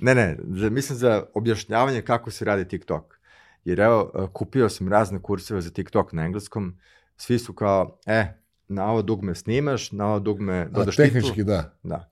Ne, 0.00 0.14
ne, 0.14 0.36
za, 0.42 0.70
mislim 0.70 0.98
za 0.98 1.24
objašnjavanje 1.34 2.02
kako 2.02 2.30
se 2.30 2.44
radi 2.44 2.68
TikTok. 2.68 3.20
Jer 3.64 3.80
evo, 3.80 4.12
e, 4.14 4.26
kupio 4.32 4.68
sam 4.68 4.88
razne 4.88 5.22
kurseve 5.22 5.60
za 5.60 5.70
TikTok 5.70 6.12
na 6.12 6.24
engleskom, 6.24 6.78
svi 7.16 7.38
su 7.38 7.52
kao, 7.52 7.98
e, 8.06 8.26
na 8.68 8.90
ovo 8.90 9.02
dugme 9.02 9.34
snimaš, 9.34 9.92
na 9.92 10.06
ovo 10.06 10.18
dugme 10.18 10.68
dodaš 10.70 10.96
tehnički 10.96 11.30
titulu. 11.30 11.44
da. 11.46 11.74
Da. 11.82 12.08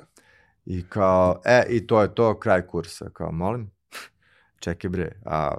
I 0.67 0.85
kao, 0.89 1.43
e, 1.45 1.65
i 1.69 1.87
to 1.87 2.03
je 2.03 2.15
to, 2.15 2.39
kraj 2.41 2.67
kursa. 2.67 3.11
Kao, 3.13 3.33
molim, 3.33 3.71
čekaj 4.59 4.91
bre, 4.91 5.13
a 5.25 5.57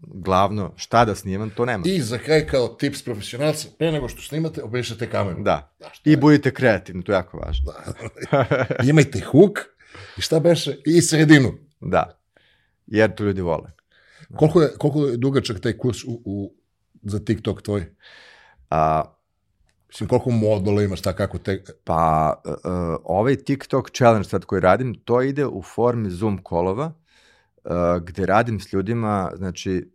glavno, 0.00 0.72
šta 0.76 1.04
da 1.04 1.14
snimam, 1.14 1.50
to 1.50 1.64
nema. 1.64 1.84
I 1.86 2.00
za 2.00 2.18
kraj 2.18 2.46
kao 2.46 2.68
tips 2.68 3.04
profesionalca, 3.04 3.68
pre 3.78 3.92
nego 3.92 4.08
što 4.08 4.22
snimate, 4.22 4.62
obrišete 4.62 5.10
kameru. 5.10 5.42
Da. 5.42 5.74
Da, 5.80 5.90
I 6.04 6.16
budite 6.16 6.54
kreativni, 6.54 7.04
to 7.04 7.12
je 7.12 7.16
jako 7.16 7.38
važno. 7.38 7.72
Da. 8.30 8.66
Imajte 8.90 9.20
hook 9.20 9.73
i 10.16 10.20
šta 10.20 10.40
beše? 10.40 10.76
I 10.86 11.02
sredinu. 11.02 11.52
Da. 11.80 12.18
Jer 12.86 13.14
to 13.14 13.24
ljudi 13.24 13.40
vole. 13.40 13.70
Koliko 14.36 14.62
je, 14.62 14.68
koliko 14.78 15.06
je 15.06 15.16
dugačak 15.16 15.60
taj 15.60 15.76
kurs 15.78 16.04
u, 16.04 16.22
u, 16.24 16.54
za 17.02 17.24
TikTok 17.24 17.62
tvoj? 17.62 17.86
A, 18.70 19.02
Mislim, 19.94 20.08
koliko 20.08 20.30
modula 20.30 20.82
imaš, 20.82 20.98
šta 20.98 21.12
kako 21.12 21.38
te... 21.38 21.62
Pa, 21.84 22.34
uh, 22.44 22.54
ovaj 23.04 23.36
TikTok 23.36 23.90
challenge 23.90 24.28
sad 24.28 24.44
koji 24.44 24.60
radim, 24.60 24.94
to 24.94 25.22
ide 25.22 25.46
u 25.46 25.62
formi 25.62 26.10
Zoom 26.10 26.38
kolova, 26.42 26.92
uh, 27.64 27.72
gde 28.02 28.26
radim 28.26 28.60
s 28.60 28.72
ljudima, 28.72 29.32
znači, 29.36 29.90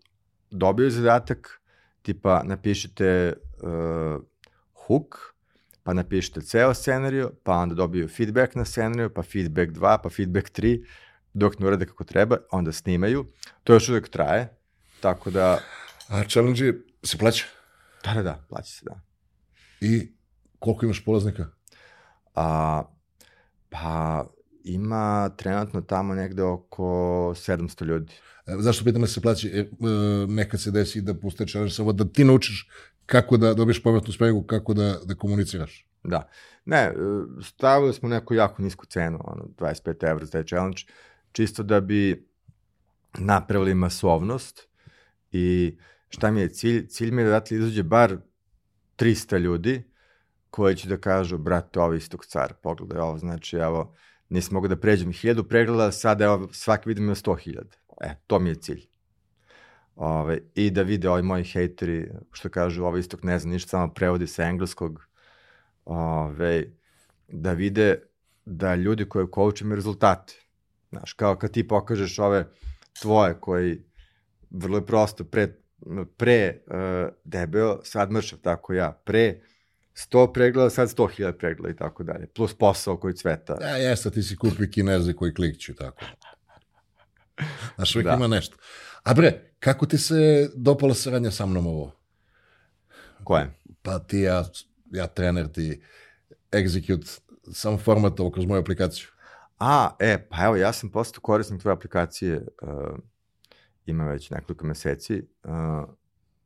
dobiju 0.51 0.91
zadatak, 0.91 1.61
tipa, 2.01 2.43
napišite 2.43 3.33
uh, 3.61 4.23
hook, 4.87 5.35
pa 5.89 5.93
napišite 5.93 6.41
ceo 6.41 6.73
scenariju, 6.73 7.31
pa 7.43 7.53
onda 7.53 7.75
dobiju 7.75 8.07
feedback 8.07 8.55
na 8.55 8.65
scenariju, 8.65 9.09
pa 9.13 9.23
feedback 9.23 9.71
2, 9.71 9.97
pa 10.03 10.09
feedback 10.09 10.51
3, 10.51 10.85
dok 11.33 11.59
ne 11.59 11.67
urade 11.67 11.85
kako 11.85 12.03
treba, 12.03 12.37
onda 12.51 12.71
snimaju. 12.71 13.25
To 13.63 13.73
još 13.73 13.89
uvek 13.89 14.09
traje, 14.09 14.57
tako 15.01 15.31
da, 15.31 15.59
A 16.07 16.23
challenge 16.23 16.65
je, 16.65 16.85
se 17.03 17.17
plaća? 17.17 17.45
da, 18.03 18.13
da, 18.13 18.23
da, 18.23 18.45
plaća 18.49 18.71
se, 18.71 18.85
da. 18.85 19.01
I 19.81 20.11
koliko 20.59 20.85
imaš 20.85 21.05
polaznika? 21.05 21.45
A, 22.35 22.83
pa 23.69 24.25
ima 24.63 25.29
trenutno 25.37 25.81
tamo 25.81 26.15
negde 26.15 26.43
oko 26.43 26.83
700 27.35 27.85
ljudi. 27.85 28.13
E, 28.47 28.55
Zašto 28.59 28.85
pitam 28.85 29.01
da 29.01 29.07
se 29.07 29.21
plaća? 29.21 29.47
Jer, 29.47 29.65
e, 29.65 29.69
nekad 30.27 30.61
se 30.61 30.71
desi 30.71 31.01
da 31.01 31.13
puste 31.13 31.45
challenge 31.45 31.73
samo 31.73 31.93
da 31.93 32.05
ti 32.05 32.23
naučiš 32.23 32.69
kako 33.09 33.37
da 33.37 33.53
dobiješ 33.53 33.83
povratnu 33.83 34.13
spregu, 34.13 34.43
kako 34.43 34.73
da, 34.73 34.97
da 35.05 35.15
komuniciraš. 35.15 35.87
Da. 36.03 36.29
Ne, 36.65 36.77
e, 36.77 36.93
stavili 37.43 37.93
smo 37.93 38.09
neku 38.09 38.33
jako 38.33 38.61
nisku 38.61 38.85
cenu, 38.85 39.19
ono, 39.23 39.43
25 39.57 40.09
evra 40.09 40.25
za 40.25 40.31
taj 40.31 40.43
challenge, 40.43 40.81
čisto 41.31 41.63
da 41.63 41.81
bi 41.81 42.27
napravili 43.17 43.73
masovnost 43.73 44.67
i 45.31 45.77
šta 46.09 46.31
mi 46.31 46.41
je 46.41 46.49
cilj? 46.49 46.87
Cilj 46.87 47.11
mi 47.11 47.21
je 47.21 47.25
da 47.25 47.31
dati 47.31 47.55
izađe 47.55 47.83
bar 47.83 48.17
300 48.97 49.39
ljudi 49.39 49.83
koji 50.49 50.75
će 50.75 50.89
da 50.89 50.97
kažu, 50.97 51.37
brate, 51.37 51.79
ovo 51.79 51.93
je 51.93 51.97
istog 51.97 52.25
car, 52.25 52.53
pogledaj 52.61 53.01
ovo, 53.01 53.17
znači, 53.17 53.57
evo, 53.57 53.95
nisam 54.29 54.53
mogu 54.53 54.67
da 54.67 54.75
pređem 54.75 55.13
1000 55.13 55.47
pregleda, 55.47 55.91
sad 55.91 56.21
evo, 56.21 56.49
svaki 56.51 56.89
video 56.89 57.03
ima 57.03 57.15
100.000. 57.15 57.63
E, 58.01 58.15
to 58.27 58.39
mi 58.39 58.49
je 58.49 58.55
cilj. 58.55 58.88
Ove, 59.99 60.39
I 60.55 60.69
da 60.71 60.81
vide 60.81 61.09
ovi 61.09 61.21
moji 61.21 61.43
hejteri, 61.43 62.11
što 62.31 62.49
kažu, 62.49 62.83
ovo 62.83 62.97
istok 62.97 63.23
ne 63.23 63.39
zna 63.39 63.51
ništa, 63.51 63.69
samo 63.69 63.93
prevodi 63.93 64.27
sa 64.27 64.43
engleskog, 64.43 65.07
ove, 65.85 66.63
da 67.27 67.53
vide 67.53 68.01
da 68.45 68.75
ljudi 68.75 69.09
koji 69.09 69.27
coach 69.35 69.61
imaju 69.61 69.75
rezultate. 69.75 70.33
Znaš, 70.89 71.13
kao 71.13 71.35
kad 71.35 71.51
ti 71.51 71.67
pokažeš 71.67 72.19
ove 72.19 72.47
tvoje 73.01 73.33
koji 73.39 73.83
vrlo 74.49 74.77
je 74.77 74.85
prosto 74.85 75.23
pre, 75.23 75.47
pre 76.17 76.61
uh, 76.67 77.13
debeo, 77.23 77.79
sad 77.83 78.11
mršav, 78.11 78.39
tako 78.39 78.73
ja, 78.73 79.01
pre 79.05 79.41
100 79.93 80.33
pregleda, 80.33 80.69
sad 80.69 80.89
100.000 80.89 81.31
pregleda 81.31 81.73
i 81.73 81.77
tako 81.77 82.03
dalje, 82.03 82.27
plus 82.27 82.53
posao 82.53 82.97
koji 82.97 83.15
cveta. 83.15 83.55
Da, 83.55 83.67
jeste, 83.69 84.11
ti 84.11 84.23
si 84.23 84.37
kupi 84.37 84.71
kineze 84.71 85.13
koji 85.13 85.33
klikću, 85.33 85.75
tako. 85.75 86.05
Znaš, 87.75 87.95
uvijek 87.95 88.07
Da. 88.07 88.13
ima 88.15 88.27
nešto. 88.27 88.57
A 89.09 89.13
bre, 89.13 89.53
kako 89.59 89.85
ti 89.85 89.97
se 89.97 90.49
dopala 90.55 90.93
saradnja 90.93 91.31
sa 91.31 91.45
mnom 91.45 91.67
ovo? 91.67 91.91
Koje? 93.23 93.53
Pa 93.81 93.99
ti, 93.99 94.19
ja, 94.19 94.43
ja 94.91 95.07
trener, 95.07 95.47
ti 95.47 95.81
execute 96.51 97.19
sam 97.51 97.77
format 97.77 98.19
ovo 98.19 98.31
kroz 98.31 98.45
moju 98.45 98.61
aplikaciju. 98.61 99.07
A, 99.59 99.95
e, 99.99 100.27
pa 100.29 100.45
evo, 100.45 100.55
ja 100.55 100.73
sam 100.73 100.89
postao 100.89 101.21
korisnik 101.21 101.61
tvoje 101.61 101.73
aplikacije, 101.73 102.37
uh, 102.61 102.97
ima 103.85 104.05
već 104.05 104.29
nekoliko 104.29 104.65
meseci. 104.65 105.23
Uh, 105.43 105.89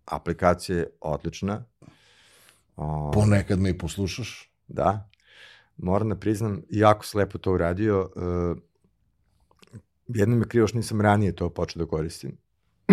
aplikacija 0.05 0.77
je 0.77 0.87
odlična. 1.01 1.65
Uh, 2.75 3.11
Ponekad 3.13 3.59
me 3.59 3.69
i 3.69 3.77
poslušaš. 3.77 4.51
Da. 4.67 5.09
Moram 5.77 6.09
da 6.09 6.15
priznam, 6.15 6.61
jako 6.69 7.05
si 7.05 7.17
lepo 7.17 7.37
to 7.37 7.51
uradio. 7.51 8.11
Uh, 8.15 8.57
jedno 10.07 10.35
mi 10.35 10.41
je 10.41 10.49
krivo 10.49 10.67
što 10.67 10.77
nisam 10.77 11.01
ranije 11.01 11.35
to 11.35 11.49
počeo 11.49 11.83
da 11.83 11.89
koristim. 11.89 12.42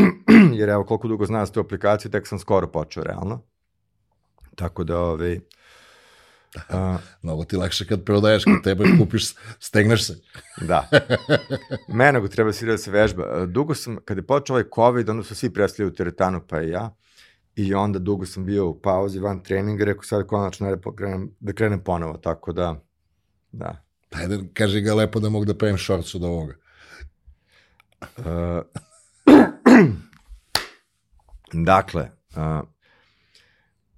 Jer 0.59 0.69
evo, 0.69 0.85
koliko 0.85 1.09
dugo 1.09 1.27
znam 1.27 1.47
tu 1.47 1.61
aplikaciju, 1.61 2.11
tek 2.11 2.27
sam 2.27 2.39
skoro 2.39 2.67
počeo, 2.67 3.03
realno. 3.03 3.43
Tako 4.55 4.85
da, 4.85 4.99
ovaj, 4.99 5.41
uh, 6.75 7.01
Mnogo 7.23 7.45
ti 7.45 7.57
lakše 7.57 7.87
kad 7.87 8.05
prodaješ, 8.05 8.45
kad 8.45 8.63
tebe 8.63 8.85
kupiš, 8.99 9.35
stegneš 9.59 10.07
se. 10.07 10.21
Da. 10.69 10.89
Mene 11.89 12.21
go 12.21 12.29
treba 12.29 12.53
svi 12.53 12.67
da 12.67 12.79
se 12.79 12.91
vežba. 12.91 13.47
Dugo 13.47 13.75
sam, 13.75 13.99
kada 14.05 14.19
je 14.19 14.27
počeo 14.27 14.55
ovaj 14.55 14.65
COVID, 14.75 15.09
onda 15.09 15.23
su 15.23 15.35
svi 15.35 15.53
presli 15.53 15.85
u 15.85 15.95
teretanu, 15.95 16.41
pa 16.49 16.63
i 16.63 16.71
ja. 16.71 16.97
I 17.57 17.75
onda 17.75 17.99
dugo 17.99 18.27
sam 18.27 18.45
bio 18.45 18.69
u 18.69 18.81
pauzi 18.81 19.19
van 19.19 19.43
treninga, 19.43 19.85
rekao 19.85 20.03
sad 20.03 20.27
konačno 20.27 20.77
da 20.77 20.93
krenem, 20.97 21.31
da 21.41 21.53
krenem 21.53 21.85
ponovo, 21.85 22.17
tako 22.17 22.53
da, 22.53 22.83
da. 23.53 23.85
Ajde, 24.11 24.39
kaži 24.55 24.81
ga 24.81 24.95
lepo 24.95 25.21
da 25.21 25.29
mogu 25.29 25.45
da 25.45 25.55
pravim 25.55 25.79
shorts 25.79 26.15
od 26.15 26.25
ovoga. 26.25 26.55
Uh, 28.01 28.25
dakle, 31.53 32.11
uh, 32.37 32.69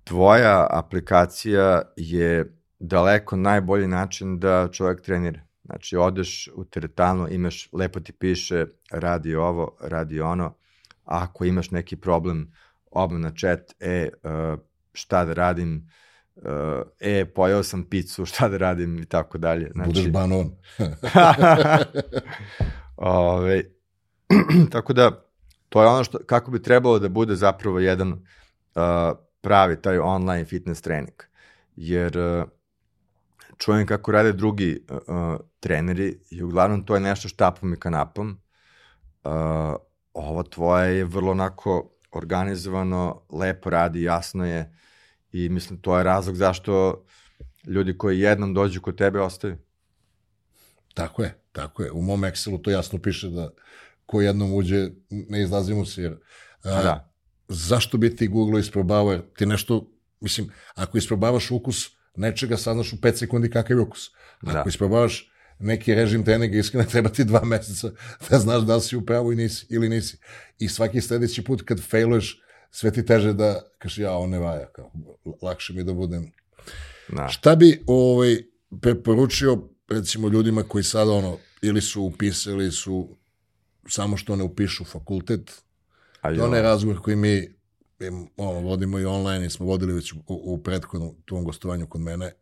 tvoja 0.04 0.66
aplikacija 0.70 1.82
je 1.96 2.56
daleko 2.78 3.36
najbolji 3.36 3.88
način 3.88 4.38
da 4.38 4.68
čovjek 4.72 5.00
trenira. 5.00 5.40
Znači, 5.64 5.96
odeš 5.96 6.48
u 6.54 6.64
teretanu, 6.64 7.28
imaš, 7.30 7.68
lepo 7.72 8.00
ti 8.00 8.12
piše, 8.12 8.66
radi 8.90 9.34
ovo, 9.34 9.76
radi 9.80 10.20
ono, 10.20 10.54
ako 11.04 11.44
imaš 11.44 11.70
neki 11.70 11.96
problem, 11.96 12.52
odmah 12.90 13.20
na 13.20 13.32
chat, 13.40 13.60
e, 13.80 14.08
uh, 14.22 14.58
šta 14.92 15.24
da 15.24 15.32
radim, 15.32 15.90
uh, 16.36 16.42
e, 17.00 17.24
pojao 17.24 17.62
sam 17.62 17.84
picu, 17.84 18.26
šta 18.30 18.48
da 18.48 18.56
radim 18.56 18.98
i 18.98 19.04
tako 19.04 19.38
dalje. 19.38 19.70
Znači, 19.72 19.88
Budeš 19.88 20.08
banon. 20.08 20.50
Ove, 22.96 23.62
tako 24.72 24.92
da, 24.92 25.31
to 25.72 25.82
je 25.82 25.88
ono 25.88 26.04
što, 26.04 26.18
kako 26.26 26.50
bi 26.50 26.62
trebalo 26.62 26.98
da 26.98 27.08
bude 27.08 27.34
zapravo 27.34 27.80
jedan 27.80 28.12
uh, 28.12 28.22
pravi 29.40 29.82
taj 29.82 29.98
online 29.98 30.44
fitness 30.44 30.82
trening. 30.82 31.22
Jer 31.76 32.18
uh, 32.18 32.44
čujem 33.58 33.86
kako 33.86 34.12
rade 34.12 34.32
drugi 34.32 34.84
uh, 34.90 34.98
treneri 35.60 36.18
i 36.30 36.42
uglavnom 36.42 36.84
to 36.86 36.94
je 36.94 37.00
nešto 37.00 37.28
štapom 37.28 37.72
i 37.72 37.80
kanapom. 37.80 38.38
Uh, 39.24 39.32
ovo 40.12 40.42
tvoje 40.42 40.96
je 40.96 41.04
vrlo 41.04 41.30
onako 41.30 41.90
organizovano, 42.12 43.22
lepo 43.30 43.70
radi, 43.70 44.02
jasno 44.02 44.46
je 44.46 44.76
i 45.32 45.48
mislim 45.48 45.80
to 45.80 45.98
je 45.98 46.04
razlog 46.04 46.36
zašto 46.36 47.04
ljudi 47.66 47.98
koji 47.98 48.20
jednom 48.20 48.54
dođu 48.54 48.80
kod 48.80 48.98
tebe 48.98 49.20
ostaju. 49.20 49.56
Tako 50.94 51.22
je, 51.22 51.34
tako 51.52 51.82
je. 51.82 51.92
U 51.92 52.02
mom 52.02 52.20
Excelu 52.20 52.62
to 52.62 52.70
jasno 52.70 52.98
piše 52.98 53.28
da 53.28 53.50
ko 54.12 54.20
jednom 54.20 54.54
uđe, 54.54 54.90
ne 55.10 55.42
izlazimo 55.42 55.86
se, 55.86 56.02
jer 56.02 56.16
a, 56.62 56.82
da. 56.82 57.14
zašto 57.48 57.98
bi 57.98 58.16
ti 58.16 58.28
Google 58.28 58.60
isprobavao, 58.60 59.12
jer 59.12 59.22
ti 59.36 59.46
nešto, 59.46 59.90
mislim, 60.20 60.50
ako 60.74 60.98
isprobavaš 60.98 61.50
ukus 61.50 61.88
nečega, 62.16 62.56
saznaš 62.56 62.92
u 62.92 62.96
5 62.96 63.14
sekundi 63.14 63.50
kakav 63.50 63.76
je 63.76 63.80
ukus. 63.80 64.10
Ako 64.40 64.52
da. 64.52 64.64
isprobavaš 64.68 65.30
neki 65.58 65.94
režim 65.94 66.24
treninga, 66.24 66.58
iskreno 66.58 66.84
treba 66.92 67.08
ti 67.08 67.24
dva 67.24 67.44
meseca 67.44 67.90
da 68.30 68.38
znaš 68.38 68.62
da 68.62 68.76
li 68.76 68.82
si 68.82 68.96
u 68.96 69.06
pravu 69.06 69.32
i 69.32 69.36
nisi, 69.36 69.66
ili 69.70 69.88
nisi. 69.88 70.18
I 70.58 70.68
svaki 70.68 71.00
sledeći 71.00 71.44
put 71.44 71.62
kad 71.62 71.80
failuješ, 71.80 72.40
sve 72.70 72.90
ti 72.90 73.06
teže 73.06 73.32
da, 73.32 73.62
kaš 73.78 73.98
ja, 73.98 74.12
on 74.12 74.30
ne 74.30 74.38
vaja, 74.38 74.66
kao, 74.72 74.92
lakše 75.42 75.72
mi 75.72 75.84
da 75.84 75.92
budem. 75.92 76.32
Da. 77.08 77.28
Šta 77.28 77.56
bi 77.56 77.82
ovaj, 77.86 78.36
preporučio, 78.80 79.68
recimo, 79.88 80.28
ljudima 80.28 80.62
koji 80.62 80.84
sada, 80.84 81.10
ono, 81.10 81.38
ili 81.62 81.80
su 81.80 82.02
upisali, 82.02 82.72
su 82.72 83.21
samo 83.88 84.16
što 84.16 84.36
ne 84.36 84.44
upišu 84.44 84.84
fakultet, 84.84 85.62
A 86.22 86.36
to 86.36 86.54
je 86.54 86.62
razgovor 86.62 87.02
koji 87.02 87.16
mi 87.16 87.54
ono, 88.36 88.60
vodimo 88.60 88.98
i 88.98 89.04
online 89.04 89.46
i 89.46 89.50
smo 89.50 89.66
vodili 89.66 89.92
već 89.92 90.12
u, 90.12 90.18
u 90.26 90.62
prethodnom 90.62 91.14
tom 91.24 91.44
gostovanju 91.44 91.86
kod 91.86 92.00
mene. 92.00 92.32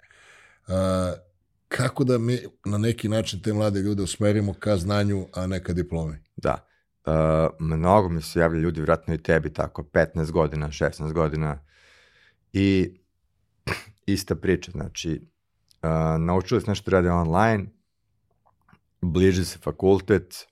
Uh, 0.68 0.74
kako 1.68 2.04
da 2.04 2.18
mi 2.18 2.38
na 2.64 2.78
neki 2.78 3.08
način 3.08 3.42
te 3.42 3.52
mlade 3.52 3.80
ljude 3.80 4.02
usmerimo 4.02 4.54
ka 4.54 4.76
znanju, 4.76 5.26
a 5.34 5.46
ne 5.46 5.64
ka 5.64 5.72
diplomi? 5.72 6.16
Da. 6.36 6.66
Uh, 7.06 7.12
mnogo 7.60 8.08
mi 8.08 8.22
se 8.22 8.40
javlja 8.40 8.60
ljudi, 8.60 8.80
vratno 8.80 9.14
i 9.14 9.22
tebi, 9.22 9.52
tako, 9.52 9.82
15 9.82 10.30
godina, 10.30 10.68
16 10.68 11.12
godina. 11.12 11.58
I 12.52 12.98
ista 14.06 14.34
priča, 14.34 14.70
znači, 14.70 15.20
uh, 15.82 16.20
naučili 16.20 16.60
se 16.60 16.70
nešto 16.70 16.90
da 16.90 16.96
rade 16.96 17.10
online, 17.10 17.66
bliže 19.00 19.44
se 19.44 19.58
fakultet 19.58 20.49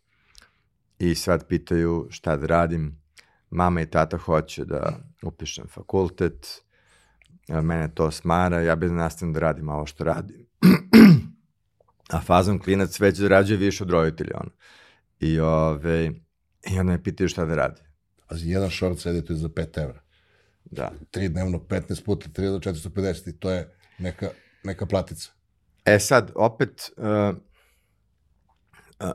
i 0.98 1.14
sad 1.14 1.46
pitaju 1.48 2.06
šta 2.10 2.36
da 2.36 2.46
radim. 2.46 2.98
Mama 3.50 3.80
i 3.80 3.86
tata 3.86 4.16
hoće 4.16 4.64
da 4.64 4.98
upišem 5.22 5.66
fakultet, 5.68 6.62
mene 7.48 7.94
to 7.94 8.10
smara, 8.10 8.60
ja 8.60 8.76
bih 8.76 8.90
da 8.90 8.94
nastavim 8.94 9.32
da 9.32 9.40
radim 9.40 9.68
ovo 9.68 9.86
što 9.86 10.04
radim. 10.04 10.46
A 12.12 12.20
fazom 12.20 12.58
klinac 12.58 13.00
već 13.00 13.16
zarađuje 13.16 13.56
više 13.56 13.84
od 13.84 13.90
roditelja, 13.90 14.36
ono. 14.40 14.50
I, 15.20 15.40
ove, 15.40 16.12
i 16.70 16.78
onda 16.78 16.92
me 16.92 17.02
pitaju 17.02 17.28
šta 17.28 17.44
da 17.44 17.54
radi. 17.54 17.80
A 18.28 18.34
jedan 18.36 18.70
short 18.70 18.98
sedite 18.98 19.34
za 19.34 19.48
5 19.48 19.82
evra. 19.82 20.00
Da. 20.64 20.92
Tri 21.10 21.28
dnevno, 21.28 21.58
15 21.58 22.04
puta, 22.04 22.28
3 22.28 22.50
do 22.50 22.72
450 22.72 23.28
i 23.28 23.32
to 23.32 23.50
je 23.50 23.74
neka, 23.98 24.28
neka 24.64 24.86
platica. 24.86 25.30
E 25.84 25.98
sad, 25.98 26.32
opet, 26.34 26.90
uh, 26.96 27.36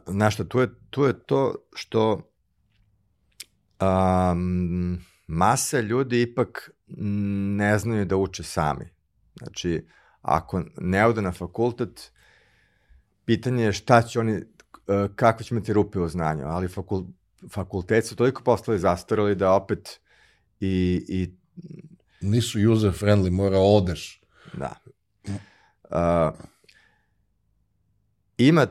znaš 0.07 0.33
šta, 0.33 0.43
tu 0.43 0.59
je, 0.59 0.69
tu 0.89 1.03
je 1.03 1.25
to 1.25 1.55
što 1.73 2.33
um, 3.81 4.99
masa 5.27 5.79
ljudi 5.79 6.21
ipak 6.21 6.71
ne 7.57 7.77
znaju 7.79 8.05
da 8.05 8.17
uče 8.17 8.43
sami. 8.43 8.85
Znači, 9.37 9.87
ako 10.21 10.63
ne 10.77 11.05
ode 11.05 11.21
na 11.21 11.31
fakultet, 11.31 12.11
pitanje 13.25 13.63
je 13.63 13.73
šta 13.73 14.01
će 14.01 14.19
oni, 14.19 14.33
uh, 14.35 14.41
kako 15.15 15.43
će 15.43 15.55
imati 15.55 15.73
rupe 15.73 15.99
u 15.99 16.07
znanju, 16.07 16.45
ali 16.45 16.67
fakul, 16.67 17.03
fakultet 17.49 18.05
su 18.05 18.15
toliko 18.15 18.43
postali 18.43 18.79
zastarali 18.79 19.35
da 19.35 19.53
opet 19.53 19.99
i, 20.59 21.05
i 21.07 21.33
nisu 22.21 22.71
user 22.71 22.91
friendly, 22.91 23.29
mora 23.29 23.57
odeš. 23.59 24.21
Da. 24.53 24.75
Uh, 25.83 26.39
ima 28.37 28.67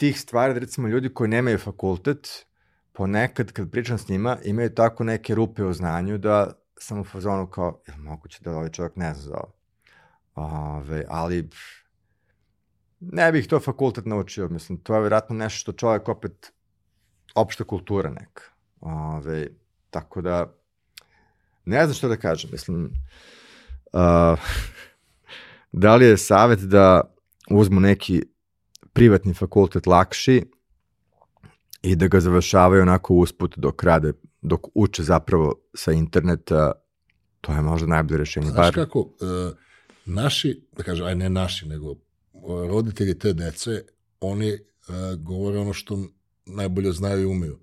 tih 0.00 0.20
stvari, 0.20 0.54
da 0.54 0.60
recimo 0.60 0.88
ljudi 0.88 1.08
koji 1.14 1.28
nemaju 1.28 1.58
fakultet, 1.58 2.46
ponekad 2.92 3.52
kad 3.52 3.70
pričam 3.70 3.98
s 3.98 4.08
njima, 4.08 4.38
imaju 4.44 4.74
tako 4.74 5.04
neke 5.04 5.34
rupe 5.34 5.64
u 5.64 5.72
znanju 5.72 6.18
da 6.18 6.52
sam 6.78 7.00
u 7.00 7.04
fazonu 7.04 7.46
kao, 7.46 7.82
je 7.86 7.96
moguće 7.96 8.38
da 8.44 8.50
ovaj 8.50 8.68
čovjek 8.68 8.96
ne 8.96 9.14
zna 9.14 9.22
za 9.22 9.36
ovo? 9.36 9.52
Ove, 10.34 11.04
ali 11.08 11.50
ne 13.00 13.32
bih 13.32 13.48
to 13.48 13.60
fakultet 13.60 14.06
naučio, 14.06 14.48
mislim, 14.48 14.78
to 14.78 14.94
je 14.94 15.00
vjerojatno 15.00 15.36
nešto 15.36 15.58
što 15.58 15.72
čovjek 15.72 16.08
opet, 16.08 16.52
opšta 17.34 17.64
kultura 17.64 18.10
neka. 18.10 18.42
Ove, 18.80 19.48
tako 19.90 20.22
da, 20.22 20.54
ne 21.64 21.84
znam 21.84 21.94
što 21.94 22.08
da 22.08 22.16
kažem, 22.16 22.50
mislim, 22.52 22.84
uh, 23.92 24.38
da 25.82 25.96
li 25.96 26.06
je 26.06 26.16
savjet 26.16 26.60
da 26.60 27.14
uzmu 27.50 27.80
neki 27.80 28.29
privatni 28.92 29.34
fakultet 29.34 29.86
lakši 29.86 30.42
i 31.82 31.96
da 31.96 32.08
ga 32.08 32.20
završavaju 32.20 32.82
onako 32.82 33.14
usput 33.14 33.54
dok 33.58 33.82
rade, 33.82 34.12
dok 34.42 34.66
uče 34.74 35.02
zapravo 35.02 35.54
sa 35.74 35.92
interneta, 35.92 36.72
to 37.40 37.52
je 37.52 37.62
možda 37.62 37.86
najbolje 37.86 38.18
rešenje. 38.18 38.46
Znaš 38.46 38.66
Bar... 38.66 38.74
kako, 38.74 39.00
uh, 39.00 39.52
naši, 40.04 40.66
da 40.76 40.82
kažem, 40.82 41.06
aj 41.06 41.14
ne 41.14 41.28
naši, 41.28 41.68
nego 41.68 41.94
roditelji 42.68 43.18
te 43.18 43.32
dece, 43.32 43.82
oni 44.20 44.52
uh, 44.52 44.58
govore 45.18 45.58
ono 45.58 45.72
što 45.72 45.98
najbolje 46.46 46.92
znaju 46.92 47.22
i 47.22 47.26
umeju. 47.26 47.58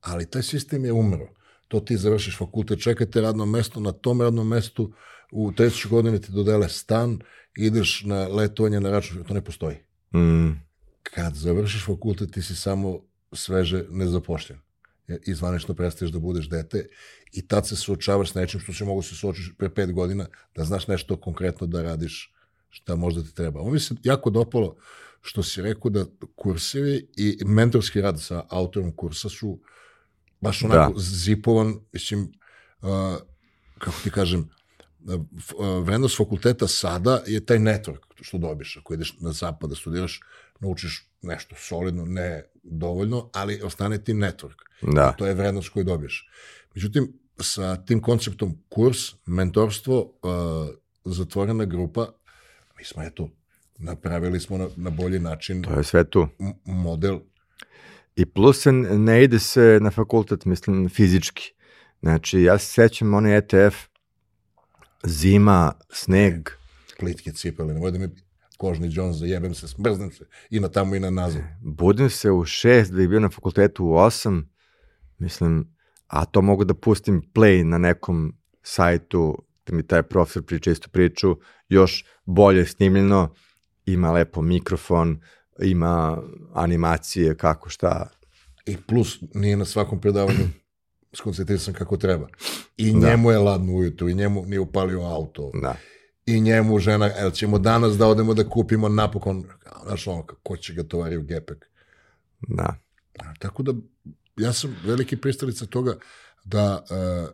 Ali 0.00 0.30
taj 0.30 0.42
sistem 0.42 0.84
je 0.84 0.92
umro. 0.92 1.28
To 1.68 1.80
ti 1.80 1.96
završiš 1.96 2.38
fakultet, 2.38 2.82
čekate 2.82 3.20
radno 3.20 3.46
mesto, 3.46 3.80
na 3.80 3.92
tom 3.92 4.20
radnom 4.20 4.48
mestu 4.48 4.92
u 5.32 5.52
trećoj 5.52 5.88
godini 5.88 6.20
ti 6.20 6.32
dodele 6.32 6.68
stan, 6.68 7.18
ideš 7.56 8.02
na 8.04 8.28
letovanje 8.28 8.80
na 8.80 8.90
račun, 8.90 9.24
to 9.24 9.34
ne 9.34 9.44
postoji. 9.44 9.76
Mm. 10.14 10.69
Kad 11.02 11.34
završiš 11.34 11.86
fakultet, 11.86 12.32
ti 12.32 12.42
si 12.42 12.56
samo 12.56 13.00
sveže 13.32 13.84
nezapošljen. 13.90 14.58
I 15.26 15.34
zvanično 15.34 15.74
prestaješ 15.74 16.12
da 16.12 16.18
budeš 16.18 16.48
dete 16.48 16.86
i 17.32 17.46
tad 17.46 17.68
se 17.68 17.76
suočavaš 17.76 18.30
s 18.30 18.34
nečim 18.34 18.60
što 18.60 18.72
se 18.72 18.84
mogu 18.84 19.02
se 19.02 19.14
suočiš 19.14 19.52
pre 19.58 19.74
pet 19.74 19.92
godina, 19.92 20.26
da 20.54 20.64
znaš 20.64 20.86
nešto 20.86 21.16
konkretno 21.16 21.66
da 21.66 21.82
radiš 21.82 22.34
šta 22.68 22.96
možda 22.96 23.22
ti 23.22 23.34
treba. 23.34 23.60
Ovo 23.60 23.70
mi 23.70 23.80
se 23.80 23.94
jako 24.02 24.30
dopalo 24.30 24.76
što 25.20 25.42
si 25.42 25.62
rekao 25.62 25.90
da 25.90 26.04
kursevi 26.36 27.08
i 27.16 27.38
mentorski 27.44 28.00
rad 28.00 28.20
sa 28.20 28.44
autorom 28.48 28.92
kursa 28.96 29.28
su 29.28 29.60
baš 30.40 30.62
onako 30.62 30.92
da. 30.92 31.00
zipovan, 31.00 31.74
mislim, 31.92 32.32
uh, 32.82 33.16
kako 33.78 33.96
ti 34.02 34.10
kažem, 34.10 34.48
vrednost 35.82 36.16
fakulteta 36.16 36.68
sada 36.68 37.22
je 37.26 37.46
taj 37.46 37.58
network 37.58 37.98
što 38.20 38.38
dobiš. 38.38 38.76
Ako 38.76 38.94
ideš 38.94 39.16
na 39.20 39.32
zapad 39.32 39.70
da 39.70 39.76
studiraš, 39.76 40.20
naučiš 40.60 41.10
nešto 41.22 41.54
solidno, 41.58 42.04
ne 42.04 42.44
dovoljno, 42.62 43.30
ali 43.32 43.62
ostane 43.62 44.04
ti 44.04 44.12
network. 44.12 44.56
Da. 44.82 45.12
to 45.12 45.26
je 45.26 45.34
vrednost 45.34 45.68
koju 45.68 45.84
dobiješ. 45.84 46.28
Međutim, 46.74 47.12
sa 47.40 47.84
tim 47.84 48.02
konceptom 48.02 48.62
kurs, 48.68 48.98
mentorstvo, 49.26 50.00
uh, 50.00 50.68
zatvorena 51.04 51.64
grupa, 51.64 52.12
mi 52.78 52.84
smo 52.84 53.02
eto, 53.02 53.30
napravili 53.78 54.40
smo 54.40 54.58
na, 54.58 54.68
na 54.76 54.90
bolji 54.90 55.18
način 55.18 55.62
to 55.62 55.78
je 55.78 55.84
sve 55.84 56.10
tu. 56.10 56.28
model. 56.64 57.18
I 58.16 58.26
plus 58.26 58.62
se 58.62 58.72
ne 58.72 59.24
ide 59.24 59.38
se 59.38 59.78
na 59.82 59.90
fakultet, 59.90 60.44
mislim, 60.44 60.88
fizički. 60.88 61.52
Znači, 62.00 62.42
ja 62.42 62.58
se 62.58 62.66
sećam 62.66 63.14
onaj 63.14 63.36
ETF, 63.36 63.76
zima, 65.04 65.72
sneg. 65.92 66.48
Plitke 66.98 67.32
cipele, 67.32 67.74
nemoj 67.74 67.90
da 67.90 67.98
mi 67.98 68.08
kožni 68.60 68.88
Jones, 68.92 69.16
zajebem 69.16 69.54
se, 69.54 69.68
smrznem 69.68 70.10
se 70.12 70.26
i 70.50 70.60
na 70.60 70.68
tamo 70.68 70.96
i 70.96 71.00
na 71.00 71.10
nazad. 71.10 71.42
Budim 71.60 72.10
se 72.10 72.30
u 72.30 72.44
šest, 72.44 72.90
da 72.90 72.96
bih 72.96 73.08
bio 73.08 73.20
na 73.20 73.30
fakultetu 73.30 73.84
u 73.84 73.94
osam, 73.94 74.50
mislim, 75.18 75.64
a 76.06 76.24
to 76.24 76.42
mogu 76.42 76.64
da 76.64 76.74
pustim 76.74 77.22
play 77.34 77.64
na 77.64 77.78
nekom 77.78 78.34
sajtu, 78.62 79.42
da 79.66 79.76
mi 79.76 79.86
taj 79.86 80.02
profesor 80.02 80.42
priča 80.42 80.70
istu 80.70 80.90
priču, 80.90 81.36
još 81.68 82.04
bolje 82.24 82.66
snimljeno, 82.66 83.34
ima 83.86 84.12
lepo 84.12 84.42
mikrofon, 84.42 85.20
ima 85.62 86.22
animacije, 86.54 87.36
kako 87.36 87.68
šta. 87.68 88.08
I 88.66 88.76
plus, 88.76 89.18
nije 89.34 89.56
na 89.56 89.64
svakom 89.64 90.00
predavanju 90.00 90.48
skoncentrisan 91.12 91.74
kako 91.74 91.96
treba. 91.96 92.28
I 92.76 92.92
njemu 92.92 93.30
je 93.30 93.38
ladno 93.38 93.72
ujutru, 93.72 94.08
i 94.08 94.14
njemu 94.14 94.44
nije 94.46 94.60
upalio 94.60 95.00
auto. 95.00 95.50
Da. 95.62 95.76
I 96.30 96.40
njemu 96.40 96.78
žena, 96.78 97.10
evo 97.18 97.30
ćemo 97.30 97.58
danas 97.58 97.96
da 97.96 98.06
odemo 98.06 98.34
da 98.34 98.48
kupimo 98.48 98.88
napokon, 98.88 99.44
znaš 99.86 100.06
ono, 100.06 100.22
ko 100.42 100.56
će 100.56 100.74
ga 100.74 100.82
tovari 100.82 101.16
u 101.16 101.22
gepek. 101.22 101.66
Da. 102.48 102.76
Tako 103.38 103.62
da, 103.62 103.72
ja 104.36 104.52
sam 104.52 104.76
veliki 104.84 105.16
pristalica 105.16 105.66
toga 105.66 105.96
da 106.44 106.84
e, 106.90 107.26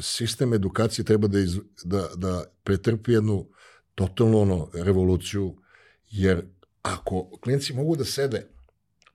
sistem 0.00 0.54
edukacije 0.54 1.04
treba 1.04 1.28
da, 1.28 1.38
iz, 1.38 1.58
da, 1.84 2.08
da 2.16 2.44
pretrpi 2.64 3.12
jednu 3.12 3.46
totalnu 3.94 4.38
ono, 4.38 4.70
revoluciju, 4.74 5.56
jer 6.10 6.44
ako 6.82 7.30
klinci 7.40 7.74
mogu 7.74 7.96
da 7.96 8.04
sede 8.04 8.46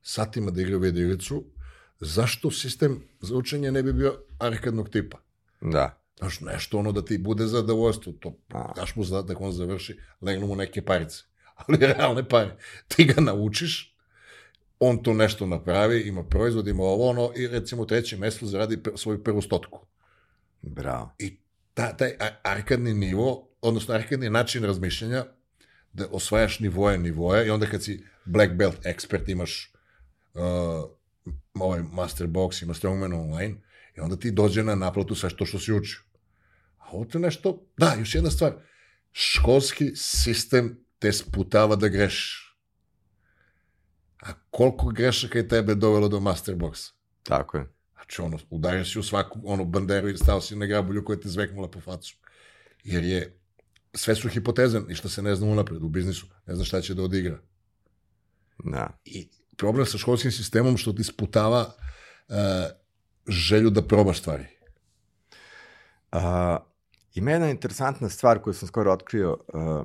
satima 0.01 0.51
da 0.51 0.61
igraju 0.61 0.79
video 0.79 1.03
igricu, 1.03 1.43
zašto 1.99 2.51
sistem 2.51 3.03
za 3.21 3.35
učenje 3.35 3.71
ne 3.71 3.83
bi 3.83 3.93
bio 3.93 4.17
arkadnog 4.39 4.89
tipa? 4.89 5.17
Da. 5.61 6.00
Znaš, 6.21 6.39
nešto 6.39 6.77
ono 6.77 6.91
da 6.91 7.05
ti 7.05 7.17
bude 7.17 7.47
zadovoljstvo, 7.47 8.13
to 8.19 8.37
daš 8.75 8.95
mu 8.95 9.03
zadatak, 9.03 9.41
on 9.41 9.51
završi, 9.51 9.97
legnu 10.21 10.47
mu 10.47 10.55
neke 10.55 10.81
parice. 10.81 11.23
Ali 11.67 11.77
realne 11.77 12.29
pare. 12.29 12.57
Ti 12.87 13.05
ga 13.05 13.21
naučiš, 13.21 13.95
on 14.79 15.03
to 15.03 15.13
nešto 15.13 15.45
napravi, 15.45 16.01
ima 16.01 16.23
proizvod, 16.23 16.67
ima 16.67 16.83
ovo 16.83 17.09
ono, 17.09 17.31
i 17.35 17.47
recimo 17.47 17.81
u 17.81 17.85
trećem 17.85 18.19
mestu 18.19 18.47
zaradi 18.47 18.77
pr- 18.77 18.97
svoju 18.97 19.23
prvu 19.23 19.41
stotku. 19.41 19.85
Bravo. 20.61 21.15
I 21.19 21.37
ta, 21.73 21.97
taj 21.97 22.11
arkadni 22.43 22.93
nivo, 22.93 23.47
odnosno 23.61 23.93
arkadni 23.93 24.29
način 24.29 24.63
razmišljanja, 24.63 25.25
da 25.93 26.07
osvajaš 26.11 26.59
nivoje, 26.59 26.97
nivoje, 26.97 27.47
i 27.47 27.49
onda 27.49 27.65
kad 27.65 27.83
si 27.83 28.03
black 28.25 28.53
belt 28.53 28.85
ekspert 28.85 29.29
imaš 29.29 29.73
uh, 30.33 30.41
ovaj 31.53 31.83
master 31.91 32.27
box, 32.27 32.63
imaš 32.63 32.77
strongman 32.77 33.13
online, 33.13 33.55
i 33.97 33.99
onda 33.99 34.15
ti 34.15 34.31
dođe 34.31 34.63
na 34.63 34.75
naplatu 34.75 35.15
sve 35.15 35.29
to 35.29 35.45
što 35.45 35.59
si 35.59 35.73
učio. 35.73 36.10
Ovo 36.91 37.05
nešto, 37.13 37.67
da, 37.77 37.95
još 37.99 38.15
jedna 38.15 38.31
stvar, 38.31 38.53
školski 39.11 39.91
sistem 39.95 40.85
te 40.99 41.11
sputava 41.11 41.75
da 41.75 41.87
grešiš. 41.87 42.57
A 44.21 44.33
koliko 44.49 44.89
grešaka 44.89 45.37
je 45.37 45.47
tebe 45.47 45.75
dovelo 45.75 46.07
do 46.07 46.19
master 46.19 46.55
boxa? 46.55 46.91
Tako 47.23 47.57
je. 47.57 47.67
Znači, 47.93 48.21
ono, 48.21 48.37
udario 48.49 48.85
si 48.85 48.99
u 48.99 49.03
svaku 49.03 49.39
onu 49.43 49.65
banderu 49.65 50.09
i 50.09 50.17
stao 50.17 50.41
si 50.41 50.55
na 50.55 50.65
grabulju 50.65 51.05
koja 51.05 51.19
te 51.19 51.29
zveknula 51.29 51.71
po 51.71 51.81
facu. 51.81 52.15
Jer 52.83 53.03
je, 53.03 53.39
sve 53.93 54.15
su 54.15 54.29
hipoteze, 54.29 54.79
ništa 54.79 55.09
se 55.09 55.21
ne 55.21 55.35
zna 55.35 55.47
unapred 55.47 55.83
u 55.83 55.89
biznisu, 55.89 56.27
ne 56.45 56.55
zna 56.55 56.65
šta 56.65 56.81
će 56.81 56.93
da 56.93 57.03
odigra. 57.03 57.39
Da. 58.63 58.99
I 59.05 59.29
problem 59.57 59.85
sa 59.85 59.97
školskim 59.97 60.31
sistemom 60.31 60.77
što 60.77 60.93
ti 60.93 61.03
sputava 61.03 61.73
uh, 62.27 62.35
želju 63.27 63.69
da 63.69 63.81
probaš 63.81 64.19
stvari. 64.19 64.45
A, 66.11 66.57
ima 67.13 67.31
jedna 67.31 67.49
interesantna 67.49 68.09
stvar 68.09 68.39
koju 68.39 68.53
sam 68.53 68.67
skoro 68.67 68.93
otkrio. 68.93 69.37
A, 69.53 69.83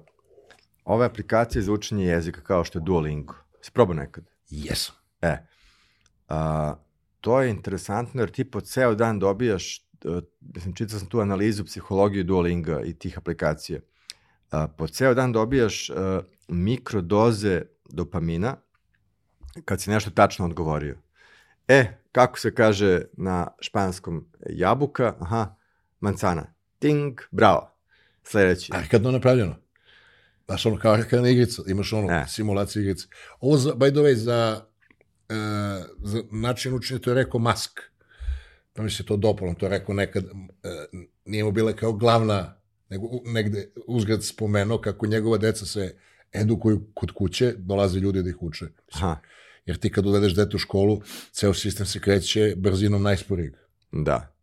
ove 0.84 1.06
aplikacije 1.06 1.62
za 1.62 1.72
učenje 1.72 2.04
jezika 2.04 2.40
kao 2.40 2.64
što 2.64 2.78
je 2.78 2.82
Duolingo. 2.82 3.34
Si 3.60 3.70
probao 3.72 3.94
nekad? 3.94 4.24
Jesam. 4.50 4.94
E, 5.22 5.36
a, 6.28 6.74
to 7.20 7.40
je 7.40 7.50
interesantno 7.50 8.22
jer 8.22 8.30
ti 8.30 8.50
po 8.50 8.60
ceo 8.60 8.94
dan 8.94 9.18
dobijaš, 9.18 9.78
e, 9.78 9.82
mislim, 10.40 10.74
čitao 10.74 10.98
sam 10.98 11.08
tu 11.08 11.20
analizu 11.20 11.64
psihologije 11.64 12.24
Duolinga 12.24 12.80
i 12.84 12.94
tih 12.94 13.18
aplikacija. 13.18 13.80
A, 14.50 14.68
po 14.68 14.86
ceo 14.86 15.14
dan 15.14 15.32
dobijaš 15.32 15.90
a, 15.90 16.20
mikrodoze 16.48 17.62
dopamina 17.90 18.56
kad 19.64 19.80
si 19.80 19.90
nešto 19.90 20.10
tačno 20.10 20.44
odgovorio. 20.44 20.98
E, 21.68 21.98
kako 22.12 22.38
se 22.38 22.54
kaže 22.54 23.02
na 23.12 23.46
španskom 23.60 24.26
jabuka? 24.50 25.14
Aha, 25.20 25.54
mancana. 26.00 26.55
Ting, 26.78 27.18
bravo. 27.30 27.70
Sledeći. 28.22 28.72
Arkadno 28.74 29.10
napravljeno. 29.10 29.56
Znaš, 30.46 30.66
ono 30.66 30.78
kao 30.78 30.92
arkadna 30.92 31.28
igrica, 31.28 31.62
imaš 31.68 31.92
ono, 31.92 32.12
E. 32.12 32.24
simulacije 32.28 32.82
igrice. 32.82 33.06
Ovo, 33.40 33.56
za, 33.56 33.72
by 33.74 33.90
the 33.90 34.00
way, 34.00 34.14
za, 34.14 34.64
uh, 35.28 35.36
za 36.02 36.22
način 36.30 36.74
učenja, 36.74 37.00
to 37.00 37.10
je 37.10 37.14
rekao 37.14 37.40
Musk. 37.40 37.80
Pa 38.72 38.82
mi 38.82 38.90
se 38.90 39.04
to 39.04 39.16
dopalo, 39.16 39.54
to 39.54 39.66
je 39.66 39.70
rekao 39.70 39.94
nekad, 39.94 40.24
uh, 40.24 40.30
nije 41.24 41.44
mu 41.44 41.52
bila 41.52 41.72
kao 41.72 41.92
glavna, 41.92 42.60
nego 42.88 43.06
negde 43.24 43.72
uzgled 43.86 44.24
spomenuo 44.24 44.80
kako 44.80 45.06
njegova 45.06 45.38
deca 45.38 45.66
se 45.66 45.96
edukuju 46.32 46.86
kod 46.94 47.10
kuće, 47.12 47.54
dolaze 47.56 47.98
ljudi 47.98 48.22
da 48.22 48.28
ih 48.30 48.42
uče. 48.42 48.66
Aha, 48.92 49.16
Jer 49.66 49.76
ti 49.76 49.92
kad 49.92 50.06
uvedeš 50.06 50.34
dete 50.34 50.56
u 50.56 50.58
školu, 50.58 51.02
ceo 51.32 51.54
sistem 51.54 51.86
se 51.86 52.00
kreće 52.00 52.54
brzinom 52.56 53.02
najsporijeg. 53.02 53.52
da. 53.92 54.35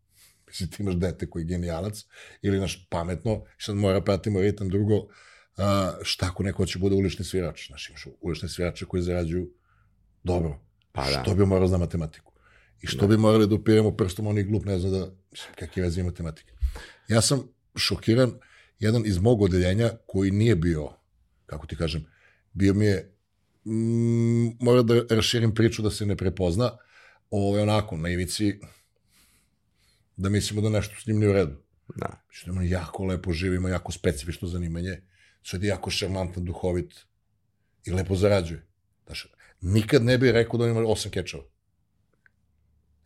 Mislim, 0.54 0.70
ti 0.70 0.84
imaš 0.84 0.96
dete 0.96 1.30
koji 1.30 1.44
je 1.44 1.48
genijalac 1.48 2.06
ili 2.42 2.60
naš 2.60 2.88
pametno, 2.90 3.44
sad 3.58 3.76
mora 3.76 4.02
pratimo 4.02 4.42
ritam 4.42 4.70
drugo, 4.70 5.08
a, 5.58 5.94
šta 6.02 6.26
ako 6.26 6.44
neko 6.44 6.66
će 6.66 6.80
bude 6.80 6.96
ulični 6.96 7.26
svirač? 7.26 7.68
Znaš, 7.68 7.90
imaš 7.90 8.08
ulične 8.22 8.50
svirače 8.50 8.86
koji 8.86 9.04
zarađuju 9.04 9.50
dobro. 10.24 10.60
Pa 10.92 11.10
da. 11.10 11.22
Što 11.24 11.36
bi 11.36 11.46
morao 11.46 11.68
za 11.68 11.78
matematiku? 11.78 12.34
I 12.82 12.88
što 12.88 13.08
bi 13.08 13.18
morali 13.18 13.48
da 13.48 13.56
upiremo 13.56 13.92
prstom, 13.98 14.28
oni 14.28 14.44
glup 14.44 14.66
ne 14.66 14.80
zna 14.80 14.90
da, 14.90 15.12
mislim, 15.32 15.54
kakve 15.56 15.84
veze 15.84 16.02
ima 16.02 16.10
matematike. 16.10 16.54
Ja 17.08 17.22
sam 17.22 17.48
šokiran, 17.76 18.32
jedan 18.80 19.06
iz 19.06 19.18
mog 19.18 19.42
odeljenja 19.42 19.90
koji 20.08 20.32
nije 20.32 20.56
bio, 20.56 20.90
kako 21.46 21.68
ti 21.68 21.76
kažem, 21.76 22.06
bio 22.54 22.74
mi 22.74 22.86
je, 22.86 23.16
mm, 23.66 24.48
mora 24.60 24.82
da 24.82 25.02
raširim 25.10 25.54
priču 25.54 25.82
da 25.82 25.92
se 25.92 26.06
ne 26.06 26.16
prepozna, 26.16 26.78
ovo 27.30 27.58
je 27.58 27.64
onako, 27.64 27.98
na 27.98 28.10
ivici, 28.10 28.60
da 30.24 30.30
mislimo 30.30 30.62
da 30.62 30.70
nešto 30.70 30.96
s 31.02 31.06
njim 31.06 31.20
nije 31.20 31.30
u 31.30 31.34
redu. 31.34 31.56
Da. 31.96 32.24
Što 32.30 32.52
on 32.52 32.68
jako 32.68 33.06
lepo 33.06 33.34
živi, 33.34 33.56
ima 33.56 33.70
jako 33.70 33.92
specifično 33.92 34.48
zanimanje, 34.48 35.02
sve 35.44 35.60
je 35.62 35.68
jako 35.68 35.92
šarmantan, 35.92 36.46
duhovit 36.46 36.94
i 37.86 37.92
lepo 37.92 38.16
zarađuje. 38.16 38.66
Znaš, 39.06 39.28
nikad 39.62 40.04
ne 40.04 40.18
bih 40.18 40.32
rekao 40.32 40.58
da 40.58 40.66
on 40.66 40.72
ima 40.72 40.88
osam 40.88 41.12
kečeva. 41.12 41.44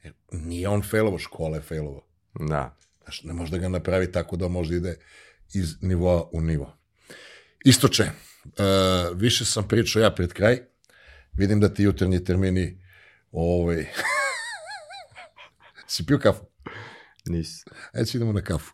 Jer 0.03 0.13
nije 0.31 0.69
on 0.69 0.83
failovo, 0.83 1.17
škola 1.17 1.57
je 1.57 1.61
failovo. 1.61 2.07
Da. 2.39 2.77
Znaš, 3.03 3.23
ne 3.23 3.33
može 3.33 3.51
da 3.51 3.57
ga 3.57 3.69
napravi 3.69 4.11
tako 4.11 4.37
da 4.37 4.47
može 4.47 4.75
ide 4.75 4.95
iz 5.53 5.81
nivoa 5.81 6.29
u 6.31 6.41
nivo. 6.41 6.77
Istoče, 7.65 8.03
uh, 8.03 9.17
više 9.17 9.45
sam 9.45 9.67
pričao 9.67 10.01
ja 10.01 10.11
pred 10.11 10.33
kraj, 10.33 10.59
vidim 11.33 11.59
da 11.59 11.73
ti 11.73 11.83
jutarnji 11.83 12.23
termini 12.23 12.83
ovaj, 13.31 13.85
si 15.87 16.05
pio 16.05 16.19
kafu? 16.19 16.45
Nis. 17.29 17.65
Ajde 17.93 18.11
idemo 18.13 18.33
na 18.33 18.41
kafu. 18.41 18.73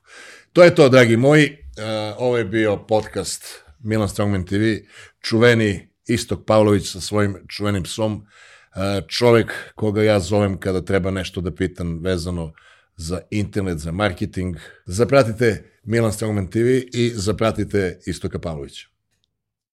To 0.53 0.63
je 0.63 0.75
to, 0.75 0.89
dragi 0.89 1.17
moji. 1.17 1.57
Uh, 1.77 1.83
ovo 2.17 2.37
je 2.37 2.45
bio 2.45 2.77
podcast 2.87 3.43
Milan 3.79 4.09
Strongman 4.09 4.45
TV. 4.45 4.85
Čuveni 5.21 5.89
Istok 6.07 6.45
Pavlović 6.45 6.91
sa 6.91 7.01
svojim 7.01 7.37
čuvenim 7.47 7.83
psom. 7.83 8.13
Uh, 8.13 9.07
čovek 9.07 9.53
koga 9.75 10.03
ja 10.03 10.19
zovem 10.19 10.59
kada 10.59 10.81
treba 10.81 11.11
nešto 11.11 11.41
da 11.41 11.55
pitam 11.55 11.99
vezano 12.03 12.53
za 12.95 13.21
internet, 13.31 13.77
za 13.77 13.91
marketing. 13.91 14.55
Zapratite 14.85 15.63
Milan 15.83 16.13
Strongman 16.13 16.49
TV 16.49 16.67
i 16.93 17.11
zapratite 17.15 17.99
Istoka 18.05 18.39
Pavlovića. 18.39 18.92